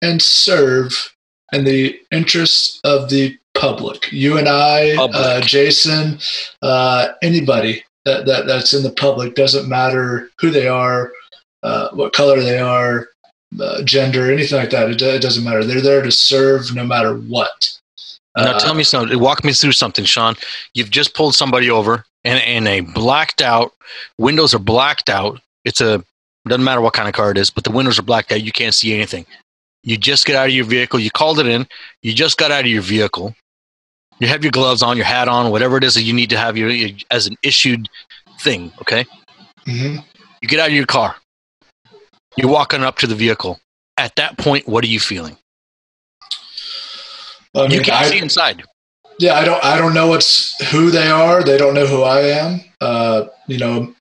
and 0.03 0.21
serve 0.21 1.15
in 1.53 1.65
the 1.65 1.99
interests 2.11 2.81
of 2.85 3.11
the 3.11 3.37
public. 3.55 4.11
You 4.13 4.39
and 4.39 4.49
I, 4.49 4.97
uh, 4.97 5.41
Jason, 5.41 6.19
uh, 6.63 7.09
anybody 7.23 7.85
that, 8.05 8.27
that 8.27 8.47
that's 8.47 8.73
in 8.73 8.83
the 8.83 8.93
public 8.93 9.35
doesn't 9.35 9.69
matter 9.69 10.31
who 10.41 10.51
they 10.51 10.69
are, 10.69 11.13
uh, 11.63 11.91
what 11.91 12.13
color 12.13 12.41
they 12.41 12.59
are, 12.59 13.09
uh, 13.59 13.83
gender, 13.83 14.31
anything 14.31 14.59
like 14.59 14.71
that. 14.71 14.91
It, 14.91 15.03
it 15.03 15.23
doesn't 15.23 15.45
matter. 15.45 15.65
They're 15.65 15.81
there 15.81 16.03
to 16.03 16.13
serve 16.13 16.75
no 16.75 16.85
matter 16.85 17.15
what. 17.15 17.71
Now 18.37 18.53
Uh, 18.53 18.59
tell 18.61 18.75
me 18.75 18.85
something. 18.85 19.19
Walk 19.19 19.43
me 19.45 19.53
through 19.53 19.73
something, 19.73 20.05
Sean. 20.05 20.37
You've 20.75 20.91
just 20.91 21.15
pulled 21.15 21.35
somebody 21.35 21.69
over, 21.71 22.05
and 22.25 22.41
in 22.45 22.67
a 22.67 22.81
blacked 22.81 23.43
out. 23.43 23.73
Windows 24.19 24.55
are 24.55 24.61
blacked 24.61 25.11
out. 25.11 25.41
It's 25.65 25.81
a 25.81 26.05
doesn't 26.47 26.65
matter 26.65 26.81
what 26.81 26.95
kind 26.95 27.09
of 27.09 27.15
car 27.15 27.31
it 27.31 27.37
is, 27.39 27.51
but 27.51 27.65
the 27.65 27.71
windows 27.71 27.99
are 27.99 28.03
blacked 28.03 28.33
out. 28.33 28.43
You 28.43 28.53
can't 28.53 28.75
see 28.75 28.95
anything. 28.95 29.27
You 29.83 29.97
just 29.97 30.27
get 30.27 30.37
out 30.37 30.49
of 30.49 30.55
your 30.55 30.65
vehicle. 30.65 31.01
You 31.01 31.11
called 31.11 31.39
it 31.39 31.47
in. 31.47 31.67
You 32.03 32.13
just 32.15 32.39
got 32.39 32.51
out 32.51 32.61
of 32.61 32.71
your 32.71 32.83
vehicle. 32.83 33.35
You 34.21 34.29
have 34.29 34.43
your 34.45 34.53
gloves 34.53 34.83
on, 34.83 34.97
your 34.97 35.07
hat 35.07 35.29
on, 35.29 35.51
whatever 35.51 35.77
it 35.77 35.85
is 35.85 35.95
that 35.95 36.03
you 36.03 36.13
need 36.13 36.31
to 36.31 36.39
have 36.39 36.57
your 36.57 36.71
as 37.11 37.27
an 37.27 37.37
issued 37.43 37.89
thing. 38.41 38.73
Okay. 38.81 39.05
mhm. 39.67 40.05
You 40.41 40.49
get 40.49 40.61
out 40.61 40.69
of 40.69 40.75
your 40.75 40.87
car. 40.87 41.17
You're 42.37 42.51
walking 42.51 42.83
up 42.83 42.97
to 42.99 43.07
the 43.07 43.15
vehicle. 43.15 43.59
At 43.97 44.17
that 44.17 44.39
point, 44.39 44.67
what 44.69 44.83
are 44.85 44.89
you 44.89 45.01
feeling? 45.01 45.37
I 47.55 47.65
you 47.65 47.81
can't 47.81 48.03
I- 48.07 48.09
see 48.11 48.19
inside. 48.19 48.63
yeah 49.19 49.35
i 49.35 49.45
don't 49.45 49.63
i 49.65 49.77
don't 49.77 49.93
know 49.93 50.07
what's 50.07 50.33
who 50.71 50.91
they 50.91 51.09
are 51.09 51.43
they 51.43 51.59
don't 51.59 51.75
know 51.75 51.87
who 51.87 52.03
i 52.03 52.21
am 52.21 52.61
uh 52.81 53.27
you 53.49 53.59
know 53.59 53.93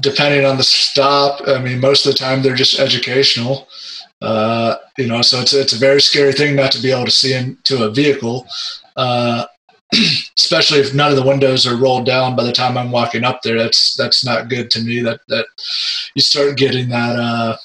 depending 0.00 0.44
on 0.44 0.56
the 0.56 0.64
stop 0.64 1.40
i 1.46 1.58
mean 1.58 1.78
most 1.80 2.06
of 2.06 2.12
the 2.12 2.18
time 2.18 2.42
they're 2.42 2.54
just 2.54 2.80
educational 2.80 3.68
uh 4.22 4.76
you 4.96 5.06
know 5.06 5.20
so 5.22 5.38
it's 5.40 5.52
it's 5.52 5.72
a 5.74 5.78
very 5.78 6.00
scary 6.00 6.32
thing 6.32 6.56
not 6.56 6.72
to 6.72 6.80
be 6.82 6.90
able 6.90 7.04
to 7.04 7.10
see 7.10 7.32
into 7.34 7.84
a 7.84 7.90
vehicle 7.90 8.46
uh 8.96 9.44
especially 10.38 10.80
if 10.80 10.94
none 10.94 11.10
of 11.10 11.16
the 11.16 11.26
windows 11.26 11.66
are 11.66 11.76
rolled 11.76 12.04
down 12.04 12.36
by 12.36 12.44
the 12.44 12.52
time 12.52 12.76
i'm 12.76 12.90
walking 12.90 13.24
up 13.24 13.40
there 13.42 13.58
that's 13.58 13.94
that's 13.96 14.24
not 14.24 14.48
good 14.48 14.70
to 14.70 14.80
me. 14.80 15.00
That 15.00 15.20
that 15.28 15.46
you 16.14 16.22
start 16.22 16.56
getting 16.56 16.88
that 16.88 17.16
uh 17.16 17.56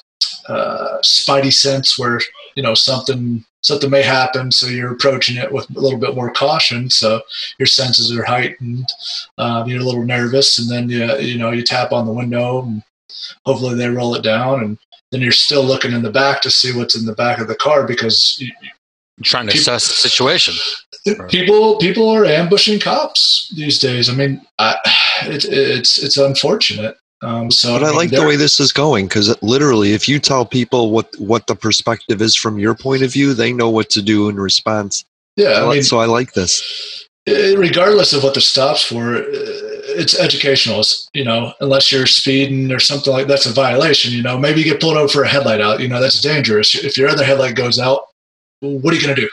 uh 0.48 0.98
spidey 1.02 1.54
sense 1.54 1.98
where 1.98 2.20
you 2.56 2.64
know 2.64 2.74
something 2.74 3.46
something 3.62 3.90
may 3.90 4.02
happen 4.02 4.52
so 4.52 4.68
you're 4.68 4.92
approaching 4.92 5.38
it 5.38 5.52
with 5.52 5.70
a 5.76 5.80
little 5.80 6.00
bit 6.00 6.16
more 6.16 6.32
caution 6.32 6.90
so 6.90 7.22
your 7.60 7.66
senses 7.66 8.16
are 8.16 8.26
heightened 8.26 8.86
um, 9.38 9.68
you're 9.68 9.80
a 9.80 9.84
little 9.84 10.04
nervous 10.04 10.60
and 10.60 10.70
then 10.70 10.90
you 10.90 11.18
you 11.18 11.38
know 11.38 11.52
you 11.52 11.64
tap 11.64 11.94
on 11.94 12.06
the 12.06 12.14
window 12.14 12.64
and 12.64 12.84
hopefully 13.46 13.76
they 13.76 13.88
roll 13.88 14.16
it 14.16 14.24
down 14.24 14.64
and 14.64 14.78
then 15.12 15.22
you're 15.22 15.32
still 15.32 15.64
looking 15.64 15.94
in 15.94 16.02
the 16.02 16.12
back 16.12 16.42
to 16.42 16.52
see 16.52 16.76
what's 16.76 16.96
in 16.96 17.06
the 17.06 17.16
back 17.16 17.40
of 17.40 17.48
the 17.48 17.56
car 17.56 17.88
because 17.88 18.44
trying 19.22 19.46
to 19.48 19.52
Keep- 19.54 19.62
assess 19.62 19.88
the 19.88 19.94
situation. 20.10 20.54
people 21.30 21.78
people 21.80 22.08
are 22.10 22.26
ambushing 22.26 22.80
cops 22.80 23.52
these 23.58 23.78
days 23.78 24.10
i 24.10 24.14
mean 24.16 24.42
I, 24.58 24.78
it, 25.24 25.44
it's 25.46 25.98
it's 26.02 26.16
unfortunate 26.18 26.96
um, 27.22 27.52
so 27.52 27.74
But 27.80 27.84
I 27.84 27.88
mean, 27.88 27.96
like 27.98 28.10
the 28.12 28.26
way 28.26 28.36
this 28.36 28.60
is 28.60 28.74
going 28.74 29.08
because 29.08 29.34
literally, 29.42 29.94
if 29.94 30.10
you 30.10 30.20
tell 30.20 30.46
people 30.46 30.92
what 30.92 31.08
what 31.20 31.48
the 31.48 31.56
perspective 31.56 32.22
is 32.22 32.36
from 32.36 32.60
your 32.60 32.76
point 32.76 33.02
of 33.02 33.14
view, 33.14 33.34
they 33.34 33.54
know 33.54 33.70
what 33.70 33.90
to 33.92 34.02
do 34.02 34.28
in 34.28 34.36
response. 34.36 35.06
yeah 35.38 35.52
I 35.62 35.66
i 35.66 35.74
mean 35.74 35.84
so 35.84 36.00
I 36.00 36.06
like 36.06 36.34
this. 36.34 36.62
eh, 37.28 37.54
regardless 37.56 38.12
of 38.12 38.24
what 38.24 38.34
the 38.34 38.42
stops 38.42 38.84
for, 38.84 39.16
eh, 39.16 39.24
it's 39.96 40.20
educational. 40.20 40.82
It's, 40.82 41.08
you 41.14 41.24
know, 41.24 41.54
unless 41.62 41.92
you're 41.94 42.08
speeding 42.08 42.72
or 42.74 42.80
something 42.80 43.14
like 43.14 43.28
that's 43.28 43.46
a 43.46 43.54
violation. 43.54 44.12
You 44.12 44.22
know, 44.24 44.38
maybe 44.38 44.60
you 44.60 44.66
get 44.72 44.82
pulled 44.82 44.98
over 44.98 45.08
for 45.08 45.24
a 45.24 45.28
headlight 45.30 45.62
out. 45.62 45.80
You 45.80 45.88
know, 45.88 46.02
that's 46.02 46.20
dangerous. 46.22 46.76
If 46.76 46.98
your 46.98 47.08
other 47.08 47.24
headlight 47.24 47.56
goes 47.56 47.80
out, 47.80 48.02
what 48.70 48.94
are 48.94 48.98
you 48.98 49.02
gonna 49.02 49.16
do? 49.16 49.30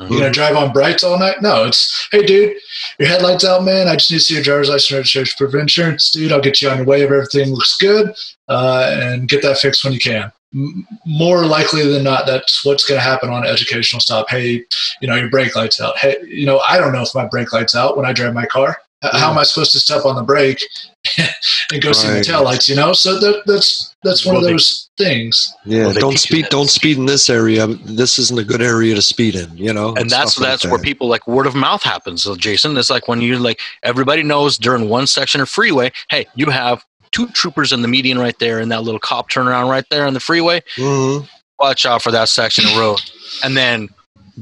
Mm-hmm. 0.00 0.12
You 0.12 0.18
gonna 0.20 0.32
drive 0.32 0.56
on 0.56 0.72
brights 0.72 1.04
all 1.04 1.18
night? 1.18 1.42
No, 1.42 1.64
it's 1.64 2.08
hey, 2.12 2.24
dude, 2.24 2.56
your 2.98 3.08
headlights 3.08 3.44
out, 3.44 3.64
man. 3.64 3.88
I 3.88 3.96
just 3.96 4.10
need 4.10 4.18
to 4.18 4.24
see 4.24 4.34
your 4.34 4.42
driver's 4.42 4.68
license 4.68 4.92
registration 4.92 5.36
proof 5.36 5.54
of 5.54 5.60
insurance, 5.60 6.10
dude. 6.10 6.32
I'll 6.32 6.40
get 6.40 6.60
you 6.60 6.68
on 6.68 6.78
your 6.78 6.86
way 6.86 7.02
if 7.02 7.10
everything 7.10 7.50
looks 7.52 7.76
good, 7.76 8.14
uh, 8.48 8.96
and 9.00 9.28
get 9.28 9.42
that 9.42 9.58
fixed 9.58 9.84
when 9.84 9.92
you 9.92 10.00
can. 10.00 10.32
M- 10.54 10.86
more 11.04 11.44
likely 11.44 11.86
than 11.86 12.04
not, 12.04 12.26
that's 12.26 12.64
what's 12.64 12.86
going 12.86 12.98
to 12.98 13.04
happen 13.04 13.28
on 13.28 13.44
an 13.44 13.50
educational 13.50 14.00
stop. 14.00 14.30
Hey, 14.30 14.64
you 15.00 15.08
know, 15.08 15.14
your 15.14 15.28
brake 15.28 15.54
light's 15.54 15.80
out. 15.80 15.98
Hey, 15.98 16.16
you 16.26 16.46
know, 16.46 16.60
I 16.60 16.78
don't 16.78 16.92
know 16.92 17.02
if 17.02 17.14
my 17.14 17.26
brake 17.26 17.52
light's 17.52 17.74
out 17.74 17.96
when 17.96 18.06
I 18.06 18.12
drive 18.12 18.32
my 18.32 18.46
car. 18.46 18.78
H- 19.04 19.10
How 19.14 19.30
am 19.30 19.38
I 19.38 19.44
supposed 19.44 19.70
to 19.72 19.78
step 19.78 20.04
on 20.04 20.16
the 20.16 20.22
brake 20.22 20.60
and 21.72 21.80
go 21.82 21.92
see 21.92 22.08
the 22.08 22.14
Right. 22.14 22.24
taillights? 22.24 22.68
You 22.68 22.74
know, 22.76 22.92
so 22.92 23.18
that, 23.18 23.42
that's 23.46 23.94
that's 24.02 24.24
one 24.26 24.34
Well, 24.36 24.42
of 24.44 24.46
they- 24.48 24.52
those 24.54 24.90
things. 24.98 25.54
Yeah, 25.64 25.86
Well, 25.86 25.94
don't 25.94 26.18
speed. 26.18 26.46
Don't 26.50 26.68
speed 26.68 26.96
in 26.98 27.06
this 27.06 27.30
area. 27.30 27.66
This 27.66 28.18
isn't 28.18 28.38
a 28.38 28.44
good 28.44 28.60
area 28.62 28.94
to 28.96 29.02
speed 29.02 29.36
in. 29.36 29.56
You 29.56 29.72
know, 29.72 29.94
and 29.94 30.10
that's 30.10 30.32
stuff 30.32 30.42
like 30.42 30.50
that's 30.50 30.64
where 30.66 30.78
that. 30.78 30.84
people 30.84 31.06
like 31.08 31.26
word 31.28 31.46
of 31.46 31.54
mouth 31.54 31.82
happens. 31.82 32.22
So 32.24 32.34
Jason, 32.34 32.76
it's 32.76 32.90
like 32.90 33.06
when 33.08 33.20
you 33.20 33.38
like 33.38 33.60
everybody 33.84 34.22
knows 34.24 34.58
during 34.58 34.88
one 34.88 35.06
section 35.06 35.40
of 35.40 35.48
freeway, 35.48 35.92
hey, 36.10 36.26
you 36.34 36.46
have 36.50 36.84
two 37.12 37.28
troopers 37.28 37.72
in 37.72 37.82
the 37.82 37.88
median 37.88 38.18
right 38.18 38.38
there, 38.40 38.58
and 38.58 38.70
that 38.72 38.82
little 38.82 38.98
cop 39.00 39.30
turnaround 39.30 39.70
right 39.70 39.84
there 39.90 40.06
on 40.06 40.14
the 40.14 40.20
freeway. 40.20 40.60
Mhm. 40.76 41.28
Watch 41.60 41.86
out 41.86 42.02
for 42.02 42.10
that 42.12 42.28
section 42.28 42.64
of 42.66 42.76
road, 42.76 43.00
and 43.44 43.56
then 43.56 43.88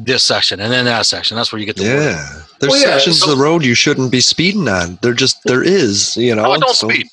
this 0.04 0.22
section, 0.22 0.60
and 0.60 0.72
then 0.72 0.84
that 0.84 1.06
section. 1.06 1.36
That's 1.36 1.52
where 1.52 1.58
you 1.60 1.66
get 1.66 1.76
the 1.76 1.84
word. 1.84 2.02
Yeah, 2.02 2.28
there's 2.60 2.70
Well, 2.72 2.80
yeah, 2.80 2.86
sections 2.96 3.20
so- 3.20 3.30
of 3.30 3.36
the 3.36 3.42
road 3.42 3.64
you 3.64 3.74
shouldn't 3.74 4.10
be 4.12 4.20
speeding 4.20 4.68
on. 4.68 4.98
There 5.02 5.14
just 5.14 5.38
there 5.44 5.62
is. 5.62 6.16
You 6.16 6.34
know, 6.34 6.44
Oh, 6.46 6.56
don't 6.58 6.74
so- 6.74 6.88
speed. 6.88 7.06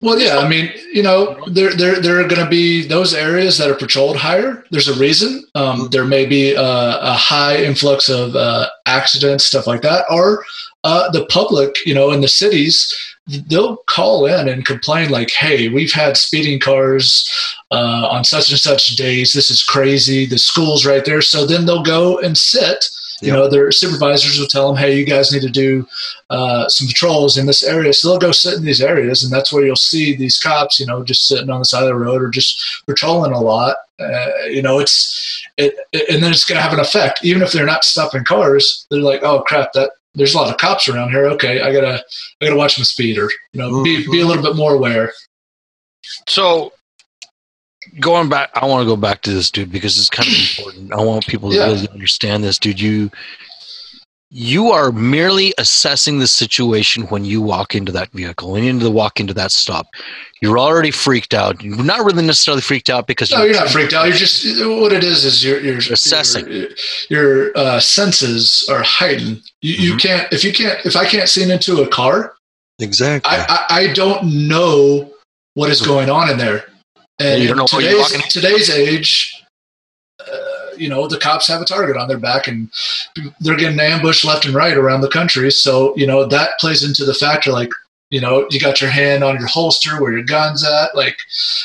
Well, 0.00 0.20
yeah, 0.20 0.38
I 0.38 0.46
mean, 0.48 0.70
you 0.94 1.02
know, 1.02 1.36
there 1.48 1.74
there 1.74 2.00
there 2.00 2.20
are 2.20 2.28
going 2.28 2.44
to 2.44 2.48
be 2.48 2.86
those 2.86 3.12
areas 3.14 3.58
that 3.58 3.68
are 3.68 3.74
patrolled 3.74 4.16
higher. 4.16 4.62
There's 4.70 4.86
a 4.86 4.94
reason. 4.94 5.42
Um, 5.56 5.88
there 5.90 6.04
may 6.04 6.24
be 6.24 6.52
a, 6.52 6.62
a 6.62 7.14
high 7.14 7.56
influx 7.56 8.08
of 8.08 8.36
uh, 8.36 8.68
accidents, 8.86 9.44
stuff 9.44 9.66
like 9.66 9.82
that, 9.82 10.04
or 10.08 10.44
uh, 10.84 11.10
the 11.10 11.26
public, 11.26 11.74
you 11.84 11.94
know, 11.94 12.12
in 12.12 12.20
the 12.20 12.28
cities, 12.28 12.94
they'll 13.48 13.78
call 13.86 14.26
in 14.26 14.48
and 14.48 14.64
complain 14.66 15.10
like, 15.10 15.30
"Hey, 15.30 15.68
we've 15.68 15.92
had 15.92 16.16
speeding 16.16 16.60
cars 16.60 17.28
uh, 17.70 18.08
on 18.10 18.24
such 18.24 18.50
and 18.50 18.58
such 18.58 18.96
days. 18.96 19.32
This 19.32 19.50
is 19.50 19.62
crazy. 19.62 20.26
The 20.26 20.38
school's 20.38 20.86
right 20.86 21.04
there." 21.04 21.22
So 21.22 21.46
then 21.46 21.66
they'll 21.66 21.82
go 21.82 22.18
and 22.18 22.36
sit 22.36 22.88
you 23.20 23.32
know, 23.32 23.48
their 23.48 23.72
supervisors 23.72 24.38
will 24.38 24.46
tell 24.46 24.68
them, 24.68 24.76
"Hey, 24.76 24.96
you 24.96 25.04
guys 25.04 25.32
need 25.32 25.42
to 25.42 25.50
do 25.50 25.86
uh, 26.30 26.68
some 26.68 26.86
patrols 26.86 27.36
in 27.36 27.46
this 27.46 27.64
area." 27.64 27.92
So 27.92 28.08
they'll 28.08 28.18
go 28.18 28.32
sit 28.32 28.54
in 28.54 28.64
these 28.64 28.80
areas, 28.80 29.24
and 29.24 29.32
that's 29.32 29.52
where 29.52 29.64
you'll 29.64 29.76
see 29.76 30.14
these 30.14 30.38
cops, 30.38 30.78
you 30.78 30.86
know, 30.86 31.02
just 31.02 31.26
sitting 31.26 31.50
on 31.50 31.58
the 31.58 31.64
side 31.64 31.82
of 31.82 31.88
the 31.88 31.94
road 31.96 32.22
or 32.22 32.28
just 32.28 32.84
patrolling 32.86 33.32
a 33.32 33.40
lot. 33.40 33.76
Uh, 33.98 34.28
you 34.48 34.62
know, 34.62 34.78
it's 34.78 35.44
it, 35.56 35.74
it 35.92 36.08
and 36.08 36.22
then 36.22 36.30
it's 36.30 36.44
going 36.44 36.56
to 36.56 36.62
have 36.62 36.72
an 36.72 36.80
effect, 36.80 37.24
even 37.24 37.42
if 37.42 37.50
they're 37.50 37.66
not 37.66 37.84
stopping 37.84 38.24
cars. 38.24 38.86
They're 38.90 39.00
like, 39.00 39.24
"Oh 39.24 39.40
crap, 39.40 39.72
that 39.72 39.90
there's 40.18 40.34
a 40.34 40.36
lot 40.38 40.50
of 40.50 40.58
cops 40.58 40.88
around 40.88 41.10
here. 41.10 41.26
Okay, 41.26 41.60
I 41.60 41.72
gotta 41.72 42.04
I 42.40 42.44
gotta 42.44 42.56
watch 42.56 42.78
my 42.78 42.84
speed, 42.84 43.18
or 43.18 43.30
you 43.52 43.60
know, 43.60 43.82
be 43.82 44.06
be 44.10 44.20
a 44.20 44.26
little 44.26 44.42
bit 44.42 44.56
more 44.56 44.74
aware." 44.74 45.12
So 46.28 46.72
going 48.00 48.28
back, 48.28 48.50
I 48.54 48.66
want 48.66 48.82
to 48.82 48.86
go 48.86 48.96
back 48.96 49.22
to 49.22 49.30
this 49.32 49.50
dude 49.50 49.72
because 49.72 49.98
it's 49.98 50.10
kind 50.10 50.28
of 50.28 50.34
important. 50.34 50.92
I 50.92 51.02
want 51.02 51.26
people 51.26 51.50
to 51.50 51.56
Yeah. 51.56 51.66
really 51.66 51.88
understand 51.88 52.44
this, 52.44 52.58
dude. 52.58 52.80
You 52.80 53.10
you 54.30 54.70
are 54.70 54.92
merely 54.92 55.54
assessing 55.58 56.18
the 56.18 56.26
situation 56.26 57.04
when 57.04 57.24
you 57.24 57.40
walk 57.40 57.74
into 57.74 57.90
that 57.92 58.10
vehicle, 58.12 58.52
when 58.52 58.62
you 58.62 58.70
into 58.70 58.84
the 58.84 58.90
walk 58.90 59.20
into 59.20 59.32
that 59.34 59.50
stop. 59.52 59.86
You're 60.40 60.58
already 60.58 60.90
freaked 60.90 61.34
out. 61.34 61.62
You're 61.62 61.82
not 61.82 62.04
really 62.04 62.24
necessarily 62.24 62.60
freaked 62.60 62.90
out 62.90 63.06
because 63.06 63.30
No, 63.32 63.42
you're 63.42 63.54
not 63.54 63.70
freaked 63.70 63.92
out. 63.92 64.04
You're 64.06 64.16
just 64.16 64.44
what 64.66 64.92
it 64.92 65.02
is 65.02 65.24
is 65.24 65.44
you're 65.44 65.78
Assessing. 65.78 66.46
Your, 66.46 66.68
your 67.08 67.58
uh, 67.58 67.80
senses 67.80 68.68
are 68.70 68.82
heightened. 68.82 69.42
You, 69.62 69.74
you 69.74 69.90
Mm-hmm. 69.90 69.98
can't 69.98 70.32
if 70.32 70.44
you 70.44 70.52
can't 70.52 70.84
if 70.86 70.94
I 70.94 71.06
can't 71.06 71.28
see 71.28 71.50
into 71.50 71.82
a 71.82 71.88
car, 71.88 72.34
Exactly. 72.80 73.32
I, 73.32 73.46
I, 73.48 73.66
I 73.80 73.92
don't 73.92 74.46
know 74.46 75.12
what 75.54 75.70
is 75.70 75.80
going 75.80 76.10
on 76.10 76.30
in 76.30 76.38
there. 76.38 76.66
And 77.18 77.42
You 77.42 77.48
don't 77.48 77.56
know 77.56 77.62
in 77.64 77.68
what 77.72 77.82
you're 77.82 77.90
today's, 77.90 78.12
walking 78.12 78.30
today's 78.30 78.70
age, 78.70 79.37
you 80.78 80.88
know, 80.88 81.06
the 81.06 81.18
cops 81.18 81.48
have 81.48 81.60
a 81.60 81.64
target 81.64 81.96
on 81.96 82.08
their 82.08 82.18
back 82.18 82.48
and 82.48 82.70
they're 83.40 83.56
getting 83.56 83.80
ambushed 83.80 84.24
left 84.24 84.46
and 84.46 84.54
right 84.54 84.76
around 84.76 85.00
the 85.00 85.08
country. 85.08 85.50
So, 85.50 85.96
you 85.96 86.06
know, 86.06 86.26
that 86.26 86.58
plays 86.58 86.84
into 86.84 87.04
the 87.04 87.14
factor 87.14 87.52
like, 87.52 87.70
you 88.10 88.20
know, 88.20 88.46
you 88.50 88.58
got 88.58 88.80
your 88.80 88.90
hand 88.90 89.22
on 89.22 89.38
your 89.38 89.48
holster 89.48 90.00
where 90.00 90.12
your 90.12 90.24
gun's 90.24 90.64
at. 90.64 90.94
Like 90.94 91.18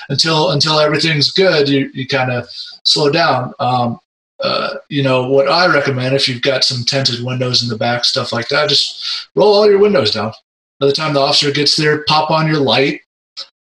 until 0.09 0.51
until 0.51 0.79
everything's 0.79 1.31
good, 1.31 1.69
you, 1.69 1.89
you 1.93 2.07
kind 2.07 2.31
of 2.31 2.47
slow 2.83 3.09
down. 3.09 3.53
Um, 3.59 3.99
uh, 4.39 4.75
you 4.89 5.01
know 5.01 5.29
what 5.29 5.47
I 5.47 5.73
recommend 5.73 6.15
if 6.15 6.27
you've 6.27 6.41
got 6.41 6.65
some 6.65 6.83
tinted 6.83 7.23
windows 7.23 7.63
in 7.63 7.69
the 7.69 7.77
back, 7.77 8.03
stuff 8.03 8.33
like 8.33 8.49
that, 8.49 8.67
just 8.67 9.29
roll 9.35 9.53
all 9.53 9.69
your 9.69 9.79
windows 9.79 10.11
down. 10.11 10.33
By 10.79 10.87
the 10.87 10.93
time 10.93 11.13
the 11.13 11.21
officer 11.21 11.49
gets 11.49 11.77
there, 11.77 12.03
pop 12.03 12.29
on 12.29 12.47
your 12.47 12.57
light, 12.57 13.01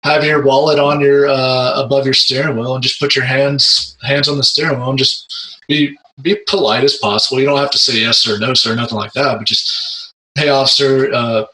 have 0.03 0.23
your 0.23 0.43
wallet 0.43 0.79
on 0.79 0.99
your 0.99 1.27
uh, 1.27 1.81
above 1.83 2.05
your 2.05 2.13
steering 2.13 2.57
wheel, 2.57 2.75
and 2.75 2.83
just 2.83 2.99
put 2.99 3.15
your 3.15 3.25
hands 3.25 3.97
hands 4.03 4.27
on 4.27 4.37
the 4.37 4.43
steering 4.43 4.79
wheel 4.79 4.89
and 4.89 4.99
just 4.99 5.61
be 5.67 5.97
be 6.21 6.37
polite 6.47 6.83
as 6.83 6.97
possible. 6.97 7.39
You 7.39 7.47
don't 7.47 7.57
have 7.59 7.71
to 7.71 7.77
say 7.77 7.99
yes 7.99 8.27
or 8.27 8.37
no, 8.37 8.53
sir, 8.53 8.75
nothing 8.75 8.97
like 8.97 9.13
that, 9.13 9.37
but 9.37 9.47
just 9.47 10.11
hey, 10.35 10.49
officer. 10.49 11.11
Uh, 11.13 11.45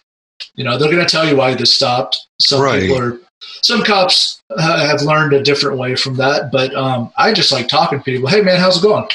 you 0.55 0.63
know 0.63 0.77
they're 0.77 0.91
going 0.91 1.05
to 1.05 1.09
tell 1.11 1.27
you 1.27 1.35
why 1.35 1.53
they 1.53 1.65
stopped. 1.65 2.17
Some 2.41 2.61
Right. 2.61 2.81
people 2.81 2.99
are. 3.01 3.19
Some 3.61 3.83
cops 3.83 4.41
uh, 4.49 4.87
have 4.87 5.01
learned 5.01 5.33
a 5.33 5.41
different 5.43 5.77
way 5.77 5.95
from 5.95 6.15
that, 6.15 6.51
but 6.51 6.73
um, 6.75 7.11
I 7.17 7.33
just 7.33 7.51
like 7.51 7.67
talking 7.67 7.99
to 7.99 8.03
people. 8.03 8.29
Hey, 8.29 8.41
man, 8.41 8.59
how's 8.59 8.77
it 8.77 8.83
going? 8.83 9.07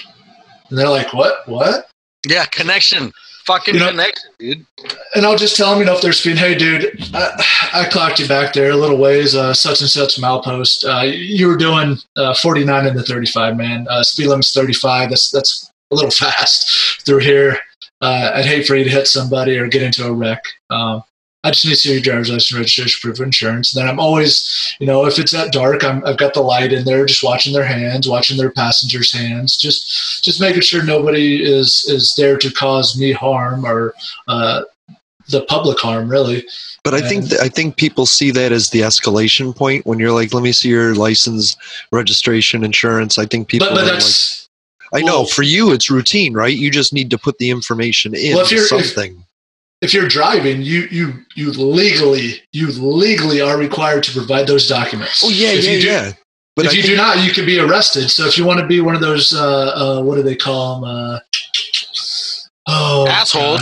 And 0.69 0.79
they're 0.79 0.89
like, 0.89 1.13
"What? 1.13 1.47
What?" 1.47 1.89
yeah, 2.27 2.47
connection, 2.47 3.13
fucking 3.47 3.75
You 3.75 3.81
know- 3.81 3.91
connection, 3.91 4.31
dude. 4.39 4.67
and 5.15 5.25
I'll 5.27 5.37
just 5.37 5.57
tell 5.57 5.71
them, 5.71 5.81
you 5.81 5.85
know, 5.85 5.95
if 5.95 6.01
they're 6.03 6.13
speeding, 6.13 6.39
hey, 6.39 6.55
dude, 6.55 6.99
I, 7.15 7.45
I 7.73 7.85
clocked 7.91 8.19
you 8.21 8.27
back 8.29 8.53
there 8.53 8.71
a 8.71 8.77
little 8.77 8.99
ways, 8.99 9.35
uh, 9.35 9.53
such 9.55 9.81
and 9.81 9.91
such 9.91 10.17
milepost. 10.17 10.85
Uh, 10.85 11.03
you 11.05 11.47
were 11.49 11.57
doing 11.57 11.97
uh, 12.17 12.35
49 12.35 12.87
in 12.87 12.95
the 12.97 13.03
35, 13.03 13.57
man. 13.57 13.87
Uh, 13.89 14.03
speed 14.03 14.27
limit's 14.29 14.53
35. 14.53 15.11
That's 15.11 15.31
that's 15.31 15.71
a 15.91 15.95
little 15.95 16.11
fast 16.23 17.03
through 17.07 17.19
here. 17.21 17.59
Uh, 18.01 18.33
I'd 18.35 18.45
hate 18.45 18.67
for 18.67 18.77
you 18.77 18.85
to 18.85 18.91
hit 18.91 19.07
somebody 19.07 19.57
or 19.59 19.69
get 19.69 19.83
into 19.83 20.07
a 20.07 20.13
wreck. 20.13 20.43
Um, 20.71 21.03
I 21.45 21.51
just 21.51 21.65
need 21.67 21.73
to 21.73 21.77
see 21.77 21.93
your 21.93 22.01
driver's 22.01 22.31
license, 22.31 22.53
registration, 22.53 22.99
proof 23.03 23.21
of 23.21 23.27
insurance. 23.27 23.75
And 23.75 23.83
then 23.83 23.89
I'm 23.89 24.01
always, 24.01 24.75
you 24.81 24.87
know, 24.87 25.05
if 25.05 25.19
it's 25.19 25.35
at 25.35 25.53
dark, 25.53 25.85
I'm, 25.85 26.05
I've 26.07 26.17
got 26.17 26.33
the 26.33 26.41
light 26.41 26.73
in 26.73 26.85
there, 26.85 27.05
just 27.05 27.23
watching 27.23 27.53
their 27.53 27.65
hands, 27.65 28.09
watching 28.09 28.39
their 28.39 28.51
passengers' 28.51 29.13
hands, 29.13 29.57
just 29.59 30.25
just 30.25 30.41
making 30.41 30.63
sure 30.63 30.83
nobody 30.83 31.45
is 31.45 31.85
is 31.89 32.15
there 32.17 32.39
to 32.39 32.51
cause 32.51 32.99
me 32.99 33.13
harm 33.13 33.67
or 33.67 33.95
uh, 34.27 34.63
the 35.29 35.43
public 35.43 35.79
harm, 35.79 36.09
really. 36.09 36.45
But 36.83 36.95
I 36.95 37.01
think 37.01 37.29
th- 37.29 37.41
I 37.41 37.49
think 37.49 37.77
people 37.77 38.07
see 38.07 38.31
that 38.31 38.51
as 38.53 38.71
the 38.71 38.81
escalation 38.81 39.55
point 39.55 39.87
when 39.87 39.99
you're 39.99 40.13
like, 40.13 40.33
"Let 40.35 40.43
me 40.43 40.53
see 40.53 40.69
your 40.71 40.95
license, 40.95 41.57
registration, 41.93 42.65
insurance." 42.65 43.19
I 43.19 43.27
think 43.27 43.49
people 43.49 43.69
But, 43.69 43.75
but 43.75 43.85
that's 43.85 44.49
like, 44.93 45.03
"I 45.03 45.07
know." 45.07 45.25
For 45.25 45.43
you, 45.43 45.73
it's 45.73 45.91
routine, 45.91 46.35
right? 46.35 46.57
You 46.57 46.71
just 46.71 46.93
need 46.93 47.11
to 47.11 47.19
put 47.19 47.39
the 47.39 47.51
information 47.51 48.15
in 48.15 48.37
Well, 48.37 48.45
if 48.45 48.51
you're- 48.51 48.63
if- 48.63 48.69
something. 48.69 49.25
If 49.85 49.95
you're 49.95 50.09
driving, 50.09 50.63
you 50.63 50.89
you 50.91 51.13
you 51.37 51.51
legally 51.53 52.43
you 52.53 52.67
legally 52.69 53.41
are 53.41 53.57
required 53.59 54.03
to 54.05 54.13
provide 54.13 54.47
those 54.47 54.67
documents. 54.69 55.23
oh 55.25 55.29
yeah, 55.31 55.51
if 55.51 55.65
yeah, 55.65 55.71
you 55.73 55.81
do, 55.81 55.87
yeah. 55.87 56.13
But 56.57 56.67
if 56.67 56.73
I 56.73 56.75
you 56.77 56.83
think- 56.83 56.95
do 56.95 56.97
not, 56.97 57.25
you 57.25 57.33
could 57.33 57.47
be 57.47 57.59
arrested. 57.59 58.09
So 58.11 58.27
if 58.27 58.39
you 58.39 58.45
want 58.45 58.61
to 58.61 58.67
be 58.67 58.81
one 58.81 58.95
of 58.95 59.01
those, 59.01 59.33
uh, 59.35 59.41
uh, 59.99 60.03
what 60.03 60.15
do 60.17 60.23
they 60.23 60.37
call 60.37 60.81
them? 60.81 60.85
Uh, 60.91 61.19
oh, 62.69 63.07
Asshole. 63.09 63.59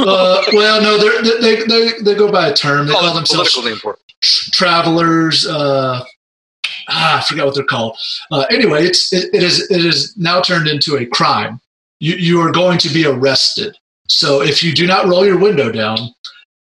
uh, 0.00 0.42
well, 0.52 0.80
no, 0.82 0.98
they're, 0.98 1.22
they 1.40 1.56
they 1.66 1.92
they 2.02 2.14
go 2.14 2.30
by 2.30 2.48
a 2.48 2.54
term. 2.54 2.86
They 2.86 2.92
Call 2.92 3.02
call 3.02 3.14
themselves 3.14 3.56
name 3.64 3.76
for 3.76 3.94
it. 3.94 4.00
travelers. 4.52 5.46
Uh, 5.46 6.04
ah, 6.88 7.18
I 7.18 7.24
forgot 7.24 7.46
what 7.46 7.54
they're 7.54 7.64
called. 7.64 7.96
Uh, 8.30 8.44
anyway, 8.50 8.84
it's 8.84 9.12
it, 9.12 9.30
it 9.34 9.42
is 9.42 9.70
it 9.70 9.84
is 9.84 10.14
now 10.16 10.40
turned 10.40 10.68
into 10.68 10.96
a 10.98 11.06
crime. 11.06 11.60
You 12.00 12.14
you 12.16 12.40
are 12.40 12.52
going 12.52 12.78
to 12.78 12.88
be 12.90 13.06
arrested. 13.06 13.76
So 14.08 14.42
if 14.42 14.62
you 14.62 14.72
do 14.72 14.86
not 14.86 15.06
roll 15.06 15.24
your 15.26 15.38
window 15.38 15.70
down, 15.70 15.98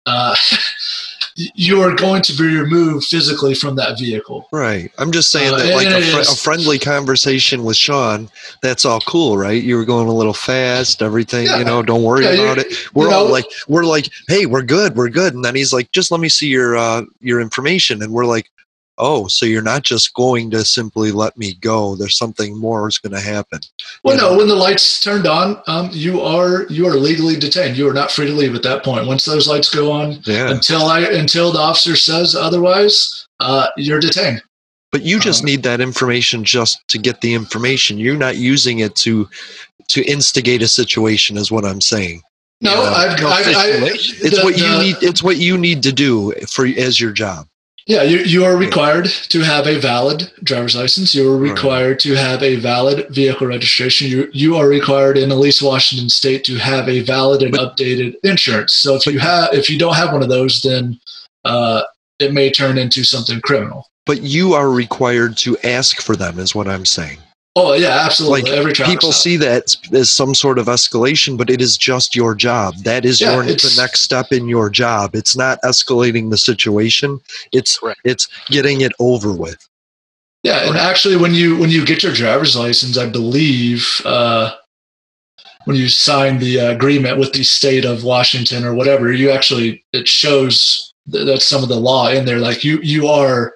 uh, 0.06 0.36
you 1.36 1.82
are 1.82 1.94
going 1.94 2.22
to 2.24 2.34
be 2.34 2.58
removed 2.58 3.06
physically 3.06 3.54
from 3.54 3.76
that 3.76 4.00
vehicle. 4.00 4.48
Right. 4.52 4.92
I'm 4.98 5.12
just 5.12 5.30
saying 5.32 5.54
Uh, 5.54 5.58
that 5.58 5.76
like 5.76 5.88
a, 5.88 6.02
fr- 6.02 6.20
a 6.32 6.36
friendly 6.36 6.80
conversation 6.80 7.64
with 7.64 7.78
Sean, 7.78 8.30
that's 8.64 8.86
all 8.86 9.02
cool, 9.02 9.38
right? 9.38 9.62
You 9.62 9.76
were 9.78 9.86
going 9.86 10.08
a 10.08 10.14
little 10.14 10.34
fast, 10.34 11.02
everything, 11.04 11.46
Yeah. 11.46 11.60
you 11.60 11.66
know, 11.66 11.84
don't 11.84 12.04
worry 12.04 12.24
Yeah, 12.24 12.32
about 12.32 12.58
it. 12.58 12.74
We're 12.96 13.12
all 13.14 13.26
know- 13.26 13.32
like 13.32 13.46
we're 13.68 13.84
like, 13.86 14.10
"Hey, 14.28 14.46
we're 14.48 14.64
good. 14.64 14.96
We're 14.96 15.10
good." 15.10 15.36
And 15.36 15.46
then 15.46 15.54
he's 15.56 15.74
like, 15.74 15.92
"Just 15.92 16.10
let 16.12 16.20
me 16.22 16.30
see 16.30 16.48
your 16.48 16.76
uh 16.76 17.04
your 17.20 17.40
information." 17.40 18.02
And 18.02 18.12
we're 18.14 18.26
like, 18.26 18.50
"Oh, 18.98 19.28
so 19.28 19.46
you're 19.46 19.62
not 19.62 19.84
just 19.84 20.14
going 20.14 20.50
to 20.52 20.64
simply 20.66 21.12
let 21.12 21.38
me 21.38 21.54
go. 21.56 21.96
There's 21.96 22.18
something 22.18 22.58
more 22.58 22.88
is 22.88 22.98
going 22.98 23.14
to 23.14 23.20
happen." 23.22 23.60
Well, 24.04 24.16
You 24.16 24.22
no, 24.22 24.32
know? 24.32 24.38
when 24.38 24.48
the 24.48 24.56
lights 24.56 25.00
turned 25.00 25.28
on, 25.28 25.62
um, 25.68 25.90
you 25.94 26.22
are 26.22 26.66
you 26.70 26.88
are 26.88 26.96
legally 26.96 27.36
detained. 27.38 27.78
You 27.78 27.88
are 27.90 27.94
not 27.94 28.12
free 28.12 28.28
to 28.28 28.34
leave 28.34 28.56
at 28.56 28.64
that 28.64 28.84
point. 28.84 29.08
Once 29.08 29.26
those 29.26 29.48
lights 29.48 29.70
go 29.70 29.92
on, 29.92 30.20
Yeah. 30.26 30.50
until 30.52 30.84
I 30.86 31.00
until 31.02 31.52
the 31.52 31.60
officer 31.60 31.96
says 31.96 32.36
otherwise, 32.36 33.28
uh, 33.40 33.68
you're 33.78 34.00
detained. 34.00 34.42
But 34.92 35.04
you 35.04 35.20
just 35.20 35.42
Um, 35.42 35.48
need 35.48 35.64
that 35.64 35.82
information 35.82 36.44
just 36.46 36.80
to 36.88 36.98
get 36.98 37.20
the 37.22 37.34
information. 37.34 37.98
You're 37.98 38.16
not 38.18 38.38
using 38.38 38.80
it 38.80 38.96
to 38.98 39.28
to 39.90 40.04
instigate 40.04 40.62
a 40.62 40.68
situation 40.68 41.38
is 41.38 41.50
what 41.52 41.64
I'm 41.66 41.80
saying. 41.82 42.22
No. 42.60 42.82
I've, 42.84 43.20
No 43.22 43.28
I've, 43.30 43.48
I, 43.48 43.72
situation. 43.72 44.16
It's 44.22 44.38
the- 44.38 44.44
what 44.44 44.58
you 44.58 44.64
the- 44.68 44.80
need 44.82 44.96
it's 45.02 45.22
what 45.24 45.38
you 45.38 45.58
need 45.58 45.84
to 45.84 45.92
do 45.92 46.34
for 46.50 46.66
as 46.66 47.00
your 47.00 47.12
job. 47.12 47.48
Yeah, 47.88 48.04
you, 48.04 48.18
you 48.20 48.44
are 48.44 48.58
required 48.58 49.06
to 49.30 49.40
have 49.40 49.66
a 49.66 49.80
valid 49.80 50.30
driver's 50.44 50.76
license. 50.76 51.16
You 51.16 51.32
are 51.32 51.38
Right. 51.38 51.52
required 51.52 52.00
to 52.02 52.16
have 52.16 52.44
a 52.44 52.58
valid 52.58 53.08
vehicle 53.10 53.48
registration. 53.48 54.08
You 54.10 54.30
you 54.34 54.58
are 54.58 54.68
required 54.68 55.18
in 55.18 55.32
at 55.32 55.38
least 55.38 55.62
Washington 55.62 56.10
State 56.10 56.44
to 56.46 56.58
have 56.58 56.90
a 56.90 57.00
valid 57.00 57.42
and 57.44 57.54
updated 57.56 58.16
insurance. 58.24 58.74
So 58.74 58.96
if 58.96 59.06
you 59.06 59.20
have 59.20 59.54
if 59.54 59.70
you 59.70 59.80
don't 59.80 59.96
have 59.96 60.12
one 60.12 60.22
of 60.22 60.28
those, 60.28 60.60
then 60.62 61.00
uh, 61.46 61.84
it 62.20 62.34
may 62.34 62.52
turn 62.52 62.78
into 62.78 63.06
something 63.06 63.40
criminal. 63.40 63.86
But 64.06 64.22
you 64.22 64.54
are 64.54 64.70
required 64.70 65.38
to 65.38 65.58
ask 65.64 66.02
for 66.02 66.18
them 66.18 66.40
is 66.40 66.54
what 66.54 66.68
I'm 66.68 66.86
saying. 66.86 67.20
Oh 67.60 67.74
yeah, 67.74 68.02
absolutely. 68.06 68.44
Like 68.44 68.52
Every 68.52 68.74
people 68.74 69.12
see 69.12 69.36
that 69.38 69.74
as 69.92 70.14
some 70.14 70.36
sort 70.36 70.60
of 70.60 70.68
escalation, 70.68 71.40
but 71.40 71.50
it 71.50 71.60
is 71.60 71.76
just 71.76 72.16
your 72.16 72.36
job. 72.36 72.76
That 72.84 73.04
is 73.04 73.20
Yeah, 73.20 73.34
your 73.34 73.44
the 73.46 73.74
next 73.76 74.02
step 74.02 74.28
in 74.32 74.48
your 74.48 74.70
job. 74.70 75.16
It's 75.16 75.36
not 75.36 75.60
escalating 75.64 76.30
the 76.30 76.38
situation. 76.38 77.20
It's 77.52 77.80
Correct. 77.80 78.00
it's 78.04 78.28
getting 78.52 78.82
it 78.82 78.92
over 79.00 79.34
with. 79.34 79.58
Yeah, 80.44 80.68
and 80.68 80.78
actually, 80.78 81.18
when 81.18 81.34
you 81.34 81.58
when 81.58 81.72
you 81.72 81.84
get 81.84 82.04
your 82.04 82.14
driver's 82.14 82.56
license, 82.56 82.96
I 82.96 83.10
believe 83.10 84.04
uh, 84.06 84.54
when 85.66 85.78
you 85.78 85.90
sign 85.90 86.38
the 86.38 86.58
agreement 86.58 87.18
with 87.18 87.34
the 87.34 87.44
state 87.44 87.86
of 87.86 88.04
Washington 88.04 88.66
or 88.66 88.76
whatever, 88.76 89.12
you 89.12 89.32
actually 89.32 89.84
it 89.94 90.08
shows 90.08 90.94
th- 91.12 91.26
that's 91.26 91.48
some 91.48 91.64
of 91.64 91.70
the 91.70 91.80
law 91.80 92.08
in 92.10 92.26
there. 92.26 92.38
Like 92.38 92.64
you 92.64 92.80
you 92.84 93.08
are 93.08 93.56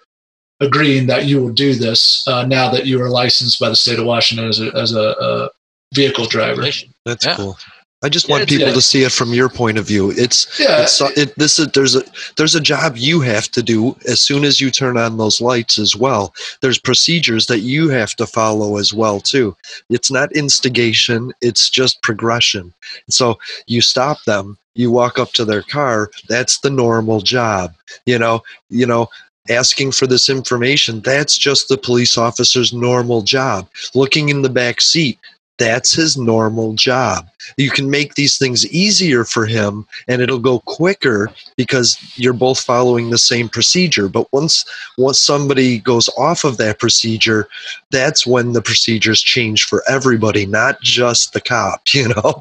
agreeing 0.61 1.07
that 1.07 1.25
you 1.25 1.41
will 1.41 1.51
do 1.53 1.73
this 1.75 2.25
uh, 2.27 2.45
now 2.45 2.69
that 2.71 2.85
you 2.85 3.01
are 3.01 3.09
licensed 3.09 3.59
by 3.59 3.69
the 3.69 3.75
state 3.75 3.99
of 3.99 4.05
Washington 4.05 4.47
as 4.47 4.59
a 4.61 4.71
as 4.75 4.93
a, 4.93 5.15
a 5.19 5.49
vehicle 5.93 6.25
driver. 6.25 6.63
That's 7.05 7.25
Yeah. 7.25 7.35
cool. 7.35 7.57
I 8.03 8.09
just 8.09 8.29
want 8.29 8.41
it's- 8.41 8.57
people 8.57 8.69
yeah. 8.69 8.73
to 8.73 8.81
see 8.81 9.03
it 9.03 9.11
from 9.11 9.31
your 9.31 9.47
point 9.47 9.77
of 9.77 9.85
view. 9.85 10.09
It's 10.11 10.59
Yeah. 10.59 10.81
It's, 10.81 10.99
it, 11.01 11.35
this 11.37 11.59
is 11.59 11.67
there's 11.73 11.95
a 11.95 12.01
there's 12.35 12.55
a 12.55 12.59
job 12.61 12.97
you 12.97 13.21
have 13.21 13.47
to 13.51 13.61
do 13.61 13.95
as 14.07 14.19
soon 14.21 14.43
as 14.43 14.59
you 14.59 14.71
turn 14.71 14.97
on 14.97 15.17
those 15.17 15.39
lights 15.39 15.77
as 15.77 15.95
well. 15.95 16.33
There's 16.61 16.79
procedures 16.79 17.45
that 17.45 17.59
you 17.59 17.89
have 17.89 18.15
to 18.15 18.25
follow 18.25 18.77
as 18.77 18.91
well 18.91 19.19
too. 19.19 19.55
It's 19.91 20.09
not 20.09 20.31
instigation. 20.31 21.31
It's 21.41 21.69
just 21.69 22.01
progression. 22.01 22.73
So 23.09 23.37
you 23.67 23.81
stop 23.81 24.23
them. 24.23 24.57
You 24.73 24.89
walk 24.89 25.19
up 25.19 25.33
to 25.33 25.45
their 25.45 25.61
car. 25.63 26.09
That's 26.27 26.59
the 26.61 26.69
normal 26.71 27.21
job. 27.21 27.73
You 28.07 28.17
know. 28.17 28.41
You 28.71 28.87
know. 28.87 29.09
Asking 29.49 29.91
for 29.91 30.05
this 30.05 30.29
information, 30.29 31.01
that's 31.01 31.37
just 31.37 31.67
the 31.67 31.77
police 31.77 32.17
officer's 32.17 32.73
normal 32.73 33.21
job. 33.21 33.67
Looking 33.95 34.29
in 34.29 34.43
the 34.43 34.49
back 34.49 34.81
seat, 34.81 35.17
that's 35.61 35.93
his 35.93 36.17
normal 36.17 36.73
job. 36.73 37.27
You 37.55 37.69
can 37.69 37.89
make 37.89 38.15
these 38.15 38.37
things 38.37 38.65
easier 38.71 39.23
for 39.23 39.45
him 39.45 39.85
and 40.07 40.19
it'll 40.19 40.39
go 40.39 40.59
quicker 40.61 41.31
because 41.55 41.99
you're 42.15 42.33
both 42.33 42.59
following 42.59 43.09
the 43.09 43.19
same 43.19 43.47
procedure. 43.47 44.07
But 44.07 44.31
once 44.33 44.65
once 44.97 45.19
somebody 45.19 45.77
goes 45.77 46.09
off 46.17 46.43
of 46.43 46.57
that 46.57 46.79
procedure, 46.79 47.47
that's 47.91 48.25
when 48.25 48.53
the 48.53 48.61
procedures 48.61 49.21
change 49.21 49.65
for 49.65 49.83
everybody, 49.87 50.47
not 50.47 50.81
just 50.81 51.33
the 51.33 51.41
cop, 51.41 51.81
you 51.93 52.07
know? 52.09 52.39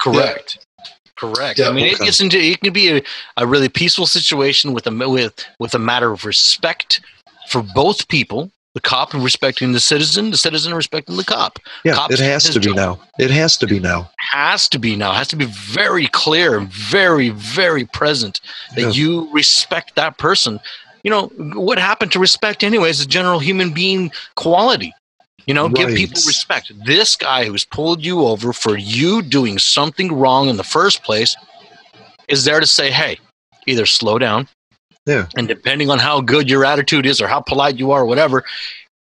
Correct. 0.00 0.64
Correct. 1.22 1.58
Yeah, 1.58 1.68
I 1.68 1.72
mean, 1.72 1.86
it 1.86 1.98
gets 1.98 2.20
into 2.20 2.38
it 2.38 2.60
can 2.60 2.72
be 2.72 2.90
a, 2.98 3.02
a 3.36 3.46
really 3.46 3.68
peaceful 3.68 4.06
situation 4.06 4.72
with 4.72 4.86
a 4.86 4.90
with 5.08 5.44
with 5.58 5.74
a 5.74 5.78
matter 5.78 6.10
of 6.12 6.24
respect 6.24 7.00
for 7.48 7.62
both 7.74 8.08
people. 8.08 8.50
The 8.74 8.80
cop 8.80 9.12
respecting 9.12 9.72
the 9.72 9.80
citizen, 9.80 10.30
the 10.30 10.38
citizen 10.38 10.72
respecting 10.72 11.18
the 11.18 11.24
cop. 11.24 11.58
Yeah, 11.84 11.92
Cop's 11.92 12.14
it 12.14 12.20
has 12.20 12.44
to 12.48 12.58
be 12.58 12.68
job. 12.68 12.76
now. 12.76 13.00
It 13.18 13.30
has 13.30 13.58
to 13.58 13.66
be 13.66 13.78
now. 13.78 14.10
Has 14.16 14.66
to 14.70 14.78
be 14.78 14.96
now. 14.96 15.12
Has 15.12 15.28
to 15.28 15.36
be 15.36 15.44
very 15.44 16.06
clear, 16.06 16.56
and 16.56 16.68
very, 16.72 17.28
very 17.28 17.84
present 17.84 18.40
that 18.74 18.80
Yeah. 18.80 18.88
you 18.90 19.30
respect 19.30 19.94
that 19.96 20.16
person. 20.16 20.58
You 21.04 21.10
know 21.10 21.26
what 21.54 21.78
happened 21.78 22.12
to 22.12 22.18
respect, 22.18 22.64
anyways? 22.64 23.00
Is 23.00 23.04
a 23.04 23.08
general 23.08 23.40
human 23.40 23.74
being 23.74 24.10
quality. 24.36 24.94
You 25.46 25.54
know, 25.54 25.68
give 25.68 25.88
people 25.94 26.20
respect. 26.26 26.72
This 26.84 27.16
guy 27.16 27.44
who's 27.44 27.64
pulled 27.64 28.04
you 28.04 28.22
over 28.26 28.52
for 28.52 28.76
you 28.76 29.22
doing 29.22 29.58
something 29.58 30.12
wrong 30.12 30.48
in 30.48 30.56
the 30.56 30.64
first 30.64 31.02
place 31.02 31.34
is 32.28 32.44
there 32.44 32.60
to 32.60 32.66
say, 32.66 32.90
hey, 32.90 33.18
either 33.66 33.86
slow 33.86 34.18
down, 34.18 34.48
Yeah. 35.06 35.26
and 35.36 35.48
depending 35.48 35.90
on 35.90 35.98
how 35.98 36.20
good 36.20 36.48
your 36.48 36.64
attitude 36.64 37.06
is 37.06 37.20
or 37.20 37.26
how 37.26 37.40
polite 37.40 37.76
you 37.78 37.90
are 37.90 38.02
or 38.02 38.06
whatever, 38.06 38.44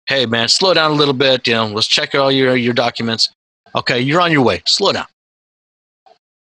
hey, 0.07 0.26
man, 0.26 0.49
slow 0.49 0.72
down 0.74 0.91
a 0.91 0.95
little 0.95 1.14
bit. 1.14 1.47
You 1.47 1.55
know, 1.55 1.66
let's 1.66 1.87
check 1.87 2.14
all 2.14 2.33
your, 2.33 2.57
your 2.57 2.74
documents. 2.74 3.30
Okay, 3.74 4.01
you're 4.01 4.20
on 4.20 4.33
your 4.33 4.43
way. 4.43 4.62
Slow 4.66 4.93
down. 4.93 5.07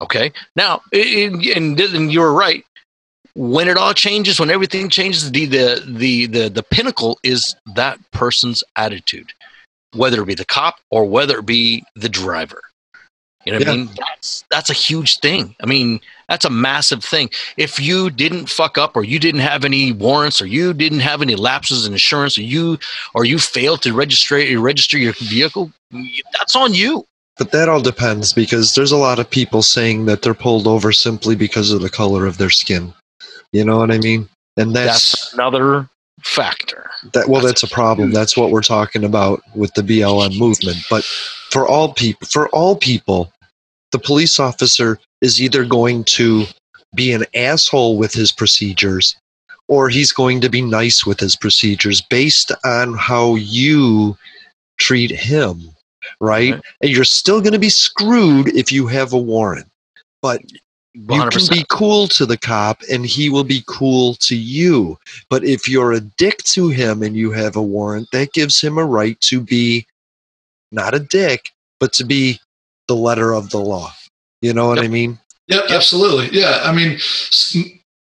Okay. 0.01 0.33
Now, 0.57 0.83
and, 0.93 1.45
and 1.45 2.13
you're 2.13 2.33
right. 2.33 2.65
When 3.35 3.69
it 3.69 3.77
all 3.77 3.93
changes, 3.93 4.41
when 4.41 4.51
everything 4.51 4.89
changes, 4.89 5.31
the, 5.31 5.45
the 5.45 5.83
the 5.87 6.27
the 6.27 6.49
the 6.49 6.63
pinnacle 6.63 7.19
is 7.23 7.55
that 7.75 7.99
person's 8.11 8.65
attitude, 8.77 9.33
whether 9.97 10.23
it 10.23 10.27
be 10.27 10.35
the 10.35 10.45
cop 10.45 10.77
or 10.91 11.05
whether 11.05 11.39
it 11.39 11.47
be 11.47 11.85
the 11.95 12.09
driver. 12.09 12.61
You 13.45 13.53
know 13.53 13.59
what 13.59 13.69
I 13.69 13.77
mean? 13.77 13.89
That's 13.97 14.45
that's 14.51 14.71
a 14.71 14.75
huge 14.75 15.21
thing. 15.21 15.55
I 15.63 15.67
mean, 15.67 16.01
that's 16.29 16.45
a 16.45 16.51
massive 16.51 17.05
thing. 17.05 17.31
If 17.57 17.79
you 17.79 18.11
didn't 18.11 18.49
fuck 18.49 18.77
up, 18.77 18.97
or 18.97 19.05
you 19.05 19.21
didn't 19.21 19.43
have 19.43 19.65
any 19.65 19.93
warrants, 19.93 20.43
or 20.43 20.47
you 20.47 20.75
didn't 20.75 20.99
have 20.99 21.23
any 21.23 21.37
lapses 21.37 21.87
in 21.87 21.93
insurance, 21.93 22.37
or 22.37 22.43
you 22.43 22.77
or 23.15 23.25
you 23.25 23.39
failed 23.39 23.83
to 23.83 23.95
register 23.95 24.35
register 24.59 24.99
your 24.99 25.13
vehicle, 25.13 25.71
that's 26.33 26.57
on 26.57 26.75
you. 26.75 27.05
But 27.39 27.53
that 27.53 27.69
all 27.69 27.81
depends 27.81 28.33
because 28.33 28.75
there's 28.75 28.93
a 28.93 28.97
lot 28.97 29.21
of 29.21 29.31
people 29.31 29.63
saying 29.63 30.07
that 30.07 30.23
they're 30.23 30.35
pulled 30.35 30.67
over 30.67 30.91
simply 30.91 31.37
because 31.37 31.71
of 31.71 31.83
the 31.83 31.91
color 31.91 32.27
of 32.27 32.39
their 32.39 32.51
skin. 32.51 32.95
You 33.53 33.65
know 33.65 33.79
what 33.79 33.93
I 33.93 33.99
mean? 33.99 34.29
And 34.57 34.75
that's, 34.75 35.13
That's 35.13 35.35
another 35.35 35.89
factor. 36.23 36.91
that 37.13 37.29
well 37.29 37.43
that's 37.43 37.63
a 37.63 37.69
problem. 37.69 38.11
That's 38.11 38.37
what 38.37 38.51
we're 38.51 38.63
talking 38.63 39.05
about 39.05 39.43
with 39.55 39.73
the 39.75 39.83
BLM 39.83 40.39
movement. 40.39 40.79
But 40.89 41.05
for 41.05 41.67
all 41.67 41.93
people 41.93 42.27
for 42.27 42.49
all 42.49 42.77
people, 42.77 43.33
the 43.93 43.99
police 43.99 44.41
officer 44.41 44.99
is 45.21 45.41
either 45.41 45.65
going 45.65 46.05
to 46.05 46.45
be 46.95 47.13
an 47.13 47.25
asshole 47.35 47.99
with 47.99 48.13
his 48.13 48.33
procedures 48.33 49.17
or 49.69 49.89
he's 49.89 50.13
going 50.13 50.41
to 50.41 50.49
be 50.49 50.63
nice 50.63 51.05
with 51.05 51.21
his 51.21 51.37
procedures 51.37 52.01
based 52.01 52.53
on 52.65 52.95
how 52.97 53.35
you 53.35 54.17
treat 54.79 55.11
him, 55.11 55.71
right? 56.21 56.55
And 56.81 56.91
you're 56.91 57.05
still 57.05 57.41
going 57.41 57.53
to 57.53 57.59
be 57.59 57.69
screwed 57.69 58.49
if 58.49 58.71
you 58.71 58.87
have 58.87 59.13
a 59.13 59.19
warrant. 59.19 59.67
But 60.23 60.41
you 60.97 61.29
can 61.29 61.47
be 61.51 61.65
cool 61.69 62.09
to 62.09 62.25
the 62.25 62.39
cop 62.39 62.81
and 62.91 63.05
he 63.05 63.29
will 63.29 63.45
be 63.45 63.63
cool 63.67 64.15
to 64.15 64.35
you. 64.35 64.99
But 65.29 65.45
if 65.45 65.69
you're 65.69 65.93
a 65.93 66.01
dick 66.01 66.39
to 66.55 66.69
him 66.69 67.03
and 67.03 67.15
you 67.15 67.33
have 67.33 67.57
a 67.57 67.63
warrant, 67.63 68.09
that 68.13 68.33
gives 68.33 68.61
him 68.61 68.79
a 68.79 68.85
right 68.85 69.21
to 69.23 69.41
be 69.41 69.87
not 70.73 70.95
a 70.95 71.01
dick, 71.01 71.51
but 71.81 71.93
to 71.95 72.05
be 72.05 72.41
the 72.89 72.97
letter 72.97 73.35
of 73.35 73.51
the 73.51 73.59
law. 73.59 73.93
You 74.41 74.55
know 74.55 74.69
what 74.69 74.79
I 74.79 74.89
mean? 74.89 75.19
Yep, 75.49 75.65
absolutely. 75.69 76.29
Yeah, 76.39 76.61
I 76.63 76.73
mean, 76.73 76.99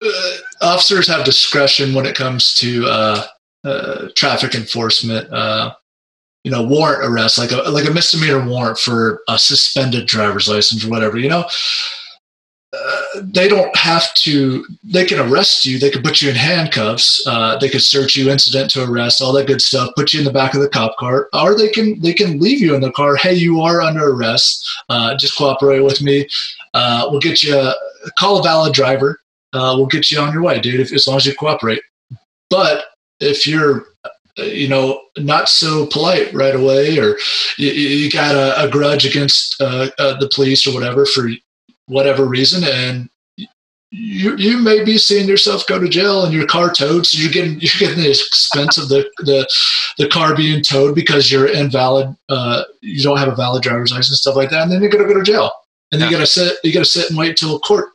uh, 0.06 0.38
officers 0.62 1.08
have 1.08 1.26
discretion 1.26 1.94
when 1.94 2.06
it 2.06 2.16
comes 2.16 2.54
to 2.56 2.86
uh, 2.86 3.24
uh, 3.64 4.08
traffic 4.16 4.56
enforcement. 4.56 5.32
Uh, 5.32 5.74
you 6.44 6.52
know, 6.52 6.64
warrant 6.64 7.10
arrest, 7.10 7.38
like 7.38 7.52
a 7.52 7.70
like 7.70 7.88
a 7.88 7.94
misdemeanor 7.94 8.46
warrant 8.46 8.78
for 8.78 9.22
a 9.30 9.40
suspended 9.40 10.06
driver's 10.06 10.50
license 10.50 10.86
or 10.86 10.90
whatever. 10.90 11.18
You 11.18 11.30
know, 11.30 11.46
they 13.22 13.48
don't 13.48 13.76
have 13.76 14.14
to. 14.16 14.66
They 14.84 15.06
can 15.06 15.20
arrest 15.20 15.66
you. 15.66 15.80
They 15.80 15.90
can 15.90 16.02
put 16.02 16.22
you 16.22 16.30
in 16.30 16.36
handcuffs. 16.36 17.26
Uh, 17.28 17.58
they 17.58 17.70
could 17.70 17.82
search 17.82 18.16
you, 18.16 18.30
incident 18.30 18.72
to 18.72 18.84
arrest, 18.84 19.22
all 19.22 19.34
that 19.34 19.48
good 19.48 19.62
stuff. 19.62 19.92
Put 19.96 20.14
you 20.14 20.20
in 20.20 20.26
the 20.26 20.32
back 20.32 20.54
of 20.54 20.62
the 20.62 20.70
cop 20.70 20.98
car, 20.98 21.30
or 21.34 21.56
they 21.58 21.70
can 21.70 22.00
they 22.02 22.14
can 22.14 22.40
leave 22.40 22.60
you 22.60 22.76
in 22.76 22.82
the 22.82 22.92
car. 22.92 23.16
Hey, 23.16 23.34
you 23.34 23.62
are 23.62 23.82
under 23.82 24.14
arrest. 24.14 24.68
Uh, 24.90 25.16
just 25.18 25.38
cooperate 25.38 25.82
with 25.82 26.02
me. 26.02 26.28
Uh, 26.74 27.08
we'll 27.10 27.20
get 27.20 27.44
you. 27.44 27.56
a, 27.56 27.74
Call 28.20 28.40
a 28.40 28.44
valid 28.44 28.74
driver. 28.74 29.20
Uh, 29.54 29.74
we'll 29.78 29.86
get 29.86 30.12
you 30.12 30.20
on 30.20 30.34
your 30.34 30.42
way, 30.42 30.60
dude. 30.60 30.80
If, 30.80 30.92
as 30.92 31.08
long 31.08 31.18
as 31.18 31.26
you 31.26 31.36
cooperate. 31.36 31.82
But 32.50 32.86
if 33.20 33.48
you're 33.48 33.86
you 34.38 34.68
know, 34.68 35.02
not 35.18 35.48
so 35.48 35.86
polite 35.88 36.34
right 36.34 36.56
away, 36.56 36.98
or 36.98 37.18
you, 37.58 37.72
you 37.72 38.12
got 38.12 38.36
a, 38.36 38.64
a 38.64 38.70
grudge 38.70 39.06
against 39.06 39.62
uh, 39.62 39.90
uh, 40.00 40.18
the 40.18 40.30
police 40.34 40.66
or 40.66 40.74
whatever 40.74 41.06
for 41.06 41.30
whatever 41.88 42.26
reason, 42.26 42.64
and 42.64 43.10
you 43.92 44.36
you 44.38 44.58
may 44.58 44.84
be 44.84 44.98
seeing 44.98 45.28
yourself 45.28 45.68
go 45.68 45.78
to 45.80 45.88
jail 45.88 46.26
and 46.26 46.34
your 46.34 46.48
car 46.48 46.72
towed, 46.72 47.06
so 47.06 47.18
you're 47.22 47.32
getting 47.32 47.60
you're 47.60 47.80
getting 47.80 48.04
the 48.04 48.10
expense 48.10 48.78
of 48.78 48.90
the 48.90 49.10
the, 49.20 49.48
the 49.98 50.08
car 50.10 50.36
being 50.36 50.64
towed 50.64 50.96
because 50.96 51.32
you're 51.32 51.48
invalid, 51.48 52.16
uh, 52.30 52.64
you 52.82 53.04
don't 53.04 53.18
have 53.18 53.28
a 53.28 53.36
valid 53.36 53.62
driver's 53.62 53.92
license, 53.92 54.10
and 54.10 54.18
stuff 54.18 54.36
like 54.36 54.50
that, 54.50 54.64
and 54.64 54.72
then 54.72 54.82
you're 54.82 54.90
gonna 54.90 55.06
go 55.08 55.14
to 55.14 55.24
jail, 55.24 55.52
and 55.92 56.02
then 56.02 56.10
you 56.10 56.16
gotta 56.16 56.26
sit 56.28 56.58
you 56.64 56.74
gotta 56.74 56.86
sit 56.86 57.10
and 57.10 57.18
wait 57.20 57.38
till 57.38 57.60
court 57.60 57.90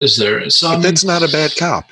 is 0.00 0.16
there. 0.16 0.48
So 0.50 0.68
I 0.68 0.72
mean, 0.72 0.82
that's 0.82 1.04
not 1.04 1.22
a 1.22 1.30
bad 1.30 1.54
cop. 1.56 1.88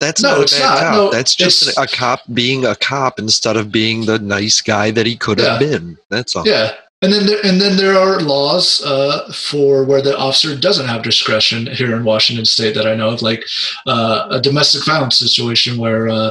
That's 0.00 0.22
No, 0.22 0.30
not 0.30 0.38
a 0.38 0.42
it's 0.42 0.58
bad 0.58 0.64
not. 0.64 0.78
cop. 0.80 0.94
No, 0.94 1.10
that's 1.10 1.34
just 1.34 1.78
a 1.78 1.86
cop 1.86 2.22
being 2.32 2.64
a 2.64 2.74
cop 2.74 3.18
instead 3.18 3.56
of 3.56 3.70
being 3.70 4.06
the 4.06 4.18
nice 4.18 4.60
guy 4.60 4.90
that 4.90 5.06
he 5.06 5.16
could 5.16 5.38
have 5.38 5.60
been. 5.60 5.96
That's 6.08 6.34
all. 6.34 6.48
Yeah, 6.48 6.72
and 7.02 7.12
then 7.12 7.26
there, 7.26 7.40
and 7.44 7.60
then 7.60 7.76
there 7.76 7.98
are 7.98 8.20
laws 8.20 8.80
uh, 8.84 9.30
for 9.32 9.84
where 9.84 10.00
the 10.00 10.16
officer 10.16 10.56
doesn't 10.56 10.86
have 10.86 11.02
discretion 11.02 11.66
here 11.66 11.96
in 11.96 12.04
Washington 12.04 12.44
State 12.44 12.76
that 12.76 12.86
I 12.86 12.94
know 12.94 13.10
of, 13.10 13.22
like 13.22 13.44
uh, 13.86 14.28
a 14.30 14.40
domestic 14.40 14.86
violence 14.86 15.18
situation 15.18 15.78
where 15.78 16.08
uh, 16.08 16.30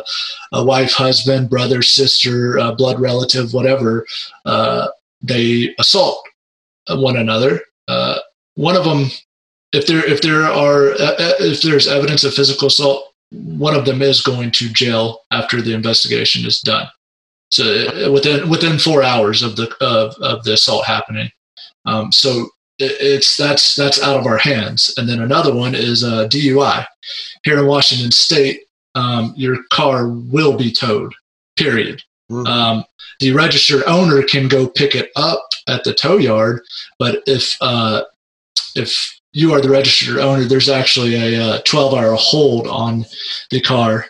a 0.54 0.64
wife, 0.64 0.94
husband, 0.94 1.50
brother, 1.50 1.82
sister, 1.82 2.58
uh, 2.58 2.74
blood 2.74 3.02
relative, 3.02 3.54
whatever, 3.54 4.06
uh, 4.46 4.88
they 5.22 5.76
assault 5.78 6.26
one 6.90 7.18
another. 7.18 7.60
Uh, 7.90 8.20
one 8.56 8.78
of 8.78 8.86
them, 8.86 9.08
if 9.74 9.88
there 9.88 10.06
if 10.06 10.22
there 10.22 10.44
are 10.44 10.94
if 11.40 11.62
there's 11.62 11.88
evidence 11.88 12.24
of 12.24 12.34
physical 12.34 12.68
assault, 12.68 13.14
one 13.32 13.76
of 13.76 13.86
them 13.86 14.02
is 14.02 14.22
going 14.22 14.52
to 14.52 14.70
jail 14.70 15.20
after 15.32 15.62
the 15.62 15.74
investigation 15.74 16.46
is 16.46 16.62
done. 16.62 16.88
So 17.52 17.64
uh, 17.66 18.12
within 18.12 18.50
within 18.50 18.80
four 18.80 19.04
hours 19.04 19.44
of 19.44 19.56
the 19.56 19.74
of, 19.82 20.16
of 20.22 20.44
the 20.44 20.54
assault 20.54 20.86
happening, 20.86 21.30
um, 21.86 22.12
so 22.12 22.50
it, 22.80 22.94
it's 23.00 23.36
that's 23.36 23.76
that's 23.76 24.02
out 24.02 24.18
of 24.18 24.26
our 24.26 24.38
hands. 24.38 24.94
And 24.98 25.08
then 25.08 25.22
another 25.22 25.54
one 25.54 25.76
is 25.76 26.04
uh, 26.04 26.28
DUI. 26.28 26.86
Here 27.44 27.60
in 27.60 27.68
Washington 27.68 28.12
State, 28.12 28.62
um, 28.96 29.34
your 29.36 29.58
car 29.72 30.08
will 30.08 30.58
be 30.58 30.72
towed. 30.72 31.14
Period. 31.58 32.02
Um, 32.32 32.86
the 33.20 33.34
registered 33.34 33.84
owner 33.88 34.24
can 34.24 34.48
go 34.48 34.68
pick 34.68 34.96
it 34.96 35.12
up 35.18 35.44
at 35.68 35.84
the 35.84 35.94
tow 35.94 36.18
yard, 36.18 36.62
but 36.98 37.22
if 37.28 37.58
uh, 37.60 38.04
if 38.76 39.20
you 39.34 39.54
are 39.54 39.62
the 39.62 39.70
registered 39.70 40.18
owner, 40.18 40.44
there's 40.44 40.70
actually 40.70 41.16
a 41.16 41.44
uh, 41.44 41.62
12 41.66 41.94
hour 41.94 42.16
hold 42.16 42.68
on 42.68 43.06
the 43.50 43.62
car. 43.62 44.06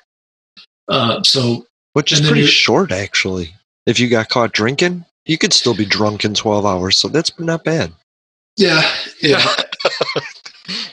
Uh, 0.88 1.22
so, 1.23 1.65
which 1.93 2.11
is 2.11 2.19
and 2.19 2.26
then 2.27 2.31
pretty 2.34 2.45
you- 2.45 2.51
short 2.51 2.91
actually. 2.91 3.53
If 3.85 3.99
you 3.99 4.09
got 4.09 4.30
caught 4.30 4.51
drinking, 4.53 5.05
you 5.26 5.38
could 5.38 5.53
still 5.53 5.73
be 5.76 5.85
drunk 5.85 6.23
in 6.23 6.34
12 6.35 6.65
hours, 6.65 6.97
so 6.97 7.07
that's 7.07 7.38
not 7.39 7.63
bad. 7.63 7.91
yeah, 8.57 8.81
yeah. 9.22 9.43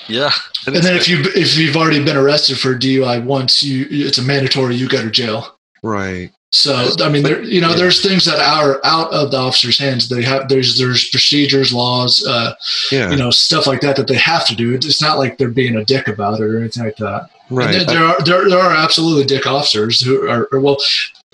Yeah. 0.08 0.30
and 0.66 0.76
then 0.76 0.96
if 0.96 1.08
you 1.08 1.20
if 1.36 1.56
you've 1.58 1.76
already 1.76 2.02
been 2.02 2.16
arrested 2.16 2.58
for 2.58 2.74
DUI 2.74 3.22
once, 3.22 3.62
you 3.62 3.86
it's 3.90 4.18
a 4.18 4.22
mandatory 4.22 4.74
you 4.74 4.88
go 4.88 5.02
to 5.02 5.10
jail. 5.10 5.56
Right. 5.82 6.32
So 6.50 6.88
I 7.00 7.10
mean, 7.10 7.22
there 7.22 7.42
you 7.42 7.60
know, 7.60 7.74
there's 7.74 8.00
things 8.02 8.24
that 8.24 8.38
are 8.40 8.80
out 8.84 9.12
of 9.12 9.30
the 9.30 9.36
officer's 9.36 9.78
hands. 9.78 10.08
They 10.08 10.22
have 10.22 10.48
there's 10.48 10.78
there's 10.78 11.08
procedures, 11.10 11.72
laws, 11.72 12.26
uh, 12.26 12.54
Yeah. 12.90 13.10
you 13.10 13.16
know, 13.16 13.30
stuff 13.30 13.66
like 13.66 13.82
that 13.82 13.96
that 13.96 14.06
they 14.08 14.16
have 14.16 14.46
to 14.48 14.56
do. 14.56 14.74
It's 14.74 15.02
not 15.02 15.18
like 15.18 15.36
they're 15.36 15.50
being 15.50 15.76
a 15.76 15.84
dick 15.84 16.08
about 16.08 16.40
it 16.40 16.42
or 16.42 16.58
anything 16.58 16.84
like 16.84 16.96
that. 16.96 17.28
Right. 17.50 17.74
And 17.74 17.88
there, 17.88 17.96
there 17.96 18.04
are 18.04 18.22
there, 18.24 18.48
there 18.48 18.58
are 18.58 18.74
absolutely 18.74 19.24
dick 19.24 19.46
officers 19.46 20.00
who 20.00 20.28
are, 20.28 20.48
well, 20.52 20.78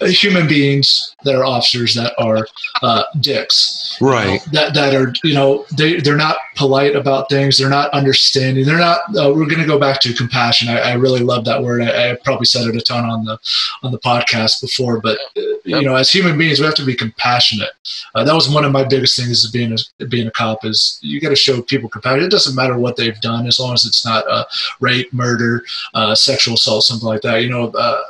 human 0.00 0.48
beings 0.48 1.14
that 1.24 1.34
are 1.34 1.44
officers 1.44 1.94
that 1.94 2.12
are 2.18 2.46
uh, 2.82 3.04
dicks. 3.20 3.96
you 4.00 4.06
know, 4.06 4.12
Right. 4.12 4.40
that 4.52 4.74
that 4.74 4.94
are 4.94 5.12
you 5.22 5.34
know 5.34 5.64
they 5.76 6.00
they're 6.00 6.16
not 6.16 6.36
polite 6.56 6.96
about 6.96 7.30
things. 7.30 7.56
They're 7.56 7.68
not 7.70 7.90
understanding. 7.92 8.64
They're 8.64 8.78
not. 8.78 9.00
Uh, 9.16 9.32
we're 9.34 9.46
going 9.46 9.60
to 9.60 9.66
go 9.66 9.78
back 9.78 10.00
to 10.00 10.12
compassion. 10.12 10.68
I, 10.68 10.78
I 10.80 10.92
really 10.94 11.20
love 11.20 11.44
that 11.44 11.62
word. 11.62 11.82
I, 11.82 12.10
I 12.10 12.16
probably 12.24 12.46
said 12.46 12.66
it 12.66 12.76
a 12.76 12.80
ton 12.80 13.04
on 13.08 13.24
the 13.24 13.38
on 13.82 13.92
the 13.92 13.98
podcast 14.00 14.60
before, 14.60 15.00
but 15.00 15.18
uh, 15.36 15.40
you 15.64 15.82
know, 15.82 15.94
as 15.94 16.10
human 16.10 16.36
beings, 16.36 16.58
we 16.58 16.66
have 16.66 16.74
to 16.74 16.84
be 16.84 16.94
compassionate. 16.96 17.70
Uh, 18.14 18.24
that 18.24 18.34
was 18.34 18.48
one 18.48 18.64
of 18.64 18.72
my 18.72 18.84
biggest 18.84 19.16
things 19.18 19.44
of 19.44 19.52
being 19.52 19.76
a 20.00 20.04
being 20.06 20.26
a 20.26 20.30
cop 20.32 20.64
is 20.64 20.98
you 21.02 21.20
got 21.20 21.28
to 21.30 21.36
show 21.36 21.62
people 21.62 21.88
compassion. 21.88 22.24
It 22.24 22.30
doesn't 22.30 22.56
matter 22.56 22.76
what 22.78 22.96
they've 22.96 23.20
done 23.20 23.46
as 23.46 23.60
long 23.60 23.74
as 23.74 23.84
it's 23.86 24.04
not 24.04 24.28
uh, 24.28 24.44
rape, 24.80 25.12
murder, 25.12 25.62
uh, 25.94 26.14
sexual 26.16 26.54
assault, 26.54 26.82
something 26.84 27.06
like 27.08 27.22
that. 27.22 27.42
You 27.42 27.48
know, 27.50 27.68
uh, 27.70 28.00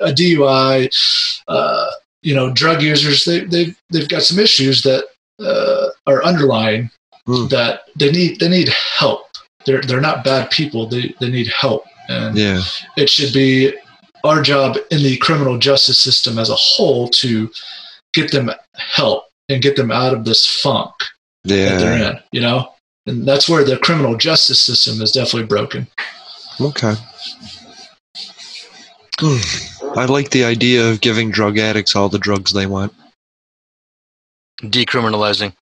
a 0.00 0.12
DUI, 0.12 0.88
uh, 1.48 1.90
you 2.22 2.34
know, 2.34 2.50
drug 2.50 2.82
users 2.82 3.24
they 3.24 3.40
they've 3.40 3.76
they've 3.90 4.08
got 4.08 4.22
some 4.22 4.38
issues 4.38 4.82
that 4.82 5.04
uh, 5.42 5.88
are 6.06 6.24
underlying 6.24 6.90
Hmm. 7.26 7.48
that 7.48 7.82
they 7.96 8.10
need 8.10 8.40
they 8.40 8.48
need 8.48 8.70
help. 8.98 9.26
They're 9.66 9.82
they're 9.82 10.00
not 10.00 10.24
bad 10.24 10.50
people. 10.50 10.86
They 10.86 11.14
they 11.20 11.28
need 11.30 11.48
help, 11.48 11.84
and 12.08 12.36
Yeah. 12.36 12.62
it 12.96 13.10
should 13.10 13.32
be 13.34 13.74
our 14.24 14.40
job 14.42 14.78
in 14.90 15.02
the 15.02 15.16
criminal 15.18 15.58
justice 15.58 16.02
system 16.02 16.38
as 16.38 16.48
a 16.50 16.54
whole 16.56 17.08
to 17.08 17.50
get 18.14 18.32
them 18.32 18.50
help 18.74 19.24
and 19.48 19.62
get 19.62 19.76
them 19.76 19.90
out 19.90 20.12
of 20.14 20.24
this 20.24 20.46
funk 20.46 20.92
that 21.44 21.78
they're 21.78 22.10
in. 22.10 22.20
You 22.32 22.40
know, 22.40 22.72
and 23.06 23.26
that's 23.28 23.48
where 23.48 23.64
the 23.64 23.76
criminal 23.78 24.16
justice 24.16 24.60
system 24.64 25.00
is 25.02 25.12
definitely 25.12 25.46
broken. 25.46 25.86
Okay. 26.60 26.94
I 29.96 30.06
like 30.06 30.30
the 30.30 30.44
idea 30.44 30.90
of 30.90 31.00
giving 31.00 31.30
drug 31.30 31.58
addicts 31.58 31.94
all 31.96 32.08
the 32.08 32.18
drugs 32.18 32.52
they 32.52 32.66
want. 32.66 32.94
Decriminalizing. 34.62 35.54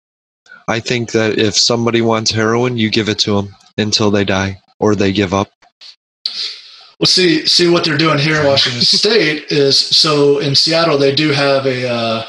I 0.69 0.81
think 0.81 1.13
that 1.13 1.39
if 1.39 1.57
somebody 1.57 2.01
wants 2.01 2.31
heroin, 2.31 2.77
you 2.77 2.91
give 2.91 3.09
it 3.09 3.19
to 3.21 3.37
them 3.37 3.55
until 3.79 4.11
they 4.11 4.25
die 4.25 4.59
or 4.81 4.95
they 4.95 5.13
give 5.13 5.33
up. 5.33 5.51
Well, 6.99 7.07
see, 7.07 7.47
see 7.47 7.69
what 7.69 7.85
they're 7.85 7.99
doing 7.99 8.19
here 8.19 8.41
in 8.41 8.47
Washington 8.47 8.81
State 8.83 9.53
is 9.53 9.79
so 9.79 10.39
in 10.39 10.55
Seattle 10.55 10.97
they 10.99 11.15
do 11.15 11.31
have 11.31 11.67
a 11.67 11.89
uh, 11.89 12.27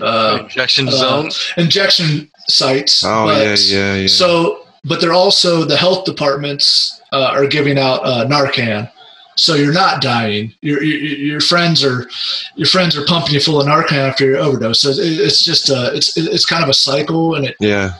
uh, 0.00 0.38
Injection 0.42 0.88
uh, 0.88 0.92
zones. 0.92 1.52
injection 1.56 2.30
sites. 2.48 3.02
Oh, 3.04 3.26
but- 3.26 3.42
yeah, 3.42 3.54
yeah, 3.78 3.94
yeah. 4.02 4.06
So, 4.08 4.66
but 4.84 5.00
they're 5.00 5.12
also 5.12 5.64
the 5.64 5.76
health 5.76 6.04
departments 6.04 7.00
uh, 7.12 7.30
are 7.32 7.46
giving 7.46 7.78
out 7.78 8.04
uh, 8.04 8.26
Narcan, 8.26 8.90
so 9.36 9.54
you're 9.54 9.72
not 9.72 10.02
dying. 10.02 10.54
Your, 10.60 10.82
your 10.82 10.98
your 10.98 11.40
friends 11.40 11.82
are 11.84 12.08
your 12.56 12.66
friends 12.66 12.96
are 12.96 13.04
pumping 13.06 13.34
you 13.34 13.40
full 13.40 13.60
of 13.60 13.66
Narcan 13.66 13.92
after 13.92 14.26
your 14.26 14.38
overdose. 14.38 14.80
So 14.82 14.90
it's 14.94 15.42
just 15.42 15.70
uh, 15.70 15.90
it's 15.94 16.16
it's 16.16 16.44
kind 16.44 16.62
of 16.62 16.68
a 16.68 16.74
cycle, 16.74 17.34
and 17.34 17.46
it 17.46 17.56
Yeah. 17.60 17.94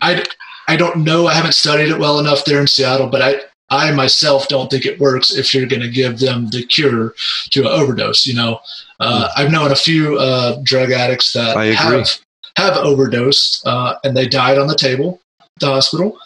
I, 0.00 0.24
I 0.68 0.76
don't 0.76 1.04
know. 1.04 1.28
I 1.28 1.34
haven't 1.34 1.54
studied 1.54 1.88
it 1.88 1.98
well 1.98 2.18
enough 2.18 2.44
there 2.44 2.60
in 2.60 2.66
Seattle, 2.66 3.06
but 3.06 3.22
I, 3.22 3.40
I 3.70 3.92
myself 3.92 4.48
don't 4.48 4.70
think 4.70 4.84
it 4.84 5.00
works 5.00 5.32
if 5.32 5.54
you're 5.54 5.66
going 5.66 5.82
to 5.82 5.88
give 5.88 6.18
them 6.18 6.48
the 6.50 6.64
cure 6.64 7.14
to 7.50 7.60
an 7.60 7.66
overdose. 7.68 8.26
You 8.26 8.34
know, 8.34 8.60
uh, 9.00 9.28
I've 9.36 9.52
known 9.52 9.70
a 9.70 9.76
few 9.76 10.18
uh, 10.18 10.58
drug 10.62 10.90
addicts 10.90 11.32
that 11.32 11.56
Hmm. 12.56 12.64
Have 12.64 12.76
have 12.76 12.76
overdosed 12.84 13.66
uh, 13.66 13.94
and 14.04 14.16
they 14.16 14.28
died 14.28 14.58
on 14.58 14.66
the 14.66 14.74
table 14.74 15.20
at 15.40 15.48
the 15.60 15.66
hospital. 15.66 16.18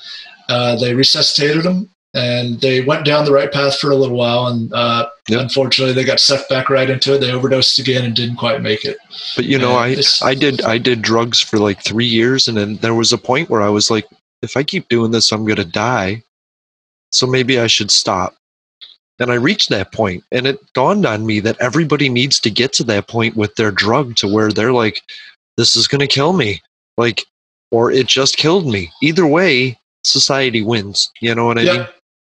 Uh, 0.49 0.77
they 0.77 0.95
resuscitated 0.95 1.63
them 1.63 1.91
and 2.17 2.61
they 2.63 2.81
went 2.81 3.05
down 3.05 3.27
the 3.27 3.33
right 3.33 3.53
path 3.53 3.79
for 3.79 3.91
a 3.91 3.95
little 3.95 4.17
while, 4.17 4.47
and 4.47 4.73
uh, 4.73 5.09
Yep. 5.29 5.41
unfortunately, 5.41 5.93
they 5.93 6.05
got 6.05 6.19
sucked 6.21 6.49
back 6.49 6.71
right 6.71 6.89
into 6.89 7.15
it. 7.15 7.19
They 7.19 7.31
overdosed 7.31 7.79
again 7.79 8.05
and 8.05 8.15
didn't 8.17 8.37
quite 8.37 8.63
make 8.63 8.85
it. 8.85 8.97
But 9.35 9.45
you 9.45 9.59
know, 9.59 9.73
Yeah, 9.73 10.01
I 10.23 10.31
I 10.31 10.35
did 10.35 10.63
I 10.63 10.79
did 10.79 11.03
drugs 11.03 11.41
for 11.41 11.59
like 11.59 11.83
three 11.85 12.07
years, 12.07 12.49
and 12.49 12.57
then 12.57 12.77
there 12.77 12.95
was 12.95 13.13
a 13.13 13.19
point 13.19 13.51
where 13.51 13.61
I 13.61 13.69
was 13.69 13.91
like, 13.91 14.07
if 14.43 14.57
I 14.57 14.63
keep 14.63 14.89
doing 14.89 15.11
this, 15.11 15.31
I'm 15.31 15.45
gonna 15.45 15.65
die. 15.65 16.23
So 17.13 17.27
maybe 17.27 17.61
I 17.61 17.67
should 17.67 17.91
stop. 17.91 18.35
And 19.19 19.31
I 19.31 19.35
reached 19.35 19.69
that 19.71 19.93
point, 19.93 20.25
and 20.33 20.47
it 20.47 20.59
dawned 20.73 21.05
on 21.07 21.27
me 21.27 21.41
that 21.41 21.61
everybody 21.61 22.09
needs 22.09 22.39
to 22.41 22.51
get 22.51 22.73
to 22.75 22.85
that 22.85 23.09
point 23.09 23.37
with 23.37 23.55
their 23.57 23.71
drug 23.71 24.17
to 24.17 24.29
where 24.29 24.51
they're 24.53 24.73
like, 24.73 25.03
this 25.57 25.77
is 25.77 25.87
gonna 25.89 26.07
kill 26.07 26.33
me, 26.33 26.63
like, 26.97 27.25
or 27.71 27.91
it 27.91 28.07
just 28.07 28.37
killed 28.37 28.67
me. 28.67 28.91
Either 29.03 29.27
way, 29.27 29.79
society 30.05 30.63
wins. 30.63 31.11
You 31.21 31.35
know 31.35 31.47
what 31.47 31.59
I 31.59 31.65
mean? 31.65 31.87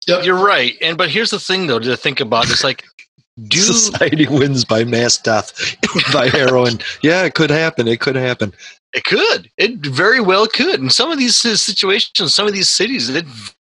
Yep. 0.09 0.25
You're 0.25 0.45
right. 0.45 0.75
And 0.83 0.97
but 0.99 1.11
here's 1.11 1.31
the 1.31 1.39
thing 1.41 1.67
though 1.67 1.79
to 1.79 1.97
think 1.97 2.19
about. 2.21 2.51
It's 2.51 2.65
like 2.65 2.85
do 3.49 3.59
Society 3.59 4.27
wins 4.27 4.65
by 4.65 4.83
mass 4.85 5.17
death 5.19 5.77
by 6.13 6.29
heroin. 6.29 6.79
Yeah, 7.03 7.23
it 7.25 7.35
could 7.35 7.51
happen. 7.51 7.87
It 7.87 8.01
could 8.01 8.17
happen. 8.17 8.53
it 8.95 9.05
could. 9.05 9.51
It 9.59 9.77
very 9.87 10.21
well 10.21 10.47
could. 10.47 10.81
In 10.81 10.91
some 10.91 11.11
of 11.13 11.19
these 11.19 11.37
situations, 11.37 12.35
some 12.35 12.47
of 12.49 12.53
these 12.53 12.69
cities, 12.71 13.09
it 13.11 13.27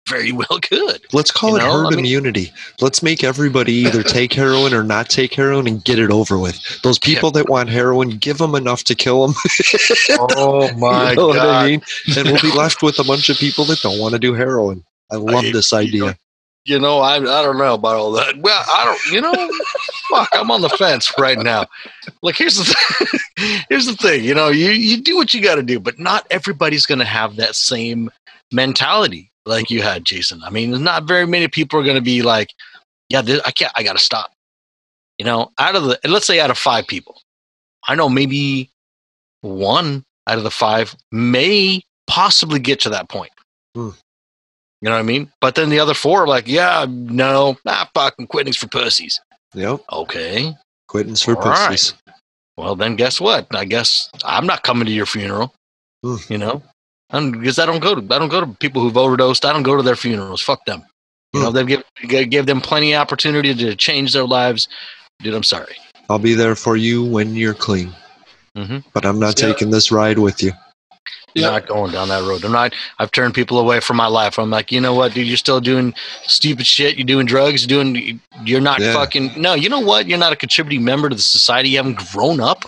very 0.06 0.32
well 0.32 0.59
could. 0.61 1.01
Let's 1.15 1.31
call 1.31 1.51
You 1.52 1.56
it 1.56 1.59
know, 1.61 1.73
herd 1.73 1.86
I 1.86 1.90
mean- 1.90 1.98
immunity. 2.01 2.52
Let's 2.82 3.02
make 3.02 3.24
everybody 3.24 3.73
either 3.73 4.02
take 4.19 4.35
heroin 4.35 4.74
or 4.74 4.82
not 4.82 5.09
take 5.09 5.32
heroin 5.32 5.66
and 5.66 5.82
get 5.82 5.98
it 5.98 6.11
over 6.11 6.36
with. 6.39 6.59
Those 6.82 6.98
people 6.98 7.31
that 7.31 7.48
want 7.48 7.70
heroin, 7.70 8.11
give 8.19 8.36
them 8.36 8.55
enough 8.55 8.85
to 8.85 8.94
kill 8.94 9.27
them. 9.27 9.35
Oh 10.36 10.70
my 10.77 11.11
you 11.11 11.16
know 11.16 11.28
what 11.28 11.39
I 11.39 11.43
god. 11.43 11.66
mean? 11.66 11.82
And 12.19 12.28
we'll 12.28 12.40
be 12.43 12.52
left 12.56 12.82
with 12.82 12.98
a 12.98 13.05
bunch 13.05 13.28
of 13.31 13.39
people 13.39 13.65
that 13.66 13.81
don't 13.81 13.98
want 13.98 14.12
to 14.12 14.19
do 14.19 14.35
heroin. 14.35 14.85
I 15.11 15.16
love 15.16 15.44
I- 15.44 15.52
this 15.52 15.73
idea. 15.73 16.16
You 16.66 16.78
know, 16.78 17.00
I 17.00 17.16
I 17.16 17.42
don't 17.42 17.58
know 17.58 17.74
about 17.74 17.96
all 17.96 18.12
that. 18.12 18.38
Well, 18.38 18.64
I 18.66 18.84
don't. 18.84 19.12
You 19.12 19.20
know, 19.20 19.50
fuck, 20.10 20.30
I'm 20.32 20.50
on 20.50 20.62
the 20.62 20.70
fence 20.70 21.12
right 21.18 21.38
now. 21.38 21.66
Like, 22.22 22.36
here's 22.36 22.56
the 22.56 22.64
th- 22.64 23.64
here's 23.68 23.86
the 23.86 23.94
thing. 23.94 24.24
You 24.24 24.34
know, 24.34 24.48
you 24.48 24.70
you 24.70 25.02
do 25.02 25.16
what 25.16 25.34
you 25.34 25.42
got 25.42 25.56
to 25.56 25.62
do, 25.62 25.78
but 25.78 25.98
not 25.98 26.26
everybody's 26.30 26.86
going 26.86 27.00
to 27.00 27.04
have 27.04 27.36
that 27.36 27.54
same 27.54 28.10
mentality 28.50 29.30
like 29.44 29.70
you 29.70 29.82
had, 29.82 30.06
Jason. 30.06 30.42
I 30.42 30.48
mean, 30.48 30.82
not 30.82 31.04
very 31.04 31.26
many 31.26 31.48
people 31.48 31.78
are 31.78 31.84
going 31.84 31.96
to 31.96 32.02
be 32.02 32.22
like, 32.22 32.54
yeah, 33.10 33.20
this, 33.20 33.42
I 33.44 33.50
can't. 33.50 33.72
I 33.76 33.82
got 33.82 33.96
to 33.96 34.02
stop. 34.02 34.32
You 35.18 35.26
know, 35.26 35.52
out 35.58 35.76
of 35.76 35.84
the 35.84 35.98
let's 36.04 36.26
say 36.26 36.40
out 36.40 36.50
of 36.50 36.56
five 36.56 36.86
people, 36.86 37.20
I 37.86 37.94
know 37.94 38.08
maybe 38.08 38.70
one 39.42 40.04
out 40.26 40.38
of 40.38 40.44
the 40.44 40.50
five 40.50 40.96
may 41.12 41.82
possibly 42.06 42.58
get 42.58 42.80
to 42.80 42.90
that 42.90 43.08
point. 43.08 43.32
Hmm. 43.74 43.90
You 44.85 44.90
know 44.90 44.97
what 44.97 45.01
I 45.01 45.05
mean? 45.05 45.32
But 45.40 45.55
then 45.55 45.70
the 45.70 45.78
other 45.81 45.94
four 45.94 46.24
are 46.24 46.27
like, 46.27 46.47
yeah, 46.47 46.85
no, 46.86 47.56
nah, 47.65 47.86
fucking 47.94 48.27
quitting's 48.27 48.59
for 48.59 48.66
pussies. 48.69 49.19
Yep. 49.55 49.81
Okay. 49.90 50.55
Quitting's 50.89 51.23
for 51.23 51.39
All 51.39 51.43
right. 51.43 51.70
pussies. 51.70 51.94
Well, 52.59 52.77
then 52.77 52.94
guess 52.94 53.19
what? 53.19 53.47
I 53.55 53.65
guess 53.65 54.11
I'm 54.27 54.47
not 54.47 54.62
coming 54.62 54.85
to 54.85 54.93
your 54.93 55.06
funeral. 55.06 55.55
Hmm. 56.05 56.16
You 56.28 56.36
know, 56.36 56.62
because 57.11 57.59
I 57.59 57.65
don't 57.65 57.81
go 57.81 57.94
to 57.94 58.15
I 58.15 58.19
don't 58.19 58.28
go 58.28 58.43
to 58.43 58.47
people 58.47 58.82
who've 58.82 58.97
overdosed. 58.98 59.47
I 59.47 59.55
don't 59.55 59.62
go 59.62 59.74
to 59.74 59.82
their 59.82 59.97
funerals. 59.97 60.43
Fuck 60.43 60.66
them. 60.66 60.85
You 61.32 61.40
know, 61.40 61.51
they 61.51 61.65
give 61.65 61.82
give 62.28 62.44
them 62.44 62.61
plenty 62.61 62.93
of 62.93 63.01
opportunity 63.01 63.55
to 63.55 63.74
change 63.74 64.12
their 64.12 64.27
lives. 64.27 64.69
Dude, 65.20 65.32
I'm 65.32 65.43
sorry. 65.43 65.77
I'll 66.11 66.19
be 66.19 66.35
there 66.35 66.55
for 66.56 66.77
you 66.77 67.02
when 67.02 67.35
you're 67.35 67.55
clean. 67.55 67.90
Mhm. 68.55 68.85
But 68.93 69.06
I'm 69.06 69.19
not 69.19 69.40
Yeah. 69.40 69.47
taking 69.48 69.70
this 69.70 69.90
ride 69.90 70.19
with 70.19 70.43
you. 70.43 70.52
Yeah. 71.35 71.51
not 71.51 71.66
going 71.66 71.93
down 71.93 72.09
that 72.09 72.23
road. 72.23 72.44
I'm 72.44 72.52
not. 72.52 72.74
I've 72.98 73.11
turned 73.11 73.35
people 73.35 73.59
away 73.59 73.81
from 73.81 73.97
my 73.97 74.06
life. 74.06 74.39
I'm 74.39 74.51
like, 74.51 74.70
you 74.70 74.81
know 74.81 74.94
what, 74.94 75.15
dude? 75.15 75.27
You're 75.27 75.36
still 75.36 75.61
doing 75.61 75.94
stupid 76.23 76.66
shit. 76.66 76.97
You're 76.97 77.06
doing 77.06 77.27
drugs. 77.27 77.62
You're 77.66 77.82
doing. 77.82 78.20
You're 78.44 78.61
not 78.61 78.81
Yeah. 78.81 78.93
fucking. 78.93 79.32
No, 79.36 79.55
you 79.55 79.69
know 79.69 79.81
what? 79.81 80.06
You're 80.06 80.19
not 80.19 80.32
a 80.32 80.36
contributing 80.36 80.85
member 80.85 81.09
to 81.09 81.16
the 81.16 81.23
society. 81.23 81.70
You 81.70 81.78
haven't 81.78 81.98
grown 82.12 82.40
up. 82.40 82.65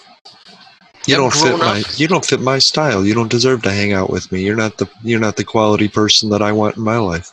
You 1.07 1.15
don't 1.15 1.33
fit 1.33 1.43
grown 1.43 1.59
my 1.61 1.81
up. 1.83 1.87
you 2.01 2.09
don't 2.09 2.25
fit 2.25 2.41
my 2.41 2.59
style. 2.59 3.07
You 3.07 3.15
don't 3.15 3.31
deserve 3.31 3.63
to 3.63 3.71
hang 3.71 3.93
out 3.93 4.11
with 4.11 4.33
me. 4.33 4.43
You're 4.43 4.57
not 4.57 4.79
the 4.79 4.89
you're 5.05 5.21
not 5.21 5.37
the 5.37 5.45
quality 5.45 5.87
person 5.89 6.31
that 6.31 6.43
I 6.43 6.51
want 6.51 6.77
in 6.77 6.83
my 6.83 6.99
life. 6.99 7.31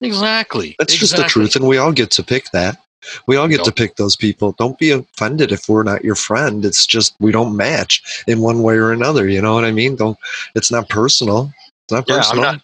Exactly. 0.00 0.74
That's 0.80 0.96
just 0.96 1.14
the 1.16 1.22
truth, 1.22 1.54
and 1.54 1.66
we 1.68 1.78
all 1.78 1.92
get 1.92 2.10
to 2.12 2.24
pick 2.24 2.50
that. 2.50 2.78
We 3.26 3.36
all 3.36 3.48
get 3.48 3.64
to 3.64 3.72
pick 3.72 3.96
those 3.96 4.16
people. 4.16 4.52
Don't 4.58 4.78
be 4.78 4.90
offended 4.90 5.52
if 5.52 5.68
we're 5.68 5.82
not 5.82 6.04
your 6.04 6.14
friend. 6.14 6.64
It's 6.64 6.86
just 6.86 7.14
we 7.20 7.32
don't 7.32 7.56
match 7.56 8.22
in 8.26 8.40
one 8.40 8.62
way 8.62 8.74
or 8.74 8.92
another. 8.92 9.28
You 9.28 9.42
know 9.42 9.54
what 9.54 9.64
I 9.64 9.72
mean? 9.72 9.96
Don't. 9.96 10.18
It's 10.54 10.70
not 10.70 10.88
personal. 10.88 11.52
It's 11.84 11.92
not 11.92 12.04
Yeah, 12.08 12.14
I'm 12.16 12.20
personal. 12.20 12.42
not. 12.44 12.62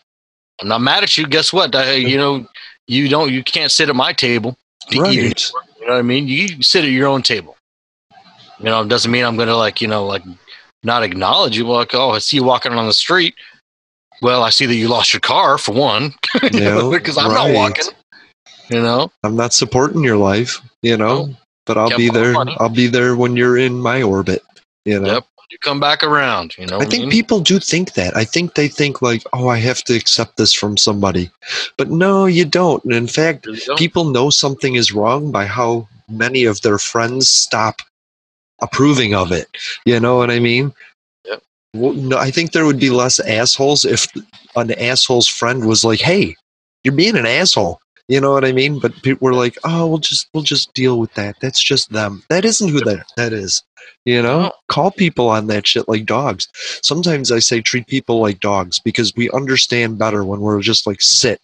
I'm 0.60 0.68
not 0.68 0.80
mad 0.80 1.02
at 1.04 1.16
you. 1.16 1.26
Guess 1.26 1.52
what? 1.52 1.74
I, 1.74 1.92
you 1.94 2.16
know, 2.16 2.46
you 2.86 3.08
don't, 3.08 3.30
you 3.32 3.44
can't 3.44 3.70
sit 3.70 3.88
at 3.88 3.94
my 3.96 4.12
table 4.12 4.56
Right. 4.96 5.14
You 5.14 5.86
know 5.86 5.92
what 5.94 5.98
I 5.98 6.02
mean? 6.02 6.28
You 6.28 6.62
sit 6.62 6.84
at 6.84 6.90
your 6.90 7.08
own 7.08 7.22
table. 7.22 7.56
You 8.58 8.66
know, 8.66 8.82
it 8.82 8.88
doesn't 8.88 9.10
mean 9.10 9.24
I'm 9.24 9.36
going 9.36 9.48
to 9.48 9.56
like, 9.56 9.80
you 9.80 9.88
know, 9.88 10.04
like 10.06 10.22
not 10.82 11.02
acknowledge 11.02 11.56
you. 11.56 11.68
Like, 11.68 11.94
oh, 11.94 12.10
I 12.10 12.18
see 12.18 12.38
you 12.38 12.44
walking 12.44 12.72
on 12.72 12.86
the 12.86 12.92
street. 12.92 13.34
Well, 14.20 14.42
I 14.42 14.50
see 14.50 14.66
that 14.66 14.74
you 14.74 14.88
lost 14.88 15.12
your 15.12 15.20
car 15.20 15.58
for 15.58 15.72
one, 15.72 16.12
Yeah, 16.52 16.88
because 16.90 17.16
I'm 17.16 17.30
right. 17.30 17.52
not 17.52 17.54
walking. 17.54 17.84
You 18.70 18.82
know, 18.82 19.10
I'm 19.22 19.36
not 19.36 19.52
supporting 19.54 20.02
your 20.02 20.16
life, 20.18 20.60
you 20.82 20.96
know, 20.96 21.34
but 21.66 21.78
I'll 21.78 21.96
be 21.96 22.10
there. 22.10 22.32
money. 22.32 22.56
I'll 22.60 22.68
be 22.68 22.86
there 22.86 23.16
when 23.16 23.36
you're 23.36 23.56
in 23.56 23.78
my 23.80 24.02
orbit, 24.02 24.42
you 24.84 25.00
know. 25.00 25.14
Yep. 25.14 25.26
you 25.50 25.58
come 25.58 25.80
back 25.80 26.02
around. 26.02 26.54
You 26.58 26.66
know, 26.66 26.78
I 26.78 26.84
think 26.84 27.02
mean? 27.02 27.10
people 27.10 27.40
do 27.40 27.58
think 27.58 27.94
that. 27.94 28.16
I 28.16 28.24
think 28.24 28.54
they 28.54 28.68
think 28.68 29.00
like, 29.00 29.22
"Oh, 29.32 29.48
I 29.48 29.58
have 29.58 29.82
to 29.84 29.94
accept 29.94 30.36
this 30.36 30.52
from 30.52 30.76
somebody," 30.76 31.30
but 31.76 31.88
no, 31.88 32.26
you 32.26 32.44
don't. 32.44 32.84
And 32.84 32.92
in 32.92 33.06
fact, 33.06 33.46
Really 33.46 33.60
people 33.76 34.04
know 34.04 34.30
something 34.30 34.74
is 34.74 34.92
wrong 34.92 35.32
by 35.32 35.46
how 35.46 35.88
many 36.08 36.44
of 36.44 36.60
their 36.60 36.78
friends 36.78 37.28
stop 37.28 37.80
approving 38.60 39.14
of 39.14 39.32
it. 39.32 39.48
You 39.86 40.00
know 40.00 40.16
what 40.16 40.30
I 40.30 40.38
mean? 40.38 40.74
Yep. 41.24 41.42
Well, 41.74 41.92
no, 41.94 42.18
I 42.18 42.30
think 42.30 42.52
there 42.52 42.66
would 42.66 42.80
be 42.80 42.90
less 42.90 43.18
assholes 43.20 43.84
if 43.84 44.06
an 44.56 44.72
asshole's 44.72 45.28
friend 45.28 45.66
was 45.66 45.84
like, 45.84 46.00
"Hey, 46.00 46.36
you're 46.84 46.94
being 46.94 47.16
an 47.16 47.26
asshole." 47.26 47.80
You 48.08 48.20
know 48.20 48.32
what 48.32 48.44
I 48.44 48.52
mean? 48.52 48.78
But 48.78 48.94
people 49.02 49.26
were 49.26 49.34
like, 49.34 49.56
"Oh, 49.64 49.86
we'll 49.86 49.98
just 49.98 50.28
we'll 50.32 50.42
just 50.42 50.72
deal 50.74 50.98
with 50.98 51.12
that. 51.14 51.36
That's 51.40 51.62
just 51.62 51.92
them. 51.92 52.22
That 52.30 52.44
isn't 52.44 52.68
who 52.68 52.80
that 52.80 53.06
that 53.16 53.32
is." 53.32 53.62
You 54.04 54.22
know, 54.22 54.52
call 54.68 54.90
people 54.90 55.28
on 55.28 55.46
that 55.48 55.66
shit 55.66 55.88
like 55.88 56.06
dogs. 56.06 56.48
Sometimes 56.82 57.30
I 57.30 57.38
say 57.40 57.60
treat 57.60 57.86
people 57.86 58.20
like 58.20 58.40
dogs 58.40 58.78
because 58.78 59.12
we 59.16 59.30
understand 59.30 59.98
better 59.98 60.24
when 60.24 60.40
we're 60.40 60.60
just 60.62 60.86
like 60.86 61.02
sit. 61.02 61.40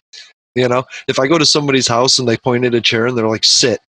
You 0.55 0.67
know, 0.67 0.85
if 1.07 1.19
I 1.19 1.27
go 1.27 1.37
to 1.37 1.45
somebody's 1.45 1.87
house 1.87 2.17
and 2.17 2.27
they 2.27 2.37
point 2.37 2.65
at 2.65 2.73
a 2.73 2.81
chair 2.81 3.05
and 3.07 3.17
they're 3.17 3.27
like, 3.27 3.43
sit, 3.43 3.79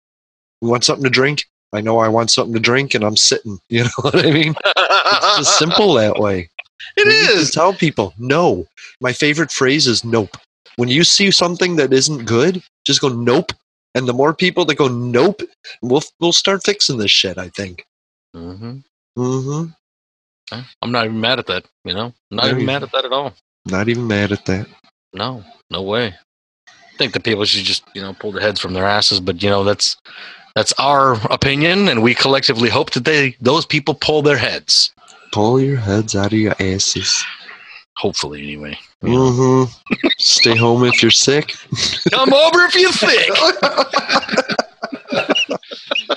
you 0.61 0.69
want 0.69 0.85
something 0.85 1.05
to 1.05 1.11
drink? 1.11 1.45
I 1.73 1.81
know 1.81 1.99
I 1.99 2.09
want 2.09 2.31
something 2.31 2.55
to 2.55 2.61
drink 2.61 2.95
and 2.95 3.05
I'm 3.05 3.17
sitting. 3.17 3.59
You 3.69 3.85
know 3.85 3.91
what 4.03 4.17
I 4.17 4.31
mean? 4.31 4.55
It's 4.67 5.37
just 5.39 5.59
simple 5.59 5.95
that 5.95 6.19
way. 6.19 6.51
It 6.97 7.07
We 7.07 7.13
is. 7.13 7.51
tell 7.53 7.73
people 7.73 8.15
no. 8.19 8.67
My 9.01 9.13
favorite 9.13 9.51
phrase 9.51 9.87
is 9.87 10.05
nope. 10.05 10.37
When 10.77 10.89
you 10.89 11.05
see 11.05 11.31
something 11.31 11.77
that 11.77 11.93
isn't 11.93 12.27
good, 12.27 12.63
just 12.85 13.01
go 13.01 13.09
nope. 13.09 13.53
And 13.95 14.07
the 14.07 14.13
more 14.13 14.35
people 14.35 14.65
that 14.67 14.75
go 14.77 14.89
nope, 14.89 15.41
we'll 15.83 16.03
we'll 16.21 16.33
start 16.33 16.63
fixing 16.65 16.99
this 16.99 17.11
shit. 17.11 17.39
I 17.39 17.49
think. 17.49 17.85
hmm 18.35 18.79
Mm-hmm. 19.19 20.61
I'm 20.83 20.93
not 20.93 21.07
even 21.07 21.21
mad 21.21 21.39
at 21.39 21.47
that. 21.47 21.65
You 21.85 21.95
know, 21.95 22.13
I'm 22.31 22.37
not 22.37 22.45
No, 22.47 22.51
even 22.53 22.67
mad 22.67 22.83
at 22.83 22.93
that 22.93 23.05
at 23.07 23.13
all. 23.13 23.33
Not 23.65 23.89
even 23.89 24.07
mad 24.07 24.31
at 24.31 24.45
that. 24.45 24.67
No, 25.15 25.43
no 25.71 25.83
way. 25.83 26.15
I 26.69 26.99
think 26.99 27.15
the 27.15 27.21
people 27.21 27.45
should 27.47 27.65
just 27.65 27.83
you 27.95 28.03
know 28.03 28.13
pull 28.13 28.33
their 28.33 28.43
heads 28.43 28.61
from 28.61 28.75
their 28.75 28.85
asses. 28.85 29.21
But 29.21 29.43
you 29.43 29.49
know 29.51 29.65
that's 29.65 29.97
that's 30.55 30.73
our 30.79 31.15
opinion, 31.33 31.89
and 31.89 32.03
we 32.03 32.15
collectively 32.15 32.69
hope 32.69 32.93
that 32.93 33.05
they 33.05 33.37
those 33.41 33.67
people 33.67 33.95
pull 33.95 34.23
their 34.23 34.37
heads. 34.37 34.93
Pull 35.33 35.61
your 35.61 35.77
heads 35.79 36.15
out 36.15 36.33
of 36.33 36.39
your 36.39 36.55
asses. 36.61 37.25
Hopefully, 37.97 38.43
anyway. 38.43 38.79
Mm-hmm. 39.03 39.73
Stay 40.19 40.57
home 40.57 40.85
if 40.85 41.03
you're 41.03 41.11
sick. 41.11 41.55
Come 42.13 42.33
over 42.33 42.65
if 42.65 42.75
you're 42.75 42.93
sick. 42.93 43.31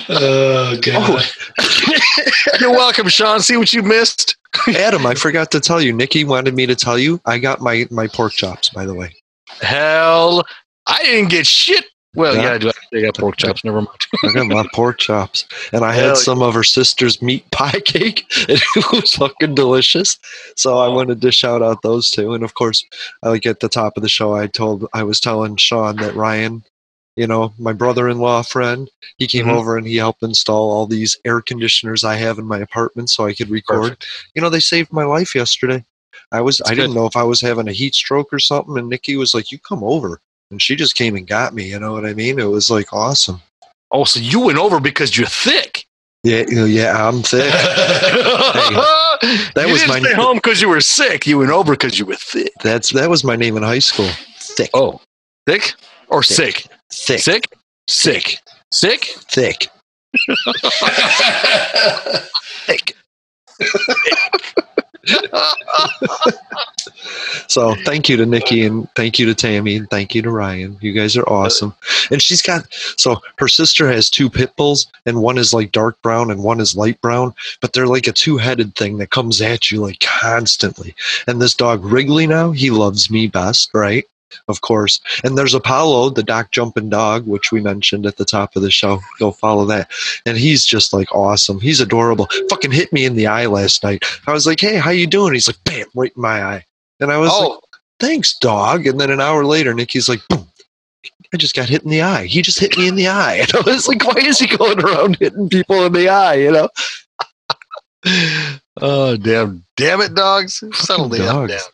Oh 0.09 0.75
god. 0.81 1.23
You're 2.59 2.71
welcome, 2.71 3.07
Sean. 3.09 3.39
See 3.41 3.57
what 3.57 3.71
you 3.73 3.83
missed. 3.83 4.37
Adam, 4.67 5.05
I 5.05 5.13
forgot 5.13 5.51
to 5.51 5.59
tell 5.59 5.79
you. 5.79 5.93
Nikki 5.93 6.23
wanted 6.23 6.55
me 6.55 6.65
to 6.65 6.75
tell 6.75 6.97
you. 6.97 7.21
I 7.25 7.37
got 7.37 7.61
my 7.61 7.87
my 7.91 8.07
pork 8.07 8.33
chops. 8.33 8.69
By 8.69 8.85
the 8.85 8.93
way. 8.93 9.13
Hell, 9.61 10.43
I 10.87 11.03
didn't 11.03 11.29
get 11.29 11.45
shit. 11.45 11.85
Well, 12.19 12.35
Yeah. 12.35 12.41
yeah, 12.43 12.51
I 12.51 12.57
do. 12.57 12.71
I 12.93 13.01
got 13.01 13.15
pork 13.15 13.37
chops. 13.37 13.63
Never 13.63 13.77
mind. 13.81 13.97
I 14.25 14.33
got 14.33 14.47
my 14.47 14.67
pork 14.73 14.97
chops, 14.97 15.45
and 15.71 15.85
I 15.85 15.93
had 15.93 16.17
some 16.17 16.41
of 16.41 16.53
her 16.53 16.65
sister's 16.65 17.21
meat 17.21 17.49
pie 17.51 17.79
cake, 17.85 18.25
and 18.49 18.59
it 18.75 18.91
was 18.91 19.13
fucking 19.13 19.55
delicious. 19.55 20.19
So 20.57 20.79
I 20.79 20.89
wanted 20.89 21.21
to 21.21 21.31
shout 21.31 21.61
out 21.63 21.81
those 21.81 22.11
two, 22.11 22.33
and 22.33 22.43
of 22.43 22.55
course, 22.55 22.83
I 23.23 23.29
like 23.29 23.45
at 23.45 23.61
the 23.61 23.69
top 23.69 23.95
of 23.95 24.03
the 24.03 24.09
show, 24.09 24.33
I 24.35 24.47
told 24.47 24.85
I 24.93 25.03
was 25.03 25.21
telling 25.21 25.55
Sean 25.55 25.95
that 25.97 26.13
Ryan, 26.13 26.61
you 27.15 27.25
know, 27.25 27.53
my 27.57 27.71
brother-in-law 27.71 28.41
friend, 28.43 28.89
he 29.17 29.25
came 29.25 29.45
Mhm. 29.45 29.53
over 29.53 29.77
and 29.77 29.87
he 29.87 29.95
helped 29.95 30.21
install 30.21 30.71
all 30.71 30.87
these 30.87 31.17
air 31.23 31.39
conditioners 31.41 32.03
I 32.03 32.15
have 32.15 32.37
in 32.37 32.45
my 32.45 32.59
apartment 32.59 33.09
so 33.11 33.25
I 33.27 33.33
could 33.33 33.49
record. 33.49 33.81
Perfect. 33.81 34.07
You 34.35 34.41
know, 34.41 34.49
they 34.49 34.59
saved 34.59 34.91
my 34.91 35.05
life 35.05 35.33
yesterday. 35.35 35.85
I 36.33 36.41
was 36.41 36.61
I 36.65 36.75
didn't 36.75 36.95
know 36.95 37.05
if 37.05 37.15
I 37.15 37.23
was 37.23 37.39
having 37.39 37.69
a 37.69 37.73
heat 37.73 37.95
stroke 37.95 38.33
or 38.33 38.39
something, 38.39 38.77
and 38.77 38.89
Nikki 38.89 39.15
was 39.15 39.33
like, 39.33 39.51
"You 39.53 39.57
come 39.59 39.85
over." 39.85 40.19
And 40.51 40.61
she 40.61 40.75
just 40.75 40.95
came 40.95 41.15
and 41.15 41.27
got 41.27 41.53
me. 41.53 41.69
You 41.69 41.79
know 41.79 41.93
what 41.93 42.05
I 42.05 42.13
mean? 42.13 42.39
It 42.39 42.45
was 42.45 42.69
like 42.71 42.91
awesome. 42.93 43.41
Oh, 43.91 44.03
so 44.03 44.19
you 44.19 44.39
went 44.39 44.57
over 44.57 44.79
because 44.79 45.17
you're 45.17 45.27
thick. 45.27 45.85
Yeah, 46.23 46.43
you 46.47 46.55
know, 46.55 46.65
yeah, 46.65 47.07
I'm 47.07 47.23
thick. 47.23 47.51
that 49.55 49.63
you 49.65 49.71
was 49.71 49.81
didn't 49.81 49.87
my- 49.87 49.99
stay 50.01 50.13
home 50.13 50.37
because 50.37 50.61
you 50.61 50.69
were 50.69 50.81
sick. 50.81 51.25
You 51.25 51.39
went 51.39 51.51
over 51.51 51.73
because 51.73 51.97
you 51.97 52.05
were 52.05 52.15
thick. 52.15 52.51
That's 52.63 52.91
that 52.91 53.09
was 53.09 53.23
my 53.23 53.35
name 53.35 53.57
in 53.57 53.63
high 53.63 53.79
school. 53.79 54.09
Thick, 54.37 54.69
Oh, 54.73 55.01
thick 55.47 55.73
or 56.09 56.21
Thick. 56.23 56.67
sick? 56.91 57.21
thick, 57.21 57.45
Sick, 57.87 58.39
sick, 58.71 59.05
sick. 59.29 59.31
thick, 59.31 59.69
thick. 62.65 62.95
So 67.47 67.73
thank 67.83 68.07
you 68.09 68.15
to 68.17 68.27
Nikki 68.27 68.63
and 68.63 68.87
thank 68.95 69.17
you 69.17 69.25
to 69.25 69.33
Tammy 69.33 69.75
and 69.75 69.89
thank 69.89 70.13
you 70.13 70.21
to 70.21 70.29
Ryan. 70.29 70.77
You 70.81 70.93
guys 70.93 71.17
are 71.17 71.27
awesome. 71.27 71.73
And 72.11 72.21
she's 72.21 72.43
got 72.43 72.67
so 72.97 73.17
her 73.37 73.47
sister 73.47 73.87
has 73.91 74.09
two 74.09 74.29
pit 74.29 74.55
bulls 74.55 74.85
and 75.07 75.21
one 75.21 75.39
is 75.39 75.51
like 75.53 75.71
dark 75.71 75.99
brown 76.03 76.29
and 76.29 76.43
one 76.43 76.59
is 76.59 76.77
light 76.77 77.01
brown, 77.01 77.33
but 77.59 77.73
they're 77.73 77.87
like 77.87 78.05
a 78.05 78.11
two-headed 78.11 78.75
thing 78.75 78.97
that 78.97 79.09
comes 79.09 79.41
at 79.41 79.71
you 79.71 79.81
like 79.81 79.99
constantly. 79.99 80.95
And 81.27 81.41
this 81.41 81.55
dog 81.55 81.83
Wrigley 81.83 82.27
now, 82.27 82.51
he 82.51 82.69
loves 82.69 83.09
me 83.09 83.25
best, 83.27 83.71
right? 83.73 84.05
Of 84.47 84.61
course. 84.61 84.99
And 85.23 85.37
there's 85.37 85.53
Apollo, 85.53 86.11
the 86.11 86.23
dock 86.23 86.51
jumping 86.51 86.89
dog, 86.89 87.25
which 87.27 87.51
we 87.51 87.61
mentioned 87.61 88.05
at 88.05 88.17
the 88.17 88.25
top 88.25 88.55
of 88.55 88.61
the 88.61 88.71
show. 88.71 88.99
Go 89.19 89.31
follow 89.31 89.65
that. 89.65 89.89
And 90.25 90.37
he's 90.37 90.65
just 90.65 90.93
like 90.93 91.13
awesome. 91.13 91.59
He's 91.59 91.79
adorable. 91.79 92.27
Fucking 92.49 92.71
hit 92.71 92.91
me 92.93 93.05
in 93.05 93.15
the 93.15 93.27
eye 93.27 93.45
last 93.45 93.83
night. 93.83 94.03
I 94.27 94.33
was 94.33 94.45
like, 94.45 94.59
"Hey, 94.59 94.77
how 94.77 94.91
you 94.91 95.07
doing?" 95.07 95.33
He's 95.33 95.47
like, 95.47 95.63
"Bam, 95.63 95.85
right 95.95 96.13
in 96.15 96.21
my 96.21 96.43
eye." 96.43 96.65
And 96.99 97.11
I 97.11 97.17
was 97.17 97.29
like, 97.29 97.39
Oh, 97.41 97.61
thanks, 97.99 98.37
dog. 98.37 98.87
And 98.87 98.99
then 98.99 99.11
an 99.11 99.21
hour 99.21 99.45
later, 99.45 99.73
Nikki's 99.73 100.09
like, 100.09 100.21
boom. 100.29 100.47
I 101.33 101.37
just 101.37 101.55
got 101.55 101.69
hit 101.69 101.83
in 101.83 101.91
the 101.91 102.01
eye. 102.01 102.25
He 102.25 102.41
just 102.41 102.59
hit 102.59 102.77
me 102.77 102.87
in 102.87 102.95
the 102.95 103.07
eye. 103.07 103.45
And 103.53 103.67
I 103.67 103.71
was 103.71 103.87
like, 103.87 104.03
why 104.03 104.19
is 104.21 104.39
he 104.39 104.47
going 104.47 104.79
around 104.79 105.17
hitting 105.17 105.49
people 105.49 105.85
in 105.85 105.93
the 105.93 106.09
eye, 106.09 106.35
you 106.35 106.51
know? 106.51 106.69
oh, 108.81 109.15
damn, 109.17 109.63
damn 109.77 110.01
it, 110.01 110.15
dogs! 110.15 110.63
Settle 110.73 111.09
dogs. 111.09 111.69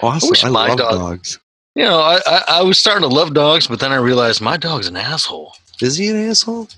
Awesome. 0.00 0.48
I, 0.48 0.50
my 0.50 0.68
love 0.68 0.78
dog- 0.78 0.92
dogs. 0.92 1.38
You 1.74 1.84
know, 1.84 1.98
I, 2.00 2.20
I 2.26 2.44
I 2.48 2.62
was 2.62 2.78
starting 2.78 3.08
to 3.08 3.14
love 3.14 3.34
dogs, 3.34 3.66
but 3.66 3.80
then 3.80 3.92
I 3.92 3.96
realized 3.96 4.40
my 4.40 4.56
dog's 4.56 4.86
an 4.86 4.96
asshole. 4.96 5.54
Is 5.80 5.96
he 5.96 6.08
an 6.08 6.28
asshole? 6.28 6.68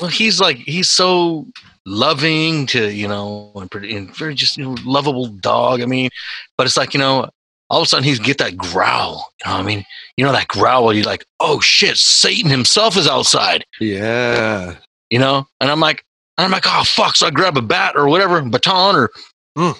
Well, 0.00 0.10
he's 0.10 0.40
like 0.40 0.56
he's 0.58 0.90
so 0.90 1.46
loving 1.86 2.66
to 2.66 2.90
you 2.92 3.08
know 3.08 3.52
and, 3.56 3.70
pretty, 3.70 3.96
and 3.96 4.14
very 4.14 4.34
just 4.34 4.56
you 4.56 4.64
know 4.64 4.76
lovable 4.84 5.26
dog. 5.26 5.80
I 5.80 5.86
mean, 5.86 6.10
but 6.56 6.66
it's 6.66 6.76
like 6.76 6.94
you 6.94 7.00
know 7.00 7.28
all 7.70 7.80
of 7.80 7.86
a 7.86 7.88
sudden 7.88 8.04
he's 8.04 8.20
get 8.20 8.38
that 8.38 8.56
growl. 8.56 9.32
You 9.44 9.50
know 9.50 9.56
I 9.58 9.62
mean? 9.62 9.84
You 10.16 10.24
know 10.24 10.32
that 10.32 10.48
growl 10.48 10.92
you're 10.92 11.04
like, 11.04 11.24
oh 11.40 11.60
shit, 11.60 11.96
Satan 11.96 12.50
himself 12.50 12.96
is 12.96 13.08
outside. 13.08 13.64
Yeah. 13.80 14.76
You 15.10 15.18
know, 15.18 15.46
and 15.60 15.70
I'm 15.70 15.80
like, 15.80 16.04
and 16.38 16.44
I'm 16.44 16.50
like, 16.52 16.66
oh 16.66 16.84
fuck! 16.84 17.16
So 17.16 17.26
I 17.26 17.30
grab 17.30 17.56
a 17.56 17.62
bat 17.62 17.94
or 17.96 18.08
whatever, 18.08 18.40
baton 18.42 18.96
or 18.96 19.10
Mm. 19.56 19.78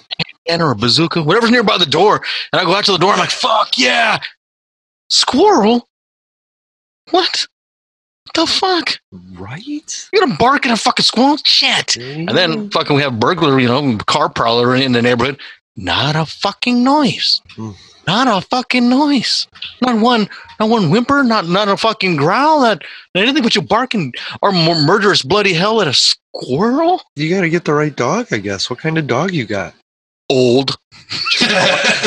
or 0.61 0.71
a 0.71 0.75
bazooka, 0.75 1.21
whatever's 1.21 1.51
nearby 1.51 1.77
the 1.77 1.85
door, 1.85 2.21
and 2.53 2.61
I 2.61 2.63
go 2.63 2.73
out 2.73 2.85
to 2.85 2.93
the 2.93 2.97
door. 2.97 3.11
I'm 3.11 3.19
like, 3.19 3.29
fuck 3.29 3.71
yeah, 3.77 4.19
squirrel. 5.09 5.87
What? 7.11 7.47
the 8.35 8.45
fuck? 8.45 8.99
Right? 9.33 10.09
You're 10.13 10.25
gonna 10.25 10.37
bark 10.37 10.65
at 10.65 10.71
a 10.71 10.77
fucking 10.77 11.03
squirrel? 11.03 11.37
Shit. 11.43 11.97
And 11.97 12.29
then 12.29 12.69
fucking 12.69 12.95
we 12.95 13.01
have 13.01 13.19
burglar, 13.19 13.59
you 13.59 13.67
know, 13.67 13.97
car 14.05 14.29
prowler 14.29 14.75
in 14.75 14.91
the 14.91 15.01
neighborhood. 15.01 15.39
Not 15.75 16.15
a 16.15 16.25
fucking 16.25 16.83
noise. 16.83 17.41
Hmm. 17.55 17.71
Not 18.07 18.27
a 18.27 18.45
fucking 18.47 18.87
noise. 18.87 19.47
Not 19.81 19.99
one. 19.99 20.29
Not 20.59 20.69
one 20.69 20.89
whimper. 20.91 21.23
Not 21.23 21.47
not 21.47 21.67
a 21.67 21.75
fucking 21.75 22.17
growl. 22.17 22.61
Not, 22.61 22.83
not 23.15 23.23
anything 23.23 23.41
but 23.41 23.55
you 23.55 23.61
barking 23.61 24.13
or 24.41 24.51
murderous 24.51 25.23
bloody 25.23 25.53
hell 25.53 25.81
at 25.81 25.87
a 25.87 25.93
squirrel. 25.93 27.01
You 27.15 27.29
got 27.29 27.41
to 27.41 27.49
get 27.49 27.65
the 27.65 27.73
right 27.73 27.95
dog, 27.95 28.27
I 28.31 28.37
guess. 28.37 28.69
What 28.69 28.79
kind 28.79 28.97
of 28.97 29.07
dog 29.07 29.33
you 29.33 29.45
got? 29.45 29.73
Old 30.29 30.77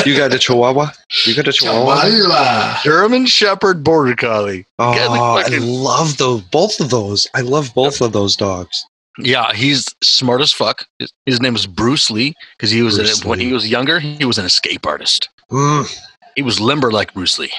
You 0.05 0.17
got 0.17 0.33
a 0.33 0.39
Chihuahua? 0.39 0.91
You 1.25 1.35
got 1.35 1.47
a 1.47 1.53
Chihuahua? 1.53 2.01
Chihuahua. 2.01 2.79
German 2.83 3.25
Shepherd 3.25 3.83
Border 3.83 4.15
Collie. 4.15 4.65
Oh, 4.77 4.93
Got 4.93 5.51
I 5.53 5.57
love 5.57 6.17
those. 6.17 6.41
Both 6.43 6.79
of 6.79 6.89
those. 6.89 7.27
I 7.33 7.41
love 7.41 7.73
both 7.73 8.01
of 8.01 8.11
those 8.13 8.35
dogs. 8.35 8.85
Yeah, 9.17 9.53
he's 9.53 9.85
smart 10.01 10.41
as 10.41 10.53
fuck. 10.53 10.85
His, 10.99 11.13
his 11.25 11.41
name 11.41 11.55
is 11.55 11.67
Bruce 11.67 12.09
Lee 12.09 12.33
because 12.57 12.71
he 12.71 12.81
was 12.81 12.97
Bruce 12.97 13.23
a, 13.23 13.27
when 13.27 13.39
Lee. 13.39 13.45
he 13.45 13.53
was 13.53 13.69
younger. 13.69 13.99
He 13.99 14.25
was 14.25 14.37
an 14.37 14.45
escape 14.45 14.85
artist. 14.85 15.29
Mm. 15.51 15.99
he 16.35 16.41
was 16.41 16.59
limber 16.59 16.91
like 16.91 17.13
Bruce 17.13 17.39
Lee. 17.39 17.51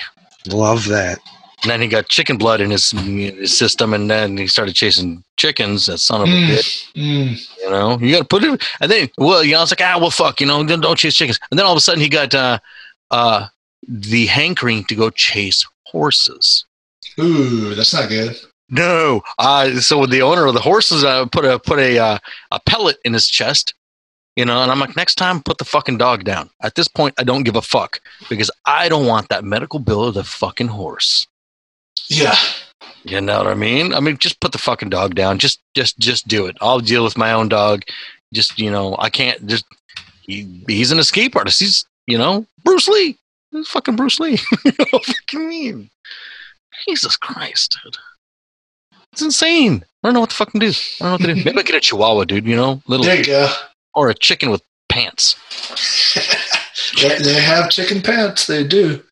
Love 0.46 0.86
that. 0.88 1.18
And 1.62 1.70
then 1.70 1.80
he 1.82 1.88
got 1.88 2.08
chicken 2.08 2.38
blood 2.38 2.60
in 2.60 2.70
his, 2.70 2.90
his 2.90 3.56
system, 3.56 3.92
and 3.92 4.10
then 4.10 4.36
he 4.38 4.46
started 4.46 4.74
chasing 4.74 5.22
chickens. 5.36 5.86
That 5.86 5.98
son 5.98 6.22
of 6.22 6.28
a 6.28 6.30
Mm. 6.30 6.48
bitch. 6.48 6.92
Mm. 6.94 7.58
You 7.62 7.70
know, 7.70 7.98
you 8.00 8.12
got 8.12 8.18
to 8.20 8.24
put 8.24 8.44
it. 8.44 8.62
And 8.80 8.90
then, 8.90 9.10
well, 9.18 9.44
you 9.44 9.52
know, 9.52 9.58
I 9.58 9.60
was 9.60 9.70
like, 9.72 9.82
ah, 9.82 9.98
well, 10.00 10.10
fuck, 10.10 10.40
you 10.40 10.46
know, 10.46 10.64
don't, 10.64 10.80
don't 10.80 10.98
chase 10.98 11.14
chickens. 11.14 11.38
And 11.50 11.58
then 11.58 11.66
all 11.66 11.72
of 11.72 11.78
a 11.78 11.80
sudden, 11.80 12.00
he 12.00 12.08
got 12.08 12.34
uh, 12.34 12.58
uh, 13.10 13.46
the 13.86 14.26
hankering 14.26 14.84
to 14.84 14.94
go 14.94 15.10
chase 15.10 15.66
horses. 15.86 16.64
Ooh, 17.18 17.74
that's 17.74 17.92
not 17.92 18.08
good. 18.08 18.36
No, 18.70 19.20
uh, 19.38 19.80
so 19.80 20.06
the 20.06 20.22
owner 20.22 20.46
of 20.46 20.54
the 20.54 20.60
horses 20.60 21.02
uh, 21.02 21.26
put 21.26 21.44
a 21.44 21.58
put 21.58 21.78
a 21.80 21.98
uh, 21.98 22.18
a 22.52 22.60
pellet 22.60 22.98
in 23.04 23.12
his 23.12 23.26
chest. 23.26 23.74
You 24.36 24.44
know, 24.44 24.62
and 24.62 24.70
I'm 24.70 24.78
like, 24.78 24.94
next 24.96 25.16
time, 25.16 25.42
put 25.42 25.58
the 25.58 25.64
fucking 25.64 25.98
dog 25.98 26.22
down. 26.24 26.48
At 26.62 26.76
this 26.76 26.86
point, 26.86 27.14
I 27.18 27.24
don't 27.24 27.42
give 27.42 27.56
a 27.56 27.62
fuck 27.62 28.00
because 28.30 28.48
I 28.64 28.88
don't 28.88 29.06
want 29.06 29.28
that 29.28 29.44
medical 29.44 29.80
bill 29.80 30.04
of 30.04 30.14
the 30.14 30.22
fucking 30.24 30.68
horse. 30.68 31.26
Yeah. 32.10 32.34
You 33.04 33.20
know 33.22 33.38
what 33.38 33.46
I 33.46 33.54
mean? 33.54 33.94
I 33.94 34.00
mean, 34.00 34.18
just 34.18 34.40
put 34.40 34.52
the 34.52 34.58
fucking 34.58 34.90
dog 34.90 35.14
down. 35.14 35.38
Just, 35.38 35.60
just, 35.74 35.98
just 35.98 36.28
do 36.28 36.46
it. 36.46 36.56
I'll 36.60 36.80
deal 36.80 37.02
with 37.04 37.16
my 37.16 37.32
own 37.32 37.48
dog. 37.48 37.82
Just, 38.34 38.58
you 38.58 38.70
know, 38.70 38.94
I 38.98 39.08
can't 39.08 39.46
just. 39.46 39.64
He, 40.22 40.46
he's 40.68 40.92
an 40.92 40.98
escape 40.98 41.34
artist. 41.34 41.60
He's, 41.60 41.84
you 42.06 42.18
know, 42.18 42.44
Bruce 42.62 42.88
Lee. 42.88 43.16
He's 43.52 43.68
fucking 43.68 43.96
Bruce 43.96 44.20
Lee. 44.20 44.38
you 44.64 44.72
know 44.78 44.84
what 44.90 45.06
fucking 45.06 45.48
mean? 45.48 45.90
Jesus 46.86 47.16
Christ, 47.16 47.78
dude. 47.82 47.96
It's 49.12 49.22
insane. 49.22 49.84
I 50.04 50.08
don't 50.08 50.14
know 50.14 50.20
what 50.20 50.30
to 50.30 50.36
fucking 50.36 50.60
do. 50.60 50.68
I 50.68 50.72
don't 51.00 51.00
know 51.00 51.10
what 51.12 51.20
to 51.22 51.34
do. 51.34 51.44
Maybe 51.44 51.58
I 51.58 51.62
get 51.62 51.74
a 51.76 51.80
Chihuahua, 51.80 52.24
dude. 52.24 52.46
You 52.46 52.56
know, 52.56 52.82
little 52.86 53.04
There 53.06 53.16
you 53.16 53.24
go. 53.24 53.48
or 53.94 54.08
a 54.10 54.14
chicken 54.14 54.50
with 54.50 54.62
pants. 54.88 55.36
They, 57.00 57.18
they 57.18 57.40
have 57.40 57.70
chicken 57.70 58.02
pants. 58.02 58.46
They 58.46 58.64
do. 58.64 59.02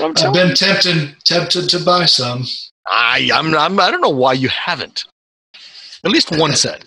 I'm 0.00 0.14
I've 0.16 0.34
been 0.34 0.48
you. 0.48 0.54
tempted 0.54 1.16
tempted 1.24 1.68
to 1.70 1.84
buy 1.84 2.06
some. 2.06 2.44
I, 2.86 3.30
I'm, 3.32 3.54
I'm, 3.54 3.78
I 3.78 3.90
don't 3.90 4.00
know 4.00 4.08
why 4.08 4.32
you 4.32 4.48
haven't. 4.48 5.04
At 6.04 6.10
least 6.10 6.30
one 6.36 6.54
set. 6.54 6.84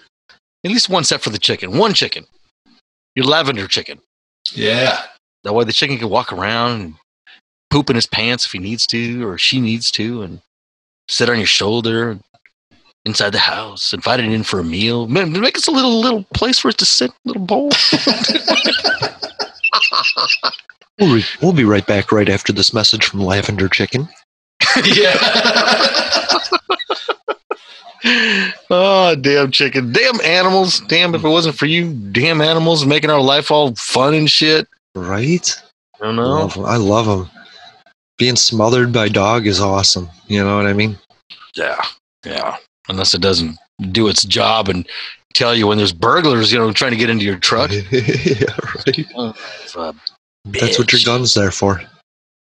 At 0.63 0.71
least 0.71 0.89
one 0.89 1.03
set 1.03 1.21
for 1.21 1.29
the 1.29 1.37
chicken. 1.37 1.77
One 1.77 1.93
chicken. 1.93 2.25
Your 3.15 3.25
lavender 3.25 3.67
chicken. 3.67 3.99
Yeah. 4.53 5.03
That 5.43 5.53
way 5.53 5.63
the 5.63 5.73
chicken 5.73 5.97
can 5.97 6.09
walk 6.09 6.33
around 6.33 6.81
and 6.81 6.95
poop 7.69 7.89
in 7.89 7.95
his 7.95 8.07
pants 8.07 8.45
if 8.45 8.51
he 8.51 8.59
needs 8.59 8.85
to 8.87 9.25
or 9.27 9.37
she 9.37 9.61
needs 9.61 9.91
to 9.91 10.23
and 10.23 10.41
sit 11.07 11.29
on 11.29 11.37
your 11.37 11.45
shoulder 11.45 12.19
inside 13.05 13.29
the 13.29 13.39
house, 13.39 13.93
invite 13.93 14.19
it 14.19 14.25
in 14.25 14.43
for 14.43 14.59
a 14.59 14.63
meal. 14.63 15.07
Make 15.07 15.55
us 15.57 15.67
a 15.67 15.71
little 15.71 16.01
little 16.01 16.23
place 16.33 16.59
for 16.59 16.69
it 16.69 16.77
to 16.79 16.85
sit, 16.85 17.11
little 17.23 17.45
bowl. 17.45 17.71
We'll, 20.97 21.15
re- 21.15 21.25
we'll 21.41 21.51
be 21.51 21.65
right 21.65 21.85
back 21.85 22.13
right 22.13 22.29
after 22.29 22.53
this 22.53 22.73
message 22.73 23.03
from 23.03 23.19
Lavender 23.21 23.67
Chicken. 23.67 24.07
Yeah. 24.85 25.13
oh, 28.69 29.15
damn 29.19 29.51
chicken. 29.51 29.91
Damn 29.91 30.21
animals. 30.21 30.79
Damn, 30.81 31.15
if 31.15 31.23
it 31.23 31.29
wasn't 31.29 31.57
for 31.57 31.65
you, 31.65 31.93
damn 31.93 32.41
animals 32.41 32.85
making 32.85 33.09
our 33.09 33.21
life 33.21 33.51
all 33.51 33.73
fun 33.75 34.13
and 34.13 34.29
shit. 34.29 34.67
Right? 34.95 35.61
I 36.01 36.05
don't 36.05 36.19
I 36.19 36.23
know. 36.23 36.29
love. 36.29 36.57
I 36.59 36.75
love 36.77 37.05
them. 37.05 37.29
Being 38.17 38.35
smothered 38.35 38.93
by 38.93 39.09
dog 39.09 39.47
is 39.47 39.59
awesome. 39.59 40.09
You 40.27 40.43
know 40.43 40.55
what 40.57 40.67
I 40.67 40.73
mean? 40.73 40.97
Yeah, 41.55 41.81
yeah. 42.25 42.57
Unless 42.87 43.13
it 43.13 43.21
doesn't 43.21 43.57
do 43.91 44.07
its 44.07 44.23
job 44.23 44.69
and 44.69 44.87
tell 45.35 45.53
you 45.53 45.67
when 45.67 45.77
there's 45.77 45.93
burglars, 45.93 46.51
you 46.51 46.57
know, 46.57 46.71
trying 46.71 46.91
to 46.91 46.97
get 46.97 47.09
into 47.09 47.25
your 47.25 47.37
truck. 47.37 47.69
yeah, 47.91 48.55
right. 48.87 49.05
A 49.15 49.93
That's 50.45 50.79
what 50.79 50.91
your 50.91 51.01
gun's 51.05 51.33
there 51.33 51.51
for. 51.51 51.81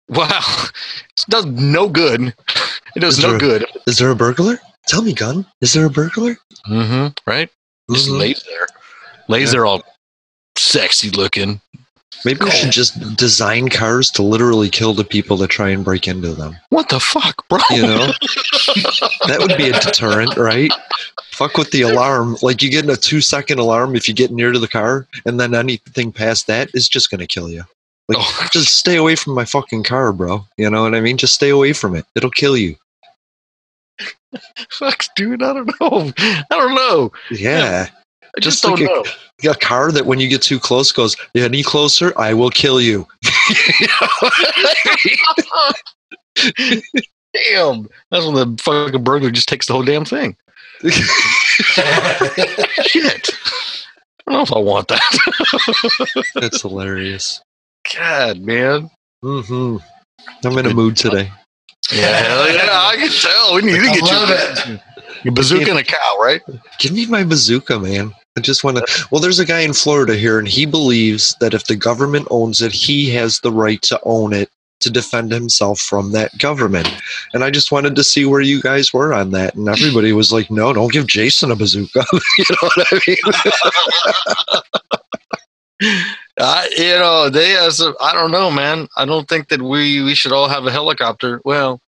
Wow, 0.08 0.40
it 0.66 1.28
does 1.28 1.46
no 1.46 1.88
good. 1.88 2.34
It 2.96 3.00
does 3.00 3.22
no 3.22 3.30
there- 3.30 3.38
good. 3.38 3.66
Is 3.86 3.98
there 3.98 4.10
a 4.10 4.16
burglar? 4.16 4.58
Tell 4.88 5.02
me, 5.02 5.12
gun. 5.12 5.46
Is 5.60 5.72
there 5.74 5.84
a 5.86 5.90
burglar? 5.90 6.36
Mm-hmm. 6.66 7.08
Right? 7.30 7.48
Just 7.92 8.08
Mhm. 8.08 8.18
lays 8.18 8.42
there, 8.48 8.66
lays 9.28 9.48
Yeah. 9.48 9.52
there 9.52 9.66
all 9.66 9.82
sexy 10.56 11.10
looking. 11.10 11.60
Maybe 12.24 12.44
we 12.44 12.50
should 12.50 12.70
just 12.72 13.16
design 13.16 13.68
cars 13.68 14.10
to 14.12 14.22
literally 14.22 14.68
kill 14.68 14.92
the 14.94 15.04
people 15.04 15.36
that 15.38 15.48
try 15.48 15.70
and 15.70 15.84
break 15.84 16.06
into 16.06 16.34
them. 16.34 16.56
What 16.68 16.88
the 16.90 17.00
fuck, 17.00 17.48
bro? 17.48 17.58
You 17.70 17.82
know? 17.82 18.06
that 19.26 19.38
would 19.38 19.56
be 19.56 19.70
a 19.70 19.80
deterrent, 19.80 20.36
right? 20.36 20.70
Fuck 21.32 21.56
with 21.56 21.70
the 21.70 21.82
alarm. 21.82 22.36
Like 22.42 22.62
you 22.62 22.70
get 22.70 22.88
a 22.88 22.96
two 22.96 23.20
second 23.20 23.58
alarm 23.58 23.96
if 23.96 24.06
you 24.08 24.14
get 24.14 24.30
near 24.30 24.52
to 24.52 24.58
the 24.58 24.68
car, 24.68 25.06
and 25.24 25.40
then 25.40 25.54
anything 25.54 26.12
past 26.12 26.46
that 26.48 26.68
is 26.74 26.88
just 26.88 27.10
gonna 27.10 27.26
kill 27.26 27.48
you. 27.48 27.64
Like 28.08 28.18
Oh. 28.20 28.48
just 28.52 28.76
stay 28.76 28.96
away 28.96 29.16
from 29.16 29.34
my 29.34 29.44
fucking 29.44 29.84
car, 29.84 30.12
bro. 30.12 30.44
You 30.58 30.68
know 30.68 30.82
what 30.82 30.94
I 30.94 31.00
mean? 31.00 31.16
Just 31.16 31.34
stay 31.34 31.48
away 31.48 31.72
from 31.72 31.94
it. 31.96 32.04
It'll 32.14 32.30
kill 32.30 32.56
you. 32.56 32.76
Fuck, 34.70 35.04
dude. 35.16 35.42
I 35.42 35.52
don't 35.52 35.66
know. 35.80 36.12
I 36.18 36.44
don't 36.50 36.74
know. 36.74 37.12
Yeah. 37.30 37.88
I 38.36 38.40
just, 38.40 38.62
Just 38.62 38.64
like 38.64 38.78
don't 38.78 39.06
know. 39.44 39.50
a 39.50 39.54
car 39.56 39.90
that 39.92 40.06
when 40.06 40.20
you 40.20 40.28
get 40.28 40.42
too 40.42 40.60
close 40.60 40.92
goes, 40.92 41.16
any 41.34 41.62
closer, 41.62 42.12
I 42.18 42.32
will 42.34 42.50
kill 42.50 42.80
you. 42.80 43.06
damn. 47.34 47.88
That's 48.10 48.24
when 48.26 48.34
the 48.34 48.56
fucking 48.62 49.02
burglar 49.04 49.30
just 49.30 49.48
takes 49.48 49.66
the 49.66 49.72
whole 49.72 49.82
damn 49.82 50.04
thing. 50.04 50.36
Shit. 52.84 53.30
I 54.26 54.32
don't 54.32 54.34
know 54.34 54.42
if 54.42 54.52
I 54.52 54.58
want 54.58 54.88
that. 54.88 55.02
That's 56.34 56.62
hilarious. 56.62 57.42
God, 57.96 58.40
man. 58.40 58.90
hmm 59.22 59.76
I'm 60.44 60.58
in 60.58 60.66
a 60.66 60.74
mood 60.74 60.96
today. 60.96 61.30
Yeah, 61.92 62.06
hell 62.22 62.52
yeah. 62.52 62.68
I 62.70 62.96
can 62.96 63.10
tell. 63.10 63.54
We 63.54 63.62
need 63.62 63.80
to 63.80 64.00
get 64.00 64.66
you 64.66 65.30
a 65.30 65.32
bazooka 65.32 65.70
and 65.70 65.78
a 65.80 65.84
cow, 65.84 66.18
right? 66.20 66.40
Give 66.78 66.92
me 66.92 67.06
my 67.06 67.24
bazooka, 67.24 67.78
man. 67.78 68.12
I 68.36 68.40
just 68.40 68.62
want 68.62 68.76
to. 68.76 69.06
Well, 69.10 69.20
there's 69.20 69.40
a 69.40 69.44
guy 69.44 69.60
in 69.60 69.72
Florida 69.72 70.14
here, 70.14 70.38
and 70.38 70.46
he 70.46 70.64
believes 70.64 71.34
that 71.40 71.54
if 71.54 71.64
the 71.64 71.76
government 71.76 72.28
owns 72.30 72.62
it, 72.62 72.72
he 72.72 73.10
has 73.10 73.40
the 73.40 73.50
right 73.50 73.82
to 73.82 74.00
own 74.04 74.32
it 74.32 74.50
to 74.80 74.90
defend 74.90 75.30
himself 75.32 75.78
from 75.78 76.12
that 76.12 76.36
government. 76.38 76.88
And 77.34 77.44
I 77.44 77.50
just 77.50 77.70
wanted 77.70 77.94
to 77.96 78.04
see 78.04 78.24
where 78.24 78.40
you 78.40 78.62
guys 78.62 78.92
were 78.92 79.12
on 79.12 79.30
that. 79.32 79.54
And 79.54 79.68
everybody 79.68 80.12
was 80.12 80.32
like, 80.32 80.50
no, 80.50 80.72
don't 80.72 80.92
give 80.92 81.06
Jason 81.06 81.50
a 81.50 81.56
bazooka. 81.56 82.04
you 82.38 82.44
know 82.50 82.70
what 82.74 82.86
I 82.90 83.00
mean? 83.06 83.18
Uh, 86.38 86.64
you 86.76 86.98
know, 86.98 87.28
they 87.28 87.56
as 87.56 87.80
a, 87.80 87.92
I 88.00 88.14
don't 88.14 88.30
know, 88.30 88.50
man. 88.50 88.88
I 88.96 89.04
don't 89.04 89.28
think 89.28 89.48
that 89.48 89.60
we 89.60 90.02
we 90.02 90.14
should 90.14 90.32
all 90.32 90.48
have 90.48 90.64
a 90.66 90.70
helicopter. 90.70 91.40
Well, 91.44 91.80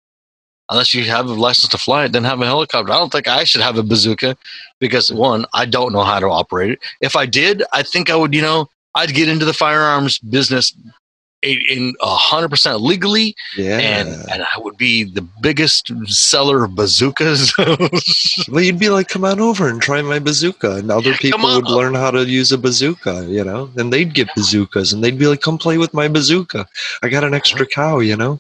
unless 0.72 0.94
you 0.94 1.04
have 1.04 1.28
a 1.28 1.34
license 1.34 1.68
to 1.70 1.78
fly 1.78 2.06
it, 2.06 2.14
then 2.14 2.24
have 2.24 2.42
a 2.42 2.46
helicopter. 2.46 2.92
I 2.92 2.98
don't 2.98 3.12
think 3.12 3.28
I 3.28 3.44
should 3.44 3.62
have 3.62 3.78
a 3.78 3.84
bazooka 3.84 4.36
because 4.80 5.12
one, 5.12 5.46
I 5.54 5.66
don't 5.66 5.94
know 5.94 6.04
how 6.04 6.20
to 6.20 6.28
operate 6.28 6.72
it. 6.72 6.80
If 7.02 7.16
I 7.16 7.26
did, 7.28 7.62
I 7.74 7.84
think 7.84 8.10
I 8.10 8.16
would. 8.16 8.34
You 8.34 8.42
know, 8.42 8.70
I'd 8.96 9.14
get 9.14 9.30
into 9.30 9.46
the 9.46 9.54
firearms 9.54 10.18
business 10.18 10.74
in- 11.42 11.94
a 12.02 12.16
hundred 12.16 12.50
percent 12.50 12.82
legally, 12.82 13.36
yeah. 13.58 13.80
and 13.80 14.10
and 14.32 14.44
I 14.44 14.60
would 14.60 14.78
be 14.78 15.04
the 15.04 15.28
biggest 15.42 15.92
seller 16.06 16.64
of 16.64 16.76
bazookas. 16.76 17.54
well, 18.50 18.64
you'd 18.64 18.80
be 18.80 18.90
like, 18.90 19.10
come 19.10 19.26
on 19.26 19.40
over 19.40 19.68
and 19.68 19.82
try 19.82 20.02
my 20.02 20.20
bazooka. 20.20 20.76
And 20.78 20.92
other 20.92 21.14
people 21.16 21.42
would 21.42 21.68
learn 21.68 21.96
how 21.96 22.12
to 22.12 22.26
use 22.26 22.52
a 22.52 22.58
bazooka, 22.58 23.26
you 23.28 23.44
know? 23.44 23.70
And 23.76 23.92
they'd 23.92 24.14
get 24.14 24.34
bazookas 24.36 24.94
and 24.94 25.04
they'd 25.04 25.20
be 25.20 25.28
like, 25.28 25.42
come 25.42 25.58
play 25.58 25.78
with 25.78 25.94
my 25.94 26.08
bazooka. 26.08 26.68
I 27.02 27.10
got 27.10 27.24
an 27.24 27.30
uh-huh. 27.30 27.38
extra 27.38 27.66
cow, 27.66 28.00
you 28.00 28.16
know? 28.16 28.40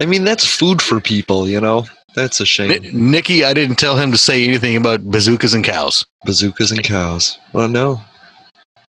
I 0.00 0.06
mean, 0.06 0.24
that's 0.24 0.44
food 0.46 0.82
for 0.82 1.00
people, 1.00 1.48
you 1.48 1.60
know? 1.60 1.86
That's 2.14 2.40
a 2.40 2.46
shame. 2.46 2.82
Ni- 2.82 2.90
Nikki, 2.92 3.44
I 3.44 3.54
didn't 3.54 3.76
tell 3.76 3.96
him 3.96 4.12
to 4.12 4.18
say 4.18 4.44
anything 4.44 4.76
about 4.76 5.02
bazookas 5.02 5.54
and 5.54 5.64
cows. 5.64 6.04
Bazookas 6.26 6.70
and 6.70 6.82
cows. 6.84 7.38
Well, 7.52 7.68
no. 7.68 8.00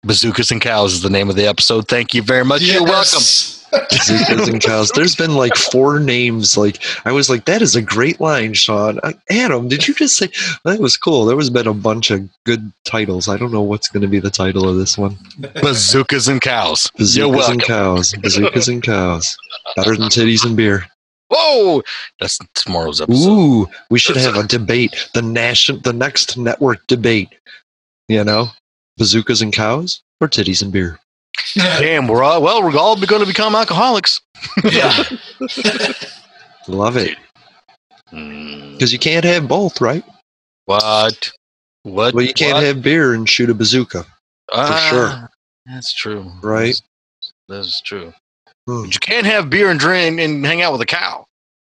Bazookas 0.04 0.52
and 0.52 0.62
Cows 0.62 0.94
is 0.94 1.02
the 1.02 1.10
name 1.10 1.30
of 1.30 1.36
the 1.36 1.48
episode. 1.48 1.88
Thank 1.88 2.14
you 2.14 2.22
very 2.22 2.44
much. 2.44 2.62
You're 2.62 2.84
welcome. 2.84 3.22
Bazookas 3.72 4.48
and 4.50 4.62
cows. 4.62 4.92
There's 4.96 5.16
been 5.16 5.36
like 5.36 5.56
four 5.56 6.00
names. 6.00 6.58
Like, 6.58 6.84
I 7.06 7.12
was 7.12 7.30
like, 7.30 7.46
that 7.46 7.62
is 7.62 7.76
a 7.76 7.82
great 7.82 8.20
line, 8.20 8.54
Sean. 8.54 9.00
Adam, 9.30 9.70
did 9.70 9.88
you 9.88 9.94
just 9.94 10.18
say 10.18 10.28
that 10.66 10.80
was 10.80 10.98
cool? 10.98 11.26
There 11.26 11.38
was 11.38 11.50
been 11.50 11.68
a 11.68 11.74
bunch 11.74 12.12
of 12.12 12.28
good 12.46 12.72
titles. 12.84 13.30
I 13.30 13.38
don't 13.38 13.52
know 13.52 13.62
what's 13.62 13.88
going 13.88 14.02
to 14.02 14.10
be 14.10 14.20
the 14.20 14.30
title 14.30 14.68
of 14.68 14.76
this 14.76 14.98
one. 14.98 15.18
Bazookas 15.62 16.28
and 16.28 16.42
Cows. 16.42 16.92
You're 16.96 17.28
Bazookas 17.32 17.38
welcome. 17.38 17.54
and 17.54 17.64
cows. 17.64 18.14
Bazookas 18.22 18.68
and 18.68 18.84
cows. 18.84 19.38
Better 19.76 19.96
than 19.96 20.10
titties 20.10 20.46
and 20.46 20.58
beer. 20.58 20.86
Whoa! 21.30 21.82
That's 22.20 22.40
tomorrow's 22.56 23.00
episode. 23.00 23.30
Ooh, 23.30 23.68
we 23.90 24.00
should 24.00 24.18
have 24.18 24.36
a 24.36 24.44
debate. 24.44 25.10
The 25.14 25.22
nation, 25.22 25.80
the 25.86 25.94
next 25.94 26.38
network 26.38 26.86
debate. 26.88 27.30
You 28.10 28.26
know, 28.26 28.50
bazookas 28.98 29.42
and 29.42 29.54
cows 29.54 30.02
or 30.20 30.28
titties 30.28 30.62
and 30.62 30.72
beer. 30.72 31.00
Damn, 31.56 32.08
we're 32.08 32.24
all 32.24 32.42
well. 32.42 32.64
We're 32.64 32.78
all 32.78 32.96
going 32.96 33.22
to 33.22 33.28
become 33.28 33.56
alcoholics. 33.56 34.22
yeah. 34.64 35.04
Love 36.68 36.98
it 36.98 37.18
because 38.12 38.92
you 38.92 39.00
can't 39.00 39.26
have 39.26 39.48
both, 39.48 39.80
right? 39.80 40.04
what? 40.66 41.32
What? 41.84 42.14
Well, 42.14 42.26
you 42.26 42.34
can't 42.34 42.56
what? 42.56 42.64
have 42.64 42.82
beer 42.82 43.14
and 43.14 43.28
shoot 43.28 43.50
a 43.50 43.54
bazooka. 43.54 44.06
Ah, 44.52 44.88
sure. 44.90 45.30
That's 45.66 45.94
true. 45.94 46.32
Right. 46.42 46.80
That 47.48 47.60
is 47.60 47.82
true. 47.86 48.14
Hmm. 48.68 48.84
But 48.84 48.94
you 48.94 49.00
can't 49.00 49.26
have 49.26 49.50
beer 49.50 49.70
and 49.70 49.80
drink 49.80 50.20
and 50.20 50.46
hang 50.46 50.62
out 50.62 50.72
with 50.74 50.82
a 50.82 50.86
cow. 50.86 51.26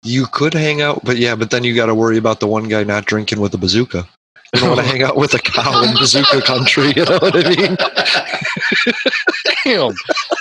You 0.04 0.28
could 0.28 0.54
hang 0.54 0.82
out, 0.82 1.04
but 1.04 1.18
yeah, 1.18 1.36
but 1.36 1.52
then 1.52 1.64
you 1.64 1.76
got 1.76 1.88
to 1.88 1.96
worry 1.96 2.18
about 2.18 2.40
the 2.40 2.48
one 2.48 2.70
guy 2.70 2.84
not 2.84 3.06
drinking 3.06 3.42
with 3.42 3.54
a 3.54 3.58
bazooka. 3.58 4.08
You 4.54 4.62
don't 4.62 4.70
want 4.70 4.82
to 4.82 4.88
hang 4.88 5.04
out 5.04 5.16
with 5.16 5.34
a 5.34 5.40
cow 5.40 5.84
in 5.84 5.94
bazooka 5.94 6.42
country. 6.42 6.94
You 6.96 7.06
know 7.06 7.20
what 7.20 7.36
I 7.36 7.50
mean? 7.50 7.76
Damn. 9.64 9.94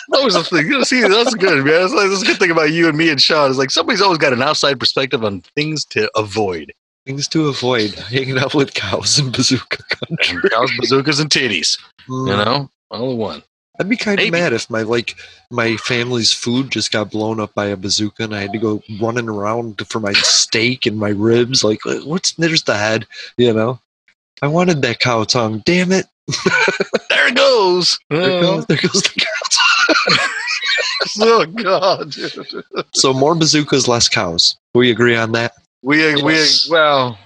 That 0.09 0.24
was 0.24 0.35
the 0.35 0.44
thing. 0.44 0.85
See, 0.85 1.02
that's 1.02 1.35
good, 1.35 1.64
man. 1.64 1.80
That's, 1.80 1.93
like, 1.93 2.09
that's 2.09 2.22
a 2.22 2.26
good 2.26 2.39
thing 2.39 2.51
about 2.51 2.72
you 2.72 2.89
and 2.89 2.97
me 2.97 3.10
and 3.10 3.20
Sean. 3.20 3.51
Is 3.51 3.59
like 3.59 3.70
somebody's 3.70 4.01
always 4.01 4.18
got 4.18 4.32
an 4.32 4.43
outside 4.43 4.80
perspective 4.80 5.24
on 5.24 5.43
things 5.55 5.85
to 5.86 6.10
avoid. 6.16 6.72
Things 7.05 7.28
to 7.28 7.48
avoid: 7.48 7.94
hanging 7.94 8.39
out 8.39 8.55
with 8.55 8.74
cows 8.74 9.18
in 9.18 9.30
bazooka 9.30 9.82
country. 9.90 10.40
And 10.43 10.51
cows, 10.51 10.72
bazookas, 10.78 11.20
and 11.20 11.30
titties. 11.30 11.78
You 12.09 12.14
mm. 12.14 12.44
know, 12.44 12.70
all 12.90 13.12
in 13.12 13.18
one. 13.18 13.43
I'd 13.80 13.89
be 13.89 13.97
kind 13.97 14.18
of 14.18 14.30
mad 14.30 14.52
if 14.52 14.68
my 14.70 14.82
like 14.82 15.14
my 15.51 15.76
family's 15.76 16.32
food 16.32 16.72
just 16.72 16.90
got 16.90 17.10
blown 17.10 17.39
up 17.39 17.55
by 17.55 17.66
a 17.66 17.76
bazooka 17.76 18.24
and 18.24 18.35
I 18.35 18.40
had 18.40 18.52
to 18.52 18.59
go 18.59 18.82
running 19.01 19.28
around 19.28 19.86
for 19.89 20.01
my 20.01 20.12
steak 20.14 20.85
and 20.86 20.98
my 20.98 21.10
ribs. 21.10 21.62
Like, 21.62 21.80
what's 21.85 22.32
there's 22.32 22.64
the 22.64 22.76
head, 22.76 23.06
you 23.36 23.52
know? 23.52 23.78
I 24.43 24.47
wanted 24.47 24.82
that 24.82 24.98
cow 25.01 25.24
tongue. 25.24 25.62
Damn 25.65 25.93
it! 25.93 26.06
There 27.09 27.28
it 27.28 27.35
goes. 27.35 27.98
There, 28.10 28.40
goes, 28.40 28.66
there 28.66 28.77
goes 28.77 29.02
the 29.02 29.20
cow 29.20 29.48
tongue. 29.51 30.19
oh 31.20 31.47
God. 31.47 32.12
dude. 32.12 32.65
So 32.94 33.12
more 33.12 33.35
bazookas, 33.35 33.89
less 33.89 34.09
cows. 34.09 34.56
We 34.74 34.90
agree 34.90 35.16
on 35.16 35.32
that. 35.32 35.52
We 35.82 36.23
we 36.23 36.44
well. 36.70 37.19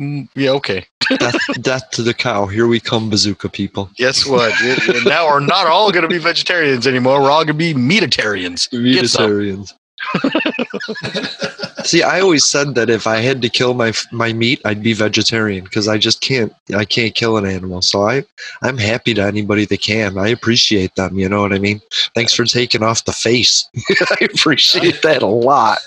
mm, 0.00 0.28
Yeah. 0.34 0.50
Okay. 0.50 0.86
Death, 1.18 1.36
death 1.60 1.90
to 1.92 2.02
the 2.02 2.14
cow. 2.14 2.46
Here 2.46 2.66
we 2.66 2.80
come, 2.80 3.10
bazooka 3.10 3.48
people. 3.48 3.90
Guess 3.96 4.26
what? 4.26 4.52
It- 4.62 4.96
it- 4.96 5.04
now 5.06 5.26
we're 5.26 5.40
not 5.40 5.66
all 5.66 5.92
going 5.92 6.02
to 6.02 6.08
be 6.08 6.18
vegetarians 6.18 6.86
anymore. 6.86 7.20
We're 7.20 7.30
all 7.30 7.44
going 7.44 7.58
to 7.58 7.74
be 7.74 7.74
meatitarians. 7.74 8.70
Get 8.70 9.08
some. 9.10 9.24
Vegetarians. 9.24 9.74
See, 11.84 12.02
I 12.02 12.20
always 12.20 12.44
said 12.44 12.74
that 12.76 12.88
if 12.88 13.06
I 13.06 13.16
had 13.16 13.42
to 13.42 13.48
kill 13.48 13.74
my 13.74 13.92
my 14.10 14.32
meat, 14.32 14.60
I'd 14.64 14.82
be 14.82 14.94
vegetarian 14.94 15.64
because 15.64 15.86
I 15.88 15.98
just 15.98 16.20
can't. 16.20 16.52
I 16.74 16.84
can't 16.84 17.14
kill 17.14 17.36
an 17.36 17.46
animal. 17.46 17.82
So 17.82 18.08
I, 18.08 18.24
I'm 18.62 18.78
happy 18.78 19.12
to 19.14 19.22
anybody 19.22 19.66
that 19.66 19.80
can. 19.80 20.16
I 20.18 20.28
appreciate 20.28 20.94
them. 20.94 21.18
You 21.18 21.28
know 21.28 21.42
what 21.42 21.52
I 21.52 21.58
mean? 21.58 21.80
Thanks 22.14 22.34
for 22.34 22.44
taking 22.44 22.82
off 22.82 23.04
the 23.04 23.12
face. 23.12 23.68
I 24.10 24.28
appreciate 24.32 25.02
that 25.02 25.22
a 25.22 25.26
lot. 25.26 25.78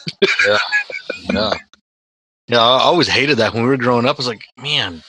Yeah. 1.32 1.54
Yeah, 2.50 2.60
I 2.60 2.82
always 2.84 3.10
hated 3.10 3.38
that 3.40 3.54
when 3.54 3.64
we 3.64 3.70
were 3.70 3.78
growing 3.78 4.06
up. 4.06 4.16
I 4.16 4.20
was 4.20 4.28
like, 4.28 4.46
man, 4.58 5.04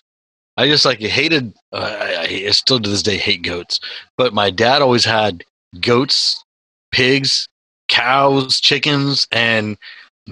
I 0.56 0.66
just 0.66 0.85
like 0.85 0.98
hated. 0.98 1.55
Uh, 1.72 1.97
I, 2.01 2.44
I 2.47 2.51
still 2.51 2.80
to 2.80 2.90
this 2.90 3.02
day 3.02 3.16
hate 3.16 3.43
goats. 3.43 3.78
But 4.16 4.35
my 4.35 4.51
dad 4.51 4.82
always 4.82 5.05
had 5.05 5.44
goats, 5.80 6.43
pigs, 6.90 7.48
cows, 7.89 8.60
chickens, 8.60 9.27
and 9.32 9.77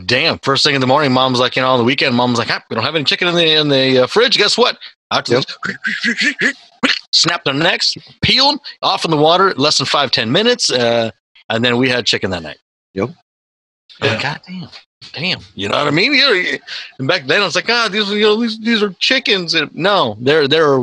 damn, 0.05 0.39
first 0.41 0.65
thing 0.65 0.75
in 0.75 0.81
the 0.81 0.87
morning, 0.87 1.13
mom's 1.13 1.41
like, 1.41 1.57
you 1.57 1.63
know, 1.63 1.71
on 1.71 1.79
the 1.79 1.85
weekend, 1.85 2.15
mom's 2.15 2.39
like, 2.39 2.51
ah, 2.51 2.63
we 2.71 2.75
don't 2.75 2.85
have 2.85 2.95
any 2.95 3.05
chicken 3.05 3.29
in 3.29 3.35
the 3.35 3.53
in 3.53 3.69
the 3.69 4.05
uh, 4.05 4.07
fridge. 4.07 4.37
Guess 4.37 4.59
what? 4.59 4.79
Out 5.11 5.27
to 5.27 5.41
the- 5.41 6.55
snap 7.13 7.45
their 7.45 7.55
necks, 7.55 7.95
peeled 8.23 8.61
off 8.83 9.05
in 9.05 9.11
the 9.11 9.17
water, 9.17 9.55
less 9.55 9.79
than 9.79 9.87
five 9.87 10.11
ten 10.11 10.31
minutes, 10.31 10.71
uh, 10.71 11.11
and 11.49 11.65
then 11.65 11.77
we 11.77 11.89
had 11.89 12.07
chicken 12.07 12.31
that 12.31 12.43
night. 12.43 12.59
Yep. 12.95 13.11
I'm 14.01 14.09
like, 14.09 14.23
God 14.23 14.41
damn. 14.47 14.69
Damn, 15.13 15.41
you 15.55 15.69
know 15.69 15.77
what 15.77 15.87
I 15.87 15.91
mean? 15.91 16.15
You 16.15 16.21
know, 16.21 16.59
and 16.99 17.07
back 17.07 17.27
then, 17.27 17.43
I 17.43 17.45
was 17.45 17.55
like, 17.55 17.69
ah, 17.69 17.89
these, 17.91 18.09
you 18.11 18.23
know, 18.23 18.41
these, 18.41 18.59
these 18.59 18.83
are 18.83 18.91
chickens. 18.99 19.55
And 19.55 19.73
no, 19.75 20.17
they're 20.21 20.49
they're 20.49 20.81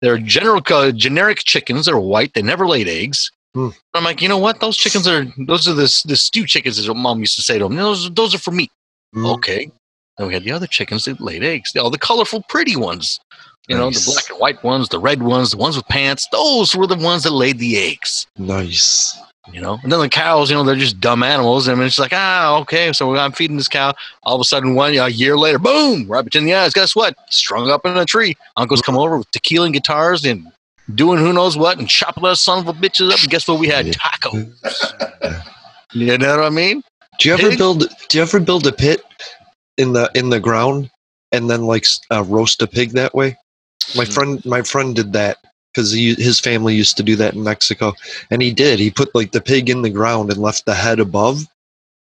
they're 0.00 0.18
general 0.18 0.62
uh, 0.70 0.92
generic 0.92 1.38
chickens. 1.38 1.86
They're 1.86 1.98
white. 1.98 2.32
They 2.34 2.42
never 2.42 2.66
laid 2.66 2.88
eggs. 2.88 3.30
Hmm. 3.58 3.70
I'm 3.92 4.04
like, 4.04 4.22
you 4.22 4.28
know 4.28 4.38
what? 4.38 4.60
Those 4.60 4.76
chickens 4.76 5.08
are 5.08 5.26
those 5.36 5.66
are 5.66 5.74
the 5.74 5.92
the 6.06 6.14
stew 6.14 6.46
chickens, 6.46 6.78
is 6.78 6.86
what 6.86 6.96
mom 6.96 7.18
used 7.18 7.34
to 7.36 7.42
say 7.42 7.58
to 7.58 7.64
them. 7.64 7.74
Those 7.74 8.08
those 8.12 8.32
are 8.32 8.38
for 8.38 8.52
meat. 8.52 8.70
Mm. 9.16 9.34
Okay. 9.34 9.72
Then 10.16 10.28
we 10.28 10.34
had 10.34 10.44
the 10.44 10.52
other 10.52 10.68
chickens 10.68 11.06
that 11.06 11.20
laid 11.20 11.42
eggs. 11.42 11.74
All 11.74 11.90
the 11.90 11.98
colorful, 11.98 12.44
pretty 12.48 12.76
ones. 12.76 13.18
You 13.66 13.76
know, 13.76 13.90
the 13.90 14.02
black 14.06 14.30
and 14.30 14.38
white 14.38 14.62
ones, 14.62 14.88
the 14.88 14.98
red 15.00 15.22
ones, 15.22 15.50
the 15.50 15.56
ones 15.56 15.76
with 15.76 15.86
pants. 15.88 16.28
Those 16.30 16.74
were 16.74 16.86
the 16.86 16.96
ones 16.96 17.24
that 17.24 17.32
laid 17.32 17.58
the 17.58 17.76
eggs. 17.78 18.26
Nice. 18.38 19.18
You 19.52 19.60
know, 19.60 19.78
and 19.82 19.90
then 19.90 20.00
the 20.00 20.08
cows, 20.08 20.50
you 20.50 20.56
know, 20.56 20.62
they're 20.62 20.76
just 20.76 21.00
dumb 21.00 21.22
animals. 21.22 21.68
And 21.68 21.80
it's 21.82 21.98
like, 21.98 22.12
ah, 22.14 22.58
okay, 22.60 22.92
so 22.92 23.16
I'm 23.16 23.32
feeding 23.32 23.56
this 23.56 23.68
cow. 23.68 23.94
All 24.22 24.36
of 24.36 24.40
a 24.40 24.44
sudden, 24.44 24.74
one 24.74 24.94
a 24.94 25.08
year 25.08 25.36
later, 25.36 25.58
boom, 25.58 26.06
right 26.06 26.24
between 26.24 26.44
the 26.44 26.54
eyes. 26.54 26.74
Guess 26.74 26.94
what? 26.94 27.16
Strung 27.30 27.70
up 27.70 27.84
in 27.84 27.96
a 27.96 28.04
tree. 28.04 28.36
Uncles 28.56 28.82
come 28.82 28.96
over 28.96 29.18
with 29.18 29.30
tequila 29.30 29.66
and 29.66 29.74
guitars 29.74 30.24
and 30.24 30.46
doing 30.94 31.18
who 31.18 31.32
knows 31.32 31.56
what 31.56 31.78
and 31.78 31.88
chopping 31.88 32.22
those 32.22 32.40
son 32.40 32.58
of 32.58 32.68
a 32.68 32.72
bitches 32.72 33.10
up. 33.10 33.20
And 33.20 33.30
guess 33.30 33.46
what? 33.48 33.58
We 33.60 33.68
had 33.68 33.86
tacos. 33.86 35.44
you 35.94 36.18
know 36.18 36.36
what 36.36 36.46
I 36.46 36.50
mean? 36.50 36.82
Do 37.18 37.28
you 37.28 37.34
ever 37.34 37.50
Pig? 37.50 37.58
build? 37.58 37.84
Do 38.08 38.18
you 38.18 38.22
ever 38.22 38.40
build 38.40 38.66
a 38.66 38.72
pit 38.72 39.02
in 39.76 39.92
the 39.92 40.10
in 40.14 40.30
the 40.30 40.40
ground 40.40 40.90
and 41.32 41.50
then 41.50 41.62
like 41.66 41.84
uh, 42.10 42.22
roast 42.24 42.62
a 42.62 42.66
pig 42.66 42.92
that 42.92 43.14
way? 43.14 43.36
My 43.96 44.04
Mm. 44.04 44.12
friend, 44.14 44.44
my 44.46 44.62
friend 44.62 44.94
did 44.94 45.12
that 45.14 45.38
because 45.72 45.92
his 45.92 46.40
family 46.40 46.74
used 46.74 46.96
to 46.96 47.02
do 47.02 47.16
that 47.16 47.34
in 47.34 47.42
Mexico, 47.42 47.94
and 48.30 48.42
he 48.42 48.52
did. 48.52 48.78
He 48.78 48.90
put 48.90 49.14
like 49.14 49.32
the 49.32 49.40
pig 49.40 49.70
in 49.70 49.82
the 49.82 49.90
ground 49.90 50.30
and 50.30 50.40
left 50.40 50.66
the 50.66 50.74
head 50.74 51.00
above, 51.00 51.42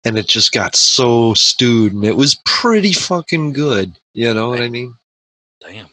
and 0.04 0.18
it 0.18 0.28
just 0.28 0.52
got 0.52 0.76
so 0.76 1.34
stewed, 1.34 1.94
and 1.94 2.04
it 2.04 2.16
was 2.16 2.40
pretty 2.46 2.94
fucking 2.94 3.54
good. 3.54 3.98
You 4.14 4.34
know 4.34 4.50
what 4.50 4.62
I 4.62 4.70
mean? 4.70 4.96
Damn. 5.62 5.90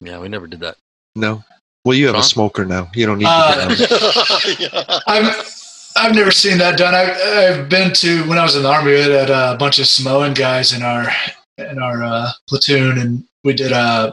Yeah, 0.00 0.20
we 0.20 0.28
never 0.28 0.46
did 0.46 0.60
that. 0.60 0.76
No. 1.16 1.42
Well, 1.88 1.96
you 1.96 2.04
have 2.08 2.16
Huh? 2.16 2.20
a 2.20 2.24
smoker 2.24 2.66
now. 2.66 2.90
You 2.94 3.06
don't 3.06 3.16
need 3.16 3.24
Uh, 3.30 3.74
to. 3.74 5.02
I've 5.06 5.54
I've 5.96 6.14
never 6.14 6.30
seen 6.30 6.58
that 6.58 6.76
done. 6.76 6.94
I, 6.94 7.10
I've 7.48 7.70
been 7.70 7.94
to 7.94 8.24
when 8.28 8.36
I 8.38 8.42
was 8.42 8.54
in 8.56 8.62
the 8.62 8.68
army. 8.68 8.92
We 8.92 9.00
had 9.00 9.30
a 9.30 9.56
bunch 9.58 9.78
of 9.78 9.86
Samoan 9.86 10.34
guys 10.34 10.74
in 10.74 10.82
our 10.82 11.10
in 11.56 11.78
our 11.78 12.04
uh, 12.04 12.30
platoon, 12.46 12.98
and 12.98 13.24
we 13.42 13.54
did 13.54 13.72
a, 13.72 14.12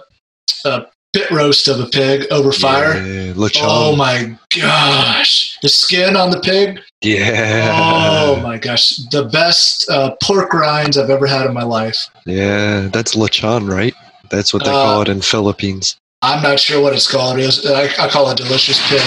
a 0.64 0.86
pit 1.14 1.30
roast 1.32 1.68
of 1.68 1.82
a 1.82 1.86
pig 1.88 2.28
over 2.32 2.54
fire. 2.54 2.96
Yeah. 3.06 3.34
Oh 3.58 3.94
my 3.98 4.38
gosh, 4.58 5.58
the 5.62 5.68
skin 5.68 6.16
on 6.16 6.30
the 6.30 6.40
pig. 6.40 6.80
Yeah. 7.02 7.72
Oh 7.78 8.40
my 8.42 8.58
gosh, 8.58 8.96
the 9.12 9.26
best 9.26 9.90
uh, 9.90 10.16
pork 10.24 10.54
rinds 10.54 10.98
I've 10.98 11.10
ever 11.10 11.28
had 11.28 11.46
in 11.46 11.54
my 11.54 11.64
life. 11.64 12.08
Yeah, 12.26 12.88
that's 12.94 13.16
lechon, 13.16 13.70
right? 13.70 13.94
That's 14.30 14.54
what 14.54 14.64
they 14.64 14.70
Uh, 14.72 14.74
call 14.74 15.02
it 15.02 15.10
in 15.10 15.20
Philippines. 15.22 15.98
I'm 16.26 16.42
not 16.42 16.60
sure 16.60 16.82
what 16.82 16.94
it's 16.94 17.10
called. 17.10 17.38
It 17.40 17.46
was, 17.46 17.66
I, 17.66 17.84
I 18.04 18.10
call 18.10 18.30
it 18.32 18.38
delicious 18.38 18.80
pig. 18.90 19.00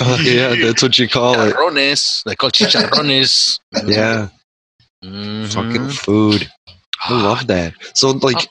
Oh, 0.00 0.18
yeah, 0.22 0.54
that's 0.66 0.82
what 0.82 0.98
you 0.98 1.08
call 1.08 1.34
it. 1.40 1.54
Chicharrones. 1.54 2.22
They 2.24 2.36
call 2.36 2.50
chicharrones. 2.50 3.58
Yeah, 3.86 4.28
Mhm. 5.04 5.52
fucking 5.52 5.88
food. 5.88 6.48
I 7.02 7.22
love 7.22 7.46
that. 7.48 7.74
So, 7.94 8.10
like, 8.10 8.48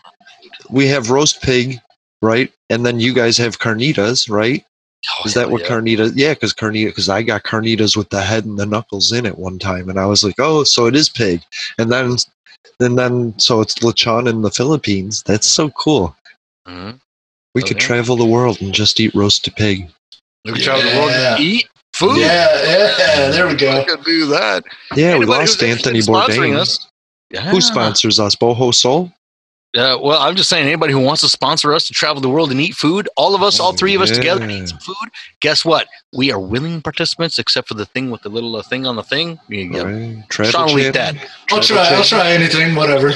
we 0.70 0.88
have 0.88 1.12
roast 1.12 1.42
pig, 1.42 1.80
right? 2.22 2.52
And 2.70 2.86
then 2.86 3.00
you 3.00 3.14
guys 3.14 3.38
have 3.38 3.60
carnitas, 3.60 4.30
right? 4.30 4.66
Oh, 5.20 5.24
Is 5.26 5.34
that 5.36 5.50
what 5.50 5.62
yeah. 5.62 5.68
carnitas? 5.68 6.12
Yeah, 6.16 6.34
because 6.34 6.54
carnita, 6.54 6.88
because 6.88 7.08
I 7.10 7.22
got 7.24 7.44
carnitas 7.44 7.96
with 7.96 8.10
the 8.10 8.22
head 8.22 8.44
and 8.46 8.58
the 8.60 8.66
knuckles 8.66 9.12
in 9.14 9.26
it 9.26 9.38
one 9.38 9.60
time, 9.60 9.90
and 9.90 10.00
I 10.00 10.06
was 10.06 10.24
like, 10.24 10.36
oh, 10.40 10.64
so 10.64 10.88
it 10.88 10.96
is 10.96 11.08
pig. 11.10 11.42
And 11.78 11.92
then, 11.92 12.18
and 12.82 12.98
then, 12.98 13.38
so 13.40 13.62
it's 13.62 13.76
lechon 13.76 14.28
in 14.28 14.42
the 14.42 14.52
Philippines. 14.52 15.24
That's 15.24 15.48
so 15.48 15.70
cool. 15.70 16.16
Mhm. 16.68 17.00
We 17.62 17.68
could 17.68 17.82
yeah. 17.82 17.88
travel 17.88 18.16
the 18.16 18.26
world 18.26 18.62
and 18.62 18.74
just 18.74 19.00
eat 19.02 19.14
roasted 19.14 19.54
pig. 19.58 19.90
We 20.46 20.54
could 20.54 20.62
travel 20.62 20.90
the 20.90 20.98
world 20.98 21.12
and 21.12 21.40
eat 21.44 21.68
food. 21.94 22.18
Yeah, 22.18 22.48
yeah, 22.64 23.30
there 23.32 23.48
we 23.48 23.56
go. 23.56 23.70
I 23.82 23.84
could 23.84 24.04
do 24.06 24.28
that. 24.28 24.64
Yeah, 24.96 25.18
we 25.18 25.26
lost 25.26 25.62
Anthony 25.62 26.00
Bourdain. 26.00 26.56
us. 26.58 26.88
Yeah. 27.30 27.42
Who 27.52 27.60
sponsors 27.60 28.18
us? 28.20 28.36
Boho 28.36 28.74
Soul? 28.74 29.12
Uh, 29.78 30.00
well, 30.02 30.20
I'm 30.20 30.36
just 30.36 30.50
saying, 30.50 30.66
anybody 30.66 30.94
who 30.94 31.00
wants 31.00 31.22
to 31.22 31.30
sponsor 31.30 31.74
us 31.74 31.86
to 31.88 31.94
travel 31.94 32.22
the 32.22 32.30
world 32.30 32.50
and 32.50 32.60
eat 32.60 32.74
food, 32.74 33.08
all 33.18 33.36
of 33.36 33.44
us, 33.44 33.60
all 33.60 33.74
three 33.74 33.94
of 33.94 34.02
us 34.02 34.10
together, 34.10 34.50
eat 34.50 34.70
some 34.70 34.80
food. 34.80 34.96
Guess 35.42 35.64
what? 35.66 35.88
We 36.12 36.32
are 36.32 36.40
willing 36.40 36.82
participants, 36.82 37.38
except 37.38 37.68
for 37.68 37.76
the 37.76 37.86
thing 37.86 38.10
with 38.10 38.22
the 38.24 38.30
little 38.30 38.56
uh, 38.56 38.64
thing 38.64 38.88
on 38.88 38.96
the 38.96 39.04
thing. 39.04 39.40
You, 39.50 39.60
you- 39.60 39.84
Right. 39.84 40.30
Travel 40.30 40.52
Sean 40.52 40.66
will 40.74 40.80
eat 40.80 40.94
that, 40.94 41.16
I'll 41.52 41.62
try. 41.62 41.86
I'll 41.94 42.04
try 42.04 42.32
anything. 42.32 42.74
Whatever. 42.76 43.12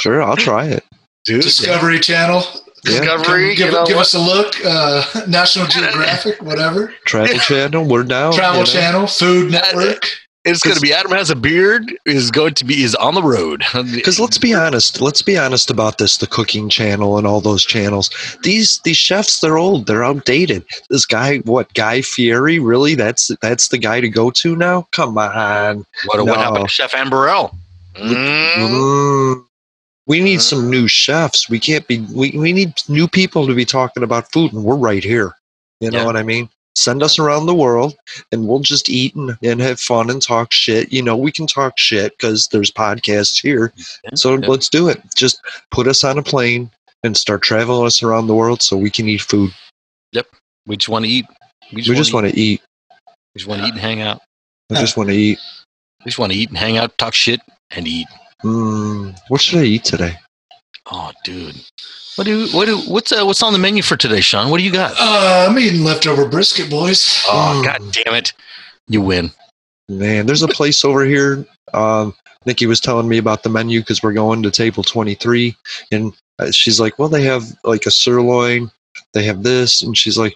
Sure, 0.00 0.20
I'll 0.22 0.36
try 0.36 0.66
it. 0.66 0.84
dude. 1.24 1.42
Discovery 1.42 2.00
Channel. 2.00 2.42
Yeah. 2.84 3.00
Discovery. 3.00 3.54
Give, 3.54 3.66
you 3.66 3.72
know 3.72 3.86
give 3.86 3.96
us 3.98 4.14
a 4.14 4.18
look. 4.18 4.54
Uh, 4.64 5.04
National 5.28 5.66
Geographic. 5.68 6.40
Whatever. 6.42 6.94
Travel 7.04 7.38
Channel, 7.38 7.84
we're 7.88 8.04
down. 8.04 8.32
Travel 8.32 8.60
you 8.60 8.66
know? 8.66 8.70
Channel. 8.70 9.06
Food 9.06 9.52
Network. 9.52 10.04
It's 10.44 10.62
going 10.62 10.76
to 10.76 10.80
be 10.80 10.94
Adam 10.94 11.12
has 11.12 11.28
a 11.28 11.36
beard 11.36 11.92
is 12.06 12.30
going 12.30 12.54
to 12.54 12.64
be 12.64 12.82
is 12.82 12.94
on 12.94 13.14
the 13.14 13.22
road. 13.22 13.64
Because 13.92 14.18
let's 14.18 14.38
be 14.38 14.54
honest, 14.54 15.00
let's 15.00 15.20
be 15.20 15.36
honest 15.36 15.70
about 15.70 15.98
this. 15.98 16.16
The 16.16 16.26
cooking 16.26 16.70
channel 16.70 17.18
and 17.18 17.26
all 17.26 17.40
those 17.42 17.64
channels. 17.64 18.08
These 18.44 18.80
these 18.84 18.96
chefs, 18.96 19.40
they're 19.40 19.58
old. 19.58 19.86
They're 19.86 20.04
outdated. 20.04 20.64
This 20.88 21.04
guy, 21.04 21.38
what 21.38 21.72
Guy 21.74 22.00
Fieri? 22.00 22.58
Really? 22.60 22.94
That's 22.94 23.30
that's 23.42 23.68
the 23.68 23.78
guy 23.78 24.00
to 24.00 24.08
go 24.08 24.30
to 24.30 24.56
now? 24.56 24.86
Come 24.92 25.18
on. 25.18 25.84
what, 26.06 26.18
what 26.18 26.26
No. 26.26 26.34
happened 26.34 26.68
to 26.68 26.72
Chef 26.72 26.92
Emeril? 26.92 27.54
Mm. 27.96 28.54
Mm. 28.54 29.44
We 30.08 30.20
need 30.20 30.40
some 30.40 30.70
new 30.70 30.88
chefs. 30.88 31.48
We 31.48 31.60
can't 31.60 31.86
be. 31.86 32.00
We 32.12 32.30
we 32.30 32.52
need 32.52 32.74
new 32.88 33.06
people 33.06 33.46
to 33.46 33.54
be 33.54 33.64
talking 33.64 34.02
about 34.02 34.32
food, 34.32 34.52
and 34.52 34.64
we're 34.64 34.76
right 34.76 35.04
here. 35.04 35.34
You 35.80 35.90
know 35.90 35.98
Yeah. 36.00 36.06
what 36.06 36.16
I 36.16 36.22
mean? 36.22 36.48
Send 36.74 37.02
us 37.02 37.18
around 37.18 37.46
the 37.46 37.54
world, 37.54 37.94
and 38.32 38.48
we'll 38.48 38.60
just 38.60 38.88
eat 38.88 39.14
and, 39.14 39.36
and 39.42 39.60
have 39.60 39.80
fun 39.80 40.10
and 40.10 40.22
talk 40.22 40.52
shit. 40.52 40.92
You 40.92 41.02
know, 41.02 41.16
we 41.16 41.30
can 41.30 41.46
talk 41.46 41.74
shit 41.76 42.16
because 42.16 42.48
there's 42.52 42.70
podcasts 42.70 43.40
here. 43.40 43.72
So 44.14 44.34
yeah. 44.36 44.46
let's 44.46 44.68
do 44.68 44.88
it. 44.88 45.02
Just 45.14 45.40
put 45.70 45.86
us 45.86 46.04
on 46.04 46.18
a 46.18 46.22
plane 46.22 46.70
and 47.02 47.16
start 47.16 47.42
traveling 47.42 47.86
us 47.86 48.02
around 48.02 48.28
the 48.28 48.34
world 48.34 48.62
so 48.62 48.76
we 48.76 48.90
can 48.90 49.08
eat 49.08 49.20
food. 49.22 49.50
Yep. 50.12 50.26
We 50.66 50.76
just 50.76 50.88
want 50.88 51.04
to 51.04 51.10
eat. 51.10 51.26
We 51.72 51.82
just 51.82 52.14
want 52.14 52.28
to 52.28 52.38
eat. 52.38 52.62
We 53.34 53.40
just 53.40 53.48
want 53.48 53.60
to 53.60 53.66
eat 53.66 53.72
and 53.72 53.80
hang 53.80 54.00
out. 54.00 54.20
We 54.70 54.76
just 54.76 54.96
want 54.96 55.10
to 55.10 55.14
eat. 55.16 55.38
We 56.04 56.10
just 56.10 56.18
want 56.18 56.32
to 56.32 56.38
eat 56.38 56.48
and 56.48 56.56
hang 56.58 56.78
out, 56.78 56.96
talk 56.96 57.12
shit, 57.12 57.40
and 57.72 57.86
eat. 57.86 58.06
Mm, 58.44 59.18
what 59.28 59.40
should 59.40 59.58
I 59.60 59.64
eat 59.64 59.84
today? 59.84 60.14
Oh, 60.90 61.12
dude. 61.24 61.56
What 62.16 62.24
do 62.26 62.48
what 62.48 62.66
do 62.66 62.78
what's 62.78 63.12
uh, 63.12 63.24
what's 63.24 63.42
on 63.42 63.52
the 63.52 63.58
menu 63.58 63.82
for 63.82 63.96
today, 63.96 64.20
Sean? 64.20 64.50
What 64.50 64.58
do 64.58 64.64
you 64.64 64.72
got? 64.72 64.92
Uh, 64.98 65.46
I'm 65.48 65.58
eating 65.58 65.84
leftover 65.84 66.26
brisket, 66.28 66.70
boys. 66.70 67.22
Oh, 67.28 67.60
Mm. 67.60 67.64
god 67.64 67.92
damn 67.92 68.14
it! 68.14 68.32
You 68.88 69.00
win. 69.02 69.30
Man, 69.88 70.26
there's 70.26 70.42
a 70.42 70.48
place 70.48 70.84
over 70.84 71.04
here. 71.04 71.46
Um, 71.74 72.14
Nikki 72.46 72.66
was 72.66 72.80
telling 72.80 73.08
me 73.08 73.18
about 73.18 73.42
the 73.42 73.48
menu 73.50 73.80
because 73.80 74.02
we're 74.02 74.12
going 74.12 74.42
to 74.42 74.50
table 74.50 74.82
23, 74.82 75.54
and 75.92 76.12
uh, 76.38 76.50
she's 76.50 76.80
like, 76.80 76.98
"Well, 76.98 77.08
they 77.08 77.22
have 77.22 77.44
like 77.64 77.86
a 77.86 77.90
sirloin, 77.90 78.70
they 79.14 79.24
have 79.24 79.42
this," 79.42 79.82
and 79.82 79.96
she's 79.96 80.18
like, 80.18 80.34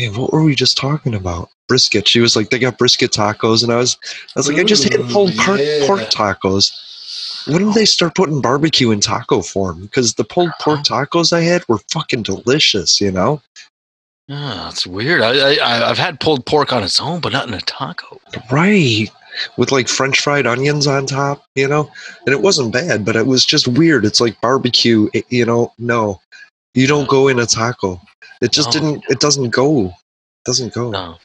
"Man, 0.00 0.14
what 0.16 0.32
were 0.32 0.42
we 0.42 0.54
just 0.54 0.76
talking 0.76 1.14
about? 1.14 1.48
Brisket." 1.68 2.08
She 2.08 2.20
was 2.20 2.34
like, 2.36 2.50
"They 2.50 2.58
got 2.58 2.78
brisket 2.78 3.12
tacos," 3.12 3.62
and 3.62 3.72
I 3.72 3.76
was, 3.76 3.96
I 4.04 4.38
was 4.40 4.48
like, 4.50 4.58
"I 4.58 4.64
just 4.64 4.84
had 4.84 5.00
Ooh, 5.00 5.08
pulled 5.12 5.34
yeah. 5.34 5.86
pork 5.86 6.00
tacos." 6.10 6.72
When 7.48 7.64
did 7.64 7.74
they 7.74 7.86
start 7.86 8.14
putting 8.14 8.42
barbecue 8.42 8.90
in 8.90 9.00
taco 9.00 9.40
form? 9.40 9.80
Because 9.82 10.14
the 10.14 10.24
pulled 10.24 10.50
uh-huh. 10.50 10.76
pork 10.76 10.80
tacos 10.80 11.32
I 11.32 11.40
had 11.40 11.66
were 11.68 11.78
fucking 11.90 12.22
delicious, 12.22 13.00
you 13.00 13.10
know. 13.10 13.40
Oh, 14.28 14.68
it's 14.70 14.86
weird. 14.86 15.22
I, 15.22 15.56
I 15.56 15.88
I've 15.88 15.96
had 15.96 16.20
pulled 16.20 16.44
pork 16.44 16.72
on 16.72 16.82
its 16.82 17.00
own, 17.00 17.20
but 17.20 17.32
not 17.32 17.48
in 17.48 17.54
a 17.54 17.60
taco. 17.62 18.20
Right. 18.52 19.08
With 19.56 19.72
like 19.72 19.88
French 19.88 20.20
fried 20.20 20.46
onions 20.46 20.86
on 20.86 21.06
top, 21.06 21.44
you 21.54 21.66
know? 21.66 21.90
And 22.26 22.34
it 22.34 22.42
wasn't 22.42 22.72
bad, 22.72 23.04
but 23.06 23.16
it 23.16 23.26
was 23.26 23.46
just 23.46 23.66
weird. 23.66 24.04
It's 24.04 24.20
like 24.20 24.38
barbecue, 24.42 25.08
you 25.30 25.46
know? 25.46 25.72
No. 25.78 26.20
You 26.74 26.86
don't 26.86 27.08
go 27.08 27.28
in 27.28 27.38
a 27.38 27.46
taco. 27.46 28.00
It 28.42 28.52
just 28.52 28.74
No. 28.74 28.80
didn't, 28.80 29.04
it 29.08 29.20
doesn't 29.20 29.50
go. 29.50 29.86
It 29.86 29.92
doesn't 30.44 30.74
go. 30.74 30.90
No. 30.90 31.16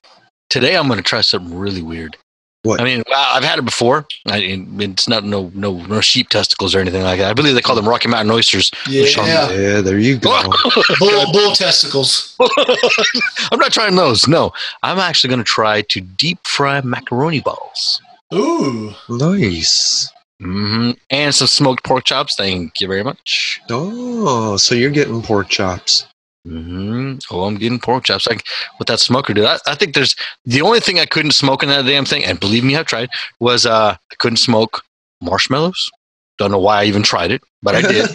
Today 0.49 0.77
I'm 0.77 0.87
going 0.87 0.97
to 0.97 1.03
try 1.03 1.21
something 1.21 1.57
really 1.57 1.81
weird. 1.81 2.15
What? 2.64 2.80
I 2.80 2.85
mean, 2.85 3.03
well, 3.10 3.27
I've 3.35 3.44
had 3.44 3.60
it 3.60 3.65
before. 3.65 4.07
I, 4.27 4.38
it's 4.80 5.07
not 5.07 5.26
no 5.26 5.52
no 5.53 5.73
no 5.85 5.99
sheep 5.99 6.30
testicles 6.30 6.73
or 6.73 6.80
anything 6.80 7.03
like 7.03 7.19
that. 7.19 7.30
I 7.30 7.34
believe 7.34 7.56
they 7.56 7.61
call 7.61 7.76
them 7.76 7.88
Rocky 7.88 8.07
Mountain 8.07 8.31
oysters. 8.31 8.72
Yeah, 8.88 9.06
Yeah, 9.52 9.81
there 9.81 9.99
you 9.99 10.18
go. 10.18 10.41
bull, 10.99 11.31
bull 11.34 11.52
testicles. 11.53 12.38
I'm 13.52 13.60
not 13.60 13.73
trying 13.73 13.95
those. 13.95 14.27
No, 14.30 14.53
I'm 14.81 14.98
actually 14.98 15.30
going 15.30 15.40
to 15.40 15.44
try 15.44 15.81
to 15.81 15.99
deep 15.99 16.40
fry 16.48 16.80
macaroni 16.81 17.41
balls. 17.41 18.02
Ooh, 18.34 18.94
nice. 19.10 20.10
hmm 20.40 20.91
And 21.10 21.35
some 21.35 21.48
smoked 21.48 21.84
pork 21.84 22.06
chops. 22.06 22.35
Thank 22.35 22.80
you 22.80 22.88
very 22.88 23.03
much. 23.03 23.61
Oh, 23.69 24.56
so 24.56 24.73
you're 24.73 24.90
getting 24.90 25.22
pork 25.22 25.49
chops. 25.49 26.07
Hmm 26.45 27.15
Oh, 27.31 27.43
I'm 27.43 27.55
getting 27.57 27.79
pork 27.79 28.05
chops. 28.05 28.27
Like 28.27 28.45
with 28.79 28.87
that 28.87 28.99
smoker, 28.99 29.33
dude. 29.33 29.45
I, 29.45 29.57
I 29.67 29.75
think 29.75 29.93
there's 29.95 30.15
the 30.45 30.61
only 30.61 30.79
thing 30.79 30.99
I 30.99 31.05
couldn't 31.05 31.31
smoke 31.31 31.63
in 31.63 31.69
that 31.69 31.85
damn 31.85 32.05
thing, 32.05 32.23
and 32.25 32.39
believe 32.39 32.63
me, 32.63 32.75
I've 32.75 32.85
tried, 32.85 33.09
was 33.39 33.65
uh, 33.65 33.95
I 34.11 34.15
couldn't 34.19 34.37
smoke 34.37 34.81
marshmallows. 35.21 35.89
Don't 36.37 36.51
know 36.51 36.59
why 36.59 36.81
I 36.81 36.85
even 36.85 37.03
tried 37.03 37.31
it, 37.31 37.41
but 37.61 37.75
I 37.75 37.81
did. 37.81 38.09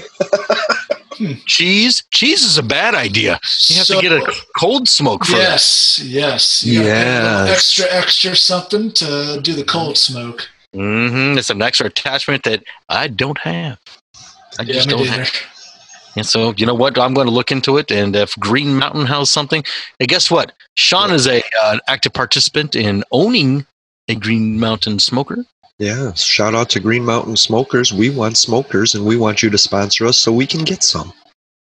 cheese, 1.46 2.05
cheese 2.12 2.42
is 2.42 2.59
a 2.59 2.62
bad 2.62 2.94
idea. 2.94 3.38
You 3.68 3.76
have 3.76 3.86
So- 3.86 4.00
to 4.00 4.02
get 4.02 4.12
a 4.12 4.32
cold 4.59 4.88
smoke 4.88 5.24
for 5.24 5.32
that. 5.32 5.38
yes, 5.38 6.00
yes. 6.05 6.64
You 6.64 6.80
gotta 6.82 6.88
get 6.88 7.06
a 7.06 7.22
little 7.22 7.46
Yes. 7.46 7.56
extra, 7.56 7.86
extra 7.90 8.36
something 8.36 8.92
to 8.92 9.40
do 9.42 9.55
the 9.55 9.64
cold 9.64 9.96
smoke. 9.96 10.48
Mm 10.76 11.10
hmm 11.32 11.38
It's 11.38 11.48
an 11.50 11.62
extra 11.62 11.86
attachment 11.86 12.42
that 12.44 12.62
I 12.88 13.09
don't 13.09 13.38
have. 13.38 13.78
I 14.59 14.62
Yeah, 14.64 14.74
just 14.74 14.88
don't 14.88 15.00
neither. 15.00 15.12
have. 15.24 15.32
And 16.16 16.26
so, 16.26 16.52
you 16.56 16.66
know 16.66 16.74
what? 16.74 16.98
I'm 16.98 17.14
going 17.14 17.26
to 17.26 17.32
look 17.32 17.52
into 17.52 17.76
it. 17.76 17.90
And 17.90 18.16
if 18.16 18.35
Green 18.36 18.76
Mountain 18.76 19.06
has 19.06 19.30
something, 19.30 19.62
and 20.01 20.09
guess 20.09 20.30
what? 20.30 20.52
Sean 20.76 21.10
is 21.12 21.26
a 21.26 21.39
uh, 21.39 21.72
an 21.72 21.80
active 21.89 22.12
participant 22.12 22.74
in 22.76 23.05
owning 23.12 23.66
a 24.09 24.14
Green 24.14 24.59
Mountain 24.59 24.98
smoker. 25.01 25.44
Yeah, 25.78 26.12
shout 26.14 26.55
out 26.55 26.70
to 26.70 26.80
Green 26.80 27.05
Mountain 27.05 27.36
Smokers. 27.36 27.93
We 27.93 28.10
want 28.10 28.36
smokers 28.36 28.94
and 28.97 29.05
we 29.05 29.16
want 29.16 29.43
you 29.44 29.51
to 29.51 29.59
sponsor 29.59 30.06
us 30.06 30.18
so 30.18 30.32
we 30.32 30.47
can 30.47 30.64
get 30.64 30.82
some. 30.82 31.12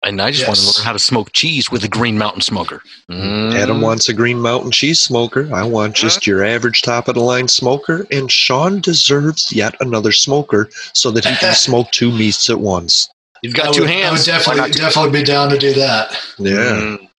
And 0.04 0.22
I 0.22 0.32
just 0.32 0.48
want 0.48 0.58
to 0.58 0.66
Yes. 0.66 0.78
learn 0.78 0.86
how 0.86 0.94
to 0.94 1.00
smoke 1.00 1.32
cheese 1.34 1.70
with 1.70 1.84
a 1.84 1.90
Green 1.90 2.18
Mountain 2.18 2.42
smoker. 2.42 2.82
Mm. 3.12 3.54
Adam 3.54 3.82
wants 3.82 4.08
a 4.10 4.14
Green 4.14 4.40
Mountain 4.40 4.72
cheese 4.72 5.02
smoker. 5.02 5.48
I 5.54 5.64
want 5.64 5.94
just 5.96 6.26
your 6.26 6.44
average 6.44 6.82
top 6.82 7.08
of 7.10 7.16
the 7.16 7.22
line 7.22 7.50
smoker. 7.50 8.08
And 8.10 8.32
Sean 8.32 8.80
deserves 8.80 9.52
yet 9.52 9.76
another 9.82 10.14
smoker 10.14 10.70
so 10.94 11.12
that 11.12 11.26
he 11.26 11.36
can 11.36 11.54
smoke 11.68 11.92
two 11.92 12.12
meats 12.12 12.50
at 12.50 12.60
once. 12.62 13.10
You've 13.44 13.56
I 13.56 13.58
got 13.58 13.80
would, 13.80 13.90
hands. 13.90 14.06
I 14.06 14.12
would 14.12 14.26
definitely, 14.26 14.72
two? 14.72 14.80
definitely 14.80 15.20
be 15.20 15.26
down 15.26 15.50
to 15.50 15.58
do 15.58 15.74
that. 15.74 16.12
Yeah. 16.38 16.98
Mm. 16.98 17.10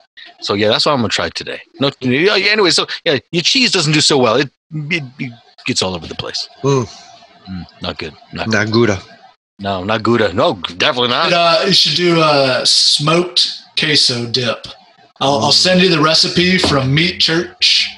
So 0.41 0.55
yeah, 0.55 0.69
that's 0.69 0.87
what 0.87 0.93
I'm 0.93 0.99
gonna 0.99 1.09
try 1.09 1.29
today. 1.31 1.61
No, 1.81 1.91
yeah, 2.01 2.37
yeah, 2.37 2.53
anyway, 2.53 2.71
so 2.71 2.87
yeah, 3.05 3.19
your 3.31 3.43
cheese 3.43 3.73
doesn't 3.73 3.93
do 3.93 4.01
so 4.01 4.17
well. 4.19 4.37
It, 4.37 4.51
it, 4.73 5.03
it 5.19 5.33
gets 5.67 5.83
all 5.83 5.95
over 5.95 6.07
the 6.07 6.15
place. 6.15 6.49
Mm. 6.63 6.87
Mm, 7.49 7.67
not 7.83 7.99
good. 7.99 8.15
Not 8.33 8.51
good. 8.51 8.69
Naguda. 8.69 9.03
No, 9.61 9.85
not 9.85 10.03
Gouda. 10.03 10.33
No, 10.33 10.55
definitely 10.79 11.11
not. 11.11 11.31
But, 11.31 11.35
uh, 11.35 11.65
you 11.67 11.73
should 11.75 11.97
do 11.97 12.19
a 12.21 12.63
smoked 12.65 13.63
queso 13.79 14.27
dip. 14.31 14.67
I'll, 15.21 15.39
I'll 15.39 15.53
send 15.53 15.83
you 15.83 15.91
the 15.91 16.01
recipe 16.01 16.57
from 16.57 16.95
Meat 16.95 17.21
Church. 17.21 17.95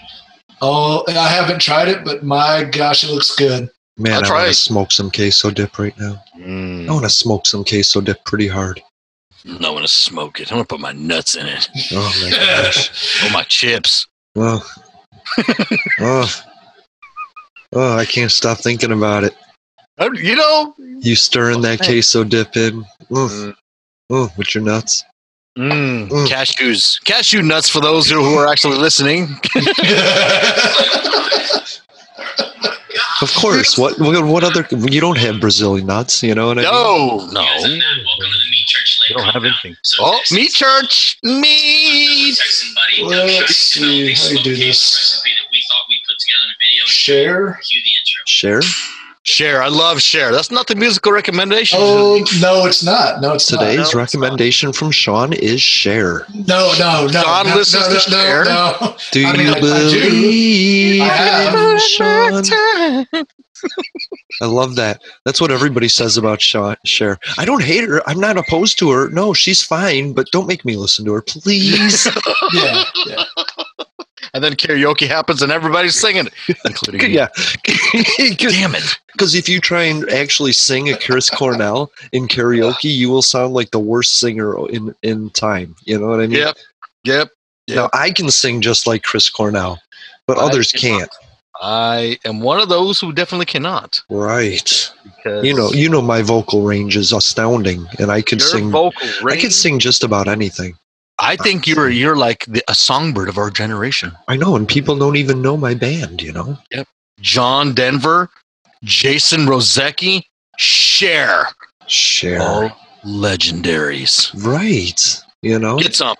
Oh, 0.61 1.05
I 1.07 1.28
haven't 1.28 1.61
tried 1.61 1.89
it, 1.89 2.05
but 2.05 2.24
my 2.24 2.65
gosh, 2.65 3.05
it 3.05 3.11
looks 3.11 3.35
good. 3.36 3.70
Man, 3.98 4.24
I'll 4.24 4.32
I 4.32 4.35
want 4.35 4.48
to 4.48 4.55
smoke 4.55 4.90
some 4.93 5.10
queso 5.10 5.51
dip 5.51 5.78
right 5.78 5.97
now. 5.98 6.23
Mm, 6.39 6.89
I 6.89 6.93
want 6.93 7.05
to 7.05 7.10
smoke 7.10 7.47
some 7.47 7.62
queso 7.64 8.01
dip 8.01 8.24
pretty 8.24 8.48
hard. 8.48 8.81
no, 9.44 9.69
I'm 9.70 9.74
gonna 9.74 9.89
smoke 9.89 10.40
it. 10.40 10.51
I'm 10.51 10.56
gonna 10.56 10.64
put 10.64 10.81
my 10.81 10.93
nuts 10.93 11.35
in 11.36 11.47
it. 11.47 11.69
Oh 11.93 12.12
my 12.23 12.31
gosh. 12.64 13.24
Oh, 13.24 13.31
my 13.32 13.43
chips. 13.44 14.06
Oh. 14.36 14.62
oh. 16.01 16.43
Oh, 17.74 17.97
I 17.97 18.05
can't 18.05 18.31
stop 18.32 18.59
thinking 18.59 18.93
about 18.93 19.24
it. 19.24 19.35
Uh, 19.98 20.10
You 20.14 20.36
know. 20.36 20.74
You 20.78 21.14
stirring 21.16 21.60
that 21.62 21.81
queso 21.81 22.24
dip 22.24 22.56
in. 22.56 22.85
Mm. 23.10 23.55
Mm, 24.10 24.36
with 24.39 24.55
your 24.55 24.64
nuts. 24.64 25.05
mm, 25.59 26.09
Mm. 26.09 26.27
cashews. 26.28 27.02
Cashew 27.05 27.43
nuts 27.43 27.69
for 27.69 27.81
those 27.81 28.09
who 28.10 28.23
are 28.36 28.47
actually 28.48 28.78
listening. 28.78 29.28
Of 33.23 33.32
course. 33.35 33.78
What 33.78 34.01
what 34.01 34.24
what 34.24 34.43
other 34.43 34.66
you 34.70 35.01
don't 35.01 35.19
have 35.19 35.40
Brazilian 35.40 35.86
nuts, 35.86 36.23
you 36.24 36.35
know 36.35 36.49
what 36.49 36.59
I 36.59 36.62
mean? 36.62 36.70
No, 36.70 37.27
no. 37.31 37.43
Welcome 37.43 37.78
to 37.78 38.39
the 38.39 38.51
Meat 38.51 38.66
Church 38.66 38.99
You 39.09 39.16
don't 39.16 39.28
have 39.32 39.44
anything. 39.44 39.77
So 39.82 40.03
Oh, 40.05 40.19
this 40.19 40.32
meat 40.32 40.53
church. 40.53 41.19
Meat. 41.23 42.36
Buddy. 42.74 43.05
Let's 43.05 43.57
see 43.57 44.12
how 44.12 44.28
you 44.31 44.43
do 44.43 44.57
this. 44.57 45.23
Recipe 45.23 45.31
that 45.31 45.49
we 45.53 45.62
thought 45.70 45.85
we 45.89 46.01
put 46.07 46.19
together 46.19 46.43
in 46.44 46.51
a 46.51 46.59
video. 46.61 46.85
Share. 46.86 47.61
Cue 47.62 47.81
the 47.82 47.90
intro. 48.01 48.23
Share 48.27 48.61
Share. 49.24 49.62
I 49.62 49.69
love 49.69 50.03
Cher. 50.03 50.32
That's 50.32 50.51
not 50.51 50.66
the 50.66 50.74
musical 50.74 51.12
recommendation. 51.12 51.78
Oh 51.81 52.24
no, 52.40 52.66
it's 52.66 52.82
not. 52.82 53.20
No, 53.20 53.35
it's 53.35 53.47
today's 53.47 53.94
no, 53.94 54.01
recommendation 54.01 54.73
from 54.73 54.90
Sean 54.90 55.32
is 55.32 55.62
Cher. 55.62 56.27
No, 56.35 56.73
no, 56.78 57.07
no. 57.07 57.23
John 57.23 57.47
no, 57.47 57.55
listens 57.55 57.89
no, 57.89 57.89
to 58.01 58.11
no, 58.11 58.16
Cher. 58.16 58.44
no, 58.44 58.77
no. 58.81 58.97
Do 59.12 59.24
I 59.27 59.36
mean, 59.36 59.47
you 59.47 59.53
I- 59.53 59.57
I 59.57 59.61
do. 59.90 60.11
believe 60.11 61.03
I 61.03 61.78
Sean? 61.78 63.24
I 64.43 64.47
love 64.47 64.74
that. 64.74 65.01
That's 65.24 65.40
what 65.40 65.53
everybody 65.53 65.86
says 65.86 66.16
about 66.16 66.43
Sean, 66.43 66.74
Cher. 66.85 67.16
I 67.39 67.44
don't 67.44 67.62
hate 67.62 67.85
her. 67.89 68.03
I'm 68.09 68.19
not 68.19 68.36
opposed 68.36 68.77
to 68.81 68.90
her. 68.90 69.09
No, 69.11 69.32
she's 69.35 69.62
fine, 69.62 70.15
but 70.15 70.27
don't 70.32 70.49
make 70.49 70.65
me 70.65 70.74
listen 70.77 71.05
to 71.05 71.12
her, 71.12 71.23
please. 71.23 72.09
Yeah, 72.55 72.85
yeah. 73.07 73.24
And 74.35 74.43
then 74.43 74.53
karaoke 74.55 75.07
happens 75.09 75.43
and 75.43 75.51
everybody's 75.53 75.99
singing, 76.01 76.29
it, 76.49 76.57
including 76.65 77.03
me. 77.11 77.15
yeah. 77.15 77.29
Damn 78.39 78.75
it. 78.75 78.99
Because 79.13 79.35
if 79.35 79.49
you 79.49 79.61
try 79.61 79.83
and 79.83 80.09
actually 80.11 80.53
sing 80.53 80.89
a 80.91 80.97
Chris 80.97 81.29
Cornell 81.29 81.91
in 82.13 82.29
karaoke, 82.29 82.85
you 82.95 83.11
will 83.11 83.21
sound 83.23 83.53
like 83.53 83.73
the 83.73 83.81
worst 83.81 84.21
singer 84.21 84.57
in 84.71 84.95
in 85.03 85.31
time. 85.31 85.75
You 85.85 85.99
know 85.99 86.07
what 86.07 86.21
I 86.21 86.29
mean? 86.29 86.39
Yep. 86.39 86.57
Yep. 87.05 87.29
Now 87.69 87.91
I 87.93 88.11
can 88.13 88.31
sing 88.31 88.61
just 88.61 88.87
like 88.87 89.03
Chris 89.03 89.29
Cornell, 89.29 89.81
but 90.27 90.39
I 90.39 90.43
others 90.43 90.73
cannot. 90.73 90.99
can't. 90.99 91.11
I 91.61 92.17
am 92.25 92.41
one 92.41 92.61
of 92.61 92.69
those 92.69 93.01
who 93.01 93.13
definitely 93.13 93.47
cannot. 93.47 94.01
Right. 94.09 94.91
Because 95.17 95.45
You 95.45 95.55
know, 95.55 95.71
you 95.73 95.89
know 95.89 96.01
my 96.03 96.23
vocal 96.23 96.63
range 96.63 96.97
is 96.97 97.13
astounding, 97.13 97.87
and 97.99 98.11
I 98.11 98.23
could 98.23 98.41
your 98.41 98.49
sing. 98.49 98.71
vocal 98.71 99.01
range, 99.03 99.17
I 99.21 99.25
range. 99.25 99.43
could 99.43 99.53
sing 99.53 99.79
just 99.79 100.03
about 100.05 100.27
anything. 100.29 100.77
I 101.19 101.37
think 101.37 101.67
you're 101.67 101.89
you're 101.89 102.17
like 102.17 102.45
the, 102.47 102.63
a 102.69 102.75
songbird 102.75 103.29
of 103.29 103.39
our 103.39 103.51
generation. 103.51 104.13
I 104.29 104.37
know, 104.37 104.57
and 104.57 104.67
people 104.67 104.97
don't 104.97 105.17
even 105.17 105.43
know 105.43 105.57
my 105.57 105.75
band. 105.75 106.23
You 106.23 106.33
know. 106.33 106.59
John 107.21 107.75
Denver, 107.75 108.29
Jason 108.83 109.47
Rosecki, 109.47 110.23
Cher, 110.59 111.47
Share. 111.87 112.41
all 112.41 112.71
legendaries. 113.05 114.33
Right. 114.45 115.23
You 115.43 115.59
know. 115.59 115.79
Get 115.79 115.95
some. 115.95 116.17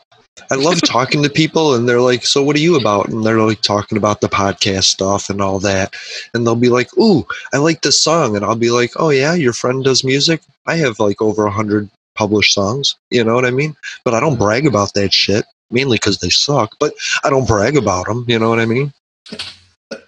I 0.51 0.55
love 0.55 0.81
talking 0.85 1.23
to 1.23 1.31
people, 1.31 1.75
and 1.75 1.89
they're 1.89 2.01
like, 2.01 2.25
"So, 2.25 2.43
what 2.43 2.57
are 2.57 2.61
you 2.61 2.77
about?" 2.77 3.09
And 3.09 3.25
they're 3.25 3.39
like 3.39 3.63
talking 3.63 3.99
about 3.99 4.21
the 4.21 4.29
podcast 4.29 4.85
stuff 4.85 5.29
and 5.29 5.41
all 5.41 5.59
that, 5.61 5.95
and 6.35 6.47
they'll 6.47 6.55
be 6.57 6.69
like, 6.69 6.97
"Ooh, 6.97 7.27
I 7.53 7.59
like 7.59 7.83
this 7.83 8.03
song," 8.03 8.37
and 8.37 8.45
I'll 8.45 8.57
be 8.57 8.71
like, 8.71 8.93
"Oh 8.97 9.11
yeah, 9.11 9.35
your 9.35 9.53
friend 9.53 9.85
does 9.85 10.05
music. 10.05 10.43
I 10.67 10.77
have 10.77 11.01
like 11.01 11.21
over 11.21 11.47
a 11.47 11.51
hundred 11.51 11.91
published 12.23 12.55
songs. 12.55 12.95
You 13.11 13.25
know 13.25 13.35
what 13.35 13.45
I 13.45 13.51
mean? 13.51 13.77
But 14.05 14.15
I 14.15 14.21
don't 14.21 14.39
brag 14.39 14.67
about 14.67 14.95
that 14.95 15.13
shit, 15.13 15.45
mainly 15.71 15.97
because 15.97 16.21
they 16.21 16.31
suck. 16.31 16.77
But 16.79 16.95
I 17.25 17.31
don't 17.31 17.49
brag 17.49 17.77
about 17.77 18.07
them. 18.07 18.25
You 18.29 18.39
know 18.39 18.49
what 18.49 18.61
I 18.61 18.67
mean? 18.67 18.93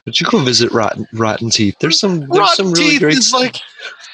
But 0.04 0.20
you 0.20 0.26
go 0.30 0.38
visit 0.44 0.70
Rotten 0.70 1.08
Rotten 1.12 1.50
Teeth. 1.50 1.76
There's 1.80 1.98
some 1.98 2.20
there's 2.20 2.30
Rotten 2.30 2.56
some 2.56 2.72
really 2.72 2.90
Teeth 2.90 3.00
great. 3.00 3.18
is 3.18 3.32
like, 3.32 3.56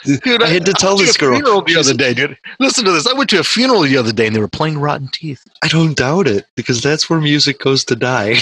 dude, 0.05 0.43
I 0.43 0.49
had 0.49 0.65
to 0.67 0.73
tell 0.73 0.97
went 0.97 1.09
this 1.09 1.17
a 1.17 1.19
girl. 1.19 1.35
funeral 1.35 1.63
the 1.63 1.77
other 1.77 1.95
day, 1.95 2.15
dude. 2.15 2.39
Listen 2.59 2.85
to 2.87 2.93
this. 2.93 3.07
I 3.07 3.13
went 3.13 3.31
to 3.31 3.41
a 3.41 3.45
funeral 3.45 3.83
the 3.83 3.97
other 3.97 4.13
day, 4.13 4.27
and 4.27 4.35
they 4.35 4.41
were 4.41 4.49
playing 4.49 4.79
Rotten 4.79 5.09
Teeth. 5.13 5.45
I 5.63 5.69
don't 5.69 5.97
doubt 5.97 6.27
it 6.27 6.47
because 6.57 6.83
that's 6.83 7.11
where 7.11 7.21
music 7.21 7.61
goes 7.61 7.85
to 7.85 7.97
die. 7.97 8.35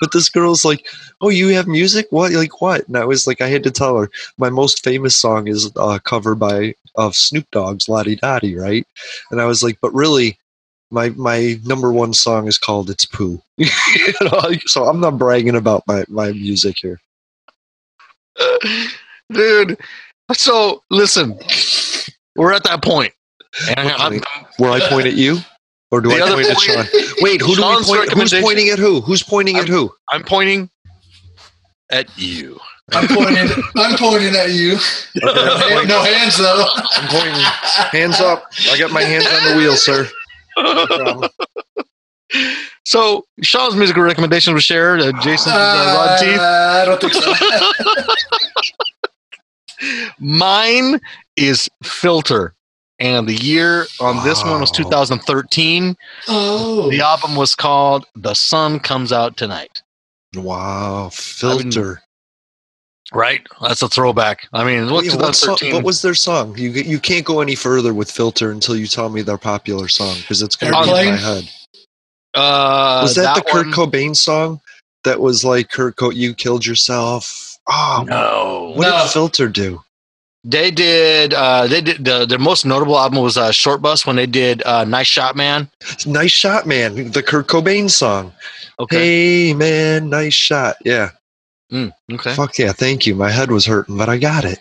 but 0.00 0.12
this 0.12 0.28
girl's 0.28 0.64
like, 0.64 0.86
"Oh, 1.20 1.28
you 1.28 1.48
have 1.48 1.66
music? 1.66 2.06
What? 2.10 2.32
Like 2.32 2.60
what?" 2.60 2.86
And 2.88 2.96
I 2.96 3.04
was 3.04 3.26
like, 3.26 3.40
I 3.40 3.48
had 3.48 3.62
to 3.64 3.70
tell 3.70 3.96
her 3.98 4.10
my 4.38 4.50
most 4.50 4.82
famous 4.82 5.14
song 5.14 5.48
is 5.48 5.70
uh, 5.76 5.98
covered 6.04 6.36
by 6.36 6.74
of 6.96 7.14
Snoop 7.14 7.46
Dogg's 7.50 7.88
"Lottie 7.88 8.16
Dottie," 8.16 8.56
right? 8.56 8.86
And 9.30 9.40
I 9.40 9.46
was 9.46 9.62
like, 9.62 9.78
but 9.80 9.92
really, 9.94 10.38
my 10.90 11.10
my 11.10 11.58
number 11.64 11.92
one 11.92 12.12
song 12.12 12.46
is 12.46 12.58
called 12.58 12.90
"It's 12.90 13.04
Pooh." 13.04 13.40
you 13.56 13.66
know, 14.22 14.52
so 14.66 14.86
I'm 14.86 15.00
not 15.00 15.18
bragging 15.18 15.56
about 15.56 15.82
my 15.86 16.04
my 16.08 16.32
music 16.32 16.76
here. 16.80 17.00
dude. 19.32 19.78
So 20.32 20.82
listen, 20.90 21.38
we're 22.36 22.52
at 22.52 22.64
that 22.64 22.82
point. 22.82 23.12
And 23.76 23.88
I'm, 23.90 24.20
Will 24.58 24.72
I 24.72 24.80
point 24.88 25.06
at 25.06 25.14
you, 25.14 25.38
or 25.90 26.00
do 26.00 26.10
I 26.10 26.28
point 26.28 26.48
at 26.48 26.60
Sean? 26.60 26.86
Wait, 27.20 27.40
who 27.40 27.54
do 27.54 27.62
we 27.62 27.84
point? 27.84 28.12
Who's 28.12 28.34
pointing 28.34 28.68
at 28.70 28.78
who? 28.78 29.00
Who's 29.00 29.22
pointing 29.22 29.56
at 29.56 29.68
who? 29.68 29.92
I'm 30.10 30.24
pointing 30.24 30.70
at 31.90 32.18
you. 32.18 32.58
I'm 32.92 33.08
pointing. 33.08 33.48
I'm 33.76 33.96
pointing 33.98 34.34
at 34.36 34.50
you. 34.50 34.76
No, 35.16 35.32
hand- 35.34 35.88
no 35.88 36.02
hands 36.02 36.36
though. 36.36 36.64
I'm 36.92 37.08
pointing. 37.08 37.34
Hands 37.92 38.20
up. 38.20 38.44
I 38.70 38.78
got 38.78 38.90
my 38.92 39.02
hands 39.02 39.26
on 39.26 39.50
the 39.52 39.56
wheel, 39.56 39.74
sir. 39.76 40.08
No. 40.56 41.28
So 42.84 43.24
Sean's 43.42 43.76
musical 43.76 44.02
recommendation 44.02 44.52
was 44.54 44.64
shared. 44.64 45.00
Uh, 45.00 45.12
Jason's 45.22 45.54
uh, 45.54 45.94
Rod 45.96 46.18
Teeth. 46.20 46.38
Uh, 46.38 46.82
I 46.82 46.84
don't 46.84 47.00
think 47.00 47.14
so. 47.14 47.32
Mine 50.18 51.00
is 51.36 51.68
Filter, 51.82 52.54
and 52.98 53.28
the 53.28 53.34
year 53.34 53.86
on 54.00 54.22
this 54.24 54.42
one 54.44 54.60
was 54.60 54.70
2013. 54.70 55.96
oh, 56.28 56.90
The 56.90 57.00
album 57.00 57.34
was 57.36 57.54
called 57.54 58.06
"The 58.14 58.34
Sun 58.34 58.80
Comes 58.80 59.12
Out 59.12 59.36
Tonight." 59.36 59.82
Wow, 60.36 61.10
filter. 61.12 62.00
Right, 63.12 63.46
that's 63.60 63.82
a 63.82 63.88
throwback. 63.88 64.48
I 64.52 64.64
mean, 64.64 64.90
what 64.90 65.04
Yeah, 65.04 65.16
what, 65.16 65.34
song- 65.36 65.58
what 65.72 65.84
was 65.84 66.02
their 66.02 66.14
song? 66.14 66.56
You 66.56 66.70
you 66.70 66.98
can't 66.98 67.24
go 67.24 67.40
any 67.40 67.54
further 67.54 67.92
with 67.92 68.10
filter 68.10 68.50
until 68.50 68.76
you 68.76 68.86
tell 68.86 69.08
me 69.10 69.22
their 69.22 69.38
popular 69.38 69.88
song 69.88 70.16
because 70.20 70.40
it's 70.42 70.56
going 70.56 70.72
to 70.72 70.82
be 70.82 70.88
in 70.88 71.06
my 71.12 71.16
head. 71.16 71.44
uh, 72.34 73.00
Was 73.02 73.14
that, 73.16 73.36
the 73.36 73.42
Kurt 73.42 73.66
one? 73.66 73.72
Cobain 73.74 74.16
song? 74.16 74.60
That 75.04 75.20
was 75.20 75.44
like 75.44 75.70
Kurt 75.70 75.96
Co- 75.96 76.10
you 76.10 76.32
killed 76.34 76.64
yourself. 76.64 77.56
Oh, 77.68 78.04
No, 78.08 78.72
what 78.76 78.88
No. 78.88 79.02
did 79.02 79.10
filter 79.10 79.48
do? 79.48 79.82
they 80.46 80.70
did. 80.70 81.32
Uh, 81.34 81.66
they 81.66 81.80
did. 81.80 82.04
The, 82.04 82.26
their 82.26 82.38
most 82.38 82.64
notable 82.66 82.98
album 82.98 83.22
was 83.22 83.36
uh, 83.38 83.50
Short 83.52 83.80
Bus 83.80 84.04
when 84.06 84.16
they 84.16 84.26
did 84.26 84.62
uh, 84.64 84.84
"Nice 84.84 85.06
Shot 85.06 85.36
Man." 85.36 85.70
Nice 86.06 86.30
shot, 86.32 86.66
man. 86.66 87.12
The 87.12 87.22
Kurt 87.22 87.46
Cobain 87.48 87.88
song. 87.90 88.32
Okay, 88.78 89.48
Hey, 89.48 89.54
man, 89.54 90.10
nice 90.10 90.34
shot. 90.34 90.76
Yeah. 90.84 91.10
Mm, 91.72 91.92
okay. 92.12 92.34
Fuck 92.34 92.58
yeah, 92.58 92.72
thank 92.72 93.06
you. 93.06 93.14
My 93.14 93.30
head 93.30 93.50
was 93.50 93.64
hurting, 93.66 93.96
but 93.96 94.08
I 94.08 94.18
got 94.18 94.44
it. 94.44 94.58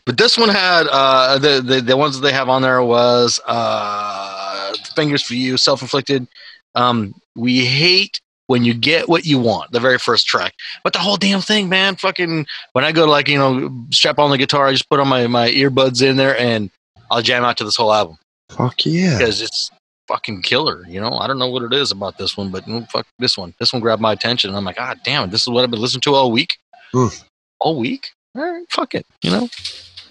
but 0.06 0.16
this 0.16 0.38
one 0.38 0.48
had 0.48 0.86
uh, 0.90 1.38
the, 1.38 1.60
the 1.60 1.80
the 1.80 1.96
ones 1.96 2.18
that 2.18 2.26
they 2.26 2.32
have 2.32 2.48
on 2.48 2.62
there 2.62 2.82
was 2.82 3.38
uh, 3.46 4.72
"Fingers 4.96 5.22
for 5.22 5.34
You," 5.34 5.56
"Self-Inflicted." 5.56 6.26
Um, 6.74 7.14
we 7.36 7.64
hate 7.64 8.20
when 8.46 8.64
you 8.64 8.74
get 8.74 9.08
what 9.08 9.24
you 9.26 9.38
want. 9.38 9.72
The 9.72 9.80
very 9.80 9.98
first 9.98 10.26
track, 10.26 10.54
but 10.82 10.94
the 10.94 10.98
whole 10.98 11.16
damn 11.16 11.42
thing, 11.42 11.68
man. 11.68 11.96
Fucking 11.96 12.46
when 12.72 12.84
I 12.84 12.90
go 12.90 13.04
to 13.04 13.10
like 13.10 13.28
you 13.28 13.38
know 13.38 13.86
strap 13.90 14.18
on 14.18 14.30
the 14.30 14.38
guitar, 14.38 14.66
I 14.66 14.72
just 14.72 14.88
put 14.88 15.00
on 15.00 15.08
my 15.08 15.26
my 15.26 15.50
earbuds 15.50 16.02
in 16.02 16.16
there 16.16 16.38
and 16.38 16.70
I'll 17.10 17.22
jam 17.22 17.44
out 17.44 17.58
to 17.58 17.64
this 17.64 17.76
whole 17.76 17.92
album 17.92 18.16
Fuck 18.48 18.86
yeah. 18.86 19.18
because 19.18 19.40
it's 19.40 19.70
fucking 20.08 20.42
killer. 20.42 20.84
You 20.88 21.00
know, 21.00 21.12
I 21.18 21.26
don't 21.26 21.38
know 21.38 21.48
what 21.50 21.62
it 21.62 21.72
is 21.72 21.90
about 21.92 22.18
this 22.18 22.36
one, 22.36 22.50
but 22.50 22.64
mm, 22.64 22.88
fuck 22.90 23.06
this 23.18 23.36
one. 23.38 23.54
This 23.58 23.72
one 23.72 23.80
grabbed 23.82 24.02
my 24.02 24.12
attention. 24.12 24.50
And 24.50 24.56
I'm 24.56 24.64
like, 24.64 24.76
God 24.76 24.98
damn 25.04 25.24
it, 25.24 25.30
this 25.30 25.42
is 25.42 25.48
what 25.48 25.64
I've 25.64 25.70
been 25.70 25.80
listening 25.80 26.02
to 26.02 26.14
all 26.14 26.30
week. 26.32 26.58
Mm. 26.94 27.22
All 27.60 27.78
week? 27.78 28.08
All 28.36 28.42
right, 28.42 28.64
fuck 28.70 28.94
it. 28.94 29.06
You 29.22 29.30
know, 29.30 29.48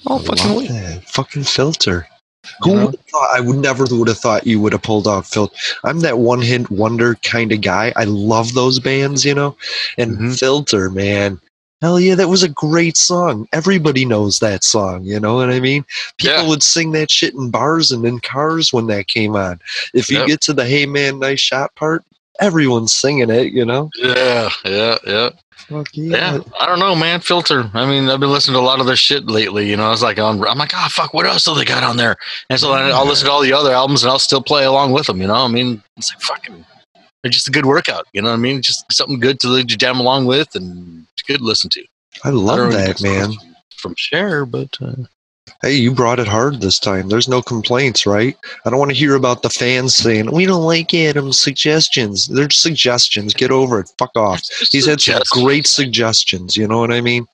all 0.08 0.20
I 0.20 0.24
fucking 0.24 0.56
week. 0.56 0.70
that. 0.70 1.04
Fucking 1.10 1.44
filter. 1.44 2.08
Who 2.64 2.72
You 2.72 2.76
know? 2.76 2.86
would 2.88 2.96
have 2.96 3.06
thought? 3.06 3.30
I 3.34 3.40
would 3.40 3.58
never 3.58 3.86
would 3.90 4.08
have 4.10 4.18
thought 4.18 4.46
you 4.46 4.60
would 4.60 4.74
have 4.74 4.82
pulled 4.82 5.08
out 5.08 5.26
filter. 5.26 5.56
I'm 5.86 6.02
that 6.02 6.18
one 6.18 6.42
hit 6.42 6.70
wonder 6.70 7.16
kind 7.16 7.52
of 7.54 7.62
guy. 7.62 7.94
I 7.96 8.04
love 8.04 8.54
those 8.54 8.80
bands, 8.80 9.24
you 9.24 9.34
know. 9.34 9.56
And 9.98 10.18
Mhm. 10.18 10.38
filter, 10.40 10.90
man, 10.90 11.40
hell 11.84 12.00
yeah, 12.00 12.16
that 12.16 12.30
was 12.30 12.44
a 12.44 12.48
great 12.50 12.96
song. 12.96 13.46
Everybody 13.52 14.06
knows 14.06 14.40
that 14.40 14.64
song. 14.64 15.04
You 15.04 15.20
know 15.20 15.36
what 15.36 15.50
I 15.50 15.60
mean? 15.60 15.84
People 16.18 16.38
Yeah. 16.38 16.48
would 16.48 16.64
sing 16.64 16.94
that 16.94 17.12
shit 17.12 17.34
in 17.34 17.50
bars 17.52 17.92
and 17.92 18.06
in 18.06 18.20
cars 18.22 18.72
when 18.72 18.88
that 18.88 19.08
came 19.08 19.36
on. 19.36 19.60
If 19.94 20.10
you 20.10 20.20
Yep. 20.20 20.28
get 20.28 20.42
to 20.42 20.54
the 20.54 20.66
"Hey 20.66 20.86
man, 20.86 21.20
nice 21.20 21.42
shot" 21.42 21.76
part, 21.76 22.04
everyone's 22.40 22.94
singing 22.94 23.30
it. 23.30 23.52
You 23.52 23.66
know? 23.66 23.90
Yeah, 23.98 24.50
yeah, 24.64 24.98
yeah. 25.06 25.30
Fuck 25.70 25.90
yeah. 25.94 26.36
Yeah, 26.36 26.40
I 26.60 26.66
don't 26.66 26.80
know, 26.80 26.96
man. 26.96 27.20
Filter. 27.20 27.70
I 27.74 27.86
mean, 27.86 28.10
I've 28.10 28.20
been 28.20 28.32
listening 28.32 28.56
to 28.56 28.60
a 28.60 28.66
lot 28.72 28.80
of 28.80 28.86
their 28.86 28.96
shit 28.98 29.28
lately. 29.28 29.70
You 29.70 29.76
know, 29.78 29.86
I 29.86 29.90
was 29.92 30.02
like, 30.04 30.20
on, 30.20 30.46
I'm 30.48 30.58
like, 30.58 30.72
oh 30.74 30.88
fuck, 30.90 31.14
what 31.14 31.26
else 31.26 31.44
do 31.44 31.54
they 31.56 31.66
got 31.66 31.84
on 31.84 31.98
there? 31.98 32.16
And 32.50 32.60
so 32.60 32.72
I'll 32.74 33.06
listen 33.06 33.28
to 33.28 33.32
all 33.32 33.42
the 33.42 33.54
other 33.54 33.72
albums 33.74 34.04
and 34.04 34.12
I'll 34.12 34.20
still 34.20 34.42
play 34.42 34.64
along 34.66 34.92
with 34.94 35.08
them. 35.08 35.20
You 35.22 35.28
know, 35.28 35.36
I 35.36 35.48
mean, 35.48 35.82
it's 35.98 36.12
like 36.14 36.22
fucking, 36.22 36.66
just 37.30 37.48
a 37.48 37.52
good 37.52 37.66
workout. 37.66 38.06
You 38.14 38.22
know 38.22 38.30
what 38.30 38.36
I 38.36 38.40
mean? 38.40 38.62
Just 38.62 38.86
something 38.92 39.20
good 39.20 39.40
to 39.42 39.64
jam 39.64 40.00
along 40.00 40.26
with 40.26 40.56
and 40.56 41.06
good 41.28 41.40
to 41.40 41.44
listen 41.44 41.70
to. 41.72 41.84
I 42.24 42.30
I 42.30 42.32
love 42.32 42.60
really 42.60 42.76
that, 42.76 43.02
man. 43.02 43.34
From 43.78 43.96
Cher, 43.98 44.46
but 44.46 44.78
uh, 44.82 44.96
Hey, 45.62 45.76
you 45.76 45.94
brought 45.94 46.20
it 46.20 46.28
hard 46.28 46.62
this 46.62 46.80
time. 46.80 47.10
There's 47.10 47.28
no 47.28 47.42
complaints, 47.42 48.06
right? 48.06 48.38
I 48.66 48.70
don't 48.70 48.80
want 48.80 48.92
to 48.92 48.98
hear 48.98 49.16
about 49.16 49.44
the 49.44 49.50
fans 49.50 49.96
saying, 49.96 50.32
we 50.32 50.46
don't 50.46 50.64
like 50.64 50.94
Adam's 50.94 51.40
suggestions. 51.40 52.28
They're 52.28 52.50
suggestions. 52.50 53.34
Get 53.34 53.52
over 53.52 53.80
it. 53.80 53.92
Fuck 53.98 54.12
off. 54.16 54.42
He's 54.72 54.86
had 54.86 55.02
some 55.02 55.22
great 55.32 55.68
suggestions. 55.68 56.58
You 56.58 56.68
know 56.68 56.80
what 56.80 56.92
I 56.92 57.02
mean? 57.02 57.26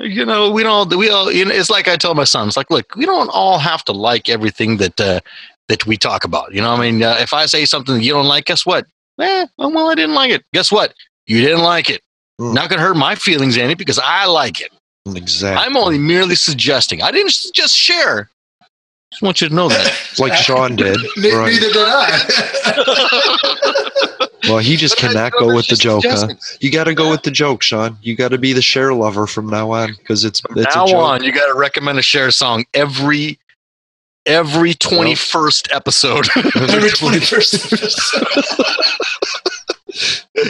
you 0.00 0.24
know, 0.24 0.50
we 0.50 0.62
don't, 0.62 0.94
we 0.96 1.08
all, 1.08 1.32
you 1.32 1.44
know, 1.44 1.50
it's 1.54 1.70
like 1.70 1.88
I 1.88 1.96
tell 1.96 2.14
my 2.14 2.24
son, 2.24 2.48
it's 2.48 2.56
like, 2.56 2.70
look, 2.70 2.94
we 2.94 3.06
don't 3.06 3.30
all 3.30 3.58
have 3.58 3.84
to 3.84 3.92
like 3.92 4.28
everything 4.28 4.76
that, 4.78 5.00
uh, 5.00 5.20
that 5.68 5.86
we 5.86 5.96
talk 5.96 6.24
about. 6.24 6.52
You 6.52 6.60
know, 6.60 6.72
what 6.72 6.80
I 6.80 6.90
mean, 6.90 7.02
uh, 7.02 7.16
if 7.20 7.32
I 7.32 7.46
say 7.46 7.64
something 7.64 8.00
you 8.02 8.12
don't 8.12 8.26
like, 8.26 8.44
guess 8.44 8.66
what? 8.66 8.86
Eh, 9.20 9.46
well, 9.58 9.88
I 9.90 9.94
didn't 9.94 10.14
like 10.14 10.30
it. 10.30 10.44
Guess 10.52 10.70
what? 10.72 10.94
You 11.26 11.40
didn't 11.40 11.62
like 11.62 11.90
it. 11.90 12.02
Mm. 12.40 12.54
Not 12.54 12.68
going 12.70 12.78
to 12.80 12.84
hurt 12.86 12.96
my 12.96 13.14
feelings 13.16 13.58
any 13.58 13.74
because 13.74 13.98
I 13.98 14.26
like 14.26 14.60
it. 14.60 14.70
Exactly. 15.14 15.64
I'm 15.64 15.76
only 15.76 15.98
merely 15.98 16.34
suggesting. 16.34 17.02
I 17.02 17.10
didn't 17.10 17.32
just 17.54 17.76
share. 17.76 18.30
Just 19.10 19.22
want 19.22 19.40
you 19.40 19.48
to 19.48 19.54
know 19.54 19.68
that. 19.70 20.14
like 20.18 20.34
Sean 20.34 20.76
did. 20.76 20.98
Ne- 21.16 21.32
Right. 21.34 21.52
Neither 21.52 21.68
did 21.72 21.76
I. 21.86 23.04
Well, 24.48 24.58
he 24.58 24.76
just 24.76 24.94
But 25.00 25.08
cannot 25.12 25.32
go 25.32 25.54
with 25.54 25.66
the 25.66 25.76
joke, 25.76 26.04
huh? 26.06 26.28
You 26.60 26.70
got 26.70 26.84
to 26.84 26.94
go 26.94 27.10
with 27.10 27.22
the 27.22 27.30
joke, 27.30 27.62
Sean. 27.62 27.98
You 28.00 28.16
got 28.16 28.28
to 28.30 28.38
be 28.38 28.54
the 28.54 28.62
Cher 28.62 28.94
lover 28.94 29.26
from 29.26 29.46
now 29.48 29.72
on 29.72 29.94
because 29.98 30.24
it's 30.24 30.40
From 30.40 30.56
it's 30.58 30.74
now 30.74 30.84
a 30.84 30.88
joke. 30.88 30.96
on, 31.02 31.22
you 31.22 31.32
got 31.32 31.52
to 31.52 31.54
recommend 31.58 31.98
a 31.98 32.02
Cher 32.02 32.30
song 32.30 32.64
every 32.72 33.38
every 34.28 34.74
21st 34.74 35.74
episode. 35.74 36.28
Every 36.36 36.90
21st 36.90 37.72
episode. 37.72 38.84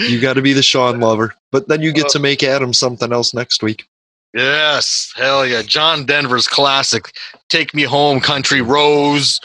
You 0.09 0.21
got 0.21 0.35
to 0.35 0.43
be 0.43 0.53
the 0.53 0.63
Sean 0.63 1.01
lover, 1.01 1.35
but 1.51 1.69
then 1.69 1.81
you 1.81 1.91
get 1.93 2.07
uh, 2.07 2.09
to 2.11 2.19
make 2.19 2.43
Adam 2.43 2.75
something 2.75 3.11
else 3.13 3.33
next 3.33 3.63
week. 3.63 3.89
Yes, 4.35 5.11
hell 5.17 5.47
yeah. 5.47 5.63
John 5.63 6.05
Denver's 6.05 6.47
classic. 6.47 7.17
Take 7.49 7.73
Me 7.73 7.85
Home, 7.85 8.21
Country 8.21 8.61
Rose, 8.61 9.41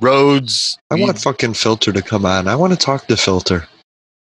Roads. 0.00 0.76
I 0.90 0.96
want 0.96 1.18
fucking 1.18 1.54
Filter 1.54 1.92
to 1.92 2.02
come 2.02 2.26
on. 2.26 2.46
I 2.46 2.56
want 2.56 2.74
to 2.74 2.78
talk 2.78 3.06
to 3.06 3.16
Filter. 3.16 3.66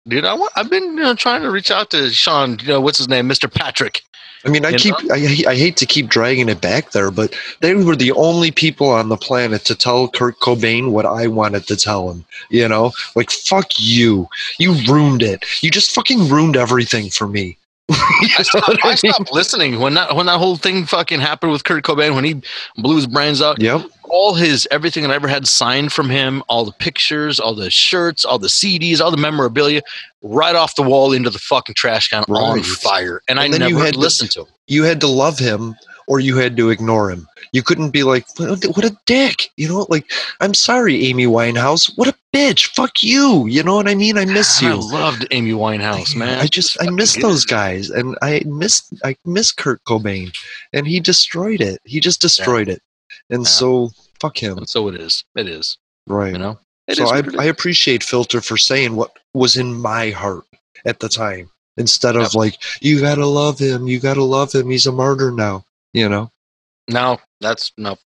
dude. 0.08 0.24
I 0.24 0.32
want. 0.32 0.52
I've 0.56 0.70
been 0.70 0.84
you 0.84 1.02
know, 1.02 1.14
trying 1.14 1.42
to 1.42 1.50
reach 1.50 1.70
out 1.70 1.90
to 1.90 2.08
Sean. 2.10 2.58
You 2.60 2.68
know 2.68 2.80
what's 2.80 2.98
his 2.98 3.08
name, 3.08 3.28
Mr. 3.28 3.52
Patrick. 3.52 4.02
I 4.44 4.48
mean, 4.48 4.64
I 4.64 4.70
You 4.70 4.78
keep 4.78 4.94
I, 5.10 5.50
I 5.50 5.54
hate 5.54 5.76
to 5.78 5.86
keep 5.86 6.08
dragging 6.08 6.48
it 6.48 6.60
back 6.60 6.92
there, 6.92 7.10
but 7.10 7.34
they 7.60 7.74
were 7.74 7.96
the 7.96 8.12
only 8.12 8.50
people 8.50 8.88
on 8.88 9.08
the 9.08 9.16
planet 9.16 9.64
to 9.66 9.74
tell 9.74 10.08
Kurt 10.08 10.38
Cobain 10.40 10.90
what 10.92 11.06
I 11.06 11.26
wanted 11.26 11.66
to 11.66 11.76
tell 11.76 12.10
him. 12.10 12.24
You 12.48 12.68
know, 12.68 12.92
like 13.14 13.30
fuck 13.30 13.78
you, 13.78 14.28
you 14.58 14.74
ruined 14.88 15.22
it. 15.22 15.44
You 15.62 15.70
just 15.70 15.92
fucking 15.92 16.28
ruined 16.28 16.56
everything 16.56 17.10
for 17.10 17.28
me. 17.28 17.58
I 18.38 18.42
stopped, 18.42 18.78
I 18.84 18.88
I 18.90 18.94
stopped 18.94 19.32
listening 19.32 19.80
when 19.80 19.94
that 19.94 20.14
when 20.16 20.26
that 20.26 20.38
whole 20.38 20.56
thing 20.56 20.86
fucking 20.86 21.20
happened 21.20 21.52
with 21.52 21.64
Kurt 21.64 21.84
Cobain 21.84 22.14
when 22.14 22.24
he 22.24 22.40
blew 22.76 22.96
his 22.96 23.06
brains 23.06 23.42
out. 23.42 23.60
Yep. 23.60 23.82
all 24.04 24.34
his 24.34 24.66
everything 24.70 25.02
that 25.02 25.10
I 25.10 25.14
ever 25.14 25.28
had 25.28 25.46
signed 25.46 25.92
from 25.92 26.08
him, 26.10 26.42
all 26.48 26.64
the 26.64 26.72
pictures, 26.72 27.38
all 27.40 27.54
the 27.54 27.70
shirts, 27.70 28.24
all 28.24 28.38
the 28.38 28.48
CDs, 28.48 29.00
all 29.00 29.10
the 29.10 29.16
memorabilia, 29.16 29.82
right 30.22 30.54
off 30.54 30.74
the 30.76 30.82
wall 30.82 31.12
into 31.12 31.30
the 31.30 31.38
fucking 31.38 31.74
trash 31.74 32.08
can 32.08 32.24
on 32.28 32.62
fire. 32.62 33.22
And, 33.28 33.38
I 33.40 33.44
And 33.44 33.54
you 33.54 33.58
never 33.60 33.84
had 33.84 33.94
to- 33.94 34.00
listened 34.00 34.30
to 34.32 34.40
him. 34.42 34.46
You 34.66 34.84
had 34.84 35.00
to 35.00 35.06
love 35.08 35.38
him 35.38 35.74
or 36.06 36.20
you 36.20 36.36
had 36.36 36.56
to 36.56 36.70
ignore 36.70 37.10
him. 37.10 37.26
You 37.52 37.62
couldn't 37.62 37.90
be 37.90 38.02
like, 38.02 38.26
what 38.38 38.84
a, 38.84 38.96
dick. 39.06 39.50
You 39.56 39.68
know, 39.68 39.86
like, 39.88 40.10
I'm 40.40 40.54
sorry, 40.54 41.04
Amy 41.06 41.26
Winehouse. 41.26 41.92
What 41.96 42.08
a 42.08 42.14
bitch. 42.32 42.66
Fuck 42.74 43.02
you. 43.02 43.46
You 43.46 43.62
know 43.62 43.74
what 43.74 43.88
I 43.88 43.94
mean? 43.94 44.16
I 44.16 44.24
miss 44.24 44.62
you. 44.62 44.70
I 44.70 44.74
loved 44.74 45.26
Amy 45.30 45.52
Winehouse, 45.52 46.14
man. 46.14 46.38
I 46.38 46.46
just 46.46 46.80
I 46.80 46.90
miss 46.90 47.16
those 47.16 47.44
guys, 47.44 47.90
and 47.90 48.16
I 48.22 48.42
miss 48.46 48.88
I 49.04 49.16
miss 49.24 49.52
Kurt 49.52 49.82
Cobain, 49.84 50.32
and 50.72 50.86
he 50.86 51.00
destroyed 51.00 51.60
it. 51.60 51.80
He 51.84 51.98
just 52.00 52.20
destroyed 52.20 52.68
it, 52.68 52.82
and 53.30 53.46
so 53.46 53.90
fuck 54.20 54.36
him. 54.36 54.58
And 54.58 54.68
so 54.68 54.88
it 54.88 54.94
is. 54.94 55.24
It 55.34 55.48
is. 55.48 55.78
Right. 56.06 56.32
You 56.32 56.38
know. 56.38 56.58
It 56.86 56.96
so 56.96 57.04
is 57.04 57.10
I 57.12 57.16
what 57.16 57.26
it 57.26 57.34
is. 57.34 57.40
I 57.40 57.44
appreciate 57.44 58.02
Filter 58.02 58.40
for 58.40 58.56
saying 58.56 58.94
what 58.94 59.18
was 59.34 59.56
in 59.56 59.74
my 59.74 60.10
heart 60.10 60.44
at 60.84 61.00
the 61.00 61.08
time, 61.08 61.50
instead 61.76 62.16
of 62.16 62.34
like 62.34 62.56
you 62.80 63.00
gotta 63.00 63.26
love 63.26 63.58
him, 63.58 63.88
you 63.88 63.98
gotta 63.98 64.24
love 64.24 64.52
him. 64.52 64.70
He's 64.70 64.86
a 64.86 64.92
martyr 64.92 65.30
now. 65.30 65.64
You 65.92 66.08
know. 66.08 66.30
No, 66.88 67.18
that's 67.40 67.72
no. 67.76 67.96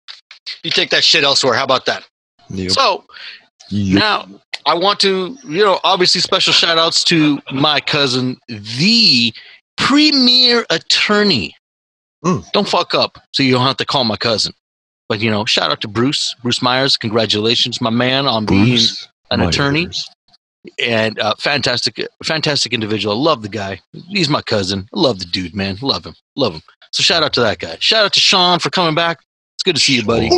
You 0.62 0.70
take 0.70 0.90
that 0.90 1.04
shit 1.04 1.24
elsewhere. 1.24 1.54
How 1.54 1.64
about 1.64 1.86
that? 1.86 2.06
Yep. 2.50 2.70
So 2.72 3.04
Yep. 3.70 3.98
now 3.98 4.28
I 4.66 4.74
want 4.74 5.00
to, 5.00 5.36
you 5.44 5.64
know, 5.64 5.80
obviously 5.84 6.20
special 6.20 6.52
shout 6.52 6.78
outs 6.78 7.02
to 7.04 7.40
my 7.52 7.80
cousin, 7.80 8.36
the 8.48 9.32
premier 9.78 10.64
attorney. 10.70 11.54
Mm. 12.24 12.50
Don't 12.52 12.68
fuck 12.68 12.94
up 12.94 13.18
so 13.32 13.42
you 13.42 13.52
don't 13.52 13.66
have 13.66 13.76
to 13.78 13.86
call 13.86 14.04
my 14.04 14.16
cousin. 14.16 14.52
But, 15.08 15.20
you 15.20 15.30
know, 15.30 15.44
shout 15.44 15.70
out 15.70 15.80
to 15.82 15.88
Bruce, 15.88 16.34
Bruce 16.42 16.62
Myers. 16.62 16.96
Congratulations, 16.96 17.80
my 17.80 17.90
man, 17.90 18.26
on 18.26 18.46
being 18.46 18.78
an 19.30 19.40
Myers. 19.40 19.54
attorney 19.54 19.88
and 20.78 21.18
uh, 21.18 21.34
fantastic, 21.38 22.00
fantastic 22.22 22.72
individual. 22.72 23.14
I 23.14 23.18
love 23.22 23.42
the 23.42 23.50
guy. 23.50 23.80
He's 24.08 24.30
my 24.30 24.40
cousin. 24.40 24.88
I 24.94 24.98
love 25.00 25.18
the 25.18 25.26
dude, 25.26 25.54
man. 25.54 25.76
Love 25.82 26.06
him. 26.06 26.14
Love 26.36 26.54
him. 26.54 26.62
So 26.94 27.02
shout 27.02 27.24
out 27.24 27.32
to 27.32 27.40
that 27.40 27.58
guy. 27.58 27.76
Shout 27.80 28.04
out 28.04 28.12
to 28.12 28.20
Sean 28.20 28.60
for 28.60 28.70
coming 28.70 28.94
back. 28.94 29.18
It's 29.56 29.64
good 29.64 29.74
to 29.74 29.80
see 29.80 29.96
you, 29.96 30.04
buddy. 30.04 30.30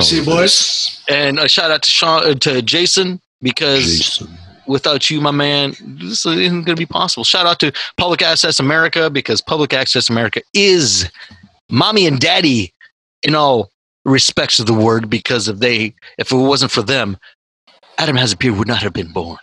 See 0.00 0.18
you, 0.18 0.24
boys. 0.24 1.02
And 1.08 1.40
a 1.40 1.48
shout 1.48 1.72
out 1.72 1.82
to 1.82 1.90
Sean 1.90 2.24
uh, 2.24 2.34
to 2.34 2.62
Jason 2.62 3.20
because 3.40 4.24
without 4.68 5.10
you, 5.10 5.20
my 5.20 5.32
man, 5.32 5.74
this 5.98 6.24
isn't 6.24 6.62
going 6.62 6.76
to 6.76 6.76
be 6.76 6.86
possible. 6.86 7.24
Shout 7.24 7.46
out 7.46 7.58
to 7.58 7.72
Public 7.96 8.22
Access 8.22 8.60
America 8.60 9.10
because 9.10 9.40
Public 9.40 9.72
Access 9.72 10.08
America 10.08 10.40
is 10.54 11.10
mommy 11.68 12.06
and 12.06 12.20
daddy 12.20 12.72
in 13.24 13.34
all 13.34 13.68
respects 14.04 14.60
of 14.60 14.66
the 14.66 14.74
word. 14.74 15.10
Because 15.10 15.48
if 15.48 15.58
they, 15.58 15.96
if 16.16 16.30
it 16.30 16.36
wasn't 16.36 16.70
for 16.70 16.82
them, 16.82 17.16
Adam 17.98 18.14
Has 18.14 18.36
a 18.40 18.50
would 18.52 18.68
not 18.68 18.82
have 18.84 18.92
been 18.92 19.10
born. 19.10 19.38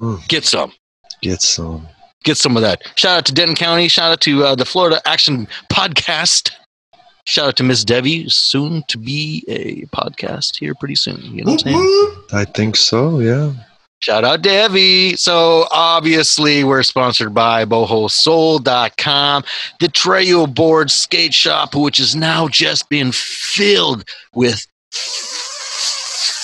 Mm. 0.00 0.26
Get 0.26 0.44
some. 0.44 0.72
Get 1.22 1.40
some. 1.40 1.86
Get 2.26 2.36
some 2.36 2.56
of 2.56 2.62
that. 2.62 2.82
Shout 2.96 3.18
out 3.18 3.26
to 3.26 3.32
Denton 3.32 3.54
County. 3.54 3.86
Shout 3.86 4.10
out 4.10 4.20
to 4.22 4.42
uh, 4.42 4.54
the 4.56 4.64
Florida 4.64 5.00
Action 5.06 5.46
Podcast. 5.72 6.50
Shout 7.24 7.46
out 7.46 7.56
to 7.56 7.62
Miss 7.62 7.84
Debbie, 7.84 8.28
soon 8.28 8.82
to 8.88 8.98
be 8.98 9.44
a 9.46 9.86
podcast 9.96 10.56
here 10.58 10.74
pretty 10.74 10.96
soon. 10.96 11.20
You 11.22 11.44
know 11.44 11.52
what 11.52 11.66
I'm 11.66 11.72
saying? 11.72 12.24
I 12.32 12.44
think 12.44 12.74
so. 12.74 13.20
Yeah. 13.20 13.52
Shout 14.00 14.24
out 14.24 14.42
Debbie. 14.42 15.14
So 15.14 15.66
obviously 15.70 16.64
we're 16.64 16.82
sponsored 16.82 17.32
by 17.32 17.64
bohosoul.com, 17.64 19.44
the 19.78 19.88
Trail 19.88 20.48
Board 20.48 20.90
Skate 20.90 21.32
Shop, 21.32 21.76
which 21.76 22.00
is 22.00 22.16
now 22.16 22.48
just 22.48 22.88
being 22.88 23.12
filled 23.12 24.04
with 24.34 24.66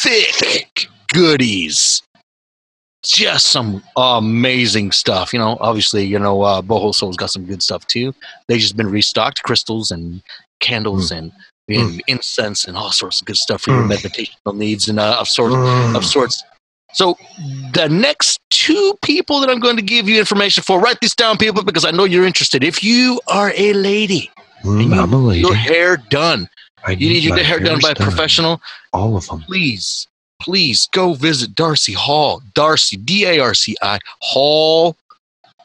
thick 0.05 0.87
goodies. 1.13 2.03
Just 3.05 3.47
some 3.47 3.83
amazing 3.97 4.93
stuff. 4.93 5.33
You 5.33 5.39
know, 5.41 5.59
obviously, 5.61 6.05
you 6.05 6.19
know, 6.19 6.43
uh, 6.43 6.63
Boho 6.63 6.95
Soul's 6.95 7.17
got 7.17 7.31
some 7.31 7.45
good 7.45 7.63
stuff 7.63 7.87
too. 7.87 8.15
They've 8.49 8.61
just 8.61 8.77
been 8.77 8.89
restocked, 8.91 9.43
crystals 9.43 9.91
and 9.91 10.23
candles 10.61 11.11
and, 11.11 11.33
and 11.69 12.01
incense 12.07 12.65
and 12.67 12.77
all 12.77 12.93
sorts 12.93 13.21
of 13.21 13.27
good 13.27 13.37
stuff 13.37 13.63
for 13.63 13.71
your 13.71 13.83
Mm. 13.85 13.99
meditational 13.99 14.57
needs 14.57 14.89
and 14.89 15.01
uh, 15.01 15.17
of 15.19 15.27
sorts 15.29 15.57
Mm. 15.57 15.97
of 15.97 16.05
sorts. 16.05 16.45
So 16.95 17.17
the 17.73 17.89
next 17.89 18.39
two 18.51 18.95
people 19.03 19.41
that 19.41 19.49
I'm 19.51 19.59
going 19.61 19.77
to 19.77 19.83
give 19.83 20.09
you 20.09 20.19
information 20.19 20.63
for, 20.63 20.79
write 20.79 20.99
this 21.01 21.15
down, 21.15 21.39
people, 21.39 21.65
because 21.65 21.85
I 21.87 21.91
know 21.91 22.05
you're 22.05 22.27
interested. 22.27 22.63
If 22.63 22.85
you 22.85 23.21
are 23.29 23.53
a 23.57 23.73
lady, 23.73 24.31
Mm, 24.63 24.97
I'm 25.03 25.13
a 25.13 25.17
lady. 25.17 25.41
your 25.41 25.55
hair 25.57 25.97
done, 25.97 26.49
I 26.85 26.93
you 26.93 27.09
need 27.09 27.25
your 27.25 27.37
hair 27.39 27.59
done 27.59 27.81
by 27.81 27.91
a 27.91 27.95
professional, 27.97 28.61
All 28.93 29.17
of 29.17 29.27
them. 29.27 29.41
please, 29.43 30.07
please 30.43 30.89
go 30.93 31.15
visit 31.15 31.55
Darcy 31.55 31.93
Hall. 31.93 32.43
Darcy, 32.55 32.97
D 32.97 33.25
A 33.27 33.39
R 33.41 33.55
C 33.55 33.77
I, 33.83 33.99
Hall. 34.21 34.97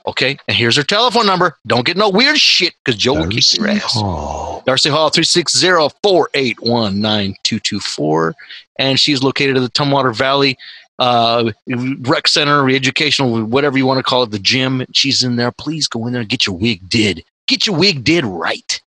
Okay, 0.05 0.37
and 0.47 0.55
here's 0.55 0.77
her 0.77 0.83
telephone 0.83 1.25
number. 1.25 1.57
Don't 1.67 1.85
get 1.85 1.97
no 1.97 2.09
weird 2.09 2.37
shit 2.37 2.73
because 2.83 2.97
Joe 2.97 3.15
will 3.15 3.27
kick 3.27 3.57
your 3.57 3.67
ass. 3.67 3.93
Hall. 3.93 4.63
Darcy 4.65 4.89
Hall, 4.89 5.09
360 5.09 5.59
481 6.01 7.01
9224. 7.01 8.33
And 8.79 8.97
she's 8.97 9.21
located 9.21 9.57
at 9.57 9.61
the 9.61 9.69
Tumwater 9.69 10.15
Valley 10.15 10.57
uh, 10.99 11.51
Rec 11.67 12.27
Center, 12.27 12.69
educational, 12.69 13.43
whatever 13.45 13.77
you 13.77 13.85
want 13.85 13.99
to 13.99 14.03
call 14.03 14.23
it, 14.23 14.31
the 14.31 14.39
gym. 14.39 14.85
She's 14.93 15.23
in 15.23 15.35
there. 15.35 15.51
Please 15.51 15.87
go 15.87 16.07
in 16.07 16.13
there 16.13 16.21
and 16.21 16.29
get 16.29 16.45
your 16.45 16.55
wig 16.55 16.87
did. 16.89 17.23
Get 17.47 17.67
your 17.67 17.77
wig 17.77 18.03
did 18.03 18.25
right. 18.25 18.81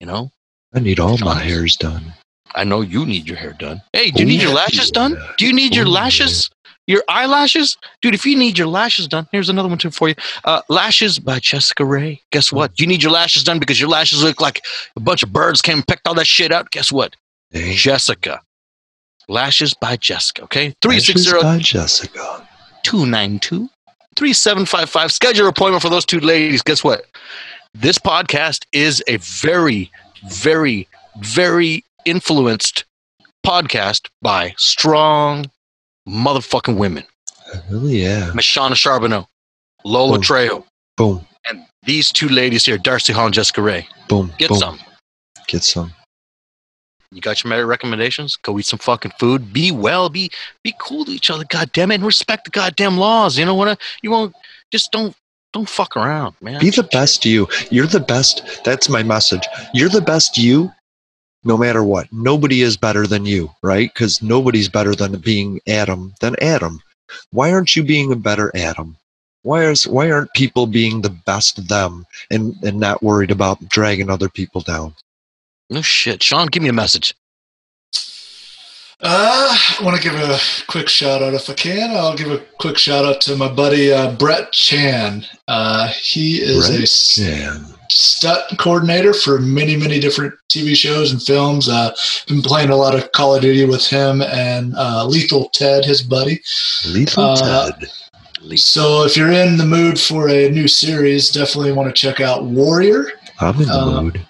You 0.00 0.06
know, 0.06 0.30
I 0.74 0.80
need 0.80 1.00
all 1.00 1.18
my 1.18 1.38
hairs 1.38 1.76
done. 1.76 2.14
I 2.54 2.64
know 2.64 2.80
you 2.80 3.06
need 3.06 3.28
your 3.28 3.36
hair 3.36 3.52
done. 3.58 3.80
Hey, 3.92 4.10
do 4.10 4.22
you 4.22 4.26
Oh, 4.26 4.28
need 4.28 4.42
your 4.42 4.52
lashes 4.54 4.90
done? 4.90 5.16
Do 5.38 5.46
you 5.46 5.52
need 5.52 5.74
your 5.74 5.86
Oh, 5.86 5.90
lashes? 5.90 6.50
Your 6.86 7.04
eyelashes? 7.08 7.76
Dude, 8.02 8.14
if 8.14 8.26
you 8.26 8.36
need 8.36 8.58
your 8.58 8.66
lashes 8.66 9.06
done, 9.06 9.28
here's 9.30 9.48
another 9.48 9.68
one 9.68 9.78
too 9.78 9.90
for 9.90 10.08
you. 10.08 10.14
Uh, 10.44 10.60
lashes 10.68 11.18
by 11.20 11.38
Jessica 11.38 11.84
Ray. 11.84 12.20
Guess 12.32 12.52
what? 12.52 12.80
You 12.80 12.86
need 12.86 13.02
your 13.02 13.12
lashes 13.12 13.44
done 13.44 13.60
because 13.60 13.78
your 13.78 13.88
lashes 13.88 14.24
look 14.24 14.40
like 14.40 14.62
a 14.96 15.00
bunch 15.00 15.22
of 15.22 15.32
birds 15.32 15.62
came 15.62 15.78
and 15.78 15.86
picked 15.86 16.08
all 16.08 16.14
that 16.14 16.26
shit 16.26 16.50
out. 16.50 16.70
Guess 16.72 16.90
what? 16.90 17.14
Jessica. 17.52 18.40
Lashes 19.28 19.74
by 19.74 19.96
Jessica, 19.96 20.42
okay? 20.44 20.74
lashes 20.84 21.28
360 21.28 21.42
by 21.42 21.58
Jessica. 21.58 22.48
292 22.82 23.68
3755. 24.16 25.12
Schedule 25.12 25.44
an 25.44 25.50
appointment 25.50 25.82
for 25.82 25.88
those 25.90 26.04
two 26.04 26.18
ladies. 26.20 26.62
Guess 26.62 26.82
what? 26.82 27.04
This 27.74 27.98
podcast 27.98 28.64
is 28.72 29.02
a 29.06 29.18
very, 29.18 29.92
very, 30.28 30.88
very 31.20 31.84
influenced 32.04 32.84
podcast 33.46 34.08
by 34.22 34.54
strong 34.56 35.50
motherfucking 36.08 36.76
women. 36.76 37.04
Hell 37.68 37.88
yeah. 37.88 38.32
Miss 38.34 38.46
Shauna 38.46 38.76
Charbonneau, 38.76 39.26
Lola 39.84 40.14
Boom. 40.14 40.22
Trejo, 40.22 40.64
Boom. 40.96 41.26
and 41.48 41.64
these 41.84 42.12
two 42.12 42.28
ladies 42.28 42.64
here, 42.64 42.78
Darcy 42.78 43.12
Hall 43.12 43.26
and 43.26 43.34
Jessica 43.34 43.62
Ray. 43.62 43.88
Boom. 44.08 44.32
Get 44.38 44.50
boom. 44.50 44.58
some. 44.58 44.78
Get 45.46 45.64
some. 45.64 45.92
You 47.12 47.20
got 47.20 47.42
your 47.42 47.48
merit 47.48 47.66
recommendations? 47.66 48.36
Go 48.36 48.58
eat 48.58 48.66
some 48.66 48.78
fucking 48.78 49.12
food. 49.18 49.52
Be 49.52 49.72
well. 49.72 50.08
Be 50.08 50.30
be 50.62 50.72
cool 50.78 51.04
to 51.06 51.10
each 51.10 51.28
other. 51.28 51.44
God 51.48 51.72
damn 51.72 51.90
it, 51.90 51.96
and 51.96 52.04
respect 52.04 52.44
the 52.44 52.50
goddamn 52.50 52.98
laws. 52.98 53.36
You 53.36 53.44
know 53.44 53.54
what? 53.56 53.68
I, 53.68 53.76
You 54.02 54.12
won't 54.12 54.34
just 54.70 54.92
don't 54.92 55.16
don't 55.52 55.68
fuck 55.68 55.96
around, 55.96 56.36
man. 56.40 56.60
Be 56.60 56.70
the 56.70 56.84
best 56.84 57.24
you. 57.24 57.48
You're 57.70 57.88
the 57.88 57.98
best. 57.98 58.62
That's 58.64 58.88
my 58.88 59.02
message. 59.02 59.42
You're 59.74 59.88
the 59.88 60.00
best 60.00 60.38
you 60.38 60.70
no 61.44 61.56
matter 61.56 61.82
what. 61.82 62.06
Nobody 62.12 62.62
is 62.62 62.76
better 62.76 63.06
than 63.06 63.24
you, 63.26 63.50
right? 63.62 63.90
Because 63.92 64.20
nobody's 64.22 64.68
better 64.68 64.94
than 64.94 65.18
being 65.20 65.60
Adam 65.66 66.14
than 66.20 66.36
Adam. 66.42 66.82
Why 67.30 67.52
aren't 67.52 67.74
you 67.74 67.82
being 67.82 68.12
a 68.12 68.16
better 68.16 68.52
Adam? 68.54 68.96
Why 69.42 69.64
is 69.64 69.86
why 69.86 70.10
aren't 70.10 70.32
people 70.34 70.66
being 70.66 71.00
the 71.00 71.10
best 71.10 71.58
of 71.58 71.68
them 71.68 72.06
and, 72.30 72.54
and 72.62 72.78
not 72.78 73.02
worried 73.02 73.30
about 73.30 73.68
dragging 73.68 74.10
other 74.10 74.28
people 74.28 74.60
down? 74.60 74.94
No 75.70 75.82
shit, 75.82 76.22
Sean. 76.22 76.46
Give 76.48 76.62
me 76.62 76.68
a 76.68 76.72
message. 76.74 77.14
Uh, 79.02 79.56
I 79.80 79.82
want 79.82 79.96
to 79.96 80.02
give 80.02 80.14
a 80.14 80.38
quick 80.66 80.88
shout 80.90 81.22
out 81.22 81.32
if 81.32 81.48
I 81.48 81.54
can. 81.54 81.90
I'll 81.96 82.16
give 82.16 82.30
a 82.30 82.38
quick 82.58 82.76
shout 82.76 83.06
out 83.06 83.22
to 83.22 83.36
my 83.36 83.48
buddy 83.48 83.90
uh, 83.92 84.12
Brett 84.12 84.52
Chan. 84.52 85.24
Uh, 85.48 85.88
he 85.88 86.42
is 86.42 86.68
a 86.68 86.72
Brett 86.72 86.82
s- 86.82 87.14
Chan. 87.14 87.64
Stunt 87.90 88.58
coordinator 88.58 89.12
for 89.12 89.38
many, 89.40 89.76
many 89.76 90.00
different 90.00 90.34
TV 90.48 90.74
shows 90.74 91.12
and 91.12 91.22
films. 91.22 91.68
Uh, 91.68 91.94
been 92.28 92.42
playing 92.42 92.70
a 92.70 92.76
lot 92.76 92.94
of 92.94 93.10
Call 93.12 93.34
of 93.34 93.42
Duty 93.42 93.64
with 93.64 93.86
him 93.86 94.22
and 94.22 94.74
uh, 94.76 95.04
Lethal 95.06 95.48
Ted, 95.50 95.84
his 95.84 96.02
buddy. 96.02 96.40
Lethal 96.86 97.24
Uh, 97.24 97.70
Ted. 97.70 97.90
So 98.56 99.04
if 99.04 99.16
you're 99.16 99.32
in 99.32 99.58
the 99.58 99.66
mood 99.66 100.00
for 100.00 100.28
a 100.30 100.48
new 100.50 100.66
series, 100.66 101.30
definitely 101.30 101.72
want 101.72 101.94
to 101.94 102.00
check 102.00 102.20
out 102.20 102.44
Warrior. 102.44 103.10
I'm 103.40 103.56
in 103.56 103.68
the 103.68 103.74
uh, 103.74 104.02
mood. 104.02 104.26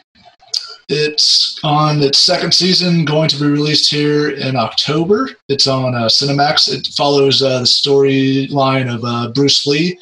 It's 0.92 1.60
on 1.62 2.02
its 2.02 2.18
second 2.18 2.52
season, 2.52 3.04
going 3.04 3.28
to 3.28 3.38
be 3.38 3.46
released 3.46 3.92
here 3.92 4.30
in 4.30 4.56
October. 4.56 5.30
It's 5.48 5.68
on 5.68 5.94
uh, 5.94 6.06
Cinemax. 6.06 6.68
It 6.68 6.88
follows 6.96 7.42
uh, 7.42 7.60
the 7.60 7.64
storyline 7.64 8.92
of 8.92 9.04
uh, 9.04 9.30
Bruce 9.32 9.64
Lee, 9.68 9.96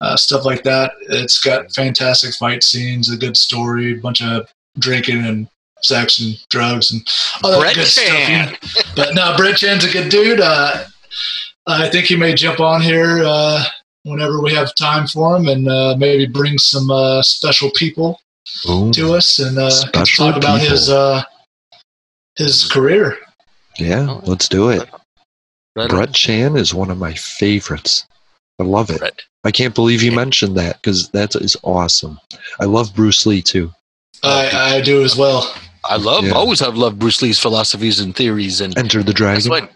uh, 0.00 0.16
stuff 0.16 0.44
like 0.44 0.64
that. 0.64 0.94
It's 1.02 1.38
got 1.38 1.72
fantastic 1.72 2.34
fight 2.34 2.64
scenes, 2.64 3.08
a 3.08 3.16
good 3.16 3.36
story, 3.36 3.92
a 3.92 4.00
bunch 4.00 4.20
of 4.20 4.52
drinking 4.80 5.24
and 5.24 5.46
sex 5.82 6.18
and 6.18 6.36
drugs 6.50 6.90
and 6.90 7.06
all 7.44 7.60
that 7.60 7.76
good 7.76 7.86
Chan. 7.86 8.56
stuff. 8.60 8.94
But 8.96 9.14
no, 9.14 9.34
Brett 9.36 9.58
Chan's 9.58 9.84
a 9.84 9.92
good 9.92 10.08
dude. 10.08 10.40
Uh, 10.40 10.86
I 11.68 11.88
think 11.88 12.06
he 12.06 12.16
may 12.16 12.34
jump 12.34 12.58
on 12.58 12.80
here 12.80 13.22
uh, 13.24 13.62
whenever 14.02 14.42
we 14.42 14.52
have 14.54 14.74
time 14.74 15.06
for 15.06 15.36
him 15.36 15.46
and 15.46 15.68
uh, 15.68 15.94
maybe 15.96 16.26
bring 16.26 16.58
some 16.58 16.90
uh, 16.90 17.22
special 17.22 17.70
people 17.76 18.18
Ooh, 18.68 18.92
to 18.92 19.14
us 19.14 19.38
and 19.38 19.58
uh, 19.58 19.70
Special 19.70 20.26
talk 20.26 20.36
about 20.36 20.60
people. 20.60 20.72
his 20.76 20.88
uh, 20.90 21.22
his 22.36 22.64
career. 22.70 23.16
yeah, 23.78 24.18
let's 24.24 24.48
do 24.48 24.68
it. 24.70 24.88
Right 25.76 25.84
on. 25.84 25.96
Brett 25.96 26.12
Chan 26.14 26.56
is 26.56 26.74
one 26.74 26.90
of 26.90 26.98
my 26.98 27.14
favorites. 27.14 28.06
I 28.60 28.64
love 28.64 28.90
it. 28.90 28.98
Brett. 28.98 29.22
I 29.44 29.50
can't 29.50 29.74
believe 29.74 30.02
you 30.02 30.12
mentioned 30.12 30.56
that 30.56 30.80
because 30.80 31.08
that 31.10 31.34
is 31.36 31.56
awesome. 31.62 32.18
I 32.60 32.64
love 32.66 32.94
Bruce 32.94 33.26
Lee 33.26 33.42
too. 33.42 33.72
I, 34.22 34.76
I 34.76 34.80
do 34.82 35.02
as 35.02 35.16
well. 35.16 35.52
I 35.84 35.96
love, 35.96 36.24
Yeah. 36.24 36.32
always 36.32 36.60
have 36.60 36.76
loved 36.76 36.98
Bruce 37.00 37.22
Lee's 37.22 37.40
philosophies 37.40 37.98
and 37.98 38.14
theories, 38.14 38.60
and 38.60 38.76
Enter 38.78 39.02
the 39.02 39.12
Dragon, 39.12 39.50
what 39.50 39.72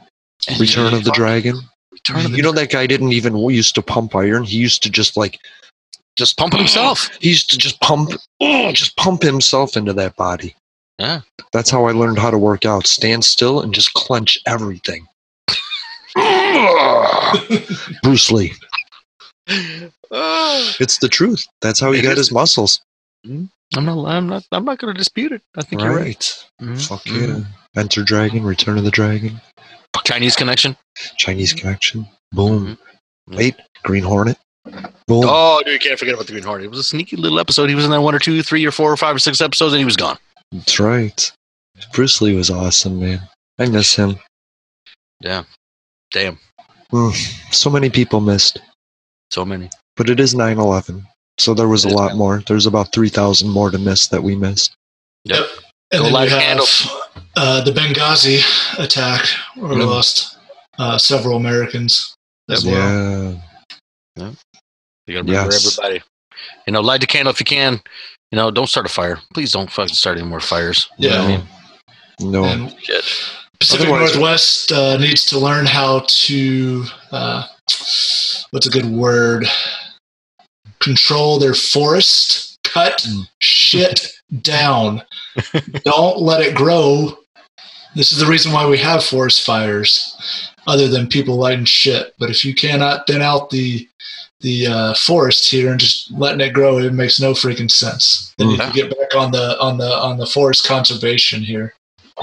Return 0.60 0.94
of 0.94 1.02
the 1.04 1.10
Dragon. 1.10 1.56
Return 1.90 2.24
of 2.26 2.30
the 2.30 2.36
You 2.36 2.42
know 2.44 2.52
that 2.52 2.70
guy 2.70 2.86
didn't 2.86 3.12
even 3.12 3.36
used 3.36 3.74
to 3.74 3.82
pump 3.82 4.14
iron. 4.14 4.44
He 4.44 4.56
used 4.56 4.82
to 4.84 4.90
just 4.90 5.16
like 5.16 5.40
just 6.16 6.36
pump 6.36 6.54
himself. 6.54 7.10
he 7.20 7.28
used 7.30 7.50
to 7.50 7.58
just 7.58 7.80
pump, 7.80 8.10
just 8.40 8.96
pump 8.96 9.22
himself 9.22 9.76
into 9.76 9.92
that 9.94 10.16
body. 10.16 10.54
Yeah. 10.98 11.20
That's 11.52 11.68
how 11.70 11.84
I 11.86 11.92
learned 11.92 12.18
how 12.18 12.30
to 12.30 12.38
work 12.38 12.64
out. 12.64 12.86
Stand 12.86 13.24
still 13.24 13.60
and 13.60 13.74
just 13.74 13.92
clench 13.94 14.38
everything. 14.46 15.06
Bruce 18.02 18.30
Lee. 18.30 18.52
It's 20.78 20.98
the 20.98 21.08
truth. 21.08 21.44
That's 21.60 21.80
how 21.80 21.90
he 21.92 21.98
It 21.98 22.02
got 22.02 22.12
is. 22.12 22.18
his 22.18 22.32
muscles. 22.32 22.80
I'm 23.24 23.50
not. 23.74 24.06
I'm 24.06 24.28
not. 24.28 24.44
I'm 24.52 24.64
not 24.64 24.78
going 24.78 24.94
to 24.94 24.98
dispute 24.98 25.32
it. 25.32 25.42
I 25.56 25.62
think 25.62 25.82
you're 25.82 25.90
right. 25.90 26.04
Right. 26.04 26.44
Mhm. 26.62 26.86
Fuck 26.88 27.04
yeah. 27.06 27.40
Enter 27.76 28.04
Dragon, 28.04 28.44
Return 28.44 28.78
of 28.78 28.84
the 28.84 28.90
Dragon, 28.90 29.40
Chinese 30.04 30.36
connection. 30.36 30.76
Chinese 31.16 31.52
Connection. 31.52 32.06
Boom. 32.32 32.78
Mhm. 33.28 33.36
Wait, 33.36 33.56
Green 33.82 34.04
Hornet. 34.04 34.38
Boom. 35.06 35.24
Oh, 35.26 35.62
dude, 35.64 35.74
you 35.74 35.78
can't 35.78 35.98
forget 35.98 36.14
about 36.14 36.26
the 36.26 36.32
Green 36.32 36.44
Hornet. 36.44 36.66
It 36.66 36.70
was 36.70 36.78
a 36.80 36.84
sneaky 36.84 37.16
little 37.16 37.38
episode. 37.38 37.68
He 37.68 37.74
was 37.74 37.84
in 37.84 37.90
there 37.90 38.00
one 38.00 38.14
or 38.14 38.18
two, 38.18 38.42
three 38.42 38.64
or 38.66 38.72
four 38.72 38.92
or 38.92 38.96
five 38.96 39.14
or 39.14 39.18
six 39.18 39.40
episodes, 39.40 39.72
and 39.72 39.78
he 39.78 39.84
was 39.84 39.96
gone. 39.96 40.18
That's 40.52 40.78
right. 40.80 41.32
Bruce 41.92 42.20
Lee 42.20 42.34
was 42.34 42.50
awesome, 42.50 42.98
man. 43.00 43.20
I 43.58 43.66
miss 43.66 43.94
him. 43.94 44.18
Yeah. 45.20 45.44
Damn. 46.12 46.38
Mm, 46.92 47.12
so 47.52 47.70
many 47.70 47.90
people 47.90 48.20
missed. 48.20 48.60
So 49.30 49.44
many. 49.44 49.70
But 49.96 50.08
it 50.10 50.20
is 50.20 50.34
9 50.34 50.58
11. 50.58 51.06
So 51.38 51.52
there 51.54 51.68
was 51.68 51.84
a 51.84 51.88
lot 51.88 52.12
9/11. 52.12 52.16
more. 52.18 52.42
There's 52.46 52.66
about 52.66 52.92
3,000 52.92 53.48
more 53.48 53.70
to 53.70 53.78
miss 53.78 54.06
that 54.08 54.22
we 54.22 54.34
missed. 54.36 54.74
Yep. 55.24 55.44
And 55.92 55.98
Go 56.00 56.04
then 56.04 56.12
light 56.12 56.28
we 56.30 56.34
have 56.34 56.60
uh, 57.36 57.60
the 57.62 57.70
Benghazi 57.72 58.40
attack, 58.78 59.26
where 59.56 59.74
we 59.74 59.82
Mhm. 59.82 59.86
lost 59.88 60.38
uh, 60.78 60.98
several 60.98 61.36
Americans 61.36 62.14
as 62.50 62.64
well. 62.64 63.40
Yeah. 64.16 64.32
You 65.06 65.14
got 65.14 65.26
to 65.26 65.32
remember 65.32 65.52
Yes. 65.52 65.78
everybody. 65.78 66.02
You 66.66 66.72
know, 66.72 66.80
light 66.80 67.00
the 67.00 67.06
candle 67.06 67.32
if 67.32 67.40
you 67.40 67.46
can. 67.46 67.80
You 68.32 68.36
know, 68.36 68.50
don't 68.50 68.66
start 68.68 68.86
a 68.86 68.88
fire. 68.88 69.18
Please 69.32 69.52
don't 69.52 69.70
fucking 69.70 69.94
start 69.94 70.18
any 70.18 70.26
more 70.26 70.40
fires. 70.40 70.88
You 70.98 71.10
know 71.10 71.16
what 71.18 71.24
I 71.26 71.30
Yeah. 71.30 71.36
mean? 71.38 72.32
No. 72.32 72.44
And 72.44 72.76
Shit. 72.82 73.04
Pacific 73.60 73.86
Otherwise- 73.88 74.14
Northwest 74.14 74.72
uh, 74.72 74.96
needs 74.98 75.24
to 75.26 75.38
learn 75.38 75.64
how 75.66 76.04
to 76.06 76.84
uh, 77.12 77.44
what's 78.50 78.66
a 78.66 78.70
good 78.70 78.86
word? 78.86 79.46
Control 80.80 81.38
their 81.38 81.54
forest. 81.54 82.58
Cut 82.64 82.98
Mm. 83.02 83.28
shit 83.40 84.12
down. 84.42 85.02
Don't 85.84 86.18
let 86.18 86.42
it 86.42 86.54
grow. 86.54 87.16
This 87.94 88.12
is 88.12 88.18
the 88.18 88.26
reason 88.26 88.52
why 88.52 88.66
we 88.66 88.76
have 88.78 89.02
forest 89.04 89.40
fires, 89.42 90.14
other 90.66 90.88
than 90.88 91.06
people 91.06 91.36
lighting 91.36 91.64
shit. 91.64 92.14
But 92.18 92.30
if 92.30 92.44
you 92.44 92.54
cannot 92.54 93.06
thin 93.06 93.22
out 93.22 93.50
the 93.50 93.88
the 94.40 94.66
uh, 94.66 94.94
forest 94.94 95.50
here 95.50 95.70
and 95.70 95.80
just 95.80 96.12
letting 96.12 96.40
it 96.40 96.52
grow, 96.52 96.78
it 96.78 96.92
makes 96.92 97.18
no 97.20 97.32
freaking 97.32 97.70
sense. 97.70 98.34
Then 98.36 98.50
you 98.50 98.56
Yeah. 98.56 98.64
can 98.70 98.72
get 98.74 98.98
back 98.98 99.14
on 99.14 99.30
the 99.32 99.58
on 99.60 99.78
the 99.78 99.90
on 99.90 100.18
the 100.18 100.26
forest 100.26 100.66
conservation 100.66 101.42
here. 101.42 101.74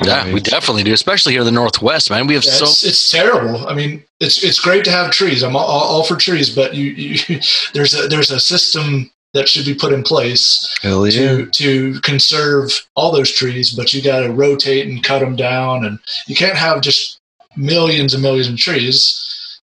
Yeah, 0.03 0.31
we 0.33 0.39
definitely 0.39 0.83
do, 0.83 0.93
especially 0.93 1.33
here 1.33 1.41
in 1.41 1.45
the 1.45 1.51
Northwest, 1.51 2.09
man. 2.09 2.25
We 2.25 2.33
have 2.33 2.43
Yeah, 2.43 2.53
so 2.53 2.65
it's, 2.65 2.83
it's 2.83 3.11
terrible. 3.11 3.67
I 3.67 3.75
mean, 3.75 4.03
it's 4.19 4.43
it's 4.43 4.59
great 4.59 4.83
to 4.85 4.91
have 4.91 5.11
trees. 5.11 5.43
I'm 5.43 5.55
all, 5.55 5.65
all 5.65 5.83
all 5.83 6.03
for 6.03 6.15
trees, 6.15 6.49
but 6.53 6.73
you, 6.73 6.85
you 6.91 7.39
there's 7.73 7.93
a 7.93 8.07
there's 8.07 8.31
a 8.31 8.39
system 8.39 9.11
that 9.33 9.49
should 9.49 9.65
be 9.65 9.73
put 9.73 9.93
in 9.93 10.03
place 10.03 10.75
Hell 10.81 11.07
yeah. 11.07 11.11
to 11.11 11.45
to 11.47 11.99
conserve 12.01 12.71
all 12.95 13.11
those 13.11 13.31
trees. 13.31 13.71
But 13.71 13.93
you 13.93 14.01
got 14.01 14.21
to 14.21 14.31
rotate 14.31 14.87
and 14.87 15.03
cut 15.03 15.19
them 15.19 15.35
down, 15.35 15.85
and 15.85 15.99
you 16.27 16.35
can't 16.35 16.57
have 16.57 16.81
just 16.81 17.19
millions 17.55 18.13
and 18.13 18.23
millions 18.23 18.49
of 18.49 18.57
trees. 18.57 19.19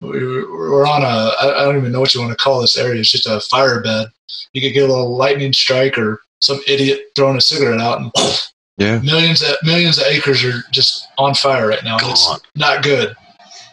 We're 0.01 0.49
we're 0.51 0.87
on 0.87 1.01
a, 1.03 1.31
I 1.41 1.63
don't 1.65 1.77
even 1.77 1.91
know 1.91 1.99
what 1.99 2.13
you 2.13 2.21
want 2.21 2.31
to 2.31 2.41
call 2.41 2.61
this 2.61 2.77
area. 2.77 2.99
It's 3.01 3.11
just 3.11 3.25
a 3.27 3.39
fire 3.41 3.81
bed. 3.81 4.07
You 4.53 4.61
could 4.61 4.73
get 4.73 4.83
a 4.89 4.91
little 4.93 5.15
lightning 5.15 5.51
strike 5.53 5.97
or 5.97 6.21
some 6.39 6.59
idiot 6.67 7.01
throwing 7.15 7.37
a 7.37 7.41
cigarette 7.41 7.81
out, 7.81 7.99
and 7.99 8.11
Yeah. 8.77 8.99
millions 8.99 9.41
of 9.41 9.55
millions 9.63 9.97
of 9.97 10.05
acres 10.05 10.43
are 10.43 10.63
just 10.71 11.07
on 11.17 11.35
fire 11.35 11.67
right 11.67 11.83
now. 11.83 11.97
It's 12.01 12.29
not 12.55 12.81
good. 12.83 13.13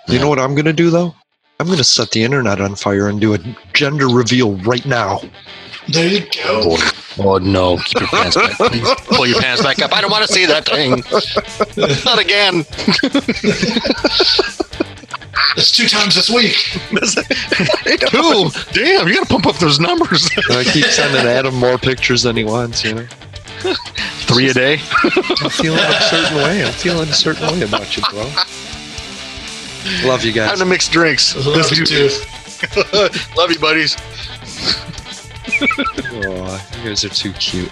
You 0.08 0.18
know 0.18 0.28
what 0.28 0.38
I'm 0.40 0.54
going 0.54 0.64
to 0.66 0.72
do, 0.72 0.90
though? 0.90 1.14
I'm 1.58 1.66
going 1.66 1.78
to 1.78 1.84
set 1.84 2.10
the 2.10 2.22
internet 2.22 2.60
on 2.60 2.74
fire 2.74 3.08
and 3.08 3.20
do 3.20 3.34
a 3.34 3.38
gender 3.72 4.08
reveal 4.08 4.56
right 4.58 4.84
now. 4.84 5.20
There 5.88 6.08
you 6.08 6.20
go. 6.20 6.76
Oh 6.76 6.92
Oh, 7.18 7.38
no! 7.38 7.78
Keep 7.78 8.00
your 8.00 8.08
pants 8.08 8.36
back. 8.36 8.52
Please 8.58 8.88
pull 9.06 9.26
your 9.26 9.40
pants 9.40 9.62
back 9.62 9.80
up. 9.80 9.92
I 9.92 10.00
don't 10.00 10.10
want 10.10 10.26
to 10.26 10.32
see 10.32 10.44
that 10.46 10.66
thing. 10.66 11.02
Not 12.04 12.18
again. 12.18 12.64
It's 15.56 15.70
two 15.70 15.88
times 15.88 16.14
this 16.14 16.28
week. 16.28 16.56
Two. 18.10 18.50
Damn! 18.72 19.08
You 19.08 19.14
got 19.14 19.22
to 19.22 19.28
pump 19.28 19.46
up 19.46 19.56
those 19.56 19.80
numbers. 19.80 20.28
I 20.50 20.64
keep 20.64 20.84
sending 20.86 21.26
Adam 21.26 21.54
more 21.54 21.78
pictures 21.78 22.22
than 22.22 22.36
he 22.36 22.44
wants, 22.44 22.84
you 22.84 22.94
know? 22.94 23.06
Three 24.26 24.50
a 24.50 24.54
day. 24.54 24.74
I'm 24.74 25.50
feeling 25.50 25.78
a 25.80 26.00
certain 26.02 26.36
way. 26.38 26.64
I'm 26.64 26.72
feeling 26.72 27.08
a 27.08 27.12
certain 27.14 27.46
way 27.48 27.62
about 27.62 27.96
you, 27.96 28.02
bro. 28.10 28.24
Love 30.08 30.24
you 30.24 30.32
Time 30.32 30.48
guys. 30.50 30.58
to 30.58 30.64
mix 30.66 30.88
drinks. 30.88 31.34
Love 31.46 31.70
you 31.72 31.86
too. 31.86 32.08
Love 33.36 33.50
you, 33.50 33.58
buddies. 33.58 33.96
Oh, 36.18 36.68
you 36.78 36.88
guys 36.88 37.04
are 37.04 37.08
too 37.08 37.32
cute. 37.34 37.70